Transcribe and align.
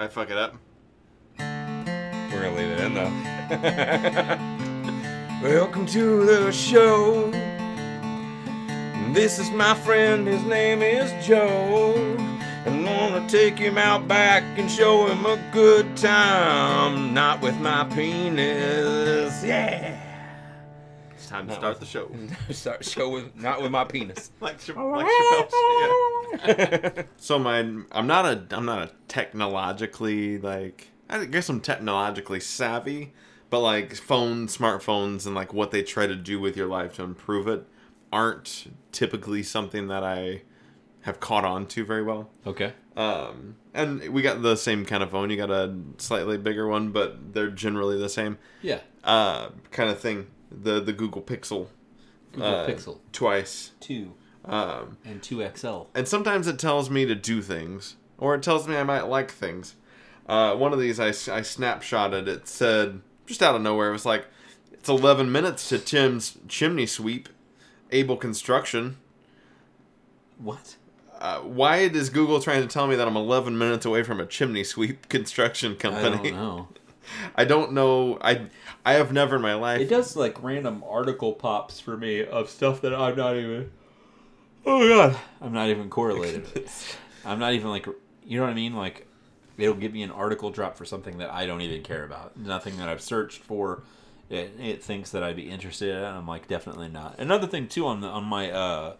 I 0.00 0.06
fuck 0.06 0.30
it 0.30 0.36
up. 0.36 0.54
We're 1.40 2.42
gonna 2.42 2.54
leave 2.56 2.70
it 2.70 2.80
in 2.80 2.94
though. 2.94 3.10
Welcome 5.48 5.86
to 5.86 6.24
the 6.24 6.52
show. 6.52 7.30
This 9.12 9.40
is 9.40 9.50
my 9.50 9.74
friend, 9.74 10.26
his 10.28 10.42
name 10.44 10.82
is 10.82 11.10
Joe. 11.26 11.94
And 12.64 12.84
wanna 12.84 13.28
take 13.28 13.58
him 13.58 13.76
out 13.76 14.06
back 14.06 14.44
and 14.56 14.70
show 14.70 15.06
him 15.06 15.26
a 15.26 15.36
good 15.52 15.96
time. 15.96 17.12
Not 17.12 17.40
with 17.40 17.56
my 17.56 17.82
penis. 17.84 19.42
Yeah. 19.42 20.00
It's 21.12 21.26
time 21.26 21.48
to 21.48 21.54
start 21.56 21.80
the 21.80 21.86
show. 21.86 22.08
Start 22.50 22.84
show 22.84 23.10
with 23.10 23.34
not 23.34 23.60
with 23.62 23.72
my 23.72 23.82
penis. 23.84 24.30
like, 24.40 24.58
like 24.68 24.76
Chappelle's- 24.76 25.52
yeah. 25.52 26.17
So 27.16 27.38
my, 27.38 27.58
I'm 27.58 28.06
not 28.06 28.24
a, 28.26 28.44
I'm 28.50 28.64
not 28.64 28.82
a 28.88 28.90
technologically 29.08 30.38
like, 30.38 30.88
I 31.08 31.24
guess 31.24 31.48
I'm 31.48 31.60
technologically 31.60 32.40
savvy, 32.40 33.12
but 33.50 33.60
like 33.60 33.94
phones, 33.94 34.56
smartphones, 34.56 35.26
and 35.26 35.34
like 35.34 35.52
what 35.54 35.70
they 35.70 35.82
try 35.82 36.06
to 36.06 36.14
do 36.16 36.40
with 36.40 36.56
your 36.56 36.66
life 36.66 36.94
to 36.96 37.02
improve 37.02 37.48
it, 37.48 37.64
aren't 38.12 38.70
typically 38.92 39.42
something 39.42 39.88
that 39.88 40.02
I 40.04 40.42
have 41.02 41.20
caught 41.20 41.44
on 41.44 41.66
to 41.66 41.84
very 41.84 42.02
well. 42.02 42.30
Okay. 42.46 42.72
Um, 42.96 43.56
and 43.74 44.08
we 44.10 44.22
got 44.22 44.42
the 44.42 44.56
same 44.56 44.84
kind 44.84 45.02
of 45.02 45.10
phone. 45.10 45.30
You 45.30 45.36
got 45.36 45.50
a 45.50 45.74
slightly 45.98 46.36
bigger 46.36 46.66
one, 46.66 46.90
but 46.90 47.32
they're 47.32 47.50
generally 47.50 47.98
the 47.98 48.08
same 48.08 48.38
Yeah. 48.62 48.80
uh, 49.04 49.50
kind 49.70 49.88
of 49.90 50.00
thing. 50.00 50.26
The 50.50 50.80
the 50.80 50.92
Google 50.92 51.22
Pixel. 51.22 51.68
Google 52.32 52.48
uh, 52.54 52.66
Pixel 52.66 52.98
twice. 53.12 53.72
two 53.80 54.14
Um, 54.48 54.96
and 55.04 55.22
two 55.22 55.46
XL. 55.54 55.82
and 55.94 56.08
sometimes 56.08 56.46
it 56.46 56.58
tells 56.58 56.88
me 56.88 57.04
to 57.04 57.14
do 57.14 57.42
things, 57.42 57.96
or 58.16 58.34
it 58.34 58.42
tells 58.42 58.66
me 58.66 58.76
I 58.76 58.82
might 58.82 59.06
like 59.06 59.30
things. 59.30 59.74
Uh, 60.26 60.54
one 60.54 60.72
of 60.72 60.80
these 60.80 60.98
I, 60.98 61.08
I 61.08 61.40
snapshotted. 61.42 62.26
It 62.26 62.48
said 62.48 63.00
just 63.26 63.42
out 63.42 63.54
of 63.54 63.62
nowhere. 63.62 63.90
It 63.90 63.92
was 63.92 64.06
like, 64.06 64.26
it's 64.72 64.88
11 64.88 65.30
minutes 65.30 65.68
to 65.68 65.78
Tim's 65.78 66.38
chimney 66.48 66.86
sweep, 66.86 67.28
Able 67.92 68.16
Construction. 68.16 68.96
What? 70.38 70.76
Uh, 71.18 71.40
why 71.40 71.78
is 71.78 72.10
Google 72.10 72.40
trying 72.40 72.62
to 72.62 72.68
tell 72.68 72.86
me 72.86 72.96
that 72.96 73.08
I'm 73.08 73.16
11 73.16 73.58
minutes 73.58 73.84
away 73.84 74.02
from 74.02 74.20
a 74.20 74.26
chimney 74.26 74.64
sweep 74.64 75.08
construction 75.08 75.76
company? 75.76 76.30
I 76.30 76.30
don't 76.30 76.34
know. 76.34 76.68
I 77.36 77.44
don't 77.44 77.72
know. 77.72 78.18
I 78.20 78.46
I 78.84 78.94
have 78.94 79.12
never 79.12 79.36
in 79.36 79.42
my 79.42 79.54
life. 79.54 79.80
It 79.80 79.88
does 79.88 80.14
like 80.14 80.42
random 80.42 80.84
article 80.86 81.32
pops 81.32 81.80
for 81.80 81.96
me 81.96 82.24
of 82.24 82.50
stuff 82.50 82.80
that 82.82 82.94
I'm 82.94 83.16
not 83.16 83.36
even. 83.36 83.70
Oh 84.70 84.86
god, 84.88 85.18
I'm 85.40 85.52
not 85.52 85.68
even 85.70 85.88
correlated. 85.88 86.46
I'm 87.24 87.38
not 87.38 87.54
even 87.54 87.68
like, 87.70 87.86
you 88.24 88.38
know 88.38 88.44
what 88.44 88.50
I 88.50 88.54
mean? 88.54 88.74
Like, 88.74 89.06
it'll 89.56 89.74
give 89.74 89.92
me 89.92 90.02
an 90.02 90.10
article 90.10 90.50
drop 90.50 90.76
for 90.76 90.84
something 90.84 91.18
that 91.18 91.30
I 91.32 91.46
don't 91.46 91.62
even 91.62 91.82
care 91.82 92.04
about. 92.04 92.36
Nothing 92.36 92.76
that 92.76 92.88
I've 92.88 93.00
searched 93.02 93.42
for. 93.42 93.82
It, 94.30 94.52
it 94.60 94.82
thinks 94.84 95.10
that 95.12 95.22
I'd 95.22 95.36
be 95.36 95.48
interested 95.50 95.96
in. 95.96 96.04
I'm 96.04 96.26
like, 96.28 96.48
definitely 96.48 96.88
not. 96.88 97.18
Another 97.18 97.46
thing 97.46 97.66
too 97.66 97.86
on 97.86 98.02
the 98.02 98.08
on 98.08 98.24
my 98.24 98.50
uh 98.50 98.96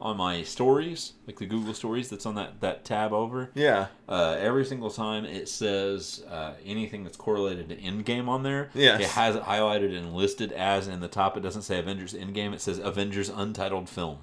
on 0.00 0.16
my 0.16 0.42
stories, 0.42 1.12
like 1.28 1.38
the 1.38 1.46
Google 1.46 1.74
stories 1.74 2.08
that's 2.08 2.24
on 2.26 2.34
that 2.36 2.60
that 2.60 2.84
tab 2.84 3.12
over. 3.12 3.50
Yeah. 3.54 3.88
Uh, 4.08 4.36
every 4.40 4.64
single 4.64 4.90
time 4.90 5.24
it 5.24 5.48
says 5.48 6.24
uh, 6.28 6.54
anything 6.64 7.04
that's 7.04 7.16
correlated 7.18 7.68
to 7.68 7.76
Endgame 7.76 8.26
on 8.28 8.42
there, 8.42 8.70
Yeah. 8.74 8.98
it 8.98 9.06
has 9.08 9.36
it 9.36 9.42
highlighted 9.44 9.96
and 9.96 10.14
listed 10.14 10.50
as 10.52 10.88
in 10.88 11.00
the 11.00 11.06
top. 11.08 11.36
It 11.36 11.40
doesn't 11.40 11.62
say 11.62 11.78
Avengers 11.78 12.14
Endgame. 12.14 12.52
It 12.54 12.60
says 12.62 12.78
Avengers 12.78 13.28
Untitled 13.28 13.88
Film. 13.88 14.18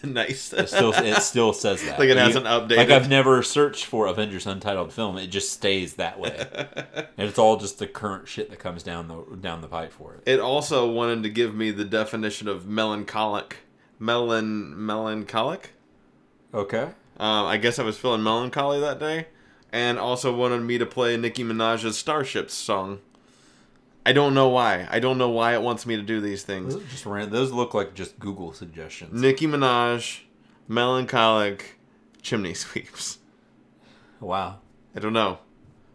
nice. 0.04 0.52
It 0.52 0.68
still 0.68 0.92
it 0.92 1.20
still 1.22 1.52
says 1.52 1.82
that. 1.84 1.98
Like 1.98 2.08
it 2.08 2.16
hasn't 2.16 2.46
updated. 2.46 2.76
Like 2.76 2.90
I've 2.90 3.10
never 3.10 3.42
searched 3.42 3.84
for 3.84 4.06
Avengers 4.06 4.46
Untitled 4.46 4.92
Film. 4.92 5.18
It 5.18 5.26
just 5.26 5.52
stays 5.52 5.94
that 5.94 6.18
way, 6.18 6.46
and 6.94 7.28
it's 7.28 7.38
all 7.38 7.56
just 7.56 7.78
the 7.78 7.86
current 7.86 8.26
shit 8.28 8.50
that 8.50 8.58
comes 8.58 8.82
down 8.82 9.08
the 9.08 9.36
down 9.36 9.60
the 9.60 9.68
pipe 9.68 9.92
for 9.92 10.14
it. 10.14 10.22
It 10.26 10.40
also 10.40 10.90
wanted 10.90 11.22
to 11.24 11.28
give 11.28 11.54
me 11.54 11.70
the 11.70 11.84
definition 11.84 12.48
of 12.48 12.66
melancholic. 12.66 13.58
Melon 13.98 14.86
melancholic. 14.86 15.70
Okay. 16.54 16.88
Um, 17.18 17.46
I 17.46 17.58
guess 17.58 17.78
I 17.78 17.82
was 17.82 17.98
feeling 17.98 18.22
melancholy 18.22 18.80
that 18.80 18.98
day, 18.98 19.26
and 19.70 19.98
also 19.98 20.34
wanted 20.34 20.60
me 20.62 20.78
to 20.78 20.86
play 20.86 21.18
Nicki 21.18 21.44
Minaj's 21.44 21.98
"Starships" 21.98 22.54
song. 22.54 23.00
I 24.10 24.12
don't 24.12 24.34
know 24.34 24.48
why. 24.48 24.88
I 24.90 24.98
don't 24.98 25.18
know 25.18 25.28
why 25.28 25.54
it 25.54 25.62
wants 25.62 25.86
me 25.86 25.94
to 25.94 26.02
do 26.02 26.20
these 26.20 26.42
things. 26.42 26.74
Those, 26.74 26.84
just 26.90 27.06
ran, 27.06 27.30
those 27.30 27.52
look 27.52 27.74
like 27.74 27.94
just 27.94 28.18
Google 28.18 28.52
suggestions. 28.52 29.22
Nicki 29.22 29.46
Minaj, 29.46 30.22
melancholic, 30.66 31.78
chimney 32.20 32.54
sweeps. 32.54 33.18
Wow. 34.18 34.58
I 34.96 34.98
don't 34.98 35.12
know. 35.12 35.38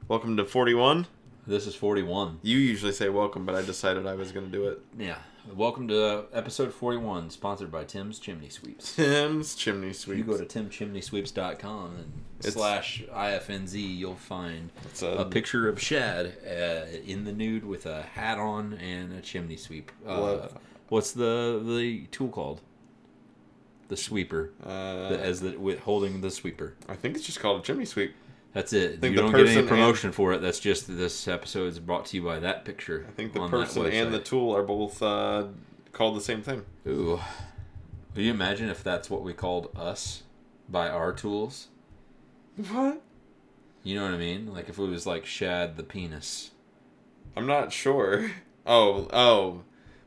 Welcome 0.08 0.38
to 0.38 0.46
41. 0.46 1.08
This 1.46 1.68
is 1.68 1.76
41. 1.76 2.40
You 2.42 2.58
usually 2.58 2.94
say 2.94 3.10
welcome, 3.10 3.46
but 3.46 3.54
I 3.54 3.64
decided 3.64 4.08
I 4.08 4.16
was 4.16 4.32
going 4.32 4.46
to 4.46 4.52
do 4.52 4.70
it. 4.70 4.80
Yeah. 4.98 5.18
Welcome 5.54 5.88
to 5.90 6.26
episode 6.34 6.74
41, 6.74 7.30
sponsored 7.30 7.72
by 7.72 7.84
Tim's 7.86 8.20
Chimney 8.20 8.50
Sweeps. 8.50 8.96
Tim's 8.96 9.56
chimney 9.56 9.90
If 9.90 10.08
you 10.08 10.24
go 10.24 10.38
to 10.38 10.44
timchimneysweeps.com 10.46 11.96
and 11.96 12.12
It's- 12.40 12.54
slash 12.54 13.04
IFNZ, 13.14 13.98
you'll 13.98 14.16
find 14.16 14.72
a, 15.02 15.06
a- 15.20 15.26
picture 15.26 15.70
of 15.70 15.80
Shad 15.80 16.34
uh, 16.46 16.98
in 17.06 17.24
the 17.26 17.32
nude 17.32 17.64
with 17.64 17.86
a 17.86 18.02
hat 18.02 18.38
on 18.38 18.74
and 18.74 19.14
a 19.14 19.22
chimney 19.22 19.56
sweep. 19.56 19.92
Uh, 20.06 20.18
What? 20.20 20.54
what's 20.90 21.12
the 21.14 21.62
the 21.66 22.08
tool 22.12 22.30
called? 22.30 22.62
The 23.88 23.98
sweeper. 23.98 24.52
Uh, 24.64 25.10
the, 25.10 25.20
as 25.22 25.42
the 25.42 25.58
with 25.58 25.80
holding 25.82 26.22
the 26.22 26.32
sweeper. 26.32 26.74
I 26.90 26.96
think 26.96 27.16
it's 27.16 27.26
just 27.26 27.40
called 27.40 27.62
a 27.62 27.64
chimney 27.64 27.86
sweep. 27.86 28.14
That's 28.56 28.72
it. 28.72 29.04
You 29.04 29.14
don't 29.16 29.34
get 29.34 29.48
any 29.48 29.60
and- 29.60 29.68
promotion 29.68 30.14
for 30.14 30.32
it. 30.32 30.42
That's 30.42 30.62
just 30.62 30.88
this 30.88 31.28
episode 31.28 31.68
is 31.68 31.78
brought 31.78 32.06
to 32.06 32.18
you 32.18 32.24
by 32.24 32.40
that 32.40 32.64
picture. 32.64 33.06
I 33.06 33.12
think 33.12 33.34
the 33.34 33.42
on 33.42 33.50
person 33.50 33.86
and 33.86 34.14
the 34.14 34.20
tool 34.20 34.56
are 34.56 34.64
both 34.64 35.04
uh, 35.04 35.48
called 35.92 36.16
the 36.16 36.22
same 36.22 36.42
thing. 36.42 36.64
Ooh. 36.88 37.20
Can 38.14 38.24
you 38.24 38.32
imagine 38.32 38.70
if 38.70 38.82
that's 38.82 39.10
what 39.10 39.24
we 39.24 39.34
called 39.34 39.72
us 39.76 40.24
by 40.70 40.88
our 40.88 41.12
tools? 41.12 41.68
What? 42.70 43.02
You 43.84 43.96
know 43.96 44.06
what 44.06 44.14
I 44.14 44.18
mean? 44.18 44.54
Like 44.54 44.70
if 44.70 44.80
it 44.80 44.84
was 44.84 45.06
like 45.06 45.26
Shad 45.26 45.76
the 45.76 45.84
penis. 45.84 46.52
I'm 47.36 47.46
not 47.46 47.74
sure. 47.74 48.32
Oh, 48.66 49.10
oh. 49.12 49.64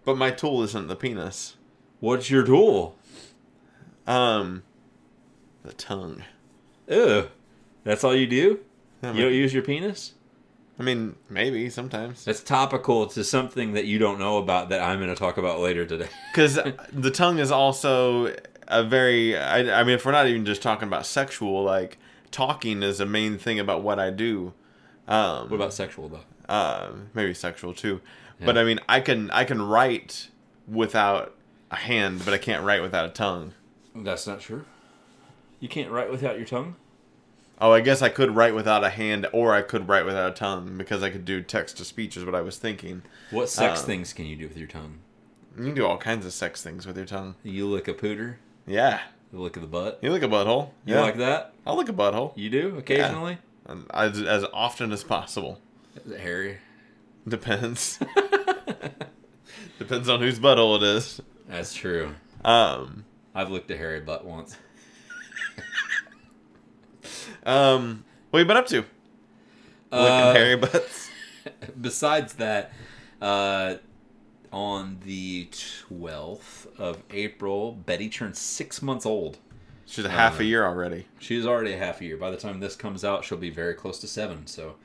But 0.07 0.17
my 0.17 0.31
tool 0.31 0.63
isn't 0.63 0.89
the 0.89 0.97
penis. 0.97 1.57
What's 2.01 2.31
your 2.31 2.47
tool? 2.47 2.97
Um, 4.07 4.63
the 5.65 5.75
tongue. 5.75 6.25
Ew. 6.89 7.29
That's 7.85 8.05
all 8.05 8.15
you 8.15 8.27
do? 8.27 8.61
Yeah, 9.03 9.13
You 9.13 9.23
don't 9.23 9.35
use 9.35 9.55
your 9.55 9.63
penis? 9.63 10.15
I 10.79 10.83
mean, 10.85 11.17
maybe 11.29 11.69
sometimes. 11.71 12.25
That's 12.25 12.43
topical 12.43 13.07
to 13.09 13.25
something 13.25 13.73
that 13.73 13.87
you 13.87 13.99
don't 13.99 14.19
know 14.19 14.39
about 14.39 14.69
that 14.69 14.81
I'm 14.81 14.99
going 14.99 15.09
to 15.09 15.17
talk 15.17 15.37
about 15.37 15.59
later 15.61 15.85
today. 15.85 16.09
Because 16.33 16.59
the 16.93 17.11
tongue 17.11 17.39
is 17.41 17.51
also 17.51 18.35
a 18.69 18.85
very. 18.85 19.37
I, 19.37 19.81
I 19.81 19.83
mean, 19.85 19.95
if 19.97 20.05
we're 20.07 20.13
not 20.13 20.29
even 20.29 20.45
just 20.45 20.63
talking 20.63 20.87
about 20.87 21.05
sexual, 21.07 21.65
like 21.65 21.99
talking 22.31 22.83
is 22.85 23.01
a 23.01 23.07
main 23.07 23.39
thing 23.39 23.59
about 23.59 23.83
what 23.83 23.99
I 23.99 24.11
do. 24.11 24.53
Um, 25.09 25.49
What 25.49 25.57
about 25.57 25.73
sexual 25.73 26.09
though? 26.09 26.21
uh, 26.49 26.91
maybe 27.15 27.35
sexual 27.35 27.75
too. 27.75 28.01
Yeah. 28.39 28.47
But 28.47 28.59
I 28.59 28.65
mean, 28.65 28.79
I 28.89 29.01
can 29.01 29.31
I 29.33 29.45
can 29.45 29.61
write 29.61 30.29
without 30.69 31.35
a 31.73 31.77
hand, 31.77 32.25
but 32.25 32.35
I 32.35 32.39
can't 32.39 32.65
write 32.65 32.83
without 32.83 33.05
a 33.07 33.09
tongue. 33.11 33.55
That's 33.97 34.27
not 34.27 34.41
true. 34.41 34.65
You 35.61 35.69
can't 35.69 35.91
write 35.91 36.11
without 36.11 36.37
your 36.37 36.47
tongue? 36.47 36.77
Oh, 37.61 37.73
I 37.73 37.81
guess 37.81 38.03
I 38.03 38.09
could 38.09 38.37
write 38.37 38.55
without 38.55 38.85
a 38.85 38.89
hand, 38.91 39.27
or 39.33 39.53
I 39.53 39.63
could 39.63 39.89
write 39.89 40.05
without 40.05 40.31
a 40.31 40.35
tongue 40.35 40.79
because 40.79 41.03
I 41.03 41.11
could 41.11 41.25
do 41.25 41.43
text 41.43 41.77
to 41.79 41.85
speech. 41.85 42.17
Is 42.17 42.25
what 42.25 42.35
I 42.35 42.41
was 42.41 42.57
thinking. 42.57 43.03
What 43.31 43.49
sex 43.49 43.81
Um, 43.81 43.87
things 43.87 44.13
can 44.13 44.27
you 44.27 44.37
do 44.37 44.47
with 44.47 44.57
your 44.57 44.69
tongue? 44.69 44.99
You 45.57 45.65
can 45.65 45.75
do 45.75 45.85
all 45.87 45.99
kinds 45.99 46.25
of 46.25 46.33
sex 46.33 46.63
things 46.63 46.87
with 46.87 46.97
your 46.97 47.07
tongue. 47.07 47.35
You 47.43 47.67
lick 47.67 47.89
a 47.89 47.95
pooter? 47.95 48.37
Yeah, 48.65 49.01
You 49.33 49.41
lick 49.41 49.55
the 49.55 49.61
butt? 49.67 49.99
you 50.03 50.13
lick 50.13 50.23
a 50.23 50.29
butthole. 50.29 50.71
You 50.85 50.95
yeah, 50.95 51.01
like 51.01 51.17
that? 51.17 51.53
I'll 51.67 51.77
lick 51.77 51.89
a 51.89 51.93
butthole 51.93 52.33
You 52.37 52.49
do 52.49 52.77
occasionally? 52.79 53.39
And 53.67 53.87
as, 53.93 54.23
as 54.23 54.45
often 54.53 54.93
as 54.93 55.03
possible. 55.03 55.59
Is 56.05 56.13
it 56.13 56.21
hairy? 56.21 56.59
Depends. 57.27 57.99
Depends 59.79 60.09
on 60.09 60.21
whose 60.21 60.39
butthole 60.39 60.77
it 60.77 60.83
is. 60.85 61.21
That's 61.49 61.75
true. 61.75 62.15
Um, 62.45 63.05
I've 63.35 63.51
licked 63.51 63.71
a 63.71 63.77
hairy 63.77 64.01
butt 64.01 64.25
once. 64.25 64.57
um, 67.49 68.05
what 68.31 68.39
have 68.39 68.45
you 68.45 68.49
been 68.49 68.57
up 68.57 68.67
to? 68.69 68.85
Uh, 69.91 70.33
hairy 70.35 70.57
butts. 70.57 71.11
besides 71.81 72.35
that, 72.35 72.73
uh, 73.21 73.77
on 74.53 74.99
the 75.05 75.49
12th 75.51 76.79
of 76.79 77.03
April, 77.11 77.73
Betty 77.73 78.09
turned 78.09 78.37
six 78.37 78.83
months 78.83 79.07
old. 79.07 79.39
She's 79.87 80.05
a 80.05 80.11
half 80.11 80.39
uh, 80.39 80.43
a 80.43 80.47
year 80.47 80.65
already. 80.65 81.07
She's 81.19 81.47
already 81.47 81.73
a 81.73 81.79
half 81.79 82.01
a 82.01 82.05
year. 82.05 82.17
By 82.17 82.31
the 82.31 82.37
time 82.37 82.61
this 82.61 82.77
comes 82.77 83.05
out, 83.05 83.25
she'll 83.25 83.39
be 83.39 83.51
very 83.51 83.75
close 83.75 83.99
to 84.01 84.07
seven. 84.07 84.47
So, 84.47 84.77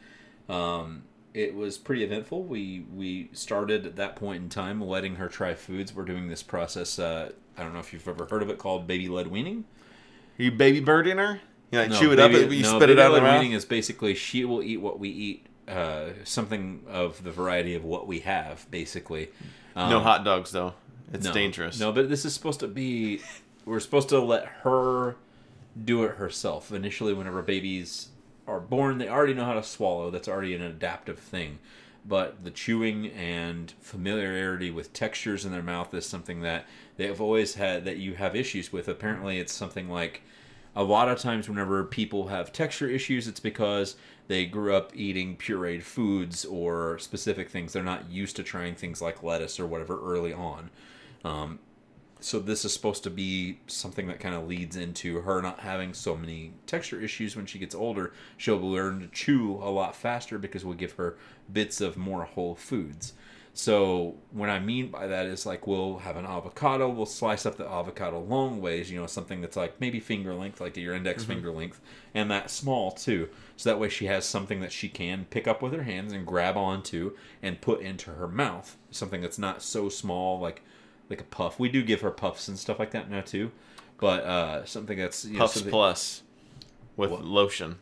um, 0.47 1.03
it 1.33 1.55
was 1.55 1.77
pretty 1.77 2.03
eventful. 2.03 2.43
We 2.43 2.85
we 2.93 3.29
started 3.33 3.85
at 3.85 3.95
that 3.97 4.15
point 4.15 4.43
in 4.43 4.49
time 4.49 4.79
letting 4.81 5.15
her 5.15 5.27
try 5.27 5.55
foods. 5.55 5.93
We're 5.93 6.05
doing 6.05 6.27
this 6.27 6.43
process. 6.43 6.99
Uh, 6.99 7.31
I 7.57 7.63
don't 7.63 7.73
know 7.73 7.79
if 7.79 7.91
you've 7.91 8.07
ever 8.07 8.25
heard 8.25 8.41
of 8.41 8.49
it 8.49 8.57
called 8.57 8.87
baby 8.87 9.09
led 9.09 9.27
weaning. 9.27 9.65
Are 10.39 10.43
you 10.43 10.51
baby 10.51 10.79
birding 10.79 11.17
her? 11.17 11.41
You 11.73 11.79
like 11.79 11.89
No, 11.89 11.99
chew 11.99 12.11
it 12.11 12.19
up, 12.19 12.31
you 12.31 12.61
no, 12.61 12.77
spit 12.77 12.91
it 12.91 12.99
out 12.99 13.13
led 13.13 13.23
mouth. 13.23 13.43
is 13.45 13.65
basically 13.65 14.13
she 14.13 14.45
will 14.45 14.61
eat 14.61 14.77
what 14.77 14.99
we 14.99 15.09
eat. 15.09 15.47
Uh, 15.67 16.09
something 16.23 16.83
of 16.87 17.23
the 17.23 17.31
variety 17.31 17.73
of 17.73 17.83
what 17.83 18.05
we 18.05 18.19
have, 18.19 18.69
basically. 18.69 19.29
Um, 19.75 19.89
no 19.89 19.99
hot 20.01 20.23
dogs 20.23 20.51
though. 20.51 20.73
It's 21.11 21.25
no. 21.25 21.33
dangerous. 21.33 21.79
No, 21.79 21.91
but 21.91 22.09
this 22.09 22.25
is 22.25 22.33
supposed 22.33 22.59
to 22.59 22.67
be. 22.67 23.21
We're 23.65 23.79
supposed 23.79 24.09
to 24.09 24.19
let 24.19 24.45
her 24.63 25.15
do 25.83 26.03
it 26.03 26.17
herself. 26.17 26.71
Initially, 26.71 27.13
whenever 27.13 27.41
babies 27.41 28.09
are 28.45 28.59
born, 28.59 28.97
they 28.97 29.07
already 29.07 29.33
know 29.33 29.45
how 29.45 29.53
to 29.53 29.63
swallow. 29.63 30.11
That's 30.11 30.27
already 30.27 30.53
an 30.53 30.61
adaptive 30.61 31.17
thing. 31.17 31.59
But 32.05 32.43
the 32.43 32.51
chewing 32.51 33.07
and 33.11 33.71
familiarity 33.79 34.69
with 34.69 34.91
textures 34.91 35.45
in 35.45 35.51
their 35.53 35.63
mouth 35.63 35.93
is 35.93 36.05
something 36.05 36.41
that 36.41 36.65
they 36.97 37.07
have 37.07 37.21
always 37.21 37.55
had 37.55 37.85
that 37.85 37.97
you 37.97 38.15
have 38.15 38.35
issues 38.35 38.73
with. 38.73 38.87
Apparently, 38.87 39.39
it's 39.39 39.53
something 39.53 39.89
like 39.89 40.21
a 40.75 40.83
lot 40.83 41.09
of 41.09 41.19
times 41.19 41.47
whenever 41.47 41.83
people 41.83 42.27
have 42.27 42.51
texture 42.51 42.89
issues, 42.89 43.27
it's 43.27 43.39
because 43.39 43.95
they 44.27 44.45
grew 44.45 44.75
up 44.75 44.91
eating 44.95 45.37
pureed 45.37 45.83
foods 45.83 46.45
or 46.45 46.97
specific 46.99 47.49
things. 47.49 47.73
They're 47.73 47.83
not 47.83 48.09
used 48.09 48.35
to 48.37 48.43
trying 48.43 48.75
things 48.75 49.01
like 49.01 49.21
lettuce 49.21 49.59
or 49.59 49.67
whatever 49.67 49.99
early 50.01 50.33
on. 50.33 50.69
Um, 51.23 51.59
so 52.19 52.39
this 52.39 52.63
is 52.63 52.71
supposed 52.71 53.03
to 53.03 53.09
be 53.09 53.59
something 53.67 54.07
that 54.07 54.21
kind 54.21 54.33
of 54.33 54.47
leads 54.47 54.77
into 54.77 55.21
her 55.21 55.41
not 55.41 55.59
having 55.59 55.93
so 55.93 56.15
many 56.15 56.53
texture 56.65 57.01
issues 57.01 57.35
when 57.35 57.45
she 57.45 57.59
gets 57.59 57.75
older. 57.75 58.13
She'll 58.37 58.57
learn 58.57 59.01
to 59.01 59.07
chew 59.07 59.55
a 59.61 59.69
lot 59.69 59.93
faster 59.93 60.39
because 60.39 60.63
we'll 60.63 60.75
give 60.75 60.93
her 60.93 61.17
bits 61.51 61.81
of 61.81 61.97
more 61.97 62.23
whole 62.23 62.55
foods. 62.55 63.13
So 63.55 64.15
what 64.31 64.49
I 64.49 64.57
mean 64.59 64.87
by 64.87 65.05
that 65.07 65.27
is 65.27 65.45
like 65.45 65.67
we'll 65.67 65.99
have 65.99 66.17
an 66.17 66.25
avocado, 66.25 66.89
we'll 66.89 67.05
slice 67.05 67.45
up 67.45 67.55
the 67.55 67.69
avocado 67.69 68.19
long 68.19 68.61
ways, 68.61 68.89
you 68.89 68.99
know, 68.99 69.05
something 69.05 69.41
that's 69.41 69.55
like 69.55 69.79
maybe 69.79 69.99
finger 69.99 70.33
length, 70.33 70.59
like 70.59 70.75
your 70.75 70.95
index 70.95 71.23
finger 71.23 71.51
length, 71.51 71.79
and 72.15 72.31
that 72.31 72.49
small 72.49 72.89
too. 72.91 73.29
So 73.55 73.69
that 73.69 73.79
way 73.79 73.89
she 73.89 74.07
has 74.07 74.25
something 74.25 74.59
that 74.61 74.71
she 74.71 74.89
can 74.89 75.25
pick 75.29 75.47
up 75.47 75.61
with 75.61 75.71
her 75.73 75.83
hands 75.83 76.13
and 76.13 76.25
grab 76.25 76.57
onto 76.57 77.15
and 77.43 77.61
put 77.61 77.81
into 77.81 78.09
her 78.11 78.27
mouth. 78.27 78.75
Something 78.89 79.21
that's 79.21 79.37
not 79.37 79.61
so 79.61 79.87
small 79.87 80.39
like 80.39 80.63
like 81.09 81.21
a 81.21 81.25
puff. 81.25 81.59
We 81.59 81.69
do 81.69 81.83
give 81.83 82.01
her 82.01 82.09
puffs 82.11 82.47
and 82.47 82.57
stuff 82.57 82.79
like 82.79 82.89
that 82.91 83.11
now 83.11 83.21
too. 83.21 83.51
But 83.99 84.23
uh 84.23 84.65
something 84.65 84.97
that's 84.97 85.25
you 85.25 85.33
know, 85.33 85.39
Puffs 85.39 85.53
something- 85.53 85.69
plus 85.71 86.23
with 86.97 87.11
What? 87.11 87.23
lotion. 87.23 87.75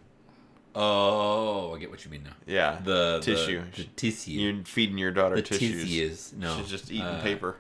Oh, 0.73 1.73
I 1.75 1.79
get 1.79 1.91
what 1.91 2.03
you 2.06 2.12
mean 2.12 2.23
now. 2.23 2.31
Yeah. 2.47 2.79
The 2.83 3.18
the- 3.18 3.21
tissue. 3.25 3.63
the, 3.75 3.83
tissue. 3.95 4.31
You're 4.31 4.63
feeding 4.63 4.97
your 4.97 5.12
daughter 5.12 5.35
the 5.35 5.41
tissues. 5.41 5.83
tissues. 5.83 6.33
No, 6.38 6.57
She's 6.57 6.69
just 6.69 6.91
eating 6.91 7.03
uh, 7.06 7.21
paper. 7.21 7.57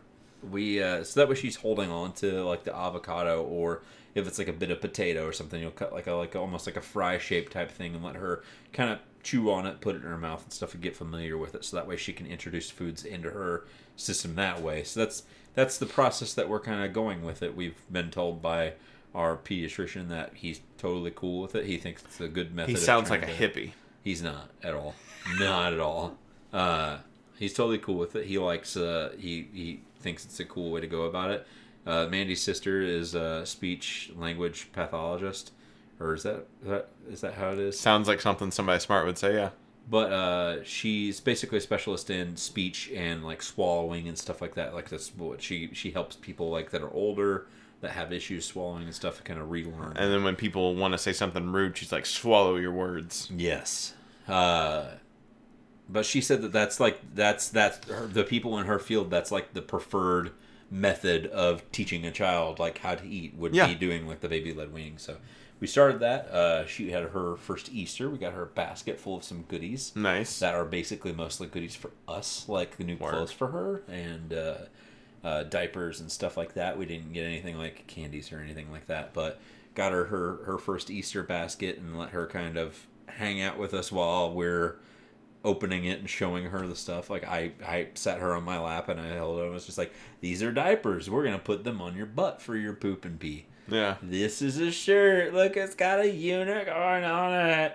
we 0.49 0.81
uh, 0.81 1.03
so 1.03 1.19
that 1.19 1.29
way 1.29 1.35
she's 1.35 1.57
holding 1.57 1.89
on 1.91 2.13
to 2.13 2.43
like 2.43 2.63
the 2.63 2.75
avocado 2.75 3.43
or 3.43 3.81
if 4.15 4.27
it's 4.27 4.37
like 4.39 4.47
a 4.47 4.53
bit 4.53 4.71
of 4.71 4.81
potato 4.81 5.25
or 5.25 5.31
something 5.33 5.61
you'll 5.61 5.71
cut 5.71 5.93
like 5.93 6.07
a 6.07 6.13
like 6.13 6.35
almost 6.35 6.65
like 6.65 6.75
a 6.77 6.81
fry 6.81 7.17
shape 7.17 7.49
type 7.49 7.69
thing 7.71 7.93
and 7.95 8.03
let 8.03 8.15
her 8.15 8.43
kind 8.73 8.89
of 8.91 8.99
chew 9.23 9.51
on 9.51 9.65
it 9.67 9.79
put 9.81 9.95
it 9.95 10.01
in 10.03 10.09
her 10.09 10.17
mouth 10.17 10.41
and 10.43 10.51
stuff 10.51 10.73
and 10.73 10.81
get 10.81 10.95
familiar 10.97 11.37
with 11.37 11.53
it 11.53 11.63
so 11.63 11.77
that 11.77 11.87
way 11.87 11.95
she 11.95 12.11
can 12.11 12.25
introduce 12.25 12.69
foods 12.71 13.05
into 13.05 13.29
her 13.29 13.65
system 13.95 14.35
that 14.35 14.59
way 14.61 14.83
so 14.83 14.99
that's 14.99 15.23
that's 15.53 15.77
the 15.77 15.85
process 15.85 16.33
that 16.33 16.49
we're 16.49 16.59
kind 16.59 16.83
of 16.83 16.91
going 16.91 17.23
with 17.23 17.43
it 17.43 17.55
we've 17.55 17.77
been 17.91 18.09
told 18.09 18.41
by 18.41 18.73
our 19.13 19.37
pediatrician 19.37 20.09
that 20.09 20.31
he's 20.33 20.59
totally 20.81 21.11
cool 21.11 21.41
with 21.43 21.53
it 21.53 21.65
he 21.65 21.77
thinks 21.77 22.01
it's 22.03 22.19
a 22.19 22.27
good 22.27 22.55
method 22.55 22.71
He 22.71 22.75
sounds 22.75 23.09
like 23.11 23.21
a 23.23 23.27
hippie. 23.27 23.71
He's 24.03 24.23
not 24.23 24.49
at 24.63 24.73
all. 24.73 24.95
not 25.37 25.73
at 25.73 25.79
all. 25.79 26.17
Uh, 26.51 26.97
he's 27.37 27.53
totally 27.53 27.77
cool 27.77 27.95
with 27.97 28.15
it. 28.15 28.25
He 28.25 28.39
likes. 28.39 28.75
Uh, 28.75 29.13
he 29.17 29.47
he 29.53 29.81
thinks 29.99 30.25
it's 30.25 30.39
a 30.39 30.45
cool 30.45 30.71
way 30.71 30.81
to 30.81 30.87
go 30.87 31.03
about 31.03 31.29
it. 31.29 31.47
Uh, 31.85 32.07
Mandy's 32.07 32.41
sister 32.41 32.81
is 32.81 33.13
a 33.13 33.45
speech 33.45 34.11
language 34.15 34.69
pathologist, 34.73 35.51
or 35.99 36.15
is 36.15 36.23
that 36.23 36.47
is 36.63 36.67
that 36.69 36.87
is 37.11 37.21
that 37.21 37.35
how 37.35 37.49
it 37.51 37.59
is? 37.59 37.79
Sounds 37.79 38.07
like 38.07 38.19
something 38.21 38.49
somebody 38.49 38.79
smart 38.79 39.05
would 39.05 39.19
say. 39.19 39.35
Yeah. 39.35 39.49
But 39.89 40.11
uh, 40.11 40.63
she's 40.63 41.19
basically 41.19 41.59
a 41.59 41.61
specialist 41.61 42.09
in 42.09 42.37
speech 42.37 42.91
and 42.95 43.23
like 43.23 43.41
swallowing 43.43 44.07
and 44.07 44.17
stuff 44.17 44.41
like 44.41 44.55
that. 44.55 44.73
Like 44.73 44.89
that's 44.89 45.09
what 45.15 45.43
she 45.43 45.69
she 45.73 45.91
helps 45.91 46.15
people 46.15 46.49
like 46.49 46.71
that 46.71 46.81
are 46.81 46.93
older 46.93 47.45
that 47.81 47.91
have 47.91 48.13
issues 48.13 48.45
swallowing 48.45 48.83
and 48.83 48.93
stuff 48.95 49.17
to 49.17 49.23
kind 49.23 49.39
of 49.39 49.49
relearn. 49.51 49.97
And 49.97 50.13
then 50.13 50.23
when 50.23 50.35
people 50.35 50.75
want 50.75 50.93
to 50.93 50.97
say 50.97 51.13
something 51.13 51.51
rude, 51.51 51.77
she's 51.77 51.91
like, 51.91 52.05
"Swallow 52.05 52.55
your 52.57 52.71
words." 52.71 53.29
Yes. 53.35 53.93
Uh, 54.27 54.85
but 55.89 56.05
she 56.05 56.21
said 56.21 56.41
that 56.43 56.51
that's 56.53 56.79
like 56.79 56.99
that's 57.13 57.49
that's 57.49 57.85
her, 57.89 58.07
the 58.07 58.23
people 58.23 58.57
in 58.57 58.65
her 58.65 58.79
field. 58.79 59.09
That's 59.11 59.31
like 59.31 59.53
the 59.53 59.61
preferred 59.61 60.31
method 60.69 61.25
of 61.27 61.69
teaching 61.73 62.05
a 62.05 62.11
child 62.11 62.57
like 62.57 62.77
how 62.77 62.95
to 62.95 63.05
eat 63.05 63.35
would 63.35 63.53
Yeah. 63.53 63.67
be 63.67 63.75
doing 63.75 64.07
like 64.07 64.21
the 64.21 64.29
baby 64.29 64.53
led 64.53 64.71
weaning. 64.73 64.97
So 64.97 65.17
we 65.59 65.67
started 65.67 65.99
that. 65.99 66.27
Uh, 66.29 66.65
she 66.65 66.91
had 66.91 67.03
her 67.03 67.35
first 67.35 67.71
Easter. 67.73 68.09
We 68.09 68.17
got 68.17 68.33
her 68.33 68.43
a 68.43 68.47
basket 68.47 68.99
full 68.99 69.17
of 69.17 69.23
some 69.23 69.43
goodies 69.49 69.91
Nice. 69.95 70.39
that 70.39 70.55
are 70.55 70.63
basically 70.65 71.11
mostly 71.11 71.47
goodies 71.47 71.75
for 71.75 71.91
us, 72.07 72.45
like 72.47 72.77
the 72.77 72.83
new 72.85 72.95
Word. 72.95 73.11
clothes 73.11 73.31
for 73.33 73.47
her 73.47 73.83
and 73.89 74.31
uh, 74.33 74.55
uh, 75.23 75.43
diapers 75.43 75.99
and 75.99 76.11
stuff 76.11 76.37
like 76.37 76.53
that. 76.53 76.77
We 76.77 76.85
didn't 76.85 77.13
get 77.13 77.25
anything 77.25 77.57
like 77.57 77.85
candies 77.87 78.31
or 78.31 78.39
anything 78.39 78.71
like 78.71 78.87
that, 78.87 79.13
but 79.13 79.39
got 79.75 79.91
her 79.91 80.05
her, 80.05 80.43
her 80.45 80.57
first 80.57 80.89
Easter 80.89 81.23
basket 81.23 81.77
and 81.77 81.97
let 81.97 82.09
her 82.09 82.27
kind 82.27 82.57
of 82.57 82.87
hang 83.07 83.41
out 83.41 83.57
with 83.57 83.73
us 83.73 83.91
while 83.91 84.33
we're 84.33 84.77
opening 85.43 85.85
it 85.85 85.99
and 85.99 86.09
showing 86.09 86.45
her 86.45 86.67
the 86.67 86.75
stuff. 86.75 87.09
Like 87.09 87.27
I, 87.27 87.51
I 87.65 87.87
sat 87.93 88.19
her 88.19 88.35
on 88.35 88.43
my 88.43 88.59
lap 88.59 88.89
and 88.89 88.99
I 88.99 89.07
held 89.07 89.39
her 89.39 89.45
and 89.45 89.53
was 89.53 89.65
just 89.65 89.77
like, 89.77 89.93
"These 90.19 90.43
are 90.43 90.51
diapers. 90.51 91.09
We're 91.09 91.23
gonna 91.23 91.39
put 91.39 91.63
them 91.63 91.81
on 91.81 91.95
your 91.95 92.05
butt 92.05 92.41
for 92.41 92.55
your 92.55 92.73
poop 92.73 93.05
and 93.05 93.19
pee." 93.19 93.45
yeah. 93.67 93.95
This 94.01 94.41
is 94.41 94.59
a 94.59 94.71
shirt. 94.71 95.33
Look, 95.33 95.57
it's 95.57 95.75
got 95.75 95.99
a 95.99 96.09
unicorn 96.09 97.03
on 97.03 97.49
it. 97.49 97.73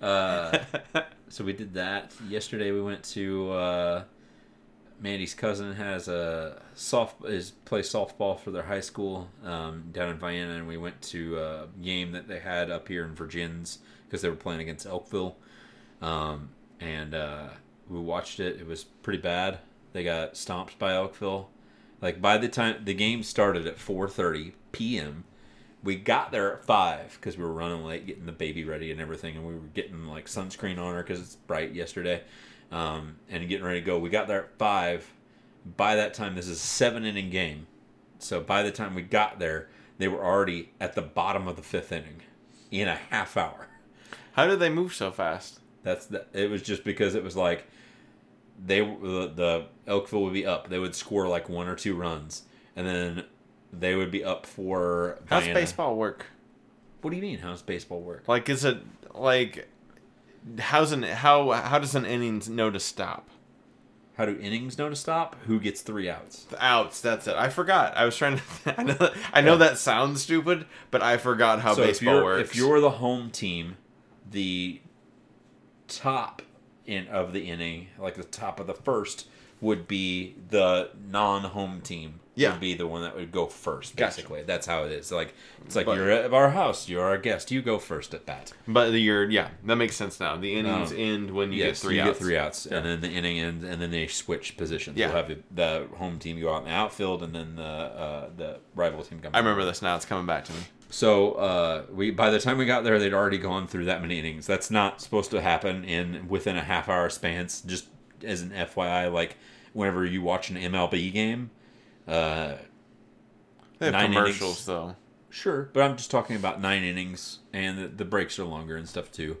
Uh, 0.00 0.58
so 1.28 1.44
we 1.44 1.52
did 1.52 1.74
that 1.74 2.12
yesterday. 2.28 2.70
We 2.72 2.80
went 2.80 3.02
to 3.04 3.50
uh, 3.52 4.04
Mandy's 5.00 5.34
cousin 5.34 5.74
has 5.74 6.08
a 6.08 6.60
soft 6.74 7.24
is 7.24 7.50
plays 7.50 7.92
softball 7.92 8.38
for 8.38 8.50
their 8.50 8.64
high 8.64 8.80
school 8.80 9.28
um, 9.44 9.84
down 9.92 10.10
in 10.10 10.18
Vienna, 10.18 10.54
and 10.54 10.66
we 10.66 10.76
went 10.76 11.00
to 11.02 11.38
a 11.38 11.66
game 11.80 12.12
that 12.12 12.26
they 12.26 12.40
had 12.40 12.70
up 12.70 12.88
here 12.88 13.04
in 13.04 13.14
Vergennes 13.14 13.78
because 14.06 14.22
they 14.22 14.28
were 14.28 14.36
playing 14.36 14.60
against 14.60 14.86
Elkville, 14.86 15.34
um, 16.02 16.50
and 16.80 17.14
uh, 17.14 17.48
we 17.88 18.00
watched 18.00 18.40
it. 18.40 18.60
It 18.60 18.66
was 18.66 18.84
pretty 18.84 19.20
bad. 19.20 19.58
They 19.92 20.04
got 20.04 20.36
stomped 20.36 20.78
by 20.78 20.92
Elkville. 20.92 21.46
Like 22.00 22.20
by 22.20 22.38
the 22.38 22.48
time 22.48 22.84
the 22.84 22.94
game 22.94 23.22
started 23.22 23.66
at 23.66 23.76
4:30 23.78 24.52
p.m., 24.72 25.24
we 25.82 25.96
got 25.96 26.32
there 26.32 26.54
at 26.54 26.64
five 26.64 27.16
because 27.20 27.36
we 27.36 27.44
were 27.44 27.52
running 27.52 27.84
late, 27.84 28.06
getting 28.06 28.26
the 28.26 28.32
baby 28.32 28.64
ready 28.64 28.90
and 28.90 29.00
everything, 29.00 29.36
and 29.36 29.46
we 29.46 29.54
were 29.54 29.60
getting 29.74 30.06
like 30.06 30.26
sunscreen 30.26 30.78
on 30.78 30.94
her 30.94 31.02
because 31.02 31.20
it's 31.20 31.36
bright 31.36 31.72
yesterday, 31.72 32.22
um, 32.70 33.16
and 33.28 33.48
getting 33.48 33.64
ready 33.64 33.80
to 33.80 33.86
go. 33.86 33.98
We 33.98 34.10
got 34.10 34.28
there 34.28 34.44
at 34.44 34.58
five. 34.58 35.12
By 35.76 35.96
that 35.96 36.14
time, 36.14 36.34
this 36.34 36.46
is 36.46 36.58
a 36.58 36.60
seven 36.60 37.04
inning 37.04 37.30
game, 37.30 37.66
so 38.18 38.40
by 38.40 38.62
the 38.62 38.70
time 38.70 38.94
we 38.94 39.02
got 39.02 39.38
there, 39.38 39.68
they 39.98 40.08
were 40.08 40.24
already 40.24 40.70
at 40.80 40.94
the 40.94 41.02
bottom 41.02 41.46
of 41.46 41.56
the 41.56 41.62
fifth 41.62 41.92
inning 41.92 42.22
in 42.70 42.88
a 42.88 42.94
half 42.94 43.36
hour. 43.36 43.66
How 44.32 44.46
did 44.46 44.60
they 44.60 44.70
move 44.70 44.94
so 44.94 45.10
fast? 45.10 45.60
That's 45.82 46.06
the, 46.06 46.26
it 46.32 46.50
was 46.50 46.62
just 46.62 46.84
because 46.84 47.14
it 47.14 47.24
was 47.24 47.36
like 47.36 47.66
they 48.64 48.80
the, 48.80 49.32
the 49.34 49.66
Elkville 49.86 50.24
would 50.24 50.32
be 50.32 50.46
up. 50.46 50.68
They 50.68 50.78
would 50.78 50.94
score 50.94 51.28
like 51.28 51.48
one 51.48 51.68
or 51.68 51.74
two 51.74 51.94
runs, 51.94 52.42
and 52.76 52.86
then 52.86 53.24
they 53.72 53.94
would 53.94 54.10
be 54.10 54.24
up 54.24 54.46
for. 54.46 55.18
How's 55.26 55.44
Vienna. 55.44 55.58
baseball 55.58 55.96
work? 55.96 56.26
What 57.00 57.10
do 57.10 57.16
you 57.16 57.22
mean? 57.22 57.38
How's 57.38 57.62
baseball 57.62 58.00
work? 58.00 58.24
Like, 58.26 58.48
is 58.48 58.64
it 58.64 58.78
like 59.14 59.68
how's 60.58 60.92
an 60.92 61.02
how 61.02 61.50
how 61.52 61.78
does 61.78 61.94
an 61.94 62.04
inning 62.04 62.42
know 62.48 62.70
to 62.70 62.80
stop? 62.80 63.28
How 64.16 64.26
do 64.26 64.36
innings 64.40 64.76
know 64.78 64.88
to 64.88 64.96
stop? 64.96 65.36
Who 65.46 65.60
gets 65.60 65.80
three 65.80 66.10
outs? 66.10 66.42
The 66.44 66.62
outs. 66.64 67.00
That's 67.00 67.28
it. 67.28 67.36
I 67.36 67.48
forgot. 67.50 67.96
I 67.96 68.04
was 68.04 68.16
trying 68.16 68.38
to. 68.64 68.74
I 68.78 68.82
know. 68.82 68.94
That, 68.94 69.12
I 69.32 69.40
know 69.40 69.52
Yeah. 69.52 69.58
that 69.58 69.78
sounds 69.78 70.22
stupid, 70.22 70.66
but 70.90 71.02
I 71.02 71.18
forgot 71.18 71.60
how 71.60 71.74
so 71.74 71.84
baseball 71.84 72.14
you're, 72.14 72.24
works. 72.24 72.50
if 72.50 72.56
you're 72.56 72.80
the 72.80 72.90
home 72.90 73.30
team, 73.30 73.76
the 74.28 74.80
top 75.86 76.42
in 76.84 77.06
of 77.08 77.32
the 77.32 77.48
inning, 77.48 77.88
like 77.98 78.14
the 78.16 78.24
top 78.24 78.58
of 78.58 78.66
the 78.66 78.74
first, 78.74 79.28
would 79.60 79.86
be 79.86 80.34
the 80.50 80.90
non-home 81.08 81.80
team. 81.80 82.18
Yeah. 82.38 82.52
would 82.52 82.60
be 82.60 82.74
the 82.74 82.86
one 82.86 83.02
that 83.02 83.16
would 83.16 83.32
go 83.32 83.46
first. 83.46 83.96
Gotcha. 83.96 84.16
Basically, 84.16 84.42
that's 84.42 84.66
how 84.66 84.84
it 84.84 84.92
is. 84.92 85.10
Like 85.12 85.34
it's 85.66 85.74
like 85.76 85.86
But- 85.86 85.96
you're 85.96 86.10
at 86.10 86.32
our 86.32 86.50
house. 86.50 86.88
You're 86.88 87.04
our 87.04 87.18
guest. 87.18 87.50
You 87.50 87.60
go 87.62 87.78
first 87.78 88.14
at 88.14 88.24
bat. 88.26 88.52
but 88.66 88.92
you're 88.92 89.28
yeah, 89.30 89.48
that 89.64 89.76
makes 89.76 89.96
sense 89.96 90.20
now. 90.20 90.36
The 90.36 90.54
innings 90.54 90.92
Um, 90.92 90.98
end 90.98 91.30
when 91.32 91.52
you 91.52 91.58
yes, 91.64 91.80
get 91.82 91.86
three 91.86 91.96
you 91.96 92.02
outs. 92.02 92.10
get 92.10 92.18
three 92.18 92.36
outs, 92.38 92.66
and 92.66 92.84
then 92.86 93.00
the 93.00 93.08
inning 93.10 93.38
ends, 93.38 93.64
and 93.64 93.80
then 93.82 93.90
they 93.90 94.06
switch 94.06 94.56
positions. 94.56 94.96
Yeah. 94.96 95.06
You'll 95.08 95.16
have 95.16 95.28
the, 95.28 95.38
the 95.54 95.86
home 95.96 96.18
team 96.18 96.40
go 96.40 96.54
out 96.54 96.58
in 96.62 96.68
the 96.68 96.74
outfield, 96.74 97.22
and 97.22 97.34
then 97.34 97.56
the 97.56 97.62
uh, 97.62 98.30
the 98.36 98.58
rival 98.74 99.02
team 99.02 99.20
come. 99.20 99.32
I 99.34 99.38
remember 99.38 99.64
this 99.64 99.82
now. 99.82 99.96
It's 99.96 100.04
coming 100.04 100.26
back 100.26 100.44
to 100.46 100.52
me. 100.52 100.60
So 100.90 101.32
uh, 101.32 101.82
we 101.92 102.10
by 102.10 102.30
the 102.30 102.38
time 102.40 102.56
we 102.56 102.64
got 102.64 102.82
there, 102.84 102.98
they'd 102.98 103.12
already 103.12 103.36
gone 103.38 103.66
through 103.66 103.84
that 103.86 104.00
many 104.00 104.18
innings. 104.18 104.46
That's 104.46 104.70
not 104.70 105.00
supposed 105.02 105.30
to 105.32 105.40
happen 105.42 105.84
in 105.84 106.28
within 106.28 106.56
a 106.56 106.62
half 106.62 106.88
hour 106.88 107.10
span. 107.10 107.46
Just 107.66 107.88
as 108.24 108.40
an 108.42 108.50
FYI, 108.50 109.12
like 109.12 109.36
whenever 109.74 110.04
you 110.06 110.22
watch 110.22 110.48
an 110.50 110.56
MLB 110.56 111.12
game, 111.12 111.50
uh, 112.08 112.56
They 113.78 113.86
have 113.86 113.92
Nine 113.92 114.12
commercials 114.12 114.42
innings. 114.42 114.66
though. 114.66 114.96
Sure, 115.30 115.68
but 115.72 115.82
I'm 115.82 115.96
just 115.96 116.10
talking 116.10 116.36
about 116.36 116.60
nine 116.60 116.82
innings, 116.82 117.40
and 117.52 117.78
the, 117.78 117.86
the 117.88 118.04
breaks 118.04 118.38
are 118.38 118.44
longer 118.44 118.76
and 118.76 118.88
stuff 118.88 119.12
too. 119.12 119.36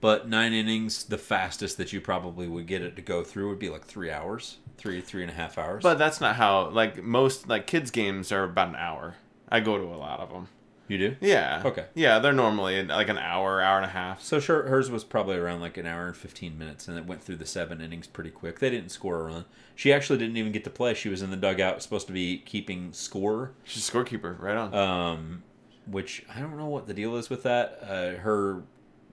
But 0.00 0.28
nine 0.28 0.52
innings, 0.52 1.04
the 1.04 1.18
fastest 1.18 1.76
that 1.78 1.92
you 1.92 2.00
probably 2.00 2.48
would 2.48 2.66
get 2.66 2.82
it 2.82 2.96
to 2.96 3.02
go 3.02 3.22
through 3.22 3.48
would 3.50 3.58
be 3.58 3.68
like 3.68 3.84
three 3.84 4.10
hours, 4.10 4.58
three 4.78 5.00
three 5.00 5.22
and 5.22 5.30
a 5.30 5.34
half 5.34 5.58
hours. 5.58 5.82
But 5.82 5.98
that's 5.98 6.20
not 6.20 6.36
how 6.36 6.70
like 6.70 7.02
most 7.02 7.48
like 7.48 7.66
kids 7.66 7.90
games 7.90 8.32
are 8.32 8.44
about 8.44 8.68
an 8.68 8.76
hour. 8.76 9.16
I 9.48 9.60
go 9.60 9.76
to 9.78 9.84
a 9.84 9.96
lot 9.96 10.20
of 10.20 10.30
them. 10.30 10.48
you 10.88 10.98
do. 10.98 11.16
Yeah. 11.20 11.62
Okay. 11.64 11.84
Yeah, 11.94 12.18
they're 12.18 12.32
normally 12.32 12.82
like 12.84 13.08
an 13.08 13.18
hour, 13.18 13.60
hour 13.60 13.76
and 13.76 13.86
a 13.86 13.90
half. 13.90 14.22
So 14.22 14.40
sure, 14.40 14.64
hers 14.64 14.90
was 14.90 15.04
probably 15.04 15.36
around 15.36 15.60
like 15.60 15.76
an 15.76 15.86
hour 15.86 16.06
and 16.06 16.16
fifteen 16.16 16.58
minutes, 16.58 16.88
and 16.88 16.96
it 16.98 17.06
went 17.06 17.22
through 17.22 17.36
the 17.36 17.46
seven 17.46 17.80
innings 17.80 18.06
pretty 18.06 18.30
quick. 18.30 18.58
They 18.58 18.70
didn't 18.70 18.90
score 18.90 19.20
a 19.20 19.24
run. 19.24 19.44
She 19.76 19.92
actually 19.92 20.18
didn't 20.18 20.36
even 20.38 20.50
get 20.52 20.64
to 20.64 20.70
play. 20.70 20.94
She 20.94 21.08
was 21.08 21.22
in 21.22 21.30
the 21.30 21.36
dugout, 21.36 21.80
supposed 21.82 22.06
to 22.08 22.12
be 22.12 22.38
keeping 22.38 22.92
score. 22.92 23.52
She's 23.62 23.88
a 23.88 23.92
scorekeeper, 23.92 24.40
right 24.40 24.56
on. 24.56 24.74
um, 24.74 25.42
which 25.86 26.24
I 26.34 26.40
don't 26.40 26.56
know 26.56 26.66
what 26.66 26.86
the 26.86 26.94
deal 26.94 27.14
is 27.16 27.30
with 27.30 27.42
that. 27.44 27.78
Uh, 27.82 28.20
her 28.22 28.62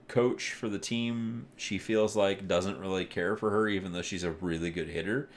coach 0.08 0.52
for 0.52 0.68
the 0.68 0.78
team, 0.78 1.46
she 1.56 1.78
feels 1.78 2.16
like 2.16 2.48
doesn't 2.48 2.78
really 2.78 3.04
care 3.04 3.36
for 3.36 3.50
her, 3.50 3.68
even 3.68 3.92
though 3.92 4.02
she's 4.02 4.24
a 4.24 4.32
really 4.32 4.70
good 4.70 4.88
hitter. 4.88 5.28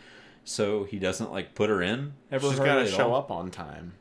So 0.45 0.85
he 0.85 0.97
doesn't 0.97 1.29
like 1.31 1.55
put 1.55 1.69
her 1.69 1.81
in 1.81 2.13
ever. 2.31 2.49
She's 2.49 2.59
got 2.59 2.75
to 2.75 2.87
show 2.87 3.11
all. 3.11 3.19
up 3.19 3.29
on 3.29 3.51
time. 3.51 3.93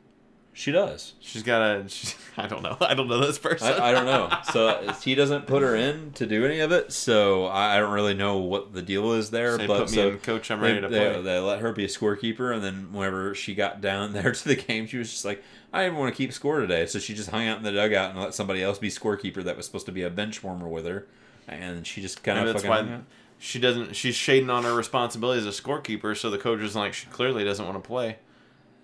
She 0.59 0.73
does. 0.73 1.13
She's 1.21 1.43
got 1.43 1.59
to. 1.59 2.15
I 2.39 2.47
don't 2.47 2.63
know. 2.63 2.79
I 2.81 2.95
don't 2.95 3.09
know 3.09 3.21
this 3.21 3.39
person. 3.39 3.69
I, 3.69 3.89
I 3.89 3.93
don't 3.93 4.07
know. 4.07 4.31
So 4.53 4.91
he 5.03 5.15
doesn't 5.15 5.47
put 5.47 5.61
her 5.61 5.77
in 5.77 6.13
to 6.13 6.27
do 6.27 6.47
any 6.47 6.61
of 6.61 6.73
it. 6.73 6.93
So 6.93 7.45
I 7.45 7.77
I 7.77 7.79
don't 7.79 7.93
really 7.93 8.15
know 8.15 8.39
what 8.39 8.73
the 8.73 8.81
deal 8.81 9.13
is 9.13 9.31
there. 9.31 9.59
Say, 9.59 9.67
but 9.67 9.81
put 9.81 9.91
me 9.91 9.97
so 9.97 10.09
in, 10.09 10.19
coach. 10.21 10.51
I'm 10.51 10.61
they, 10.61 10.69
ready 10.69 10.81
to 10.81 10.89
they, 10.89 11.11
play. 11.13 11.21
they 11.21 11.39
let 11.41 11.61
her 11.61 11.73
be 11.73 11.85
a 11.85 11.89
scorekeeper, 11.89 12.55
and 12.55 12.65
then 12.65 12.91
whenever 12.91 13.35
she 13.35 13.55
got 13.55 13.83
down 13.83 14.13
there 14.15 14.33
to 14.33 14.49
the 14.49 14.57
game, 14.57 14.87
she 14.87 14.97
was 14.97 15.11
just 15.11 15.27
like, 15.27 15.45
"I 15.75 15.83
didn't 15.83 15.99
want 15.99 16.15
to 16.15 16.17
keep 16.17 16.33
score 16.33 16.61
today," 16.61 16.87
so 16.87 16.99
she 16.99 17.13
just 17.13 17.29
hung 17.29 17.47
out 17.47 17.59
in 17.59 17.63
the 17.63 17.73
dugout 17.73 18.13
and 18.13 18.21
let 18.21 18.33
somebody 18.33 18.63
else 18.63 18.79
be 18.79 18.89
scorekeeper 18.89 19.45
that 19.45 19.59
was 19.59 19.67
supposed 19.67 19.85
to 19.87 19.93
be 19.93 20.05
a 20.05 20.11
bench 20.11 20.43
warmer 20.43 20.69
with 20.69 20.87
her, 20.87 21.07
and 21.47 21.87
she 21.87 22.01
just 22.01 22.23
kind 22.23 22.39
Maybe 22.39 22.49
of 22.49 22.55
that's 22.55 22.67
fucking. 22.67 22.93
why 22.93 23.01
she 23.39 23.59
doesn't. 23.59 23.95
She's 23.95 24.15
shading 24.15 24.49
on 24.49 24.63
her 24.65 24.75
responsibility 24.75 25.39
as 25.39 25.47
a 25.47 25.63
scorekeeper. 25.63 26.17
So 26.17 26.31
the 26.31 26.39
coach 26.39 26.61
is 26.61 26.75
like, 26.75 26.95
she 26.95 27.07
clearly 27.09 27.45
doesn't 27.45 27.65
want 27.65 27.77
to 27.83 27.87
play. 27.87 28.17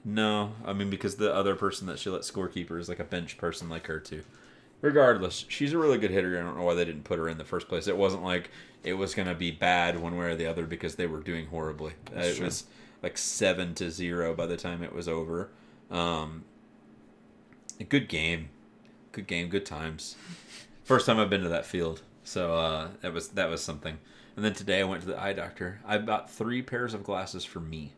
No, 0.04 0.52
I 0.64 0.72
mean 0.72 0.90
because 0.90 1.16
the 1.16 1.34
other 1.34 1.54
person 1.54 1.86
that 1.86 1.98
she 1.98 2.10
let 2.10 2.22
scorekeeper 2.22 2.78
is 2.78 2.88
like 2.88 2.98
a 2.98 3.04
bench 3.04 3.38
person 3.38 3.68
like 3.68 3.86
her 3.86 4.00
too. 4.00 4.24
Regardless, 4.80 5.44
she's 5.48 5.72
a 5.72 5.78
really 5.78 5.98
good 5.98 6.10
hitter. 6.10 6.36
I 6.36 6.42
don't 6.42 6.56
know 6.56 6.64
why 6.64 6.74
they 6.74 6.84
didn't 6.84 7.04
put 7.04 7.18
her 7.18 7.28
in 7.28 7.38
the 7.38 7.44
first 7.44 7.68
place. 7.68 7.86
It 7.86 7.96
wasn't 7.96 8.24
like 8.24 8.50
it 8.82 8.94
was 8.94 9.14
going 9.14 9.28
to 9.28 9.34
be 9.34 9.52
bad 9.52 10.00
one 10.00 10.16
way 10.16 10.26
or 10.26 10.34
the 10.34 10.46
other 10.46 10.66
because 10.66 10.96
they 10.96 11.06
were 11.06 11.20
doing 11.20 11.46
horribly. 11.46 11.92
That's 12.12 12.28
it 12.28 12.36
true. 12.36 12.46
was 12.46 12.64
like 13.00 13.16
seven 13.16 13.74
to 13.76 13.92
zero 13.92 14.34
by 14.34 14.46
the 14.46 14.56
time 14.56 14.82
it 14.82 14.92
was 14.92 15.06
over. 15.06 15.50
Um, 15.88 16.44
a 17.78 17.84
good 17.84 18.08
game, 18.08 18.48
good 19.12 19.28
game, 19.28 19.48
good 19.48 19.66
times. 19.66 20.16
First 20.82 21.06
time 21.06 21.20
I've 21.20 21.30
been 21.30 21.42
to 21.42 21.48
that 21.48 21.64
field, 21.64 22.02
so 22.24 22.56
uh, 22.56 22.88
that 23.02 23.12
was 23.12 23.28
that 23.28 23.48
was 23.48 23.62
something. 23.62 23.98
And 24.34 24.44
then 24.44 24.54
today 24.54 24.80
I 24.80 24.84
went 24.84 25.02
to 25.02 25.06
the 25.08 25.20
eye 25.20 25.32
doctor. 25.32 25.80
I 25.86 25.98
bought 25.98 26.28
three 26.28 26.62
pairs 26.62 26.92
of 26.92 27.04
glasses 27.04 27.44
for 27.44 27.60
me. 27.60 27.92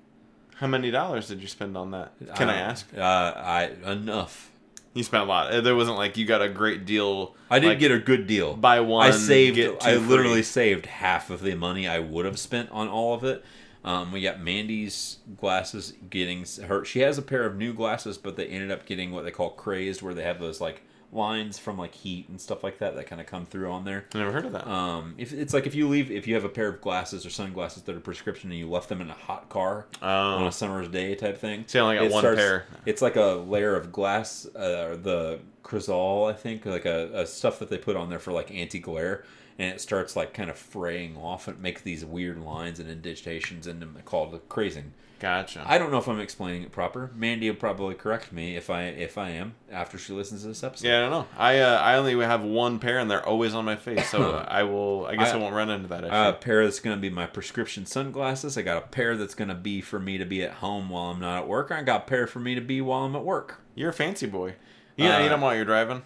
How 0.56 0.66
many 0.66 0.90
dollars 0.90 1.28
did 1.28 1.40
you 1.42 1.48
spend 1.48 1.76
on 1.76 1.90
that? 1.92 2.12
Can 2.36 2.48
I 2.48 2.54
Uh, 2.60 2.64
ask? 2.70 2.88
Uh, 2.96 3.00
I 3.00 3.70
enough. 3.90 4.50
You 4.94 5.02
spent 5.02 5.24
a 5.24 5.26
lot. 5.26 5.52
Uh, 5.52 5.60
There 5.60 5.74
wasn't 5.74 5.96
like 5.96 6.16
you 6.16 6.24
got 6.24 6.40
a 6.42 6.48
great 6.48 6.86
deal. 6.86 7.34
I 7.50 7.58
did 7.58 7.66
like, 7.68 7.78
get 7.80 7.90
a 7.90 7.98
good 7.98 8.26
deal. 8.28 8.54
buy 8.54 8.80
one. 8.80 9.06
I 9.06 9.10
saved. 9.10 9.58
I 9.82 9.96
free. 9.96 10.06
literally 10.06 10.42
saved 10.44 10.86
half 10.86 11.30
of 11.30 11.42
the 11.42 11.54
money 11.56 11.88
I 11.88 11.98
would 11.98 12.24
have 12.24 12.38
spent 12.38 12.70
on 12.70 12.88
all 12.88 13.14
of 13.14 13.24
it. 13.24 13.44
Um, 13.84 14.12
we 14.12 14.22
got 14.22 14.40
Mandy's 14.40 15.18
glasses 15.36 15.92
getting 16.08 16.46
her. 16.66 16.84
She 16.86 17.00
has 17.00 17.18
a 17.18 17.22
pair 17.22 17.44
of 17.44 17.56
new 17.56 17.74
glasses, 17.74 18.16
but 18.16 18.36
they 18.36 18.46
ended 18.46 18.70
up 18.70 18.86
getting 18.86 19.10
what 19.10 19.24
they 19.24 19.30
call 19.30 19.50
crazed, 19.50 20.00
where 20.00 20.14
they 20.14 20.22
have 20.22 20.38
those 20.40 20.60
like 20.60 20.82
lines 21.14 21.58
from 21.58 21.78
like 21.78 21.94
heat 21.94 22.28
and 22.28 22.40
stuff 22.40 22.64
like 22.64 22.78
that 22.78 22.96
that 22.96 23.06
kind 23.06 23.20
of 23.20 23.26
come 23.26 23.46
through 23.46 23.70
on 23.70 23.84
there. 23.84 24.04
I 24.14 24.18
never 24.18 24.32
heard 24.32 24.44
of 24.46 24.52
that. 24.52 24.66
Um, 24.66 25.14
if 25.18 25.32
it's 25.32 25.54
like 25.54 25.66
if 25.66 25.74
you 25.74 25.88
leave, 25.88 26.10
if 26.10 26.26
you 26.26 26.34
have 26.34 26.44
a 26.44 26.48
pair 26.48 26.68
of 26.68 26.80
glasses 26.80 27.24
or 27.24 27.30
sunglasses 27.30 27.82
that 27.84 27.94
are 27.96 28.00
prescription 28.00 28.50
and 28.50 28.58
you 28.58 28.68
left 28.68 28.88
them 28.88 29.00
in 29.00 29.10
a 29.10 29.14
hot 29.14 29.48
car 29.48 29.86
on 30.02 30.42
Oh, 30.42 30.46
a 30.46 30.52
summer's 30.52 30.88
day 30.88 31.14
type 31.14 31.38
thing. 31.38 31.64
I 31.74 31.78
only 31.78 31.96
got 31.96 32.10
one 32.12 32.22
pair. 32.36 32.66
It's 32.86 33.02
like 33.02 33.16
a 33.16 33.42
layer 33.46 33.76
of 33.76 33.92
glass, 33.92 34.46
uh, 34.56 34.86
or 34.90 34.96
the 34.96 35.40
Crizal, 35.62 36.26
I 36.26 36.34
think, 36.34 36.66
like 36.66 36.84
a, 36.84 37.10
a 37.22 37.26
stuff 37.26 37.58
that 37.60 37.70
they 37.70 37.78
put 37.78 37.96
on 37.96 38.10
there 38.10 38.18
for 38.18 38.32
like 38.32 38.50
anti 38.52 38.78
glare, 38.80 39.24
and 39.58 39.72
it 39.74 39.80
starts 39.80 40.16
like 40.16 40.34
kind 40.34 40.50
of 40.50 40.56
fraying 40.58 41.16
off 41.16 41.46
and 41.48 41.60
makes 41.60 41.82
these 41.82 42.04
weird 42.04 42.38
lines 42.38 42.80
and 42.80 42.90
indentations 42.90 43.66
in 43.66 43.80
them 43.80 43.96
called 44.04 44.40
crazing. 44.48 44.92
gotcha. 45.20 45.62
I 45.66 45.78
don't 45.78 45.90
know 45.92 45.98
if 45.98 46.08
I'm 46.08 46.18
explaining 46.20 46.64
it 46.64 46.72
proper. 46.72 47.10
Mandy 47.14 47.48
will 47.48 47.56
probably 47.56 47.94
correct 47.94 48.32
me 48.32 48.56
if 48.56 48.68
I 48.68 48.82
if 48.84 49.16
I 49.16 49.30
am 49.30 49.54
after 49.70 49.96
she 49.96 50.12
listens 50.12 50.42
to 50.42 50.48
this 50.48 50.62
episode. 50.64 50.88
yeah, 50.88 50.98
I 50.98 51.00
don't 51.02 51.10
know. 51.12 51.26
I 51.38 51.58
uh, 51.60 51.78
I 51.78 51.96
only 51.96 52.14
have 52.24 52.42
one 52.42 52.78
pair, 52.80 52.98
and 52.98 53.08
they're 53.10 53.24
always 53.26 53.54
on 53.54 53.64
my 53.64 53.76
face. 53.76 54.08
So 54.10 54.44
I 54.48 54.64
will. 54.64 55.06
I 55.06 55.16
guess 55.16 55.30
I, 55.32 55.34
I- 55.34 55.36
won't 55.38 55.54
run 55.54 55.70
into 55.70 55.88
that 55.88 56.04
issue. 56.04 56.12
A 56.12 56.32
pair 56.32 56.64
that's 56.64 56.80
going 56.80 56.96
to 56.96 57.00
be 57.00 57.10
my 57.10 57.26
prescription 57.26 57.86
sunglasses. 57.86 58.58
I 58.58 58.62
got 58.62 58.76
a 58.82 58.86
pair 58.88 59.16
that's 59.16 59.34
going 59.34 59.48
to 59.48 59.54
be 59.54 59.80
for 59.80 59.98
me 60.00 60.18
to 60.18 60.24
be 60.26 60.42
at 60.42 60.54
home 60.54 60.90
while 60.90 61.10
I'm 61.12 61.20
not 61.20 61.38
at 61.42 61.48
work. 61.48 61.70
I 61.70 61.82
got 61.82 62.02
a 62.02 62.04
pair 62.06 62.26
for 62.26 62.40
me 62.40 62.54
to 62.56 62.60
be 62.60 62.80
while 62.80 63.04
I'm 63.04 63.14
at 63.16 63.24
work. 63.24 63.60
You're 63.76 63.90
a 63.90 63.94
fancy 63.94 64.26
boy. 64.26 64.56
You 64.96 65.06
Uh, 65.08 65.24
eat 65.24 65.28
them 65.28 65.40
while 65.40 65.54
you're 65.54 65.64
driving. 65.64 66.02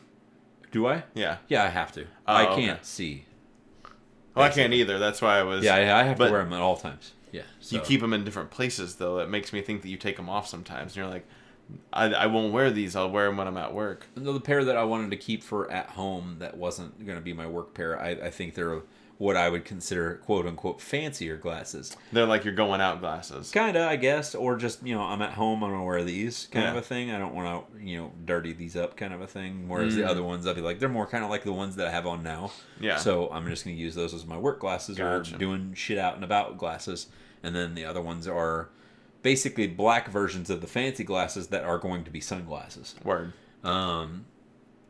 Do 0.70 0.86
I? 0.86 1.04
Yeah. 1.14 1.38
Yeah, 1.48 1.64
I 1.64 1.68
have 1.68 1.92
to. 1.92 2.02
Oh, 2.26 2.34
I 2.34 2.44
can't 2.54 2.84
see. 2.84 3.24
Well, 4.38 4.46
I 4.46 4.50
can't 4.50 4.72
either. 4.72 4.98
That's 4.98 5.20
why 5.20 5.38
I 5.38 5.42
was. 5.42 5.64
Yeah, 5.64 5.74
I, 5.74 6.00
I 6.00 6.02
have 6.04 6.18
but 6.18 6.26
to 6.26 6.32
wear 6.32 6.44
them 6.44 6.52
at 6.52 6.60
all 6.60 6.76
times. 6.76 7.12
Yeah. 7.32 7.42
You 7.60 7.80
keep 7.80 8.00
them 8.00 8.12
in 8.12 8.24
different 8.24 8.50
places, 8.50 8.96
though. 8.96 9.18
It 9.18 9.28
makes 9.28 9.52
me 9.52 9.60
think 9.60 9.82
that 9.82 9.88
you 9.88 9.96
take 9.96 10.16
them 10.16 10.28
off 10.28 10.48
sometimes. 10.48 10.92
And 10.92 10.96
you're 10.96 11.06
like, 11.06 11.26
I, 11.92 12.06
I 12.06 12.26
won't 12.26 12.52
wear 12.52 12.70
these. 12.70 12.96
I'll 12.96 13.10
wear 13.10 13.26
them 13.26 13.36
when 13.36 13.46
I'm 13.46 13.56
at 13.56 13.74
work. 13.74 14.06
the 14.14 14.40
pair 14.40 14.64
that 14.64 14.76
I 14.76 14.84
wanted 14.84 15.10
to 15.10 15.16
keep 15.16 15.42
for 15.42 15.70
at 15.70 15.90
home 15.90 16.36
that 16.38 16.56
wasn't 16.56 17.04
going 17.04 17.18
to 17.18 17.24
be 17.24 17.32
my 17.32 17.46
work 17.46 17.74
pair. 17.74 18.00
I, 18.00 18.10
I 18.10 18.30
think 18.30 18.54
they're 18.54 18.80
what 19.18 19.36
I 19.36 19.48
would 19.48 19.64
consider 19.64 20.14
quote 20.24 20.46
unquote 20.46 20.80
fancier 20.80 21.36
glasses. 21.36 21.96
They're 22.12 22.24
like 22.24 22.44
your 22.44 22.54
going 22.54 22.80
out 22.80 23.00
glasses. 23.00 23.50
Kinda, 23.50 23.84
I 23.88 23.96
guess, 23.96 24.34
or 24.34 24.56
just 24.56 24.86
you 24.86 24.94
know, 24.94 25.02
I'm 25.02 25.20
at 25.22 25.32
home, 25.32 25.62
I'm 25.64 25.70
gonna 25.72 25.84
wear 25.84 26.04
these 26.04 26.46
kind 26.52 26.68
of 26.68 26.76
a 26.76 26.82
thing. 26.82 27.10
I 27.10 27.18
don't 27.18 27.34
want 27.34 27.72
to 27.76 27.84
you 27.84 27.98
know 27.98 28.12
dirty 28.24 28.52
these 28.52 28.76
up 28.76 28.96
kind 28.96 29.12
of 29.12 29.20
a 29.20 29.26
thing. 29.26 29.68
Whereas 29.68 29.96
the 29.96 30.02
Mm. 30.02 30.08
other 30.08 30.22
ones, 30.22 30.46
I'd 30.46 30.54
be 30.54 30.62
like, 30.62 30.78
they're 30.78 30.88
more 30.88 31.06
kind 31.06 31.24
of 31.24 31.30
like 31.30 31.42
the 31.42 31.52
ones 31.52 31.74
that 31.76 31.88
I 31.88 31.90
have 31.90 32.06
on 32.06 32.22
now. 32.22 32.52
Yeah. 32.80 32.96
So 32.96 33.28
I'm 33.32 33.46
just 33.48 33.64
gonna 33.64 33.76
use 33.76 33.96
those 33.96 34.14
as 34.14 34.24
my 34.24 34.38
work 34.38 34.60
glasses 34.60 34.96
Gotcha. 34.96 35.34
or 35.34 35.38
doing 35.38 35.74
shit 35.74 35.98
out 35.98 36.14
and 36.14 36.22
about 36.22 36.56
glasses, 36.56 37.08
and 37.42 37.54
then 37.56 37.74
the 37.74 37.84
other 37.84 38.00
ones 38.00 38.28
are 38.28 38.68
basically 39.22 39.66
black 39.66 40.08
versions 40.08 40.48
of 40.48 40.60
the 40.60 40.68
fancy 40.68 41.02
glasses 41.02 41.48
that 41.48 41.64
are 41.64 41.78
going 41.78 42.04
to 42.04 42.10
be 42.12 42.20
sunglasses. 42.20 42.94
Word. 43.02 43.32
Um, 43.64 44.26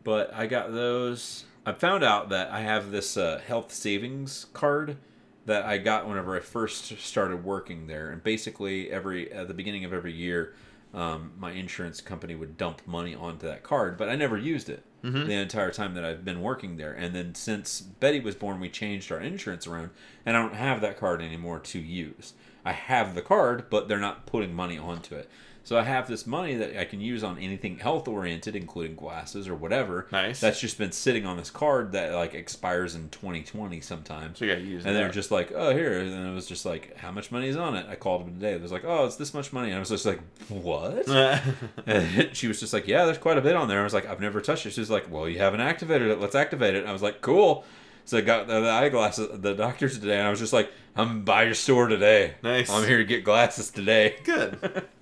but 0.05 0.33
I 0.35 0.47
got 0.47 0.71
those. 0.75 1.45
I 1.69 1.73
found 1.73 2.03
out 2.03 2.31
that 2.31 2.51
I 2.51 2.61
have 2.61 2.91
this 2.91 3.19
uh, 3.19 3.43
health 3.47 3.75
savings 3.75 4.47
card 4.55 4.97
that 5.45 5.67
I 5.67 5.77
got 5.77 6.09
whenever 6.09 6.35
I 6.35 6.41
first 6.41 6.99
started 6.99 7.45
working 7.45 7.89
there, 7.89 8.11
and 8.11 8.23
basically 8.23 8.91
every 8.91 9.31
at 9.31 9.49
the 9.49 9.55
beginning 9.55 9.85
of 9.85 9.93
every 9.93 10.15
year, 10.15 10.55
um, 10.95 11.33
my 11.39 11.51
insurance 11.51 12.01
company 12.01 12.35
would 12.35 12.57
dump 12.57 12.81
money 12.87 13.15
onto 13.15 13.47
that 13.47 13.65
card, 13.65 13.99
but 13.99 14.09
I 14.09 14.17
never 14.17 14.39
used 14.39 14.71
it 14.71 14.83
the 15.27 15.35
entire 15.35 15.71
time 15.71 15.93
that 15.95 16.07
I've 16.07 16.25
been 16.25 16.41
working 16.41 16.79
there. 16.79 16.95
And 16.95 17.15
then 17.15 17.35
since 17.35 17.83
Betty 17.83 18.21
was 18.21 18.35
born, 18.35 18.61
we 18.61 18.71
changed 18.71 19.13
our 19.13 19.21
insurance 19.21 19.67
around, 19.67 19.91
and 20.25 20.39
I 20.39 20.41
don't 20.41 20.55
have 20.55 20.81
that 20.81 20.99
card 20.99 21.21
anymore 21.21 21.59
to 21.61 21.79
use. 21.79 22.33
I 22.65 22.73
have 22.73 23.15
the 23.15 23.23
card, 23.23 23.69
but 23.69 23.89
they're 23.89 23.99
not 23.99 24.25
putting 24.25 24.55
money 24.55 24.79
onto 24.79 25.15
it. 25.15 25.29
So 25.69 25.77
I 25.77 25.83
have 25.83 26.09
this 26.09 26.27
money 26.27 26.55
that 26.55 26.81
I 26.81 26.87
can 26.87 26.99
use 26.99 27.23
on 27.23 27.37
anything 27.37 27.77
health 27.77 28.09
oriented, 28.09 28.57
including 28.57 28.97
glasses 28.97 29.49
or 29.49 29.55
whatever. 29.55 30.07
Nice. 30.11 30.41
That's 30.41 30.59
just 30.59 30.79
been 30.79 30.93
sitting 30.93 31.27
on 31.27 31.37
this 31.37 31.51
card 31.51 31.93
that 31.93 32.15
like 32.15 32.33
expires 32.33 32.95
in 32.95 33.11
2020 33.11 33.83
sometimes. 33.83 34.39
So 34.39 34.47
gotta 34.47 34.63
use 34.63 34.87
And 34.87 34.97
they're 34.97 35.11
just 35.11 35.31
like, 35.31 35.53
oh, 35.55 35.75
here. 35.75 36.01
And 36.01 36.27
it 36.27 36.35
was 36.35 36.47
just 36.47 36.65
like, 36.65 36.97
how 36.97 37.11
much 37.11 37.31
money 37.31 37.49
is 37.49 37.57
on 37.59 37.77
it? 37.77 37.85
I 37.87 37.97
called 37.97 38.25
them 38.25 38.33
today. 38.33 38.55
It 38.55 38.63
was 38.63 38.73
like, 38.73 38.85
oh, 38.87 39.05
it's 39.05 39.17
this 39.17 39.35
much 39.35 39.53
money. 39.53 39.69
And 39.69 39.77
I 39.77 39.81
was 39.81 39.91
just 39.91 40.07
like, 40.07 40.21
what? 40.49 41.07
And 41.07 42.31
she 42.35 42.49
was 42.49 42.61
just 42.61 42.73
like, 42.73 42.89
yeah, 42.89 43.05
there's 43.05 43.19
quite 43.19 43.37
a 43.37 43.43
bit 43.43 43.55
on 43.55 43.69
there. 43.69 43.81
I 43.81 43.85
was 43.85 43.93
like, 43.93 44.07
I've 44.07 44.21
never 44.21 44.41
touched 44.41 44.65
it. 44.65 44.71
She 44.71 44.81
was 44.81 44.89
like, 44.89 45.13
well, 45.13 45.29
you 45.29 45.37
haven't 45.37 45.61
activated 45.61 46.11
it. 46.11 46.19
Let's 46.19 46.35
activate 46.35 46.77
it. 46.77 46.79
And 46.79 46.89
I 46.89 46.95
was 46.95 47.03
like, 47.03 47.21
cool. 47.21 47.67
So 48.07 48.17
I 48.17 48.23
got 48.23 48.47
the, 48.47 48.59
the 48.63 48.71
eyeglasses, 48.71 49.39
the 49.39 49.53
doctor's 49.53 49.99
today, 49.99 50.17
and 50.17 50.27
I 50.27 50.31
was 50.31 50.39
just 50.39 50.55
like, 50.55 50.73
I'm 50.97 51.27
by 51.27 51.43
your 51.43 51.53
store 51.53 51.89
today. 51.89 52.37
Nice. 52.43 52.71
I'm 52.71 52.89
here 52.89 52.97
to 52.97 53.05
get 53.05 53.23
glasses 53.23 53.71
today. 53.71 54.17
Good. 54.25 54.87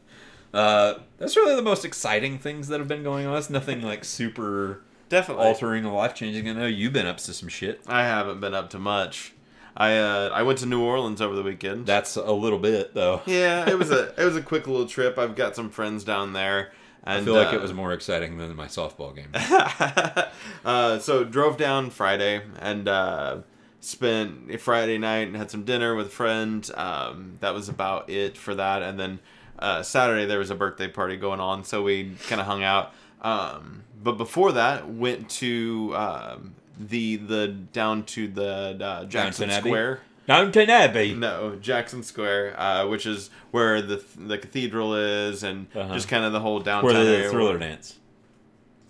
Uh, 0.56 1.00
that's 1.18 1.36
really 1.36 1.54
the 1.54 1.60
most 1.60 1.84
exciting 1.84 2.38
things 2.38 2.68
that 2.68 2.80
have 2.80 2.88
been 2.88 3.02
going 3.02 3.26
on. 3.26 3.34
That's 3.34 3.50
nothing 3.50 3.82
like 3.82 4.06
super 4.06 4.80
Definitely. 5.10 5.44
altering 5.44 5.84
or 5.84 5.92
life 5.92 6.14
changing. 6.14 6.48
I 6.48 6.54
know 6.54 6.66
you've 6.66 6.94
been 6.94 7.06
up 7.06 7.18
to 7.18 7.34
some 7.34 7.50
shit. 7.50 7.82
I 7.86 8.04
haven't 8.04 8.40
been 8.40 8.54
up 8.54 8.70
to 8.70 8.78
much. 8.78 9.34
I 9.76 9.98
uh, 9.98 10.30
I 10.32 10.42
went 10.44 10.58
to 10.60 10.66
New 10.66 10.82
Orleans 10.82 11.20
over 11.20 11.34
the 11.34 11.42
weekend. 11.42 11.84
That's 11.84 12.16
a 12.16 12.32
little 12.32 12.58
bit 12.58 12.94
though. 12.94 13.20
yeah, 13.26 13.68
it 13.68 13.78
was 13.78 13.90
a 13.90 14.14
it 14.18 14.24
was 14.24 14.34
a 14.34 14.40
quick 14.40 14.66
little 14.66 14.86
trip. 14.86 15.18
I've 15.18 15.36
got 15.36 15.54
some 15.54 15.68
friends 15.68 16.04
down 16.04 16.32
there. 16.32 16.72
And, 17.04 17.20
I 17.20 17.24
feel 17.24 17.34
like 17.34 17.52
uh, 17.52 17.56
it 17.56 17.62
was 17.62 17.74
more 17.74 17.92
exciting 17.92 18.38
than 18.38 18.56
my 18.56 18.66
softball 18.66 19.14
game. 19.14 19.28
uh, 20.64 20.98
so 20.98 21.22
drove 21.22 21.58
down 21.58 21.90
Friday 21.90 22.40
and 22.58 22.88
uh, 22.88 23.38
spent 23.80 24.50
a 24.50 24.56
Friday 24.56 24.98
night 24.98 25.28
and 25.28 25.36
had 25.36 25.50
some 25.50 25.64
dinner 25.64 25.94
with 25.94 26.06
a 26.06 26.10
friend. 26.10 26.68
Um, 26.74 27.36
that 27.40 27.54
was 27.54 27.68
about 27.68 28.10
it 28.10 28.36
for 28.36 28.56
that. 28.56 28.82
And 28.82 28.98
then 28.98 29.20
uh, 29.58 29.82
Saturday 29.82 30.26
there 30.26 30.38
was 30.38 30.50
a 30.50 30.54
birthday 30.54 30.88
party 30.88 31.16
going 31.16 31.40
on, 31.40 31.64
so 31.64 31.82
we 31.82 32.12
kind 32.28 32.40
of 32.40 32.46
hung 32.46 32.62
out. 32.62 32.92
Um, 33.22 33.82
but 34.02 34.12
before 34.12 34.52
that, 34.52 34.88
went 34.88 35.28
to 35.30 35.92
um, 35.96 36.54
the 36.78 37.16
the 37.16 37.48
down 37.48 38.04
to 38.04 38.28
the 38.28 38.78
uh, 38.80 39.04
Jackson 39.06 39.48
Downton 39.48 39.50
Abbey? 39.50 39.70
Square. 39.70 40.00
Downton 40.26 40.70
Abbey. 40.70 41.14
No, 41.14 41.54
Jackson 41.56 42.02
Square, 42.02 42.58
uh, 42.60 42.86
which 42.88 43.06
is 43.06 43.30
where 43.52 43.80
the 43.80 44.02
the 44.16 44.38
cathedral 44.38 44.94
is, 44.94 45.42
and 45.42 45.66
Uh-huh. 45.74 45.94
just 45.94 46.08
kind 46.08 46.24
of 46.24 46.32
the 46.32 46.40
whole 46.40 46.58
downtown 46.60 46.92
Where 46.94 47.04
the 47.04 47.10
area. 47.16 47.30
thriller 47.30 47.58
dance. 47.58 47.96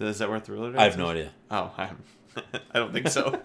Is 0.00 0.18
that 0.18 0.28
where 0.28 0.40
Thriller? 0.40 0.68
I 0.78 0.84
have 0.84 0.92
Dance 0.92 0.96
no 0.96 1.08
idea. 1.08 1.30
Oh, 1.50 1.70
I, 1.78 1.90
I 2.72 2.78
don't 2.78 2.92
think 2.92 3.08
so. 3.08 3.38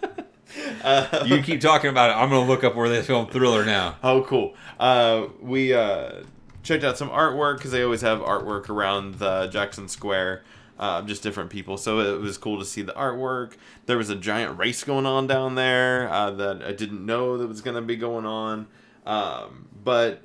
uh, 0.84 1.24
You 1.26 1.42
keep 1.42 1.62
talking 1.62 1.90
about 1.90 2.10
it. 2.10 2.14
I'm 2.14 2.30
gonna 2.30 2.46
look 2.48 2.64
up 2.64 2.76
where 2.76 2.90
they 2.90 3.02
filmed 3.02 3.32
Thriller 3.32 3.64
now. 3.66 3.96
Oh, 4.04 4.22
cool. 4.24 4.54
Uh, 4.80 5.28
we 5.42 5.74
uh, 5.74 6.24
checked 6.64 6.84
out 6.84 6.98
some 6.98 7.10
artwork 7.10 7.58
because 7.58 7.72
they 7.72 7.84
always 7.84 8.02
have 8.02 8.20
artwork 8.20 8.70
around 8.70 9.16
the 9.16 9.48
Jackson 9.48 9.88
Square. 9.88 10.44
Uh, 10.80 11.00
just 11.04 11.22
different 11.22 11.52
people, 11.52 11.78
so 11.78 12.00
it 12.00 12.20
was 12.20 12.40
cool 12.40 12.58
to 12.58 12.66
see 12.66 12.82
the 12.82 12.94
artwork. 12.94 13.54
There 13.86 13.98
was 13.98 14.10
a 14.10 14.16
giant 14.16 14.58
race 14.58 14.84
going 14.84 15.06
on 15.06 15.28
down 15.28 15.54
there 15.54 16.12
uh, 16.12 16.32
that 16.32 16.64
I 16.64 16.72
didn't 16.72 17.06
know 17.06 17.38
that 17.38 17.46
was 17.46 17.62
going 17.62 17.76
to 17.76 17.84
be 17.84 17.96
going 17.96 18.26
on. 18.26 18.66
Um, 19.06 19.68
but 19.84 20.24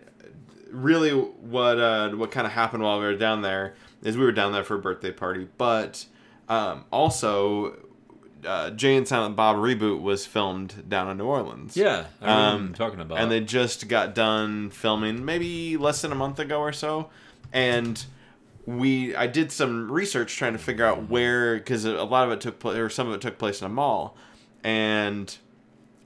really, 0.71 1.11
what 1.11 1.79
uh, 1.79 2.11
what 2.13 2.31
kind 2.31 2.47
of 2.47 2.55
happened 2.55 2.83
while 2.83 2.99
we 2.99 3.05
were 3.05 3.17
down 3.17 3.43
there 3.43 3.75
is 4.03 4.17
we 4.17 4.25
were 4.25 4.33
down 4.33 4.53
there 4.53 4.65
for 4.65 4.77
a 4.77 4.79
birthday 4.79 5.13
party, 5.13 5.47
but 5.59 6.07
um, 6.49 6.85
also 6.91 7.77
uh, 8.47 8.71
Jay 8.71 8.97
and 8.97 9.07
Silent 9.07 9.37
Bob 9.37 9.57
reboot 9.57 10.01
was 10.01 10.25
filmed 10.27 10.89
down 10.89 11.11
in 11.11 11.19
New 11.19 11.25
Orleans. 11.27 11.77
Yeah, 11.77 12.07
I 12.23 12.53
Um, 12.53 12.73
talking 12.75 13.01
about. 13.01 13.19
and 13.19 13.31
they 13.31 13.41
just 13.41 13.89
got 13.89 14.15
done 14.15 14.71
filming 14.71 15.25
maybe 15.25 15.77
less 15.77 16.03
than 16.03 16.13
a 16.13 16.17
month 16.17 16.39
ago 16.39 16.61
or 16.61 16.73
so. 16.73 17.11
And 17.53 18.05
we 18.67 19.15
i 19.15 19.29
did 19.29 19.53
some 19.53 19.91
research 19.93 20.35
trying 20.37 20.53
to 20.53 20.59
figure 20.59 20.85
out 20.85 21.09
where 21.09 21.55
because 21.55 21.85
a 21.85 22.03
lot 22.03 22.27
of 22.27 22.33
it 22.33 22.41
took 22.41 22.59
place 22.59 22.77
or 22.77 22.91
some 22.91 23.07
of 23.07 23.15
it 23.15 23.21
took 23.21 23.39
place 23.39 23.61
in 23.61 23.67
a 23.67 23.69
mall. 23.71 24.17
And 24.65 25.31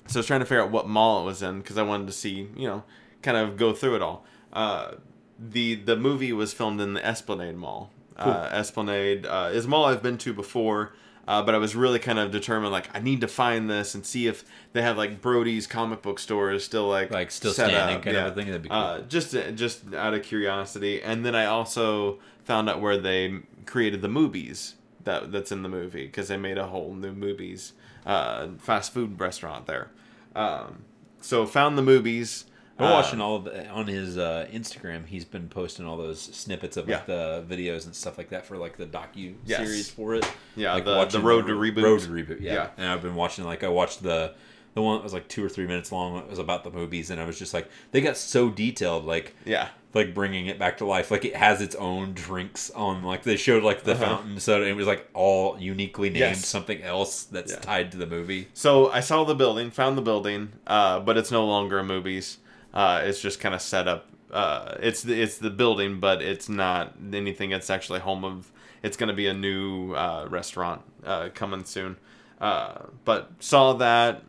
so 0.07 0.19
i 0.19 0.21
was 0.21 0.27
trying 0.27 0.41
to 0.41 0.47
figure 0.47 0.63
out 0.63 0.71
what 0.71 0.87
mall 0.89 1.23
it 1.23 1.25
was 1.25 1.43
in 1.43 1.61
because 1.61 1.79
i 1.79 1.83
wanted 1.83 2.07
to 2.09 2.13
see 2.13 2.49
you 2.57 2.67
know 2.67 2.83
kind 3.23 3.37
of 3.37 3.57
go 3.57 3.73
through 3.73 3.97
it 3.97 4.03
all. 4.03 4.25
Uh, 4.53 4.93
the 5.39 5.75
the 5.77 5.97
movie 5.97 6.33
was 6.35 6.53
filmed 6.53 6.81
in 6.81 6.93
the 6.95 7.05
esplanade 7.07 7.57
mall. 7.57 7.91
Uh, 8.17 8.51
esplanade 8.53 9.25
uh, 9.25 9.49
is 9.51 9.65
a 9.65 9.69
mall 9.69 9.87
i've 9.87 10.03
been 10.03 10.19
to 10.19 10.35
before 10.35 10.93
uh, 11.31 11.43
but 11.43 11.55
I 11.55 11.59
was 11.59 11.77
really 11.77 12.01
kind 12.01 12.19
of 12.19 12.33
determined, 12.33 12.73
like 12.73 12.89
I 12.93 12.99
need 13.01 13.21
to 13.21 13.29
find 13.29 13.71
this 13.71 13.95
and 13.95 14.05
see 14.05 14.27
if 14.27 14.45
they 14.73 14.83
have 14.83 14.97
like 14.97 15.21
Brodie's 15.23 15.67
comic 15.69 16.03
book 16.03 16.19
store 16.19 16.51
is 16.51 16.65
still 16.65 16.89
like 16.89 17.11
Like, 17.13 17.31
still 17.31 17.53
set 17.53 17.69
standing 17.71 17.97
up. 17.99 18.03
kind 18.03 18.17
of 18.17 18.33
a 18.33 18.35
thing? 18.35 18.47
That'd 18.47 18.63
be 18.63 18.69
cool. 18.69 18.79
Uh, 18.79 19.01
just 19.03 19.33
just 19.55 19.95
out 19.95 20.13
of 20.15 20.23
curiosity, 20.25 21.01
and 21.01 21.25
then 21.25 21.35
I 21.37 21.45
also 21.47 22.19
found 22.45 22.69
out 22.69 22.81
where 22.81 22.99
they 22.99 23.41
created 23.65 24.03
the 24.03 24.09
Mooby's 24.09 24.75
that 25.05 25.31
that's 25.31 25.53
in 25.53 25.63
the 25.63 25.69
movie 25.69 26.07
because 26.07 26.27
they 26.29 26.37
made 26.37 26.59
a 26.59 26.67
whole 26.67 26.95
new 26.95 27.13
Mooby's 27.15 27.75
uh, 28.05 28.49
fast 28.59 28.93
food 28.93 29.21
restaurant 29.21 29.67
there. 29.67 29.91
Um, 30.35 30.85
so 31.21 31.47
found 31.47 31.79
the 31.79 31.83
Mooby's. 31.83 32.45
I'm 32.81 32.87
uh, 32.93 32.93
watching 32.93 33.21
all 33.21 33.37
of 33.37 33.45
the, 33.45 33.67
on 33.69 33.87
his 33.87 34.17
uh, 34.19 34.47
Instagram. 34.53 35.07
He's 35.07 35.25
been 35.25 35.49
posting 35.49 35.87
all 35.87 35.97
those 35.97 36.21
snippets 36.21 36.77
of 36.77 36.89
like, 36.89 37.05
Yeah. 37.09 37.15
the 37.15 37.45
videos 37.49 37.87
and 37.87 37.95
stuff 37.95 38.19
like 38.19 38.31
that 38.31 38.47
for 38.47 38.57
like 38.57 38.77
the 38.77 38.87
docu 38.87 39.35
Yes. 39.45 39.59
series 39.59 39.91
for 39.91 40.15
it. 40.15 40.31
Yeah, 40.57 40.75
like 40.75 40.85
the- 40.85 41.05
the 41.07 41.21
Road 41.21 41.47
to 41.47 41.53
Reboot. 41.55 41.83
Road 41.83 42.01
to 42.01 42.09
reboot. 42.09 42.41
Yeah. 42.41 42.53
Yeah. 42.55 42.69
and 42.77 42.87
I've 42.87 43.03
been 43.03 43.15
watching 43.15 43.45
like 43.45 43.63
I 43.65 43.69
watched 43.69 44.03
the 44.03 44.35
the 44.73 44.81
one 44.83 44.99
that 44.99 45.03
was 45.03 45.13
like 45.13 45.27
two 45.27 45.45
or 45.45 45.49
three 45.49 45.67
minutes 45.67 45.91
long. 45.91 46.17
It 46.19 46.31
was 46.31 46.39
about 46.39 46.63
the 46.63 46.71
Mooby's, 46.71 47.11
and 47.11 47.21
I 47.21 47.25
was 47.25 47.37
just 47.37 47.53
like, 47.53 47.69
they 47.91 48.01
got 48.01 48.17
so 48.17 48.49
detailed, 48.49 49.05
like 49.05 49.35
Yeah. 49.45 49.67
like 49.95 50.15
bringing 50.15 50.47
it 50.47 50.61
back 50.61 50.79
to 50.79 50.85
life. 50.85 51.11
Like 51.11 51.25
it 51.25 51.35
has 51.35 51.61
its 51.61 51.75
own 51.75 52.13
drinks 52.15 52.71
on. 52.71 53.03
Like 53.03 53.25
they 53.25 53.35
showed 53.35 53.65
like 53.65 53.83
the 53.83 53.95
Uh-huh. 53.95 54.05
fountain 54.05 54.39
soda. 54.39 54.67
It 54.67 54.77
was 54.77 54.87
like 54.87 55.09
all 55.13 55.59
uniquely 55.59 56.09
named 56.09 56.21
Yes. 56.21 56.47
something 56.47 56.81
else 56.85 57.25
that's 57.25 57.51
Yeah. 57.53 57.59
tied 57.59 57.91
to 57.91 57.99
the 57.99 58.07
movie. 58.07 58.47
So 58.55 58.93
I 58.93 59.01
saw 59.01 59.25
the 59.25 59.35
building, 59.35 59.73
found 59.73 59.99
the 59.99 60.03
building, 60.03 60.53
uh, 60.69 61.01
but 61.01 61.17
it's 61.19 61.33
no 61.33 61.45
longer 61.45 61.81
a 61.81 61.83
Mooby's. 61.83 62.39
Uh, 62.73 63.03
it's 63.05 63.21
just 63.21 63.41
kind 63.41 63.55
of 63.55 63.61
set 63.61 63.89
up. 63.89 64.07
Uh, 64.31 64.77
it's 64.81 65.03
the, 65.03 65.21
it's 65.21 65.39
the 65.39 65.51
building, 65.51 66.01
but 66.01 66.23
it's 66.23 66.49
not 66.49 66.95
anything. 67.13 67.53
It's 67.53 67.71
actually 67.71 68.01
home 68.01 68.25
of. 68.25 68.51
It's 68.83 68.97
going 68.97 69.09
to 69.09 69.15
be 69.15 69.27
a 69.27 69.35
new 69.35 69.93
uh, 69.93 70.27
restaurant 70.31 70.83
uh, 71.05 71.29
coming 71.35 71.65
soon. 71.65 71.97
Uh, 72.41 72.87
but 73.05 73.31
saw 73.41 73.75
that 73.75 74.23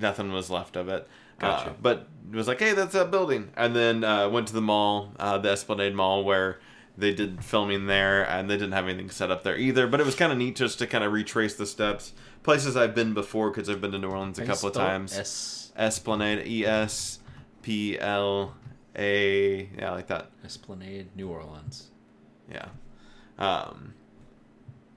nothing 0.00 0.32
was 0.32 0.48
left 0.48 0.76
of 0.76 0.88
it. 0.88 1.06
Gotcha. 1.38 1.70
Uh, 1.70 1.74
but 1.80 2.06
it 2.30 2.36
was 2.36 2.48
like, 2.48 2.60
hey, 2.60 2.72
that's 2.72 2.92
that 2.92 3.10
building, 3.10 3.50
and 3.56 3.74
then 3.74 4.04
uh, 4.04 4.28
went 4.28 4.48
to 4.48 4.54
the 4.54 4.60
mall, 4.60 5.12
uh, 5.18 5.38
the 5.38 5.50
Esplanade 5.50 5.94
Mall, 5.94 6.22
where 6.22 6.60
they 6.96 7.12
did 7.12 7.42
filming 7.42 7.86
there, 7.86 8.28
and 8.28 8.48
they 8.48 8.54
didn't 8.54 8.72
have 8.72 8.86
anything 8.86 9.10
set 9.10 9.30
up 9.30 9.42
there 9.42 9.56
either. 9.56 9.86
But 9.86 10.00
it 10.00 10.06
was 10.06 10.14
kind 10.14 10.30
of 10.30 10.38
neat 10.38 10.56
just 10.56 10.78
to 10.78 10.86
kind 10.86 11.02
of 11.02 11.12
retrace 11.12 11.54
the 11.54 11.66
steps, 11.66 12.12
places 12.42 12.76
I've 12.76 12.94
been 12.94 13.14
before 13.14 13.50
because 13.50 13.68
I've 13.68 13.80
been 13.80 13.92
to 13.92 13.98
New 13.98 14.10
Orleans 14.10 14.38
a 14.38 14.44
couple 14.44 14.68
of 14.68 14.74
times. 14.74 15.16
S 15.16 15.72
Esplanade, 15.76 16.46
E 16.46 16.66
S 16.66 17.18
P 17.62 17.98
L 17.98 18.54
A, 18.96 19.68
yeah, 19.78 19.90
I 19.90 19.94
like 19.94 20.06
that. 20.08 20.30
Esplanade, 20.44 21.08
New 21.16 21.28
Orleans. 21.28 21.90
Yeah. 22.50 22.66
Um, 23.38 23.94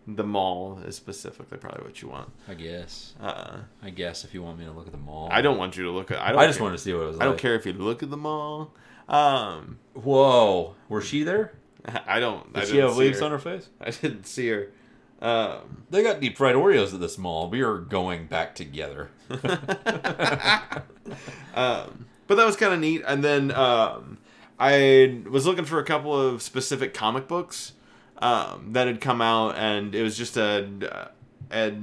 the 0.08 0.24
mall 0.24 0.80
is 0.86 0.96
specifically 0.96 1.58
probably 1.58 1.84
what 1.86 2.02
you 2.02 2.10
want. 2.10 2.30
I 2.48 2.56
guess. 2.56 3.14
Uh, 3.22 3.60
I 3.82 3.90
guess 3.90 4.24
if 4.26 4.34
you 4.34 4.44
want 4.44 4.60
me 4.60 4.66
to 4.66 4.72
look 4.72 4.86
at 4.86 4.92
the 4.92 4.98
mall. 4.98 5.30
I 5.32 5.42
don't 5.42 5.58
want 5.58 5.78
you 5.78 5.84
to 5.86 5.92
look 5.92 6.12
at. 6.12 6.20
I 6.20 6.32
don't. 6.32 6.40
I 6.40 6.48
just 6.48 6.58
care. 6.60 6.64
wanted 6.66 6.78
to 6.78 6.84
see 6.84 6.94
what 6.94 7.04
it 7.04 7.08
was 7.08 7.20
I 7.20 7.26
don't 7.26 7.38
care 7.40 7.56
if 7.56 7.66
you 7.66 7.74
look 7.74 8.04
at 8.04 8.10
the 8.10 8.18
mall. 8.18 8.74
Um, 9.08 9.80
Whoa, 9.94 10.76
was 10.90 11.06
she 11.06 11.24
there? 11.24 11.54
I 12.08 12.20
don't. 12.20 12.48
I 12.56 12.62
Did 12.62 12.68
she 12.68 12.74
didn't 12.76 12.88
have 12.90 12.96
see 12.98 13.00
leaves 13.04 13.20
her. 13.20 13.26
on 13.26 13.32
her 13.32 13.40
face? 13.40 13.70
I 13.82 13.92
didn't 13.92 14.26
see 14.26 14.48
her. 14.50 14.72
Um, 15.22 15.84
They 15.90 16.04
got 16.04 16.20
deep 16.20 16.38
fried 16.38 16.56
Oreos 16.56 16.94
at 16.94 17.00
this 17.00 17.18
mall. 17.18 17.50
We 17.50 17.62
are 17.62 17.78
going 17.78 18.26
back 18.28 18.56
together. 18.56 19.10
um, 21.56 22.06
but 22.28 22.36
that 22.36 22.46
was 22.46 22.56
kind 22.56 22.74
of 22.74 22.80
neat. 22.80 23.04
And 23.06 23.24
then 23.24 23.52
um, 23.52 24.18
I 24.60 25.22
was 25.30 25.46
looking 25.46 25.66
for 25.66 25.80
a 25.80 25.84
couple 25.84 26.20
of 26.20 26.42
specific 26.42 26.94
comic 26.94 27.28
books 27.28 27.74
um, 28.20 28.70
that 28.72 28.88
had 28.88 29.02
come 29.02 29.22
out, 29.22 29.56
and 29.58 29.94
it 29.94 30.02
was 30.02 30.18
just 30.18 30.38
a, 30.38 31.12
a 31.52 31.74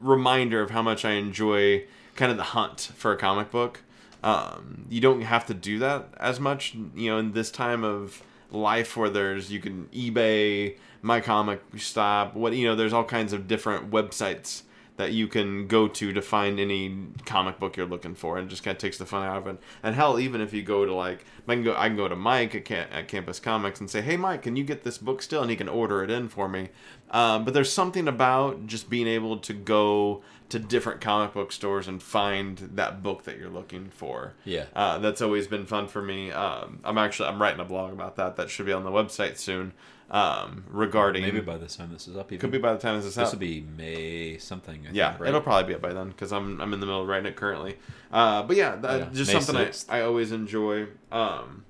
reminder 0.00 0.62
of 0.62 0.70
how 0.70 0.82
much 0.82 1.04
I 1.04 1.12
enjoy 1.12 1.84
kind 2.16 2.30
of 2.30 2.36
the 2.36 2.44
hunt 2.44 2.90
for 2.96 3.12
a 3.12 3.16
comic 3.16 3.50
book. 3.50 3.82
Um, 4.22 4.86
you 4.88 5.00
don't 5.00 5.22
have 5.22 5.46
to 5.46 5.54
do 5.54 5.78
that 5.78 6.08
as 6.18 6.40
much, 6.40 6.74
you 6.94 7.10
know, 7.10 7.18
in 7.18 7.32
this 7.32 7.50
time 7.52 7.84
of 7.84 8.22
life 8.50 8.96
where 8.96 9.10
there's 9.10 9.52
you 9.52 9.60
can 9.60 9.86
eBay, 9.92 10.76
my 11.02 11.20
comic 11.20 11.60
stop, 11.76 12.34
what 12.34 12.52
you 12.54 12.66
know, 12.66 12.74
there's 12.74 12.92
all 12.92 13.04
kinds 13.04 13.32
of 13.32 13.46
different 13.46 13.90
websites 13.90 14.62
that 14.98 15.12
you 15.12 15.28
can 15.28 15.68
go 15.68 15.86
to 15.88 16.12
to 16.12 16.20
find 16.20 16.58
any 16.60 16.94
comic 17.24 17.58
book 17.58 17.76
you're 17.76 17.86
looking 17.86 18.14
for, 18.14 18.36
and 18.36 18.50
just 18.50 18.62
kind 18.64 18.74
of 18.74 18.80
takes 18.80 18.98
the 18.98 19.06
fun 19.06 19.24
out 19.24 19.38
of 19.38 19.46
it. 19.46 19.58
And 19.82 19.94
hell, 19.94 20.18
even 20.18 20.40
if 20.40 20.52
you 20.52 20.62
go 20.62 20.84
to 20.84 20.92
like, 20.92 21.24
I 21.46 21.54
can 21.54 21.64
go, 21.64 21.74
I 21.76 21.86
can 21.88 21.96
go 21.96 22.08
to 22.08 22.16
Mike 22.16 22.54
at, 22.54 22.64
Cam- 22.64 22.88
at 22.92 23.08
Campus 23.08 23.40
Comics 23.40 23.80
and 23.80 23.88
say, 23.88 24.02
"Hey, 24.02 24.16
Mike, 24.16 24.42
can 24.42 24.56
you 24.56 24.64
get 24.64 24.82
this 24.82 24.98
book 24.98 25.22
still?" 25.22 25.40
And 25.40 25.50
he 25.50 25.56
can 25.56 25.68
order 25.68 26.02
it 26.02 26.10
in 26.10 26.28
for 26.28 26.48
me. 26.48 26.68
Um, 27.10 27.44
but 27.44 27.54
there's 27.54 27.72
something 27.72 28.06
about 28.06 28.66
just 28.66 28.90
being 28.90 29.06
able 29.06 29.38
to 29.38 29.54
go 29.54 30.22
to 30.48 30.58
different 30.58 31.00
comic 31.00 31.34
book 31.34 31.52
stores 31.52 31.86
and 31.88 32.02
find 32.02 32.58
that 32.74 33.02
book 33.02 33.24
that 33.24 33.38
you're 33.38 33.50
looking 33.50 33.90
for. 33.90 34.34
Yeah. 34.44 34.64
Uh, 34.74 34.98
that's 34.98 35.20
always 35.20 35.46
been 35.46 35.66
fun 35.66 35.88
for 35.88 36.02
me. 36.02 36.32
Um, 36.32 36.80
I'm 36.84 36.98
actually 36.98 37.28
I'm 37.28 37.40
writing 37.40 37.60
a 37.60 37.64
blog 37.64 37.92
about 37.92 38.16
that. 38.16 38.36
That 38.36 38.50
should 38.50 38.66
be 38.66 38.72
on 38.72 38.84
the 38.84 38.90
website 38.90 39.36
soon. 39.36 39.72
Um, 40.10 40.64
regarding 40.70 41.20
Maybe 41.22 41.40
by 41.40 41.58
this 41.58 41.76
time 41.76 41.92
this 41.92 42.08
is 42.08 42.16
up. 42.16 42.32
Even. 42.32 42.40
could 42.40 42.50
be 42.50 42.56
by 42.56 42.72
the 42.72 42.78
time 42.78 42.96
this 42.96 43.04
is 43.04 43.18
up. 43.18 43.26
This 43.26 43.32
will 43.32 43.40
be 43.40 43.60
May 43.76 44.38
something. 44.38 44.86
I 44.88 44.90
Yeah, 44.92 45.10
think, 45.10 45.20
right? 45.20 45.28
it'll 45.28 45.42
probably 45.42 45.68
be 45.68 45.74
up 45.74 45.82
by 45.82 45.92
then 45.92 46.08
because 46.08 46.32
I'm 46.32 46.60
I'm 46.62 46.72
in 46.72 46.80
the 46.80 46.86
middle 46.86 47.02
of 47.02 47.08
writing 47.08 47.26
it 47.26 47.36
currently. 47.36 47.76
Uh, 48.10 48.42
but 48.44 48.56
yeah, 48.56 48.76
that, 48.76 48.98
Yeah, 49.00 49.08
just 49.12 49.32
May 49.34 49.40
something 49.40 49.70
I, 49.90 49.98
I 49.98 50.02
always 50.02 50.32
enjoy. 50.32 50.86
Um, 51.12 51.64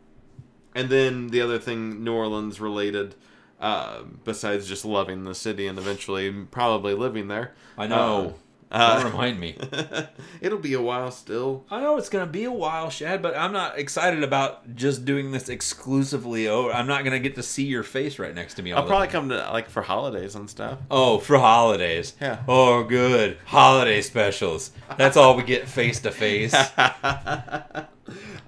and 0.74 0.88
then 0.88 1.28
the 1.28 1.40
other 1.40 1.58
thing, 1.58 2.04
New 2.04 2.12
Orleans 2.14 2.60
related, 2.60 3.16
uh, 3.60 4.02
besides 4.24 4.68
just 4.68 4.84
loving 4.84 5.24
the 5.24 5.34
city 5.34 5.66
and 5.66 5.76
eventually 5.76 6.30
probably 6.30 6.94
living 6.94 7.26
there. 7.26 7.54
I 7.76 7.88
know. 7.88 8.26
Uh, 8.28 8.32
Don't 8.70 9.04
remind 9.04 9.40
me. 9.40 9.56
it'll 10.40 10.58
be 10.58 10.74
a 10.74 10.80
while 10.82 11.10
still. 11.10 11.64
I 11.70 11.80
know 11.80 11.96
it's 11.96 12.08
gonna 12.10 12.26
be 12.26 12.44
a 12.44 12.52
while, 12.52 12.90
Shad, 12.90 13.22
but 13.22 13.36
I'm 13.36 13.52
not 13.52 13.78
excited 13.78 14.22
about 14.22 14.74
just 14.76 15.04
doing 15.04 15.30
this 15.32 15.48
exclusively. 15.48 16.48
Oh, 16.48 16.70
I'm 16.70 16.86
not 16.86 17.02
gonna 17.04 17.18
get 17.18 17.34
to 17.36 17.42
see 17.42 17.64
your 17.64 17.82
face 17.82 18.18
right 18.18 18.34
next 18.34 18.54
to 18.54 18.62
me. 18.62 18.72
All 18.72 18.80
I'll 18.80 18.84
the 18.84 18.88
probably 18.90 19.06
time. 19.06 19.12
come 19.12 19.28
to 19.30 19.36
like 19.52 19.70
for 19.70 19.80
holidays 19.82 20.34
and 20.34 20.50
stuff. 20.50 20.78
Oh, 20.90 21.18
for 21.18 21.38
holidays. 21.38 22.14
Yeah. 22.20 22.42
Oh, 22.46 22.84
good. 22.84 23.38
Holiday 23.46 24.02
specials. 24.02 24.70
That's 24.98 25.16
all 25.16 25.34
we 25.36 25.44
get 25.44 25.66
face 25.68 26.00
to 26.00 26.10
face. 26.10 26.54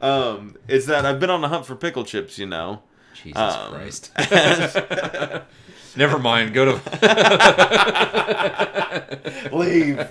um, 0.00 0.56
is 0.68 0.86
that 0.86 1.04
I've 1.06 1.20
been 1.20 1.30
on 1.30 1.40
the 1.40 1.48
hunt 1.48 1.66
for 1.66 1.74
pickle 1.76 2.04
chips, 2.04 2.38
you 2.38 2.46
know. 2.46 2.82
Jesus 3.14 3.36
Um, 3.40 3.72
Christ. 3.74 4.10
Never 5.96 6.18
mind. 6.18 6.54
Go 6.54 6.64
to. 6.78 6.80
Leave. 9.52 10.06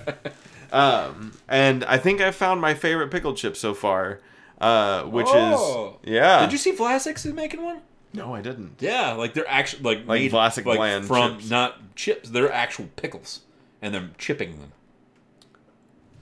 um, 0.72 1.32
and 1.48 1.84
I 1.84 1.96
think 1.98 2.20
I 2.20 2.30
found 2.30 2.60
my 2.60 2.74
favorite 2.74 3.10
pickle 3.10 3.34
chip 3.34 3.56
so 3.56 3.74
far, 3.74 4.20
uh, 4.60 5.02
which 5.04 5.26
Oh. 5.30 5.98
is 6.02 6.10
yeah. 6.12 6.40
Did 6.40 6.52
you 6.52 6.58
see 6.58 6.72
Vlasics 6.72 7.24
is 7.26 7.32
making 7.32 7.62
one? 7.62 7.80
No, 8.12 8.34
I 8.34 8.40
didn't. 8.42 8.76
Yeah, 8.80 9.12
like 9.12 9.34
they're 9.34 9.48
actually 9.48 9.82
like 9.82 9.98
Like 10.06 10.20
made 10.20 10.32
Vlasic 10.32 10.64
like, 10.66 10.78
bland 10.78 11.06
from 11.06 11.36
chips. 11.38 11.50
not 11.50 11.94
chips. 11.96 12.28
They're 12.30 12.52
actual 12.52 12.88
pickles, 12.96 13.40
and 13.80 13.94
they're 13.94 14.10
chipping 14.18 14.58
them. 14.60 14.72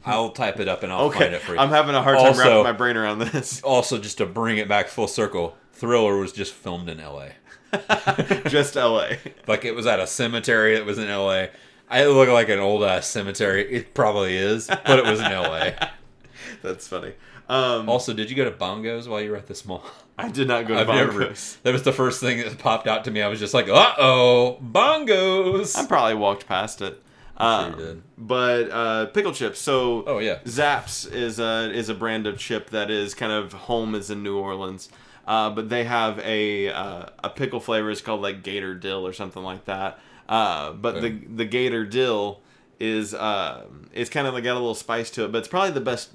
I'll 0.06 0.30
type 0.30 0.58
it 0.60 0.68
up 0.68 0.82
and 0.82 0.92
I'll 0.92 1.10
find 1.10 1.34
it 1.34 1.42
for 1.42 1.52
you. 1.52 1.58
I'm 1.58 1.68
having 1.70 1.94
a 1.94 2.02
hard 2.02 2.16
time 2.18 2.26
Also- 2.28 2.40
wrapping 2.42 2.62
my 2.62 2.72
brain 2.72 2.96
around 2.96 3.18
this. 3.18 3.60
also, 3.62 3.98
just 3.98 4.18
to 4.18 4.26
bring 4.26 4.56
it 4.58 4.68
back 4.68 4.88
full 4.88 5.08
circle, 5.08 5.56
Thriller 5.72 6.16
was 6.18 6.32
just 6.32 6.52
filmed 6.54 6.88
in 6.88 6.98
L.A. 7.00 7.32
Just 8.48 8.76
L.A. 8.76 9.18
Like 9.46 9.64
it 9.64 9.74
was 9.74 9.86
at 9.86 10.00
a 10.00 10.06
cemetery 10.06 10.74
that 10.76 10.84
was 10.86 10.98
in 10.98 11.08
L.A. 11.08 11.50
I 11.90 12.04
look 12.06 12.28
like 12.28 12.48
an 12.48 12.58
old 12.58 12.82
ass 12.84 13.06
cemetery. 13.06 13.70
It 13.72 13.94
probably 13.94 14.36
is, 14.36 14.66
but 14.68 14.98
it 14.98 15.04
was 15.04 15.20
in 15.20 15.26
L.A. 15.26 15.90
That's 16.62 16.86
funny. 16.88 17.12
Um, 17.48 17.88
Also, 17.88 18.12
did 18.12 18.28
you 18.30 18.36
go 18.36 18.44
to 18.44 18.50
Bongos 18.50 19.08
while 19.08 19.20
you 19.20 19.30
were 19.30 19.36
at 19.36 19.46
this 19.46 19.64
mall? 19.64 19.84
I 20.18 20.28
did 20.28 20.48
not 20.48 20.66
go 20.66 20.74
to 20.74 20.80
I've 20.80 20.88
never. 20.88 21.26
Bongos. 21.26 21.62
That 21.62 21.72
was 21.72 21.82
the 21.84 21.92
first 21.92 22.20
thing 22.20 22.38
that 22.38 22.58
popped 22.58 22.86
out 22.86 23.04
to 23.04 23.10
me. 23.10 23.22
I 23.22 23.28
was 23.28 23.38
just 23.38 23.54
like, 23.54 23.68
"Uh 23.68 23.94
oh, 23.98 24.58
Bongos!" 24.62 25.76
I 25.76 25.86
probably 25.86 26.14
walked 26.14 26.46
past 26.46 26.82
it. 26.82 27.00
I'm 27.36 27.72
sure 27.72 27.80
Um, 27.80 27.86
did. 27.86 28.02
But 28.18 28.70
uh, 28.70 29.06
pickle 29.06 29.32
chips. 29.32 29.60
So 29.60 30.02
Oh, 30.06 30.18
yeah. 30.18 30.40
Zapp's 30.46 31.06
is 31.06 31.38
a 31.38 31.70
is 31.72 31.88
a 31.88 31.94
brand 31.94 32.26
of 32.26 32.36
chip 32.38 32.70
that 32.70 32.90
is 32.90 33.14
kind 33.14 33.30
of 33.32 33.52
home 33.52 33.94
is 33.94 34.10
in 34.10 34.22
New 34.24 34.36
Orleans. 34.38 34.88
Uh, 35.28 35.50
but 35.50 35.68
they 35.68 35.84
have 35.84 36.18
a 36.20 36.70
uh, 36.70 37.04
a 37.22 37.28
pickle 37.28 37.60
flavor. 37.60 37.90
It's 37.90 38.00
called 38.00 38.22
like 38.22 38.42
Gator 38.42 38.74
Dill 38.74 39.06
or 39.06 39.12
something 39.12 39.42
like 39.42 39.66
that. 39.66 39.98
Uh, 40.26 40.72
but 40.72 40.96
Okay. 40.96 41.10
the 41.10 41.26
the 41.36 41.44
Gator 41.44 41.84
Dill 41.84 42.40
is 42.80 43.12
uh, 43.12 43.66
it's 43.92 44.08
kind 44.08 44.26
of 44.26 44.32
like 44.32 44.44
got 44.44 44.54
a 44.54 44.54
little 44.54 44.74
spice 44.74 45.10
to 45.12 45.26
it. 45.26 45.32
But 45.32 45.38
it's 45.40 45.48
probably 45.48 45.72
the 45.72 45.82
best 45.82 46.10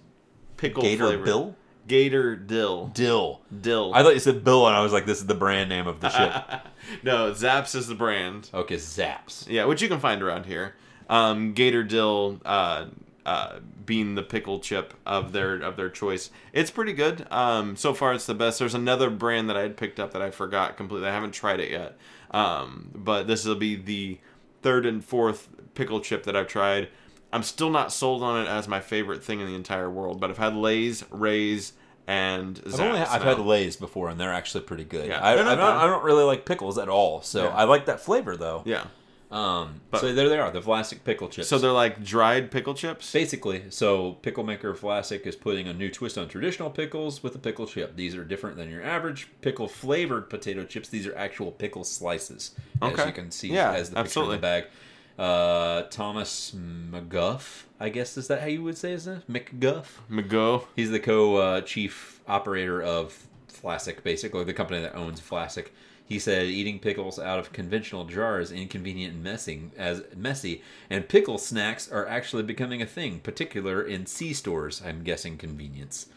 pickle 0.57 0.81
Gator 0.81 1.05
flavor. 1.05 1.23
Bill? 1.23 1.55
Gator 1.87 2.35
Dill. 2.35 2.87
Dill. 2.95 3.41
Dill. 3.61 3.91
I 3.93 4.01
thought 4.01 4.13
you 4.13 4.19
said 4.19 4.43
Bill, 4.43 4.65
and 4.65 4.75
I 4.75 4.81
was 4.81 4.91
like, 4.93 5.05
"This 5.05 5.19
is 5.19 5.27
the 5.27 5.35
brand 5.35 5.69
name 5.69 5.85
of 5.85 5.99
the 5.99 6.09
ship." 6.09 6.61
no, 7.03 7.33
Zapp's 7.33 7.75
is 7.75 7.87
the 7.87 7.93
brand. 7.95 8.49
okay, 8.51 8.77
Zapp's. 8.77 9.45
Yeah, 9.47 9.65
which 9.65 9.81
you 9.83 9.89
can 9.89 9.99
find 9.99 10.23
around 10.23 10.47
here. 10.47 10.73
Um, 11.07 11.53
Gator 11.53 11.83
Dill 11.83 12.39
uh, 12.45 12.85
uh, 13.25 13.59
being 13.85 14.15
the 14.15 14.23
pickle 14.23 14.59
chip 14.59 14.93
of 15.05 15.31
their 15.31 15.55
of 15.55 15.77
their 15.77 15.89
choice. 15.89 16.29
It's 16.51 16.71
pretty 16.71 16.93
good. 16.93 17.25
Um, 17.31 17.75
so 17.75 17.93
far, 17.93 18.13
it's 18.13 18.25
the 18.25 18.33
best. 18.33 18.59
There's 18.59 18.73
another 18.73 19.09
brand 19.09 19.49
that 19.49 19.57
I 19.57 19.61
had 19.61 19.77
picked 19.77 19.99
up 19.99 20.11
that 20.13 20.21
I 20.21 20.31
forgot 20.31 20.77
completely. 20.77 21.07
I 21.07 21.13
haven't 21.13 21.31
tried 21.31 21.59
it 21.59 21.71
yet. 21.71 21.97
Um, 22.31 22.91
but 22.93 23.27
this 23.27 23.45
will 23.45 23.55
be 23.55 23.75
the 23.75 24.19
third 24.61 24.85
and 24.85 25.03
fourth 25.03 25.49
pickle 25.75 25.99
chip 25.99 26.23
that 26.23 26.35
I've 26.35 26.47
tried. 26.47 26.89
I'm 27.31 27.43
still 27.43 27.69
not 27.69 27.91
sold 27.91 28.21
on 28.23 28.45
it 28.45 28.49
as 28.49 28.67
my 28.67 28.79
favorite 28.79 29.23
thing 29.23 29.39
in 29.39 29.47
the 29.47 29.55
entire 29.55 29.89
world. 29.89 30.19
But 30.19 30.29
I've 30.29 30.37
had 30.37 30.55
Lay's, 30.55 31.03
Ray's, 31.09 31.73
and. 32.07 32.61
I've 32.65 32.79
only 32.79 32.99
I've 32.99 33.23
had 33.23 33.39
Lay's 33.39 33.75
before, 33.75 34.09
and 34.09 34.19
they're 34.19 34.33
actually 34.33 34.65
pretty 34.65 34.83
good. 34.83 35.07
Yeah, 35.07 35.21
I, 35.21 35.33
I, 35.33 35.35
don't. 35.55 35.59
I 35.59 35.85
don't 35.87 36.03
really 36.03 36.23
like 36.23 36.45
pickles 36.45 36.77
at 36.77 36.89
all, 36.89 37.21
so 37.21 37.45
Yeah. 37.45 37.49
I 37.55 37.63
like 37.63 37.85
that 37.85 38.01
flavor 38.01 38.35
though. 38.35 38.63
Yeah. 38.65 38.85
Um, 39.33 39.81
But- 39.89 40.01
so 40.01 40.13
there 40.13 40.29
they 40.29 40.37
are, 40.37 40.51
the 40.51 40.61
Vlasic 40.61 41.03
pickle 41.03 41.27
chips. 41.27 41.47
So 41.47 41.57
they're 41.57 41.71
like 41.71 42.03
dried 42.03 42.51
pickle 42.51 42.75
chips. 42.75 43.11
Basically, 43.11 43.63
so 43.69 44.13
pickle 44.21 44.43
maker 44.43 44.73
Vlasic 44.75 45.25
is 45.25 45.35
putting 45.35 45.67
a 45.67 45.73
new 45.73 45.89
twist 45.89 46.17
on 46.19 46.27
traditional 46.27 46.69
pickles 46.69 47.23
with 47.23 47.33
a 47.35 47.39
pickle 47.39 47.65
chip. 47.65 47.95
These 47.95 48.15
are 48.15 48.23
different 48.23 48.57
than 48.57 48.69
your 48.69 48.83
average 48.83 49.27
pickle 49.41 49.67
flavored 49.67 50.29
potato 50.29 50.63
chips. 50.65 50.87
These 50.89 51.07
are 51.07 51.15
actual 51.17 51.51
pickle 51.51 51.83
slices, 51.83 52.51
as 52.81 53.05
you 53.05 53.11
can 53.11 53.31
see 53.31 53.47
Yeah, 53.49 53.71
as 53.73 53.89
the 53.89 53.97
absolutely. 53.97 54.35
picture 54.37 54.47
in 54.47 54.61
the 54.61 54.61
bag. 54.61 54.71
Uh, 55.17 55.81
Thomas 55.89 56.55
McGuff, 56.55 57.63
I 57.79 57.89
guess 57.89 58.17
is 58.17 58.27
that 58.27 58.41
how 58.41 58.47
you 58.47 58.63
would 58.63 58.77
say 58.77 58.91
his 58.91 59.07
name? 59.07 59.23
McGuff. 59.29 59.85
Mago. 60.09 60.67
He's 60.75 60.91
the 60.91 60.99
co-chief 60.99 62.21
operator 62.27 62.81
of 62.81 63.27
Vlasic, 63.63 64.03
basically 64.03 64.43
the 64.43 64.53
company 64.53 64.81
that 64.81 64.95
owns 64.95 65.21
Vlasic. 65.21 65.67
He 66.05 66.19
said 66.19 66.45
eating 66.47 66.79
pickles 66.79 67.17
out 67.17 67.39
of 67.39 67.53
conventional 67.53 68.05
jars 68.05 68.51
inconvenient 68.51 69.13
and 69.15 69.23
messy, 69.23 69.71
as 69.77 70.03
messy, 70.15 70.61
and 70.89 71.07
pickle 71.07 71.37
snacks 71.37 71.89
are 71.91 72.05
actually 72.07 72.43
becoming 72.43 72.81
a 72.81 72.85
thing, 72.85 73.19
particular 73.19 73.81
in 73.81 74.05
C 74.05 74.33
stores. 74.33 74.81
I'm 74.85 75.03
guessing 75.03 75.37
convenience, 75.37 76.07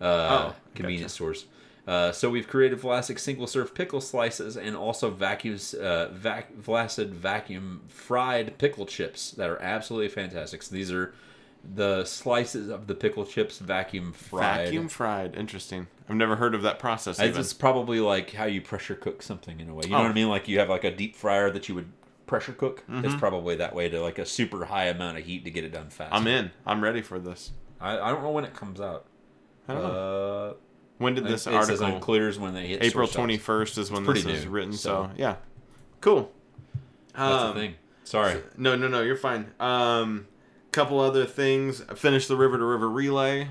uh, 0.00 0.04
Oh, 0.50 0.54
convenience 0.74 1.12
stores. 1.14 1.46
Uh, 1.86 2.12
so 2.12 2.28
we've 2.28 2.48
created 2.48 2.78
Vlasic 2.78 3.18
single-serve 3.18 3.74
pickle 3.74 4.02
slices 4.02 4.58
and 4.58 4.76
also 4.76 5.08
vacuums, 5.08 5.72
uh, 5.72 6.10
vac- 6.12 6.52
Vlasic 6.54 7.08
vacuum 7.08 7.80
fried 7.88 8.58
pickle 8.58 8.84
chips 8.84 9.30
that 9.30 9.48
are 9.48 9.58
absolutely 9.62 10.08
fantastic. 10.08 10.62
So 10.62 10.74
these 10.74 10.92
are 10.92 11.14
the 11.74 12.04
slices 12.04 12.68
of 12.68 12.88
the 12.88 12.94
pickle 12.94 13.24
chips 13.24 13.58
vacuum 13.58 14.12
fried. 14.12 14.66
Vacuum 14.66 14.88
fried. 14.88 15.34
Interesting. 15.34 15.86
I've 16.08 16.16
never 16.16 16.36
heard 16.36 16.54
of 16.54 16.62
that 16.62 16.78
process. 16.78 17.18
It's 17.18 17.28
Even. 17.28 17.40
it's 17.40 17.52
probably 17.52 18.00
like 18.00 18.32
how 18.32 18.44
you 18.46 18.60
pressure 18.62 18.94
cook 18.94 19.22
something 19.22 19.60
in 19.60 19.68
a 19.68 19.74
way. 19.74 19.82
You 19.84 19.90
know 19.90 19.98
Oh. 19.98 20.02
what 20.02 20.10
I 20.10 20.14
mean? 20.14 20.28
Like 20.28 20.48
you 20.48 20.58
have 20.58 20.68
like 20.70 20.84
a 20.84 20.90
deep 20.94 21.14
fryer 21.16 21.50
that 21.50 21.68
you 21.68 21.74
would 21.74 21.90
pressure 22.26 22.52
cook. 22.52 22.82
It's 22.88 23.08
Mm-hmm. 23.08 23.18
probably 23.18 23.56
that 23.56 23.74
way 23.74 23.88
to 23.88 24.00
like 24.00 24.18
a 24.18 24.26
super 24.26 24.64
high 24.64 24.86
amount 24.86 25.18
of 25.18 25.24
heat 25.24 25.44
to 25.44 25.50
get 25.50 25.64
it 25.64 25.72
done 25.72 25.90
fast. 25.90 26.14
I'm 26.14 26.26
in. 26.26 26.50
I'm 26.66 26.82
ready 26.82 27.02
for 27.02 27.18
this. 27.18 27.52
I, 27.80 27.98
I 27.98 28.10
don't 28.10 28.22
know 28.22 28.30
when 28.30 28.44
it 28.44 28.54
comes 28.54 28.80
out. 28.80 29.06
I 29.68 29.74
don't 29.74 29.82
know. 29.82 29.88
Uh, 29.88 30.54
When 30.98 31.14
did 31.14 31.24
this 31.24 31.46
it 31.46 31.52
says 31.64 31.80
on 31.80 31.86
article? 31.92 32.00
clears 32.00 32.38
when 32.38 32.54
they 32.54 32.66
hit 32.66 32.82
April 32.82 33.06
store 33.06 33.20
twenty 33.22 33.34
shelves. 33.34 33.44
first 33.44 33.78
is 33.78 33.90
when 33.90 34.04
Pretty 34.04 34.22
this 34.22 34.40
is 34.40 34.46
written. 34.46 34.72
So, 34.72 35.04
so- 35.04 35.10
yeah, 35.16 35.36
cool. 36.00 36.32
That's 37.14 37.42
Um, 37.44 37.54
the 37.54 37.60
thing. 37.60 37.74
Sorry. 38.04 38.40
No, 38.56 38.74
no, 38.76 38.88
no. 38.88 39.02
You're 39.02 39.16
fine. 39.16 39.52
Um, 39.60 40.26
couple 40.72 40.98
other 41.00 41.24
things. 41.26 41.80
Finish 41.94 42.26
the 42.26 42.36
river 42.36 42.56
to 42.58 42.64
river 42.64 42.88
relay. 42.88 43.48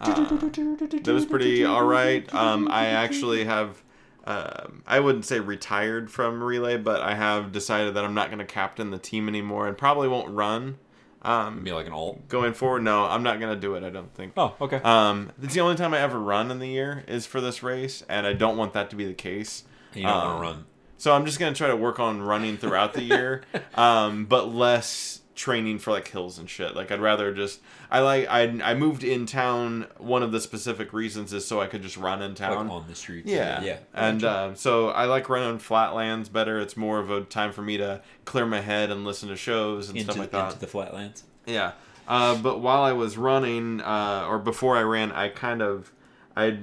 Uh, 0.00 0.14
that 0.14 1.06
was 1.06 1.26
pretty 1.26 1.64
all 1.64 1.84
right. 1.84 2.32
Um, 2.34 2.68
I 2.70 2.86
actually 2.86 3.44
have. 3.44 3.82
Um, 4.24 4.82
I 4.86 5.00
wouldn't 5.00 5.24
say 5.24 5.40
retired 5.40 6.10
from 6.10 6.42
relay, 6.42 6.76
but 6.76 7.00
I 7.00 7.14
have 7.14 7.52
decided 7.52 7.94
that 7.94 8.04
I'm 8.04 8.14
not 8.14 8.28
going 8.28 8.38
to 8.38 8.44
captain 8.44 8.90
the 8.90 8.98
team 8.98 9.28
anymore, 9.28 9.66
and 9.66 9.76
probably 9.76 10.08
won't 10.08 10.30
run. 10.30 10.78
Um, 11.22 11.62
Be 11.64 11.72
like 11.72 11.86
an 11.86 11.92
alt. 11.92 12.28
going 12.28 12.54
forward, 12.54 12.82
no, 12.82 13.04
I'm 13.04 13.22
not 13.22 13.40
going 13.40 13.54
to 13.54 13.60
do 13.60 13.74
it. 13.74 13.84
I 13.84 13.90
don't 13.90 14.12
think. 14.14 14.32
Oh, 14.36 14.54
okay. 14.60 14.76
Um, 14.82 15.32
it's 15.42 15.54
the 15.54 15.60
only 15.60 15.76
time 15.76 15.92
I 15.92 16.00
ever 16.00 16.18
run 16.18 16.50
in 16.50 16.58
the 16.58 16.68
year 16.68 17.04
is 17.08 17.26
for 17.26 17.40
this 17.40 17.62
race, 17.62 18.02
and 18.08 18.26
I 18.26 18.32
don't 18.32 18.56
want 18.56 18.72
that 18.74 18.90
to 18.90 18.96
be 18.96 19.04
the 19.04 19.14
case. 19.14 19.64
you 19.94 20.02
don't 20.02 20.12
um, 20.12 20.24
want 20.24 20.38
to 20.38 20.42
run. 20.42 20.66
So 20.96 21.14
I'm 21.14 21.24
just 21.24 21.38
gonna 21.38 21.54
try 21.54 21.68
to 21.68 21.76
work 21.76 21.98
on 21.98 22.20
running 22.20 22.58
throughout 22.58 22.92
the 22.92 23.02
year, 23.02 23.42
um, 23.74 24.26
but 24.26 24.52
less 24.52 25.19
training 25.40 25.78
for 25.78 25.90
like 25.90 26.06
hills 26.08 26.38
and 26.38 26.48
shit. 26.50 26.76
Like 26.76 26.92
I'd 26.92 27.00
rather 27.00 27.32
just 27.32 27.60
I 27.90 28.00
like 28.00 28.28
I 28.28 28.42
I 28.62 28.74
moved 28.74 29.02
in 29.02 29.24
town. 29.24 29.86
One 29.96 30.22
of 30.22 30.32
the 30.32 30.40
specific 30.40 30.92
reasons 30.92 31.32
is 31.32 31.46
so 31.46 31.60
I 31.62 31.66
could 31.66 31.80
just 31.82 31.96
run 31.96 32.20
in 32.20 32.32
Like 32.32 32.36
town. 32.38 32.68
on 32.68 32.86
the 32.86 32.94
street. 32.94 33.24
yeah, 33.26 33.62
Yeah. 33.62 33.78
And 33.94 34.22
uh, 34.22 34.54
so 34.54 34.88
I 34.90 35.06
like 35.06 35.28
running 35.30 35.58
flatlands 35.58 36.28
better. 36.28 36.60
It's 36.60 36.76
more 36.76 36.98
of 37.00 37.10
a 37.10 37.22
time 37.22 37.52
for 37.52 37.62
me 37.62 37.78
to 37.78 38.02
clear 38.26 38.44
my 38.44 38.60
head 38.60 38.90
and 38.90 39.04
listen 39.04 39.30
to 39.30 39.36
shows 39.36 39.88
and 39.88 39.96
into, 39.96 40.12
stuff 40.12 40.20
like 40.20 40.30
that. 40.32 40.46
into 40.48 40.58
the 40.60 40.66
flatlands. 40.66 41.24
Yeah. 41.46 41.72
Uh, 42.06 42.36
but 42.36 42.58
while 42.60 42.82
I 42.82 42.92
was 42.92 43.16
running, 43.16 43.80
uh, 43.80 44.26
or 44.28 44.38
before 44.38 44.76
I 44.76 44.82
ran, 44.82 45.12
I 45.12 45.28
kind 45.28 45.62
of, 45.62 45.92
I 46.36 46.58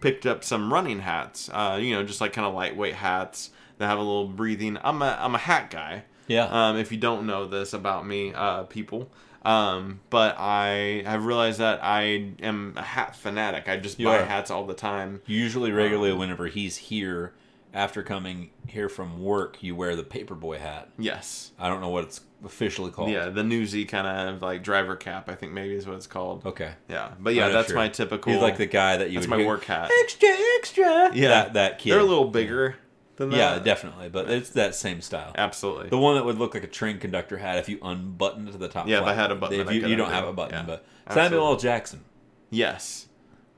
picked 0.00 0.24
up 0.24 0.44
some 0.44 0.72
running 0.72 1.00
hats. 1.00 1.50
Uh, 1.52 1.78
you 1.80 1.94
know, 1.94 2.04
just 2.04 2.20
like 2.20 2.32
kind 2.32 2.46
of 2.46 2.54
lightweight 2.54 2.94
hats 2.94 3.50
that 3.78 3.86
have 3.86 3.98
a 3.98 4.02
little 4.02 4.28
breathing. 4.28 4.78
I'm 4.82 5.02
a, 5.02 5.18
I'm 5.20 5.34
a 5.34 5.38
hat 5.38 5.70
guy. 5.70 6.04
Yeah. 6.26 6.46
Um, 6.46 6.76
if 6.76 6.90
you 6.92 6.98
don't 6.98 7.26
know 7.26 7.46
this 7.46 7.72
about 7.72 8.06
me, 8.06 8.32
uh, 8.34 8.64
people. 8.64 9.10
Um, 9.44 10.00
but 10.08 10.36
I 10.38 11.02
have 11.04 11.26
realized 11.26 11.60
that 11.60 11.80
I 11.82 12.32
am 12.42 12.74
a 12.76 12.82
hat 12.82 13.14
fanatic. 13.14 13.68
I 13.68 13.76
just 13.76 13.98
You 13.98 14.06
buy 14.06 14.20
are. 14.20 14.24
hats 14.24 14.50
all 14.50 14.64
the 14.66 14.74
time. 14.74 15.20
Usually, 15.26 15.70
regularly, 15.70 16.12
whenever 16.14 16.46
he's 16.46 16.76
here, 16.78 17.34
after 17.74 18.02
coming 18.02 18.50
here 18.68 18.88
from 18.88 19.22
work, 19.22 19.62
you 19.62 19.76
wear 19.76 19.96
the 19.96 20.04
paperboy 20.04 20.58
hat. 20.58 20.88
Yes. 20.98 21.50
I 21.58 21.68
don't 21.68 21.80
know 21.80 21.90
what 21.90 22.04
it's 22.04 22.20
officially 22.44 22.90
called. 22.90 23.10
Yeah, 23.10 23.28
the 23.28 23.42
newsy 23.42 23.84
kind 23.84 24.06
of 24.06 24.40
like 24.40 24.62
driver 24.62 24.96
cap. 24.96 25.28
I 25.28 25.34
think 25.34 25.52
maybe 25.52 25.74
is 25.74 25.86
what 25.86 25.96
it's 25.96 26.06
called. 26.06 26.46
Okay. 26.46 26.72
Yeah, 26.88 27.12
but 27.18 27.34
yeah, 27.34 27.48
that's 27.48 27.68
sure. 27.68 27.76
my 27.76 27.88
typical. 27.88 28.32
He's 28.32 28.40
like 28.40 28.56
the 28.56 28.66
guy 28.66 28.96
that 28.96 29.10
you 29.10 29.18
That's 29.18 29.28
my 29.28 29.38
hear, 29.38 29.46
work 29.46 29.64
hat. 29.64 29.90
Extra, 30.04 30.28
extra. 30.58 31.14
Yeah, 31.14 31.28
That, 31.28 31.52
that 31.54 31.78
kid. 31.80 31.92
They're 31.92 32.00
a 32.00 32.04
little 32.04 32.28
bigger 32.28 32.76
than 33.16 33.30
that. 33.30 33.36
Yeah, 33.36 33.58
definitely. 33.58 34.08
But 34.08 34.30
it's 34.30 34.50
that 34.50 34.74
same 34.74 35.00
style. 35.00 35.32
Absolutely. 35.36 35.88
The 35.88 35.98
one 35.98 36.16
that 36.16 36.24
would 36.24 36.38
look 36.38 36.54
like 36.54 36.64
a 36.64 36.68
train 36.68 36.98
conductor 36.98 37.38
hat 37.38 37.58
if 37.58 37.68
you 37.68 37.78
unbuttoned 37.82 38.52
to 38.52 38.58
the 38.58 38.68
top. 38.68 38.88
Yeah, 38.88 39.00
if 39.00 39.04
I 39.04 39.14
had 39.14 39.30
a 39.30 39.34
button 39.34 39.60
If 39.60 39.72
you, 39.72 39.86
you 39.86 39.96
don't 39.96 40.10
have 40.10 40.26
a 40.26 40.32
button, 40.32 40.54
Yeah, 40.54 40.62
but. 40.62 40.86
Samuel 41.12 41.46
L. 41.46 41.56
Jackson, 41.56 42.02
yes. 42.50 43.08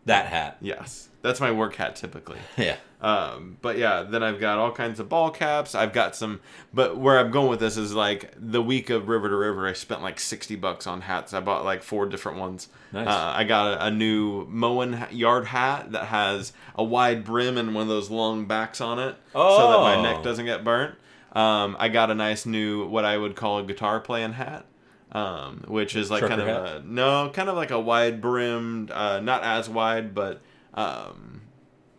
that 0.05 0.27
hat. 0.27 0.59
Yes. 0.61 1.09
That's 1.27 1.41
my 1.41 1.51
work 1.51 1.75
hat 1.77 1.97
typically. 1.97 2.39
Yeah. 2.57 2.77
Um, 3.03 3.59
but 3.61 3.77
yeah, 3.77 4.05
then 4.05 4.23
I've 4.23 4.41
got 4.41 4.57
all 4.59 4.73
kinds 4.73 4.99
of 5.01 5.09
ball 5.11 5.31
caps. 5.31 5.75
I've 5.75 5.93
got 5.93 6.17
some, 6.17 6.41
but 6.73 6.97
where 6.97 7.19
I'm 7.19 7.31
going 7.31 7.49
with 7.51 7.61
this 7.61 7.77
is 7.77 7.93
like 7.95 8.33
the 8.39 8.63
week 8.63 8.89
of 8.89 9.09
River 9.09 9.29
to 9.29 9.37
River, 9.37 9.67
I 9.69 9.75
spent 9.75 10.03
like 10.03 10.19
60 10.19 10.57
bucks 10.57 10.87
on 10.87 11.03
hats. 11.03 11.35
I 11.35 11.41
bought 11.41 11.65
like 11.65 11.83
four 11.83 12.07
different 12.07 12.39
ones. 12.39 12.69
Nice. 12.93 13.07
Uh, 13.07 13.33
I 13.37 13.45
got 13.45 13.75
a, 13.75 13.87
a 13.87 13.91
new 13.91 14.47
Moen 14.47 15.07
yard 15.11 15.45
hat 15.47 15.93
that 15.93 16.07
has 16.07 16.55
a 16.75 16.83
wide 16.83 17.23
brim 17.25 17.59
and 17.59 17.75
one 17.75 17.83
of 17.83 17.89
those 17.89 18.09
long 18.11 18.47
backs 18.47 18.81
on 18.81 18.99
it 18.99 19.15
so 19.35 19.71
that 19.71 19.81
my 19.81 19.97
Oh. 19.97 20.03
neck 20.03 20.23
doesn't 20.23 20.47
get 20.47 20.65
burnt. 20.65 20.95
Um, 21.33 21.77
I 21.79 21.89
got 21.89 22.11
a 22.11 22.15
nice 22.15 22.47
new, 22.47 22.87
what 22.89 23.05
I 23.05 23.19
would 23.19 23.37
call 23.37 23.59
a 23.59 23.63
guitar 23.63 24.01
playing 24.01 24.33
hat. 24.33 24.65
Um, 25.13 25.65
which 25.69 25.95
is 25.97 26.11
like 26.11 26.21
Trucker 26.21 26.37
kind 26.37 26.49
of 26.51 26.67
hat? 26.67 26.77
a 26.79 26.83
no, 26.93 27.31
kind 27.33 27.49
of 27.49 27.57
like 27.57 27.71
a 27.71 27.79
wide 27.81 28.21
brimmed, 28.21 28.91
uh, 28.91 29.21
not 29.21 29.45
as 29.45 29.69
wide, 29.69 30.15
but 30.15 30.41
um, 30.77 31.43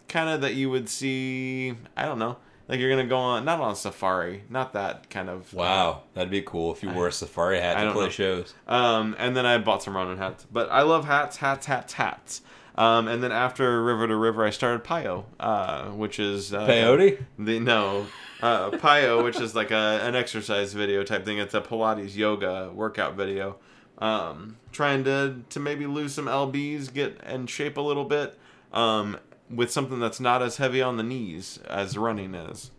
kind 0.08 0.30
of 0.30 0.42
that 0.42 0.54
you 0.56 0.70
would 0.70 0.90
see. 0.90 1.76
I 1.96 2.06
don't 2.06 2.20
know. 2.20 2.38
Like 2.68 2.80
you're 2.82 2.90
gonna 2.90 3.08
go 3.08 3.18
on 3.18 3.46
not 3.46 3.62
on 3.62 3.76
safari, 3.76 4.44
not 4.50 4.74
that 4.74 5.10
kind 5.10 5.30
of. 5.30 5.54
Wow, 5.54 6.04
that'd 6.14 6.30
be 6.30 6.42
cool 6.42 6.74
if 6.74 6.84
you 6.84 6.90
wore 6.90 7.08
a 7.08 7.12
safari 7.12 7.60
hat 7.60 7.82
to 7.82 7.94
play 7.94 8.06
know. 8.06 8.10
shows. 8.10 8.54
Um, 8.68 9.16
and 9.18 9.38
then 9.38 9.46
I 9.46 9.58
bought 9.58 9.84
some 9.84 9.96
Ronin 9.96 10.18
hats. 10.18 10.46
But 10.52 10.70
I 10.70 10.82
love 10.82 11.06
hats, 11.06 11.38
hats, 11.38 11.66
hats, 11.66 11.94
hats. 11.94 12.42
Um, 12.76 13.08
and 13.08 13.24
then 13.24 13.32
after 13.32 13.84
River 13.84 14.08
to 14.08 14.16
River, 14.16 14.46
I 14.46 14.52
started 14.52 14.84
PiYo, 14.84 15.24
uh, 15.40 15.86
which 15.86 16.20
is 16.20 16.54
uh, 16.54 16.68
Peyote? 16.68 17.24
The 17.40 17.60
no, 17.60 18.06
uh, 18.42 18.70
PiYo, 18.72 19.24
which 19.24 19.40
is 19.40 19.56
like 19.56 19.72
a 19.72 20.00
an 20.04 20.16
exercise 20.16 20.74
video 20.74 21.04
type 21.04 21.26
thing. 21.26 21.40
It's 21.40 21.54
a 21.54 21.62
Pilates 21.62 22.16
yoga 22.16 22.70
workout 22.74 23.16
video. 23.16 23.56
Um, 23.98 24.58
trying 24.72 25.06
to 25.06 25.42
to 25.50 25.60
maybe 25.60 25.88
lose 25.88 26.14
some 26.14 26.26
lbs, 26.26 26.94
get 26.94 27.20
in 27.26 27.48
shape 27.48 27.78
a 27.78 27.82
little 27.82 28.06
bit, 28.06 28.38
um, 28.78 29.18
with 29.50 29.72
something 29.72 30.00
that's 30.00 30.20
not 30.20 30.42
as 30.42 30.58
heavy 30.58 30.82
on 30.82 30.98
the 30.98 31.04
knees 31.04 31.60
as 31.70 31.98
running 31.98 32.36
is, 32.36 32.72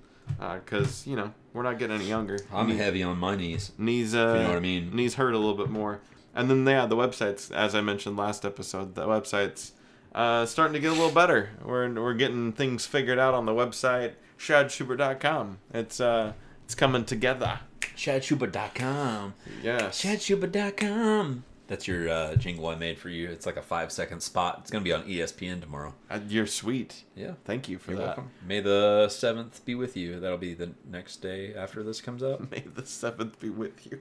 because 0.64 1.06
you 1.06 1.16
know 1.16 1.32
we're 1.52 1.62
not 1.62 1.78
getting 1.78 1.96
any 1.96 2.08
younger. 2.08 2.38
I'm 2.52 2.68
Knee- 2.68 2.76
heavy 2.76 3.02
on 3.02 3.18
my 3.18 3.34
knees. 3.34 3.72
knees 3.78 4.14
uh 4.14 4.18
you 4.18 4.42
know 4.42 4.48
what 4.48 4.56
I 4.56 4.61
mean. 4.61 4.94
knees 4.94 5.14
hurt 5.14 5.32
a 5.34 5.38
little 5.38 5.56
bit 5.56 5.70
more 5.70 6.00
and 6.34 6.48
then 6.50 6.66
yeah 6.66 6.84
the 6.87 6.94
websites 6.96 7.50
as 7.50 7.74
i 7.74 7.80
mentioned 7.80 8.16
last 8.18 8.44
episode 8.44 8.94
the 8.94 9.06
websites 9.06 9.72
uh 10.14 10.44
starting 10.46 10.74
to 10.74 10.78
get 10.78 10.90
a 10.90 10.94
little 10.94 11.11
better 11.11 11.50
we're, 11.64 11.90
we're 11.94 12.12
getting 12.14 12.52
things 12.52 12.84
figured 12.87 13.18
out 13.18 13.32
on 13.34 13.46
the 13.46 13.52
website 13.52 14.12
shadschubert.com 14.38 15.58
it's 15.72 16.00
uh 16.00 16.32
it's 16.64 16.74
coming 16.74 17.04
together 17.06 17.61
ShadSchubert.com. 17.96 19.34
yes 19.62 20.02
ShadSchubert.com. 20.04 21.44
That's 21.68 21.87
your 21.87 22.09
uh, 22.09 22.35
jingle 22.37 22.66
I 22.66 22.74
made 22.74 22.98
for 22.98 23.09
you. 23.11 23.28
It's 23.28 23.46
like 23.46 23.57
a 23.59 23.62
five 23.62 23.92
second 23.92 24.20
spot. 24.22 24.59
It's 24.62 24.70
going 24.70 24.83
to 24.83 24.88
be 24.88 24.92
on 24.92 25.04
ESPN 25.04 25.61
tomorrow. 25.61 25.94
Uh, 26.11 26.18
you're 26.26 26.46
sweet 26.46 27.04
Yeah. 27.14 27.33
thank 27.44 27.68
you 27.68 27.78
for 27.78 27.92
You're 27.92 28.00
that 28.00 28.07
welcome. 28.07 28.31
May 28.46 28.61
the 28.61 29.07
7th 29.11 29.64
be 29.66 29.74
with 29.74 29.96
you. 29.96 30.18
That'll 30.18 30.38
be 30.38 30.54
the 30.54 30.70
next 30.90 31.18
day 31.18 31.54
after 31.54 31.83
this 31.83 32.00
comes 32.00 32.22
out. 32.22 32.50
may 32.50 32.64
the 32.74 32.85
seventh 32.87 33.38
be 33.38 33.50
with 33.50 33.87
you 33.87 34.00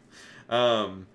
um 0.49 1.07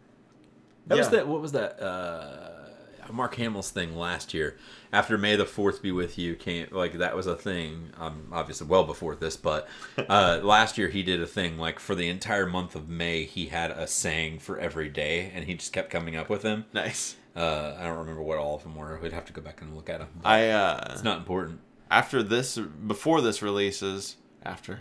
That 0.87 0.99
was 0.99 1.07
yeah. 1.07 1.11
that. 1.13 1.29
What 1.29 1.41
was 1.41 1.53
that? 1.53 1.81
Uh, 1.83 2.62
Mark 3.11 3.35
Hamill's 3.37 3.71
thing 3.71 3.97
last 3.97 4.35
year. 4.35 4.57
After 4.93 5.17
May 5.17 5.37
the 5.37 5.47
Fourth 5.47 5.83
be 5.83 5.91
with 5.93 6.19
you, 6.19 6.35
came 6.35 6.67
like 6.71 6.95
that 6.95 7.17
was 7.17 7.27
a 7.27 7.35
thing. 7.35 7.91
Um, 7.99 8.29
obviously 8.33 8.67
well 8.67 8.85
before 8.85 9.15
this, 9.17 9.37
but 9.37 9.69
uh, 9.97 10.41
last 10.45 10.77
year 10.79 10.89
he 10.89 11.03
did 11.03 11.21
a 11.21 11.27
thing 11.27 11.59
like 11.59 11.79
for 11.79 11.95
the 11.95 12.09
entire 12.09 12.47
month 12.47 12.75
of 12.77 12.89
May, 12.89 13.25
he 13.25 13.47
had 13.47 13.71
a 13.71 13.87
saying 13.87 14.41
for 14.41 14.59
every 14.59 14.89
day, 14.89 15.31
and 15.35 15.45
he 15.45 15.55
just 15.55 15.73
kept 15.73 15.91
coming 15.91 16.17
up 16.17 16.29
with 16.29 16.43
them. 16.43 16.67
nice 16.73 17.17
Uh, 17.35 17.75
I 17.79 17.85
don't 17.85 17.99
remember 17.99 18.23
what 18.23 18.39
all 18.39 18.57
of 18.57 18.63
them 18.63 18.77
were. 18.77 18.99
We'd 19.03 19.13
have 19.13 19.25
to 19.27 19.33
go 19.33 19.41
back 19.41 19.63
and 19.63 19.75
look 19.75 19.89
at 19.89 20.01
them. 20.01 20.09
i 20.25 20.49
uh 20.51 20.89
It's 20.93 21.03
not 21.05 21.19
important. 21.19 21.61
after 21.91 22.23
this 22.23 22.59
before 22.59 23.21
this 23.21 23.41
releases 23.43 24.17
after 24.45 24.81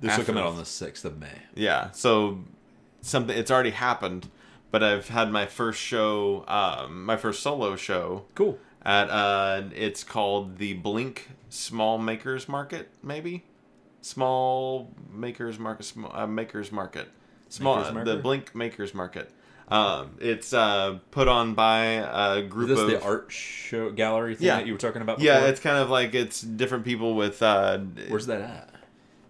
This 0.00 0.18
will 0.18 0.24
come 0.24 0.36
out 0.36 0.46
on 0.46 0.56
the 0.58 0.64
sixth 0.66 1.04
of 1.04 1.18
May. 1.18 1.38
Yeah, 1.54 1.90
so 1.92 2.40
something 3.00 3.36
it's 3.36 3.50
already 3.50 3.70
happened, 3.70 4.28
but 4.74 4.82
I've 4.82 5.06
had 5.06 5.30
my 5.30 5.46
first 5.46 5.80
show, 5.80 6.44
um, 6.48 7.04
my 7.04 7.16
first 7.16 7.44
solo 7.44 7.76
show 7.76 8.24
Cool. 8.34 8.58
at 8.84 9.08
uh, 9.08 9.62
it's 9.72 10.02
called 10.02 10.58
the 10.58 10.72
Blink 10.72 11.28
Small 11.48 11.96
Makers 11.96 12.48
Market, 12.48 12.88
maybe 13.00 13.44
Small 14.00 14.92
Makers 15.12 15.60
Market, 15.60 15.84
sm- 15.84 16.06
uh, 16.06 16.26
Makers 16.26 16.72
Market, 16.72 17.08
small 17.50 17.76
Makers 17.92 18.04
the 18.04 18.16
Blink 18.16 18.52
Makers 18.56 18.94
Market. 18.94 19.30
Um, 19.68 20.16
it's 20.20 20.52
uh, 20.52 20.98
put 21.12 21.28
on 21.28 21.54
by 21.54 21.84
a 21.84 22.42
group 22.42 22.70
Is 22.70 22.76
this 22.76 22.80
of 22.80 23.00
the 23.00 23.06
art 23.06 23.30
show 23.30 23.92
gallery 23.92 24.34
thing 24.34 24.48
Yeah. 24.48 24.56
that 24.56 24.66
you 24.66 24.72
were 24.72 24.78
talking 24.80 25.02
about? 25.02 25.18
Before? 25.18 25.32
yeah, 25.34 25.46
it's 25.46 25.60
kind 25.60 25.78
of 25.78 25.88
like 25.88 26.16
it's 26.16 26.40
different 26.40 26.84
people 26.84 27.14
with 27.14 27.40
uh, 27.44 27.78
Where's 28.08 28.26
that 28.26 28.40
at? 28.40 28.70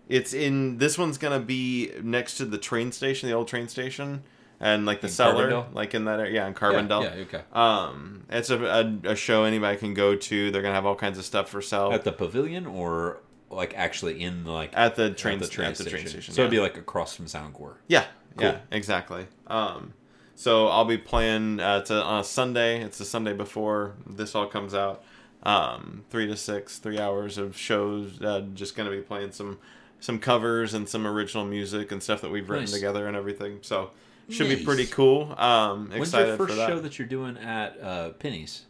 It's 0.09 0.33
in 0.33 0.78
this 0.78 0.96
one's 0.96 1.18
gonna 1.18 1.38
be 1.38 1.92
next 2.02 2.38
to 2.38 2.46
the 2.46 2.57
train 2.57 2.92
station, 2.92 3.28
the 3.28 3.35
old 3.35 3.46
train 3.48 3.68
station, 3.68 4.22
and 4.60 4.86
like 4.86 5.00
the 5.00 5.08
In 5.08 5.12
cellar, 5.12 5.50
Carbondale? 5.50 5.74
like 5.74 5.94
in 5.94 6.04
that 6.06 6.20
area. 6.20 6.34
Yeah, 6.34 6.46
in 6.46 6.54
Carbondale. 6.54 7.02
Yeah, 7.04 7.14
yeah, 7.14 7.22
okay. 7.22 7.42
Um, 7.52 8.24
it's 8.30 8.50
a, 8.50 8.62
a, 9.04 9.10
a 9.10 9.16
show 9.16 9.44
anybody 9.44 9.76
can 9.78 9.94
go 9.94 10.16
to. 10.16 10.50
They're 10.50 10.62
gonna 10.62 10.74
have 10.74 10.86
all 10.86 10.96
kinds 10.96 11.18
of 11.18 11.24
stuff 11.24 11.48
for 11.48 11.60
sale 11.62 11.92
At 11.92 12.04
the 12.04 12.12
pavilion 12.12 12.66
or 12.66 13.18
like 13.50 13.74
actually 13.76 14.20
in 14.22 14.44
like 14.44 14.70
at 14.74 14.96
the 14.96 15.10
train, 15.10 15.34
at 15.34 15.40
the 15.40 15.48
train 15.48 15.68
at 15.68 15.76
the 15.76 15.82
station. 15.84 15.98
train 15.98 16.08
station. 16.08 16.34
So 16.34 16.42
yeah. 16.42 16.46
it'd 16.46 16.50
be 16.50 16.60
like 16.60 16.76
across 16.76 17.14
from 17.14 17.26
Soundcore. 17.26 17.74
yeah, 17.88 18.04
yeah, 18.38 18.58
exactly. 18.70 19.26
Um, 19.46 19.92
so 20.34 20.66
I'll 20.68 20.84
be 20.84 20.98
playing. 20.98 21.60
Uh, 21.60 21.78
it's 21.78 21.90
a, 21.90 22.02
on 22.02 22.20
a 22.20 22.24
Sunday. 22.24 22.82
It's 22.82 22.98
the 22.98 23.04
Sunday 23.04 23.32
before 23.32 23.94
this 24.06 24.34
all 24.34 24.46
comes 24.46 24.74
out. 24.74 25.04
Um, 25.44 26.04
three 26.10 26.26
to 26.26 26.36
six, 26.36 26.78
three 26.78 26.98
hours 26.98 27.38
of 27.38 27.56
shows. 27.56 28.20
Uh, 28.20 28.40
just 28.54 28.74
gonna 28.76 28.90
be 28.90 29.02
playing 29.02 29.32
some 29.32 29.58
some 30.00 30.18
covers 30.18 30.74
and 30.74 30.88
some 30.88 31.06
original 31.06 31.44
music 31.44 31.92
and 31.92 32.02
stuff 32.02 32.20
that 32.22 32.30
we've 32.30 32.48
written 32.50 32.64
Nice. 32.64 32.72
together 32.74 33.06
and 33.06 33.16
everything. 33.16 33.58
So 33.62 33.90
should 34.28 34.48
be 34.48 34.64
pretty 34.64 34.87
cool. 34.87 35.34
Um, 35.38 35.90
When's 35.90 36.12
your 36.12 36.37
first 36.37 36.52
for 36.52 36.56
that. 36.56 36.68
show 36.68 36.80
that 36.80 36.98
you're 36.98 37.08
doing 37.08 37.37
at 37.38 37.80
uh, 37.80 38.10
Penny's? 38.10 38.66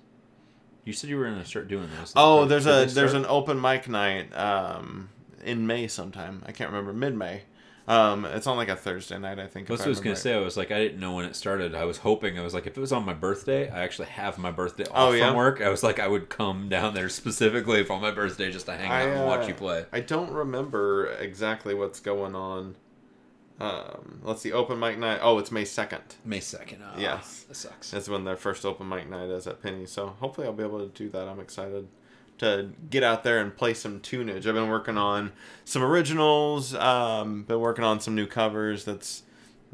You 0.84 0.92
said 0.92 1.08
you 1.10 1.16
were 1.16 1.24
going 1.24 1.38
to 1.38 1.44
start 1.46 1.68
doing 1.68 1.88
those. 1.98 2.12
oh, 2.16 2.44
there's 2.44 2.66
a 2.66 2.84
there's 2.86 3.14
an 3.14 3.24
open 3.26 3.60
mic 3.60 3.88
night 3.88 4.34
um, 4.36 5.08
in 5.44 5.66
May 5.66 5.88
sometime. 5.88 6.42
I 6.46 6.52
can't 6.52 6.70
remember 6.70 6.92
mid 6.92 7.14
May. 7.16 7.42
Um, 7.86 8.24
it's 8.24 8.46
on 8.46 8.56
like 8.56 8.70
a 8.70 8.76
Thursday 8.76 9.18
night, 9.18 9.38
I 9.38 9.46
think. 9.46 9.68
That's 9.68 9.80
what 9.80 9.86
I 9.86 9.88
was 9.90 10.00
gonna 10.00 10.10
right. 10.12 10.18
say. 10.18 10.34
I 10.34 10.38
was 10.40 10.56
like, 10.56 10.70
I 10.70 10.78
didn't 10.78 11.00
know 11.00 11.12
when 11.12 11.26
it 11.26 11.36
started. 11.36 11.74
I 11.74 11.84
was 11.84 11.98
hoping. 11.98 12.38
I 12.38 12.42
was 12.42 12.54
like, 12.54 12.66
if 12.66 12.78
it 12.78 12.80
was 12.80 12.92
on 12.92 13.04
my 13.04 13.12
birthday, 13.12 13.68
I 13.70 13.82
actually 13.82 14.08
have 14.08 14.38
my 14.38 14.50
birthday 14.50 14.84
off 14.84 14.90
Oh, 14.94 15.12
yeah? 15.12 15.28
from 15.28 15.36
work. 15.36 15.60
I 15.60 15.68
was 15.68 15.82
like, 15.82 15.98
I 15.98 16.08
would 16.08 16.30
come 16.30 16.70
down 16.70 16.94
there 16.94 17.08
specifically 17.10 17.84
for 17.84 18.00
my 18.00 18.10
birthday 18.10 18.50
just 18.50 18.66
to 18.66 18.72
hang 18.72 18.86
out 18.90 18.92
I, 18.92 19.00
and 19.02 19.26
watch 19.26 19.44
uh, 19.44 19.48
you 19.48 19.54
play. 19.54 19.84
I 19.92 20.00
don't 20.00 20.30
remember 20.32 21.08
exactly 21.20 21.74
what's 21.74 22.00
going 22.00 22.34
on. 22.34 22.76
Um, 23.60 24.20
let's 24.24 24.42
see, 24.42 24.52
open 24.52 24.78
mic 24.80 24.98
night. 24.98 25.20
Oh, 25.22 25.38
it's 25.38 25.52
May 25.52 25.64
second. 25.64 26.02
May 26.24 26.40
second. 26.40 26.82
Oh, 26.82 26.98
Yes. 26.98 27.44
that 27.48 27.54
sucks. 27.54 27.90
That's 27.92 28.08
when 28.08 28.24
their 28.24 28.36
first 28.36 28.64
open 28.64 28.88
mic 28.88 29.08
night 29.08 29.28
is 29.28 29.46
at 29.46 29.62
Penny. 29.62 29.86
So 29.86 30.08
hopefully 30.20 30.46
I'll 30.46 30.52
be 30.52 30.64
able 30.64 30.80
to 30.80 30.88
do 30.88 31.08
that. 31.10 31.28
I'm 31.28 31.38
excited 31.40 31.86
to 32.38 32.72
get 32.90 33.04
out 33.04 33.22
there 33.22 33.40
and 33.40 33.56
play 33.56 33.72
some 33.74 34.00
tunage. 34.00 34.38
I've 34.46 34.54
been 34.54 34.68
working 34.68 34.98
on 34.98 35.32
some 35.64 35.82
originals. 35.84 36.74
Um, 36.74 37.44
been 37.44 37.60
working 37.60 37.84
on 37.84 38.00
some 38.00 38.16
new 38.16 38.26
covers. 38.26 38.84
That's 38.84 39.22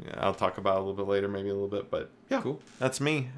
yeah, 0.03 0.13
I'll 0.19 0.35
talk 0.35 0.59
about 0.59 0.75
a 0.77 0.79
little 0.79 0.93
bit 0.93 1.07
later, 1.07 1.27
maybe 1.27 1.49
a 1.49 1.53
little 1.53 1.67
bit. 1.67 1.89
But 1.89 2.11
yeah, 2.29 2.41
Cool. 2.41 2.61
That's 2.77 3.01
me. 3.01 3.29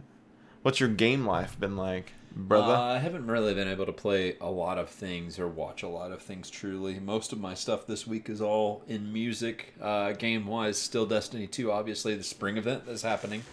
What's 0.61 0.79
your 0.81 0.89
game 0.89 1.25
life 1.25 1.57
been 1.59 1.75
like, 1.77 2.13
brother? 2.35 2.73
Uh, 2.73 2.95
I 2.95 2.97
haven't 2.99 3.27
really 3.27 3.53
been 3.53 3.67
able 3.67 3.85
to 3.85 3.93
play 3.93 4.37
a 4.39 4.49
lot 4.49 4.77
of 4.77 4.89
things 4.89 5.39
or 5.39 5.47
watch 5.47 5.83
a 5.83 5.87
lot 5.87 6.11
of 6.11 6.21
things 6.21 6.49
truly. 6.49 6.99
Most 6.99 7.33
of 7.33 7.39
my 7.39 7.53
stuff 7.53 7.87
this 7.87 8.05
week 8.07 8.29
is 8.29 8.41
all 8.41 8.83
in 8.87 9.11
music. 9.11 9.73
Uh, 9.81 10.11
game 10.13 10.45
wise, 10.47 10.77
still 10.77 11.05
Destiny 11.05 11.47
2, 11.47 11.71
obviously, 11.71 12.15
the 12.15 12.23
spring 12.23 12.57
event 12.57 12.85
that's 12.85 13.01
happening. 13.01 13.43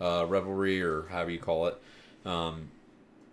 Uh, 0.00 0.24
Revelry, 0.26 0.80
or 0.82 1.06
however 1.10 1.30
you 1.30 1.38
call 1.38 1.66
it. 1.66 1.80
Um, 2.24 2.70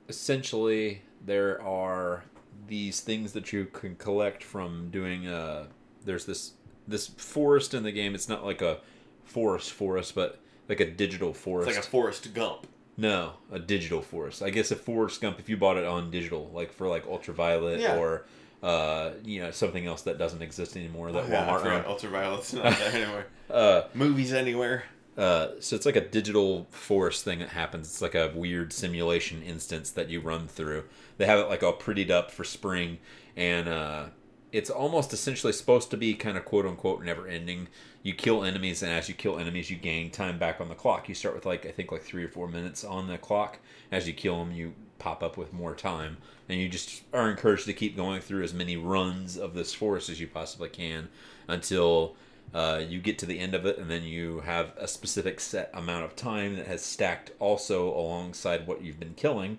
essentially, 0.09 1.01
there 1.25 1.61
are 1.61 2.23
these 2.67 2.99
things 3.01 3.33
that 3.33 3.53
you 3.53 3.65
can 3.65 3.95
collect 3.95 4.43
from 4.43 4.89
doing. 4.89 5.27
Uh, 5.27 5.67
there's 6.03 6.25
this 6.25 6.53
this 6.87 7.07
forest 7.07 7.73
in 7.73 7.83
the 7.83 7.91
game. 7.91 8.15
It's 8.15 8.29
not 8.29 8.45
like 8.45 8.61
a 8.61 8.79
forest 9.23 9.71
forest, 9.71 10.15
but 10.15 10.39
like 10.69 10.79
a 10.79 10.89
digital 10.89 11.33
forest. 11.33 11.69
it's 11.69 11.77
like 11.77 11.85
a 11.85 11.89
Forrest 11.89 12.33
Gump. 12.33 12.67
No, 12.97 13.33
a 13.51 13.59
digital 13.59 14.01
forest. 14.01 14.41
I 14.41 14.49
guess 14.49 14.71
a 14.71 14.75
Forrest 14.75 15.21
Gump 15.21 15.39
if 15.39 15.49
you 15.49 15.55
bought 15.57 15.77
it 15.77 15.85
on 15.85 16.09
digital, 16.09 16.49
like 16.53 16.73
for 16.73 16.87
like 16.87 17.05
ultraviolet 17.05 17.79
Yeah. 17.79 17.97
or 17.97 18.25
uh, 18.63 19.11
you 19.23 19.39
know 19.39 19.51
something 19.51 19.85
else 19.85 20.01
that 20.03 20.17
doesn't 20.17 20.41
exist 20.41 20.75
anymore 20.75 21.11
that 21.11 21.25
Oh, 21.25 21.27
yeah, 21.29 21.47
Walmart 21.47 21.61
forgot. 21.61 21.85
Ultraviolet's 21.85 22.53
not 22.53 22.63
there 22.79 22.91
anywhere. 23.03 23.27
Uh, 23.51 23.81
Movies 23.93 24.33
anywhere. 24.33 24.85
uh, 25.15 25.49
so 25.59 25.75
it's 25.75 25.85
like 25.85 25.95
a 25.95 26.01
digital 26.07 26.65
forest 26.71 27.23
thing 27.23 27.37
that 27.39 27.49
happens. 27.49 27.87
It's 27.87 28.01
like 28.01 28.15
a 28.15 28.31
weird 28.35 28.73
simulation 28.73 29.43
instance 29.43 29.91
that 29.91 30.09
you 30.09 30.19
run 30.21 30.47
through. 30.47 30.85
They 31.17 31.27
have 31.27 31.37
it 31.39 31.49
like 31.49 31.61
all 31.61 31.73
prettied 31.77 32.09
up 32.09 32.31
for 32.31 32.43
spring, 32.43 32.97
and 33.35 33.69
uh, 33.69 34.05
it's 34.51 34.69
almost 34.69 35.13
essentially 35.13 35.53
supposed 35.53 35.91
to 35.91 35.97
be 35.97 36.13
kind 36.13 36.37
of 36.37 36.45
quote 36.45 36.65
unquote 36.65 37.03
never 37.03 37.27
ending. 37.27 37.67
You 38.03 38.13
kill 38.13 38.43
enemies, 38.43 38.81
and 38.81 38.91
as 38.91 39.09
you 39.09 39.15
kill 39.15 39.37
enemies, 39.37 39.69
you 39.69 39.77
gain 39.77 40.09
time 40.09 40.39
back 40.39 40.61
on 40.61 40.69
the 40.69 40.75
clock. 40.75 41.09
You 41.09 41.15
start 41.15 41.35
with 41.35 41.45
like 41.45 41.65
I 41.65 41.71
think 41.71 41.91
like 41.91 42.03
three 42.03 42.23
or 42.23 42.29
four 42.29 42.47
minutes 42.47 42.83
on 42.83 43.07
the 43.07 43.17
clock. 43.17 43.59
As 43.91 44.07
you 44.07 44.13
kill 44.13 44.39
them, 44.39 44.53
you 44.53 44.73
pop 44.99 45.21
up 45.21 45.37
with 45.37 45.53
more 45.53 45.75
time, 45.75 46.17
and 46.49 46.59
you 46.59 46.69
just 46.69 47.03
are 47.13 47.29
encouraged 47.29 47.65
to 47.65 47.73
keep 47.73 47.95
going 47.95 48.21
through 48.21 48.43
as 48.43 48.53
many 48.53 48.77
runs 48.77 49.37
of 49.37 49.53
this 49.53 49.73
forest 49.73 50.09
as 50.09 50.19
you 50.19 50.27
possibly 50.27 50.69
can 50.69 51.09
until 51.47 52.15
uh, 52.53 52.81
you 52.87 52.99
get 52.99 53.19
to 53.19 53.25
the 53.25 53.39
end 53.39 53.53
of 53.53 53.65
it, 53.65 53.77
and 53.77 53.91
then 53.91 54.03
you 54.03 54.39
have 54.41 54.73
a 54.77 54.87
specific 54.87 55.39
set 55.39 55.69
amount 55.73 56.05
of 56.05 56.15
time 56.15 56.55
that 56.55 56.67
has 56.67 56.81
stacked 56.81 57.31
also 57.39 57.89
alongside 57.89 58.65
what 58.65 58.81
you've 58.81 58.99
been 58.99 59.13
killing. 59.15 59.57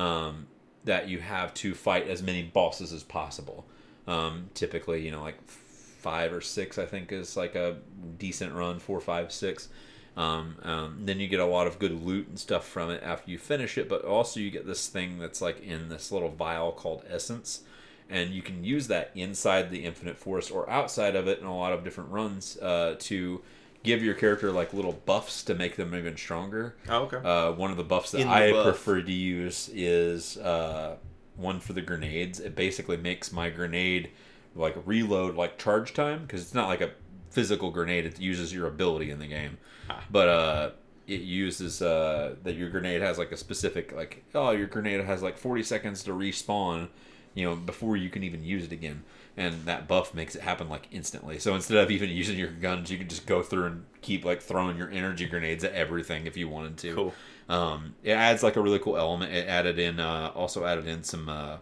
Um, 0.00 0.46
that 0.84 1.08
you 1.08 1.20
have 1.20 1.54
to 1.54 1.74
fight 1.74 2.08
as 2.08 2.22
many 2.22 2.42
bosses 2.42 2.92
as 2.92 3.02
possible. 3.04 3.64
Um, 4.06 4.50
typically, 4.54 5.04
you 5.04 5.10
know, 5.10 5.22
like 5.22 5.40
five 5.48 6.32
or 6.32 6.40
six, 6.40 6.78
I 6.78 6.86
think, 6.86 7.12
is 7.12 7.36
like 7.36 7.54
a 7.54 7.76
decent 8.18 8.54
run. 8.54 8.78
Four, 8.78 9.00
five, 9.00 9.32
six. 9.32 9.68
Um, 10.16 10.56
um, 10.62 10.98
then 11.04 11.20
you 11.20 11.28
get 11.28 11.40
a 11.40 11.46
lot 11.46 11.66
of 11.66 11.78
good 11.78 12.04
loot 12.04 12.28
and 12.28 12.38
stuff 12.38 12.66
from 12.66 12.90
it 12.90 13.02
after 13.02 13.30
you 13.30 13.38
finish 13.38 13.78
it, 13.78 13.88
but 13.88 14.04
also 14.04 14.40
you 14.40 14.50
get 14.50 14.66
this 14.66 14.88
thing 14.88 15.18
that's 15.18 15.40
like 15.40 15.62
in 15.62 15.88
this 15.88 16.12
little 16.12 16.28
vial 16.28 16.70
called 16.72 17.02
essence, 17.08 17.62
and 18.10 18.30
you 18.30 18.42
can 18.42 18.62
use 18.62 18.88
that 18.88 19.10
inside 19.14 19.70
the 19.70 19.84
Infinite 19.84 20.18
Forest 20.18 20.50
or 20.50 20.68
outside 20.68 21.16
of 21.16 21.28
it 21.28 21.38
in 21.38 21.46
a 21.46 21.56
lot 21.56 21.72
of 21.72 21.82
different 21.82 22.10
runs 22.10 22.58
uh, 22.58 22.96
to 22.98 23.40
give 23.82 24.02
your 24.02 24.14
character 24.14 24.52
like 24.52 24.74
little 24.74 24.92
buffs 24.92 25.42
to 25.44 25.54
make 25.54 25.76
them 25.76 25.94
even 25.94 26.16
stronger. 26.16 26.76
Oh, 26.90 27.04
okay. 27.04 27.16
Uh, 27.16 27.52
one 27.52 27.70
of 27.70 27.78
the 27.78 27.84
buffs 27.84 28.10
that 28.10 28.18
the 28.18 28.28
I 28.28 28.52
buff. 28.52 28.64
prefer 28.64 29.00
to 29.00 29.12
use 29.12 29.70
is 29.72 30.36
uh, 30.36 30.96
one 31.42 31.60
for 31.60 31.72
the 31.74 31.82
grenades. 31.82 32.40
It 32.40 32.54
basically 32.54 32.96
makes 32.96 33.32
my 33.32 33.50
grenade 33.50 34.10
like 34.54 34.76
reload 34.86 35.34
like 35.34 35.58
charge 35.58 35.92
time 35.94 36.22
because 36.22 36.42
it's 36.42 36.54
not 36.54 36.68
like 36.68 36.80
a 36.80 36.90
physical 37.30 37.70
grenade. 37.70 38.06
It 38.06 38.20
uses 38.20 38.52
your 38.52 38.66
ability 38.66 39.10
in 39.10 39.18
the 39.18 39.26
game, 39.26 39.58
Ah. 39.90 40.04
but 40.10 40.28
uh, 40.28 40.70
it 41.06 41.20
uses 41.22 41.82
uh, 41.82 42.36
that 42.44 42.54
your 42.54 42.68
grenade 42.70 43.02
has 43.02 43.18
like 43.18 43.32
a 43.32 43.36
specific 43.36 43.92
like 43.92 44.24
oh 44.34 44.50
your 44.50 44.66
grenade 44.66 45.00
has 45.04 45.22
like 45.22 45.36
forty 45.38 45.62
seconds 45.62 46.02
to 46.04 46.12
respawn, 46.12 46.88
you 47.34 47.44
know 47.48 47.56
before 47.56 47.96
you 47.96 48.08
can 48.10 48.22
even 48.22 48.44
use 48.44 48.64
it 48.64 48.72
again. 48.72 49.02
And 49.34 49.64
that 49.64 49.88
buff 49.88 50.12
makes 50.12 50.34
it 50.36 50.42
happen 50.42 50.68
like 50.68 50.88
instantly. 50.90 51.38
So 51.38 51.54
instead 51.54 51.78
of 51.78 51.90
even 51.90 52.10
using 52.22 52.38
your 52.38 52.50
guns, 52.50 52.90
you 52.90 52.98
can 52.98 53.08
just 53.08 53.24
go 53.26 53.42
through 53.42 53.64
and 53.64 53.84
keep 54.02 54.26
like 54.26 54.42
throwing 54.42 54.76
your 54.76 54.90
energy 54.90 55.24
grenades 55.24 55.64
at 55.64 55.72
everything 55.72 56.26
if 56.26 56.36
you 56.36 56.50
wanted 56.50 56.76
to. 56.78 56.94
Cool. 56.94 57.14
Um, 57.48 57.94
it 58.02 58.12
adds 58.12 58.42
like 58.42 58.56
a 58.56 58.60
really 58.60 58.78
cool 58.78 58.96
element. 58.96 59.32
It 59.32 59.48
added 59.48 59.78
in, 59.78 60.00
uh, 60.00 60.32
also 60.34 60.64
added 60.64 60.86
in 60.86 61.02
some, 61.02 61.28
uh, 61.28 61.58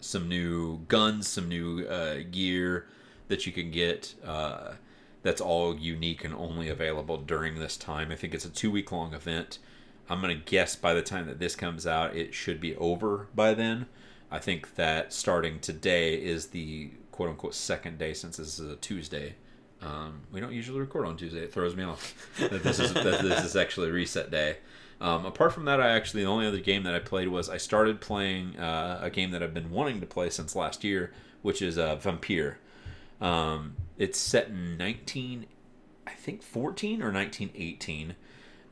some 0.00 0.28
new 0.28 0.78
guns, 0.88 1.28
some 1.28 1.48
new 1.48 1.86
uh, 1.86 2.18
gear 2.30 2.86
that 3.28 3.46
you 3.46 3.52
can 3.52 3.70
get. 3.70 4.14
Uh, 4.24 4.74
that's 5.22 5.40
all 5.40 5.74
unique 5.76 6.24
and 6.24 6.34
only 6.34 6.68
available 6.68 7.16
during 7.16 7.58
this 7.58 7.76
time. 7.76 8.12
I 8.12 8.16
think 8.16 8.34
it's 8.34 8.44
a 8.44 8.50
two 8.50 8.70
week 8.70 8.92
long 8.92 9.14
event. 9.14 9.58
I'm 10.08 10.20
gonna 10.20 10.34
guess 10.34 10.76
by 10.76 10.92
the 10.92 11.02
time 11.02 11.26
that 11.26 11.38
this 11.38 11.56
comes 11.56 11.86
out, 11.86 12.14
it 12.14 12.34
should 12.34 12.60
be 12.60 12.76
over 12.76 13.28
by 13.34 13.54
then. 13.54 13.86
I 14.30 14.38
think 14.38 14.74
that 14.74 15.12
starting 15.12 15.60
today 15.60 16.14
is 16.14 16.48
the 16.48 16.90
quote 17.10 17.30
unquote 17.30 17.54
second 17.54 17.98
day 17.98 18.12
since 18.12 18.36
this 18.36 18.58
is 18.58 18.70
a 18.70 18.76
Tuesday. 18.76 19.36
Um, 19.84 20.20
we 20.32 20.40
don't 20.40 20.52
usually 20.52 20.80
record 20.80 21.06
on 21.06 21.16
Tuesday. 21.16 21.40
It 21.40 21.52
throws 21.52 21.76
me 21.76 21.84
off 21.84 22.14
that 22.38 22.62
this 22.62 22.78
is 22.78 22.94
that 22.94 23.22
this 23.22 23.44
is 23.44 23.56
actually 23.56 23.90
reset 23.90 24.30
day. 24.30 24.56
Um, 25.00 25.26
apart 25.26 25.52
from 25.52 25.66
that, 25.66 25.80
I 25.80 25.90
actually 25.90 26.22
the 26.22 26.30
only 26.30 26.46
other 26.46 26.60
game 26.60 26.84
that 26.84 26.94
I 26.94 27.00
played 27.00 27.28
was 27.28 27.50
I 27.50 27.58
started 27.58 28.00
playing 28.00 28.56
uh, 28.58 29.00
a 29.02 29.10
game 29.10 29.32
that 29.32 29.42
I've 29.42 29.54
been 29.54 29.70
wanting 29.70 30.00
to 30.00 30.06
play 30.06 30.30
since 30.30 30.56
last 30.56 30.84
year, 30.84 31.12
which 31.42 31.60
is 31.60 31.76
uh, 31.76 31.96
Vampire. 31.96 32.58
Um, 33.20 33.74
it's 33.98 34.18
set 34.18 34.48
in 34.48 34.76
19, 34.78 35.46
I 36.06 36.10
think 36.12 36.42
14 36.42 37.02
or 37.02 37.12
1918. 37.12 38.14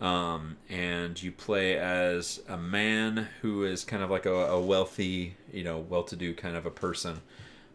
Um, 0.00 0.56
and 0.68 1.22
you 1.22 1.30
play 1.30 1.78
as 1.78 2.40
a 2.48 2.56
man 2.56 3.28
who 3.40 3.64
is 3.64 3.84
kind 3.84 4.02
of 4.02 4.10
like 4.10 4.26
a, 4.26 4.32
a 4.32 4.60
wealthy, 4.60 5.36
you 5.52 5.62
know, 5.62 5.78
well-to-do 5.78 6.34
kind 6.34 6.56
of 6.56 6.66
a 6.66 6.70
person. 6.70 7.20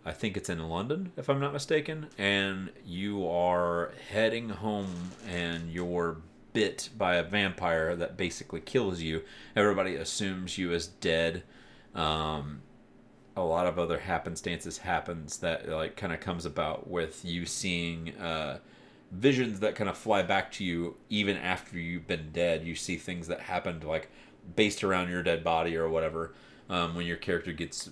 I 0.07 0.13
think 0.13 0.37
it's 0.37 0.49
in 0.49 0.69
London, 0.69 1.11
if 1.17 1.29
I'm 1.29 1.41
not 1.41 1.51
mistaken. 1.51 2.07
And 2.17 2.69
you 2.85 3.27
are 3.27 3.91
heading 4.09 4.47
home, 4.47 5.11
and 5.29 5.69
you're 5.69 6.21
bit 6.53 6.89
by 6.97 7.15
a 7.15 7.23
vampire 7.23 7.93
that 7.97 8.15
basically 8.15 8.61
kills 8.61 9.01
you. 9.01 9.23
Everybody 9.53 9.95
assumes 9.95 10.57
you 10.57 10.71
as 10.71 10.87
dead. 10.87 11.43
Um, 11.93 12.61
a 13.35 13.41
lot 13.41 13.67
of 13.67 13.77
other 13.77 13.99
happenstances 13.99 14.77
happens 14.77 15.39
that 15.39 15.67
like 15.67 15.97
kind 15.97 16.13
of 16.13 16.21
comes 16.21 16.45
about 16.45 16.89
with 16.89 17.25
you 17.25 17.45
seeing 17.45 18.15
uh, 18.15 18.59
visions 19.11 19.59
that 19.59 19.75
kind 19.75 19.89
of 19.89 19.97
fly 19.97 20.21
back 20.21 20.53
to 20.53 20.63
you 20.63 20.95
even 21.09 21.35
after 21.35 21.77
you've 21.77 22.07
been 22.07 22.31
dead. 22.31 22.65
You 22.65 22.75
see 22.75 22.95
things 22.95 23.27
that 23.27 23.41
happened 23.41 23.83
like 23.83 24.09
based 24.55 24.85
around 24.85 25.09
your 25.09 25.21
dead 25.21 25.43
body 25.43 25.75
or 25.75 25.89
whatever. 25.89 26.33
Um, 26.69 26.95
when 26.95 27.05
your 27.05 27.17
character 27.17 27.51
gets 27.51 27.91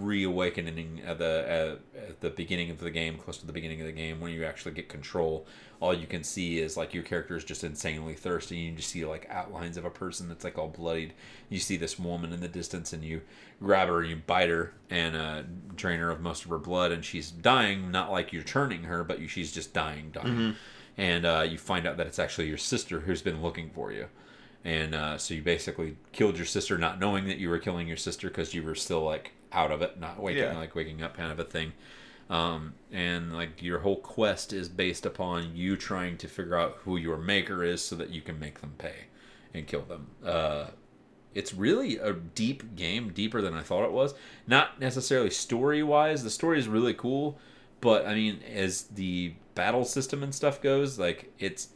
reawakening 0.00 1.02
at 1.04 1.18
the 1.18 1.80
at, 1.96 2.02
at 2.08 2.20
the 2.20 2.30
beginning 2.30 2.70
of 2.70 2.78
the 2.78 2.90
game, 2.90 3.16
close 3.16 3.38
to 3.38 3.46
the 3.46 3.52
beginning 3.52 3.80
of 3.80 3.86
the 3.86 3.92
game, 3.92 4.20
when 4.20 4.32
you 4.32 4.44
actually 4.44 4.72
get 4.72 4.88
control, 4.88 5.46
all 5.80 5.94
you 5.94 6.06
can 6.06 6.24
see 6.24 6.58
is 6.58 6.76
like 6.76 6.94
your 6.94 7.02
character 7.02 7.36
is 7.36 7.44
just 7.44 7.64
insanely 7.64 8.14
thirsty. 8.14 8.56
You 8.56 8.72
just 8.72 8.88
see 8.88 9.04
like 9.04 9.26
outlines 9.30 9.76
of 9.76 9.84
a 9.84 9.90
person 9.90 10.28
that's 10.28 10.44
like 10.44 10.58
all 10.58 10.68
bloodied. 10.68 11.14
You 11.48 11.58
see 11.58 11.76
this 11.76 11.98
woman 11.98 12.32
in 12.32 12.40
the 12.40 12.48
distance, 12.48 12.92
and 12.92 13.04
you 13.04 13.22
grab 13.62 13.88
her, 13.88 14.02
you 14.02 14.16
bite 14.16 14.48
her, 14.48 14.74
and 14.88 15.16
uh, 15.16 15.42
drain 15.76 16.00
her 16.00 16.10
of 16.10 16.20
most 16.20 16.44
of 16.44 16.50
her 16.50 16.58
blood, 16.58 16.92
and 16.92 17.04
she's 17.04 17.30
dying. 17.30 17.90
Not 17.90 18.10
like 18.10 18.32
you're 18.32 18.42
turning 18.42 18.84
her, 18.84 19.04
but 19.04 19.20
you, 19.20 19.28
she's 19.28 19.52
just 19.52 19.72
dying, 19.72 20.10
dying. 20.10 20.26
And 20.96 21.24
uh, 21.24 21.46
you 21.48 21.56
find 21.56 21.86
out 21.86 21.96
that 21.96 22.06
it's 22.06 22.18
actually 22.18 22.48
your 22.48 22.58
sister 22.58 23.00
who's 23.00 23.22
been 23.22 23.42
looking 23.42 23.70
for 23.70 23.92
you. 23.92 24.06
And 24.64 24.94
uh, 24.94 25.16
so 25.16 25.32
you 25.32 25.42
basically 25.42 25.96
killed 26.12 26.36
your 26.36 26.44
sister, 26.46 26.76
not 26.76 27.00
knowing 27.00 27.26
that 27.28 27.38
you 27.38 27.48
were 27.48 27.58
killing 27.58 27.88
your 27.88 27.96
sister 27.96 28.28
because 28.28 28.52
you 28.52 28.62
were 28.62 28.74
still 28.74 29.02
like 29.02 29.32
out 29.52 29.70
of 29.70 29.82
it, 29.82 29.98
not 30.00 30.20
waking 30.20 30.42
Yeah. 30.44 30.56
like 30.58 30.74
waking 30.74 31.02
up, 31.02 31.16
kind 31.16 31.32
of 31.32 31.38
a 31.38 31.44
thing. 31.44 31.72
Um, 32.28 32.74
and 32.92 33.32
like 33.34 33.60
your 33.62 33.80
whole 33.80 33.96
quest 33.96 34.52
is 34.52 34.68
based 34.68 35.04
upon 35.04 35.56
you 35.56 35.76
trying 35.76 36.16
to 36.18 36.28
figure 36.28 36.56
out 36.56 36.78
who 36.84 36.96
your 36.96 37.16
maker 37.16 37.64
is, 37.64 37.82
so 37.82 37.96
that 37.96 38.10
you 38.10 38.20
can 38.22 38.38
make 38.38 38.60
them 38.60 38.74
pay 38.78 39.06
and 39.52 39.66
kill 39.66 39.82
them. 39.82 40.08
Uh, 40.24 40.66
it's 41.34 41.52
really 41.54 41.96
a 41.98 42.12
deep 42.12 42.76
game, 42.76 43.12
deeper 43.12 43.40
than 43.42 43.54
I 43.54 43.62
thought 43.62 43.84
it 43.84 43.92
was. 43.92 44.14
Not 44.46 44.78
necessarily 44.80 45.30
story 45.30 45.82
wise. 45.82 46.22
The 46.22 46.30
story 46.30 46.58
is 46.58 46.68
really 46.68 46.94
cool, 46.94 47.38
but 47.80 48.06
I 48.06 48.14
mean, 48.14 48.40
as 48.52 48.82
the 48.84 49.34
battle 49.56 49.84
system 49.84 50.22
and 50.22 50.34
stuff 50.34 50.60
goes, 50.62 50.98
like 50.98 51.32
it's 51.38 51.68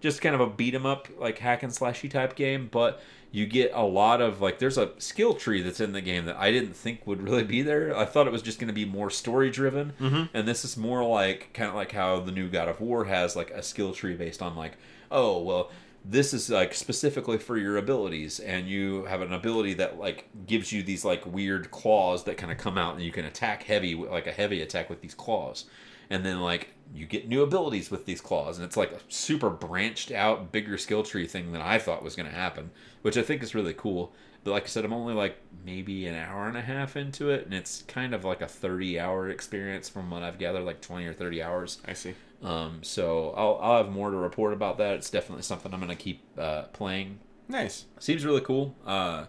just 0.00 0.20
kind 0.22 0.34
of 0.34 0.40
a 0.40 0.46
beat 0.48 0.74
'em 0.74 0.86
up, 0.86 1.08
like 1.18 1.38
hack 1.38 1.62
and 1.62 1.72
slashy 1.72 2.10
type 2.10 2.34
game. 2.34 2.68
But 2.70 3.00
you 3.32 3.46
get 3.46 3.70
a 3.74 3.84
lot 3.84 4.20
of 4.20 4.40
like, 4.40 4.58
there's 4.58 4.76
a 4.78 4.90
skill 4.98 5.34
tree 5.34 5.62
that's 5.62 5.80
in 5.80 5.92
the 5.92 6.00
game 6.00 6.24
that 6.24 6.36
I 6.36 6.50
didn't 6.50 6.74
think 6.74 7.06
would 7.06 7.22
really 7.22 7.44
be 7.44 7.62
there. 7.62 7.96
I 7.96 8.04
thought 8.04 8.26
it 8.26 8.32
was 8.32 8.42
just 8.42 8.58
going 8.58 8.68
to 8.68 8.74
be 8.74 8.84
more 8.84 9.10
story 9.10 9.50
driven, 9.50 9.92
Mm-hmm. 10.00 10.36
and 10.36 10.48
this 10.48 10.64
is 10.64 10.76
more 10.76 11.04
like 11.04 11.50
kind 11.54 11.68
of 11.68 11.74
like 11.76 11.92
how 11.92 12.20
the 12.20 12.32
new 12.32 12.48
God 12.48 12.68
of 12.68 12.80
War 12.80 13.04
has 13.04 13.36
like 13.36 13.50
a 13.50 13.62
skill 13.62 13.92
tree 13.92 14.14
based 14.14 14.42
on 14.42 14.56
like, 14.56 14.72
oh 15.10 15.40
well 15.42 15.70
this 16.02 16.32
is 16.32 16.48
like 16.48 16.72
specifically 16.72 17.36
for 17.36 17.58
your 17.58 17.76
abilities 17.76 18.40
and 18.40 18.66
you 18.66 19.04
have 19.04 19.20
an 19.20 19.34
ability 19.34 19.74
that 19.74 19.98
like 19.98 20.24
gives 20.46 20.72
you 20.72 20.82
these 20.82 21.04
like 21.04 21.26
weird 21.26 21.70
claws 21.70 22.24
that 22.24 22.38
kind 22.38 22.50
of 22.50 22.56
come 22.56 22.78
out 22.78 22.94
and 22.94 23.02
you 23.04 23.12
can 23.12 23.26
attack 23.26 23.64
heavy 23.64 23.94
like 23.94 24.26
a 24.26 24.32
heavy 24.32 24.62
attack 24.62 24.88
with 24.88 25.02
these 25.02 25.12
claws 25.14 25.66
and 26.08 26.24
then 26.24 26.40
like 26.40 26.70
you 26.94 27.04
get 27.04 27.28
new 27.28 27.42
abilities 27.42 27.90
with 27.90 28.06
these 28.06 28.18
claws 28.22 28.56
and 28.56 28.64
it's 28.64 28.78
like 28.78 28.92
a 28.92 28.98
super 29.08 29.50
branched 29.50 30.10
out 30.10 30.50
bigger 30.50 30.78
skill 30.78 31.02
tree 31.02 31.26
thing 31.26 31.52
than 31.52 31.60
i 31.60 31.76
thought 31.78 32.02
was 32.02 32.16
going 32.16 32.28
to 32.28 32.34
happen 32.34 32.70
which 33.02 33.16
i 33.16 33.22
think 33.22 33.42
is 33.42 33.54
really 33.54 33.74
cool 33.74 34.12
but 34.44 34.50
like 34.52 34.64
i 34.64 34.66
said 34.66 34.84
i'm 34.84 34.92
only 34.92 35.14
like 35.14 35.36
maybe 35.64 36.06
an 36.06 36.14
hour 36.14 36.46
and 36.48 36.56
a 36.56 36.62
half 36.62 36.96
into 36.96 37.30
it 37.30 37.44
and 37.44 37.54
it's 37.54 37.82
kind 37.82 38.14
of 38.14 38.24
like 38.24 38.40
a 38.40 38.46
30 38.46 38.98
hour 38.98 39.28
experience 39.28 39.88
from 39.88 40.10
what 40.10 40.22
i've 40.22 40.38
gathered 40.38 40.64
like 40.64 40.80
20 40.80 41.06
or 41.06 41.12
30 41.14 41.42
hours 41.42 41.78
I 41.86 41.92
see. 41.94 42.14
um, 42.42 42.78
so 42.82 43.34
I'll, 43.36 43.58
I'll 43.60 43.76
have 43.84 43.92
more 43.92 44.10
to 44.10 44.16
report 44.16 44.52
about 44.52 44.78
that. 44.78 44.94
It's 44.94 45.10
definitely 45.10 45.42
something 45.42 45.72
I'm 45.74 45.80
going 45.80 45.90
to 45.90 46.02
keep 46.02 46.22
uh, 46.38 46.62
playing. 46.72 47.18
Nice. 47.48 47.84
Seems 47.98 48.24
really 48.24 48.40
cool. 48.40 48.74
Uh, 48.86 49.26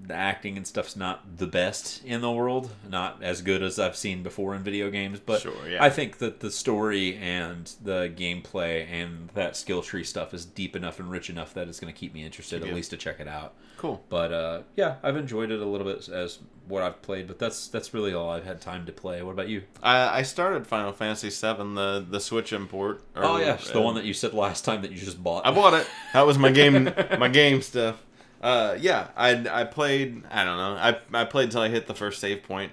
the 0.00 0.14
acting 0.14 0.56
and 0.56 0.66
stuff's 0.66 0.94
not 0.96 1.38
the 1.38 1.46
best 1.46 2.04
in 2.04 2.20
the 2.20 2.30
world, 2.30 2.70
not 2.88 3.22
as 3.22 3.42
good 3.42 3.62
as 3.62 3.78
I've 3.78 3.96
seen 3.96 4.22
before 4.22 4.54
in 4.54 4.62
video 4.62 4.90
games, 4.90 5.18
but 5.18 5.40
Sure, 5.40 5.52
yeah. 5.68 5.82
I 5.82 5.90
think 5.90 6.18
that 6.18 6.40
the 6.40 6.50
story 6.50 7.16
and 7.16 7.70
the 7.82 8.12
gameplay 8.14 8.86
and 8.90 9.30
that 9.34 9.56
skill 9.56 9.82
tree 9.82 10.04
stuff 10.04 10.32
is 10.34 10.44
deep 10.44 10.76
enough 10.76 11.00
and 11.00 11.10
rich 11.10 11.30
enough 11.30 11.54
that 11.54 11.68
it's 11.68 11.80
going 11.80 11.92
to 11.92 11.98
keep 11.98 12.12
me 12.14 12.24
interested, 12.24 12.62
at 12.62 12.72
least 12.74 12.90
to 12.90 12.96
check 12.96 13.20
it 13.20 13.28
out. 13.28 13.54
Cool. 13.78 14.02
But 14.08 14.32
uh, 14.32 14.62
yeah, 14.76 14.96
I've 15.02 15.16
enjoyed 15.16 15.50
it 15.50 15.60
a 15.60 15.64
little 15.66 15.86
bit 15.86 16.08
as 16.08 16.38
what 16.68 16.82
I've 16.82 17.00
played, 17.02 17.26
but 17.26 17.38
that's 17.38 17.68
that's 17.68 17.92
really 17.94 18.12
all 18.14 18.30
I've 18.30 18.44
had 18.44 18.60
time 18.60 18.86
to 18.86 18.92
play. 18.92 19.22
What 19.22 19.32
about 19.32 19.48
you? 19.48 19.62
I, 19.82 20.18
I 20.18 20.22
started 20.22 20.66
Final 20.66 20.92
Fantasy 20.92 21.28
VII, 21.28 21.74
the 21.74 22.06
the 22.08 22.20
Switch 22.20 22.52
import. 22.52 23.02
or- 23.14 23.24
oh 23.24 23.36
yeah, 23.38 23.56
the 23.72 23.80
one 23.82 23.94
that 23.96 24.04
you 24.04 24.14
said 24.14 24.32
last 24.34 24.64
time 24.64 24.82
that 24.82 24.92
you 24.92 24.98
just 24.98 25.22
bought. 25.22 25.44
I 25.46 25.50
bought 25.52 25.74
it. 25.74 25.86
That 26.12 26.26
was 26.26 26.38
my 26.38 26.50
game. 26.50 26.84
my 27.18 27.28
game 27.28 27.60
stuff. 27.60 28.02
Uh, 28.46 28.76
yeah, 28.80 29.08
I 29.16 29.44
I 29.50 29.64
played. 29.64 30.22
I 30.30 30.44
don't 30.44 30.56
know. 30.56 30.76
I 30.76 31.22
I 31.22 31.24
played 31.24 31.46
until 31.46 31.62
I 31.62 31.68
hit 31.68 31.88
the 31.88 31.94
first 31.94 32.20
save 32.20 32.44
point, 32.44 32.70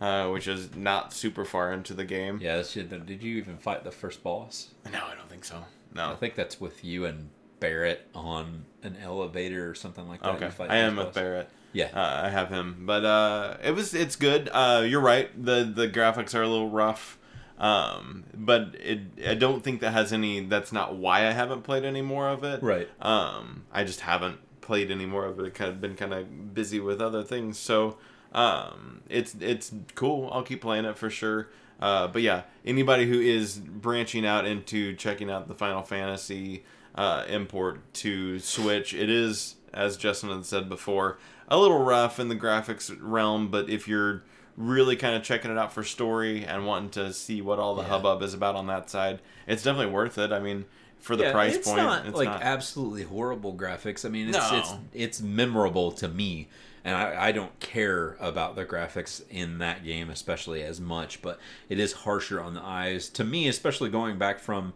uh, 0.00 0.28
which 0.28 0.46
is 0.46 0.76
not 0.76 1.12
super 1.12 1.44
far 1.44 1.72
into 1.72 1.94
the 1.94 2.04
game. 2.04 2.38
Yeah. 2.40 2.62
Did 2.62 3.24
you 3.24 3.36
even 3.38 3.56
fight 3.58 3.82
the 3.82 3.90
first 3.90 4.22
boss? 4.22 4.68
No, 4.92 5.00
I 5.04 5.16
don't 5.16 5.28
think 5.28 5.44
so. 5.44 5.64
No, 5.92 6.12
I 6.12 6.14
think 6.14 6.36
that's 6.36 6.60
with 6.60 6.84
you 6.84 7.06
and 7.06 7.30
Barrett 7.58 8.06
on 8.14 8.66
an 8.84 8.96
elevator 9.02 9.68
or 9.68 9.74
something 9.74 10.06
like 10.06 10.22
that. 10.22 10.36
Okay. 10.36 10.48
Fight 10.48 10.70
I 10.70 10.76
am 10.76 10.94
with 10.94 11.06
boss. 11.06 11.14
Barrett. 11.16 11.50
Yeah. 11.72 11.90
Uh, 11.92 12.26
I 12.26 12.28
have 12.28 12.48
him, 12.48 12.84
but 12.86 13.04
uh, 13.04 13.56
it 13.64 13.72
was 13.72 13.94
it's 13.94 14.14
good. 14.14 14.48
Uh, 14.52 14.84
you're 14.86 15.00
right. 15.00 15.28
the 15.44 15.64
The 15.64 15.88
graphics 15.88 16.36
are 16.36 16.42
a 16.42 16.48
little 16.48 16.70
rough, 16.70 17.18
um, 17.58 18.22
but 18.32 18.76
it 18.78 19.00
I 19.26 19.34
don't 19.34 19.64
think 19.64 19.80
that 19.80 19.90
has 19.90 20.12
any. 20.12 20.46
That's 20.46 20.72
not 20.72 20.94
why 20.94 21.26
I 21.26 21.32
haven't 21.32 21.62
played 21.62 21.84
any 21.84 22.02
more 22.02 22.28
of 22.28 22.44
it. 22.44 22.62
Right. 22.62 22.88
Um, 23.00 23.64
I 23.72 23.82
just 23.82 24.00
haven't 24.02 24.38
played 24.66 24.90
any 24.90 25.06
more 25.06 25.24
of 25.24 25.38
it. 25.40 25.54
Kind 25.54 25.70
of 25.70 25.80
been 25.80 25.94
kind 25.94 26.12
of 26.12 26.52
busy 26.54 26.80
with 26.80 27.00
other 27.00 27.22
things. 27.22 27.58
So 27.58 27.96
um, 28.32 29.00
it's 29.08 29.34
it's 29.40 29.72
cool. 29.94 30.28
I'll 30.32 30.42
keep 30.42 30.60
playing 30.60 30.84
it 30.84 30.98
for 30.98 31.08
sure. 31.08 31.48
Uh, 31.80 32.08
but 32.08 32.22
yeah, 32.22 32.42
anybody 32.64 33.06
who 33.06 33.20
is 33.20 33.56
branching 33.58 34.26
out 34.26 34.46
into 34.46 34.94
checking 34.96 35.30
out 35.30 35.46
the 35.48 35.54
Final 35.54 35.82
Fantasy 35.82 36.64
uh, 36.94 37.24
import 37.28 37.80
to 37.94 38.38
Switch, 38.38 38.92
it 38.94 39.08
is 39.10 39.56
as 39.74 39.96
Justin 39.98 40.30
had 40.30 40.46
said 40.46 40.68
before, 40.70 41.18
a 41.48 41.58
little 41.58 41.82
rough 41.84 42.18
in 42.18 42.28
the 42.28 42.36
graphics 42.36 42.94
realm. 43.00 43.48
But 43.50 43.68
if 43.68 43.86
you're 43.86 44.22
really 44.56 44.96
kind 44.96 45.14
of 45.14 45.22
checking 45.22 45.50
it 45.50 45.58
out 45.58 45.70
for 45.70 45.84
story 45.84 46.44
and 46.46 46.64
wanting 46.66 46.88
to 46.88 47.12
see 47.12 47.42
what 47.42 47.58
all 47.58 47.74
the 47.74 47.82
Yeah. 47.82 47.88
hubbub 47.90 48.22
is 48.22 48.32
about 48.32 48.54
on 48.56 48.66
that 48.68 48.88
side, 48.88 49.20
it's 49.46 49.62
definitely 49.62 49.92
worth 49.92 50.16
it. 50.16 50.32
I 50.32 50.38
mean, 50.38 50.64
for 51.00 51.16
the 51.16 51.30
price 51.30 51.54
it's 51.56 51.66
point, 51.68 51.78
not 51.78 52.06
it's 52.06 52.16
like 52.16 52.28
not. 52.28 52.42
absolutely 52.42 53.04
horrible 53.04 53.54
graphics. 53.54 54.04
I 54.04 54.08
mean, 54.08 54.28
it's 54.28 54.38
No. 54.38 54.58
it's 54.58 54.74
it's 54.92 55.22
memorable 55.22 55.92
to 55.92 56.08
me, 56.08 56.48
and 56.84 56.96
I, 56.96 57.28
I 57.28 57.32
don't 57.32 57.58
care 57.60 58.16
about 58.20 58.56
the 58.56 58.64
graphics 58.64 59.22
in 59.30 59.58
that 59.58 59.84
game 59.84 60.10
especially 60.10 60.62
as 60.62 60.80
much, 60.80 61.22
but 61.22 61.38
it 61.68 61.78
is 61.78 61.92
harsher 61.92 62.40
on 62.40 62.54
the 62.54 62.62
eyes 62.62 63.08
to 63.10 63.24
me, 63.24 63.48
especially 63.48 63.90
going 63.90 64.18
back 64.18 64.38
from 64.38 64.72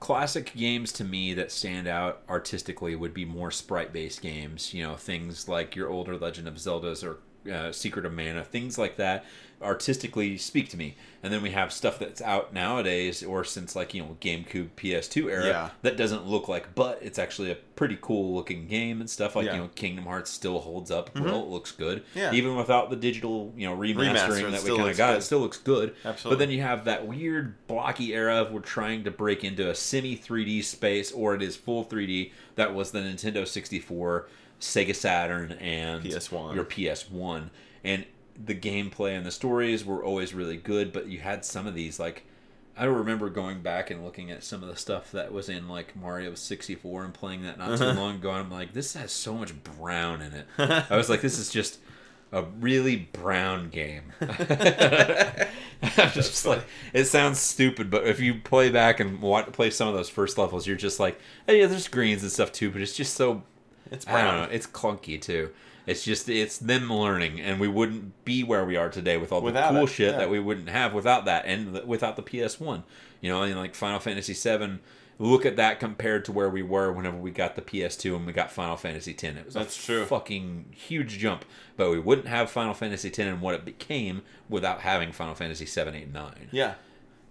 classic 0.00 0.52
games 0.54 0.92
to 0.92 1.04
me 1.04 1.32
that 1.34 1.50
stand 1.50 1.88
out 1.88 2.20
artistically 2.28 2.94
would 2.94 3.14
be 3.14 3.24
more 3.24 3.50
sprite 3.50 3.90
based 3.90 4.20
games 4.20 4.74
you 4.74 4.82
know 4.82 4.94
things 4.96 5.48
like 5.48 5.74
your 5.74 5.88
older 5.88 6.14
legend 6.18 6.46
of 6.46 6.54
zeldas 6.56 7.02
or 7.02 7.20
uh, 7.50 7.72
secret 7.72 8.04
of 8.06 8.12
mana 8.12 8.44
things 8.44 8.78
like 8.78 8.96
that 8.96 9.24
artistically 9.60 10.38
speak 10.38 10.68
to 10.68 10.76
me 10.76 10.94
and 11.20 11.32
then 11.32 11.42
we 11.42 11.50
have 11.50 11.72
stuff 11.72 11.98
that's 11.98 12.22
out 12.22 12.54
nowadays 12.54 13.24
or 13.24 13.42
since 13.42 13.74
like 13.74 13.92
you 13.92 14.00
know 14.00 14.16
gamecube 14.20 14.68
ps2 14.76 15.28
era 15.28 15.46
Yeah. 15.46 15.70
that 15.82 15.96
doesn't 15.96 16.26
look 16.28 16.46
like 16.46 16.76
but 16.76 17.00
it's 17.02 17.18
actually 17.18 17.50
a 17.50 17.56
pretty 17.74 17.98
cool 18.00 18.34
looking 18.36 18.68
game 18.68 19.00
and 19.00 19.10
stuff 19.10 19.34
like 19.34 19.46
Yeah. 19.46 19.54
you 19.54 19.58
know 19.62 19.70
kingdom 19.74 20.04
hearts 20.04 20.30
still 20.30 20.60
holds 20.60 20.92
up 20.92 21.12
well 21.18 21.42
it 21.42 21.48
looks 21.48 21.72
good 21.72 22.04
Yeah. 22.14 22.32
even 22.32 22.54
without 22.56 22.88
the 22.88 22.94
digital 22.94 23.52
you 23.56 23.68
know 23.68 23.76
remastering 23.76 24.44
Remaster, 24.44 24.50
that 24.52 24.62
we 24.62 24.76
kind 24.76 24.90
of 24.90 24.96
got 24.96 25.10
good. 25.14 25.18
it 25.18 25.22
still 25.22 25.40
looks 25.40 25.58
good 25.58 25.94
Absolutely. 26.04 26.36
but 26.36 26.38
then 26.38 26.54
you 26.54 26.62
have 26.62 26.84
that 26.84 27.08
weird 27.08 27.54
blocky 27.66 28.14
era 28.14 28.36
of 28.42 28.52
we're 28.52 28.60
trying 28.60 29.02
to 29.04 29.10
break 29.10 29.42
into 29.42 29.68
a 29.68 29.74
semi 29.74 30.16
3D 30.16 30.62
space, 30.62 31.10
or 31.10 31.34
it 31.34 31.42
is 31.42 31.56
full 31.56 31.84
3D. 31.84 32.30
That 32.54 32.74
was 32.74 32.90
the 32.92 33.00
Nintendo 33.00 33.46
64, 33.46 34.28
Sega 34.60 34.94
Saturn, 34.94 35.52
and 35.52 36.04
PS1. 36.04 36.54
Your 36.54 36.64
PS1, 36.64 37.50
and 37.84 38.04
the 38.42 38.54
gameplay 38.54 39.16
and 39.16 39.26
the 39.26 39.30
stories 39.30 39.84
were 39.84 40.04
always 40.04 40.34
really 40.34 40.56
good. 40.56 40.92
But 40.92 41.08
you 41.08 41.18
had 41.18 41.44
some 41.44 41.66
of 41.66 41.74
these 41.74 41.98
like. 41.98 42.24
I 42.76 42.84
remember 42.84 43.28
going 43.28 43.60
back 43.60 43.90
and 43.90 44.04
looking 44.04 44.30
at 44.30 44.44
some 44.44 44.62
of 44.62 44.68
the 44.68 44.76
stuff 44.76 45.10
that 45.10 45.32
was 45.32 45.48
in 45.48 45.66
like 45.66 45.96
Mario 45.96 46.36
64 46.36 47.06
and 47.06 47.12
playing 47.12 47.42
that 47.42 47.58
not 47.58 47.76
too 47.76 47.86
uh-huh. 47.86 48.00
long 48.00 48.14
ago. 48.14 48.30
And 48.30 48.38
I'm 48.38 48.50
like, 48.52 48.72
this 48.72 48.94
has 48.94 49.10
so 49.10 49.34
much 49.34 49.52
brown 49.64 50.22
in 50.22 50.32
it. 50.32 50.46
I 50.88 50.96
was 50.96 51.10
like, 51.10 51.20
this 51.20 51.40
is 51.40 51.50
just 51.50 51.80
a 52.32 52.42
really 52.42 53.08
brown 53.12 53.70
game. 53.70 54.12
I'm 54.20 56.10
just 56.12 56.44
like, 56.44 56.64
it 56.92 57.04
sounds 57.04 57.38
stupid, 57.38 57.90
but 57.90 58.06
if 58.06 58.20
you 58.20 58.34
play 58.34 58.70
back 58.70 59.00
and 59.00 59.20
watch, 59.20 59.46
play 59.52 59.70
some 59.70 59.88
of 59.88 59.94
those 59.94 60.08
first 60.08 60.36
levels, 60.38 60.66
you're 60.66 60.76
just 60.76 61.00
like, 61.00 61.18
hey, 61.46 61.60
yeah, 61.60 61.66
there's 61.66 61.88
greens 61.88 62.22
and 62.22 62.30
stuff 62.30 62.52
too, 62.52 62.70
but 62.70 62.80
it's 62.82 62.94
just 62.96 63.14
so, 63.14 63.42
It's 63.90 64.06
I 64.06 64.22
don't 64.22 64.34
know, 64.36 64.54
it's 64.54 64.66
clunky 64.66 65.20
too. 65.20 65.50
It's 65.86 66.04
just, 66.04 66.28
it's 66.28 66.58
them 66.58 66.92
learning, 66.92 67.40
and 67.40 67.58
we 67.58 67.66
wouldn't 67.66 68.24
be 68.26 68.44
where 68.44 68.64
we 68.66 68.76
are 68.76 68.90
today 68.90 69.16
with 69.16 69.32
all 69.32 69.40
the 69.40 69.52
cool 69.52 69.84
it, 69.84 69.86
shit 69.86 70.12
yeah. 70.12 70.18
that 70.18 70.28
we 70.28 70.38
wouldn't 70.38 70.68
have 70.68 70.92
without 70.92 71.24
that, 71.24 71.46
and 71.46 71.74
the, 71.74 71.86
without 71.86 72.16
the 72.16 72.22
PS1. 72.22 72.82
You 73.22 73.30
know, 73.30 73.42
and 73.42 73.56
like 73.56 73.74
Final 73.74 73.98
Fantasy 73.98 74.34
Seven. 74.34 74.80
Look 75.20 75.44
at 75.44 75.56
that 75.56 75.80
compared 75.80 76.24
to 76.26 76.32
where 76.32 76.48
we 76.48 76.62
were 76.62 76.92
whenever 76.92 77.16
we 77.16 77.32
got 77.32 77.56
the 77.56 77.62
PS2 77.62 78.14
and 78.14 78.24
we 78.24 78.32
got 78.32 78.52
Final 78.52 78.76
Fantasy 78.76 79.10
X. 79.12 79.24
It 79.24 79.44
was 79.46 79.54
That's 79.54 79.82
a 79.82 79.86
true. 79.86 80.04
fucking 80.04 80.66
huge 80.70 81.18
jump, 81.18 81.44
but 81.76 81.90
we 81.90 81.98
wouldn't 81.98 82.28
have 82.28 82.50
Final 82.50 82.72
Fantasy 82.72 83.08
X 83.08 83.18
and 83.18 83.40
what 83.40 83.56
it 83.56 83.64
became 83.64 84.22
without 84.48 84.82
having 84.82 85.10
Final 85.10 85.34
Fantasy 85.34 85.66
7, 85.66 85.92
8, 85.92 86.12
9. 86.12 86.48
Yeah, 86.52 86.74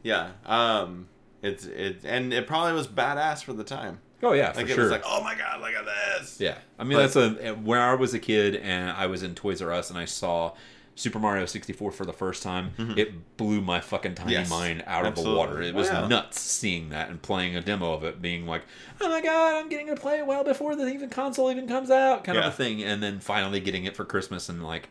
yeah. 0.04 0.32
Um, 0.46 1.08
it's 1.42 1.66
it, 1.66 2.04
and 2.04 2.34
it 2.34 2.46
probably 2.46 2.74
was 2.74 2.88
badass 2.88 3.44
for 3.44 3.54
the 3.54 3.64
time. 3.64 4.00
Oh 4.24 4.34
yeah, 4.34 4.52
for 4.52 4.62
Like 4.62 4.70
it 4.70 4.74
sure. 4.76 4.84
was 4.84 4.92
like, 4.92 5.04
oh 5.06 5.24
my 5.24 5.36
god, 5.36 5.62
look 5.62 5.74
at 5.74 5.86
this. 6.20 6.40
yeah, 6.40 6.58
I 6.80 6.84
mean 6.84 6.98
But- 6.98 7.14
that's 7.14 7.16
a 7.46 7.54
when 7.54 7.80
I 7.80 7.94
was 7.94 8.14
a 8.14 8.20
kid 8.20 8.56
and 8.56 8.90
I 8.92 9.06
was 9.08 9.22
in 9.24 9.36
Toys 9.36 9.62
R 9.62 9.72
Us 9.72 9.90
and 9.90 10.00
I 10.00 10.06
saw 10.06 10.54
Super 10.96 11.20
Mario 11.20 11.46
64 11.46 11.92
for 11.92 12.06
the 12.06 12.12
first 12.14 12.42
time, 12.42 12.72
it 12.98 13.38
blew 13.38 13.62
my 13.62 13.80
fucking 13.80 14.16
tiny 14.16 14.32
Mm-hmm. 14.32 14.40
Yes, 14.42 14.50
mind 14.50 14.84
out 14.88 15.06
of 15.06 15.14
the 15.14 15.32
water. 15.32 15.62
It 15.62 15.76
was 15.76 15.92
Wow. 15.92 16.08
nuts 16.08 16.40
seeing 16.40 16.90
that 16.90 17.10
and 17.12 17.22
playing 17.22 17.56
a 17.56 17.62
demo 17.62 17.94
of 17.94 18.04
it, 18.04 18.20
being 18.20 18.48
like, 18.48 18.64
"Oh 19.00 19.08
my 19.08 19.22
god, 19.22 19.58
I'm 19.58 19.70
getting 19.70 19.86
to 19.88 19.96
play 19.96 20.18
it 20.18 20.26
well 20.26 20.44
before 20.44 20.76
the 20.76 20.88
even 20.88 21.10
console 21.12 21.52
even 21.52 21.68
comes 21.68 21.92
out," 21.92 22.24
kind 22.24 22.36
Yeah. 22.40 22.48
of 22.48 22.54
a 22.54 22.56
thing. 22.58 22.82
And 22.84 23.04
then 23.04 23.20
finally 23.20 23.60
getting 23.60 23.86
it 23.86 23.96
for 23.96 24.06
Christmas 24.06 24.50
and 24.50 24.64
like, 24.66 24.90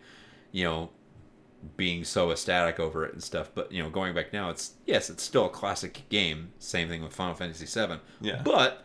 you 0.52 0.62
know, 0.62 0.90
being 1.76 2.04
so 2.04 2.30
ecstatic 2.30 2.78
over 2.78 3.04
it 3.04 3.12
and 3.12 3.20
stuff. 3.20 3.50
But 3.52 3.72
you 3.72 3.82
know, 3.82 3.90
going 3.90 4.14
back 4.14 4.32
now, 4.32 4.50
it's 4.50 4.74
yes, 4.86 5.10
it's 5.10 5.24
still 5.24 5.46
a 5.46 5.50
classic 5.50 6.02
game. 6.08 6.52
Same 6.60 6.88
thing 6.88 7.02
with 7.02 7.12
Final 7.14 7.34
Fantasy 7.34 7.66
VII. 7.66 7.96
Yeah. 8.20 8.42
but 8.44 8.84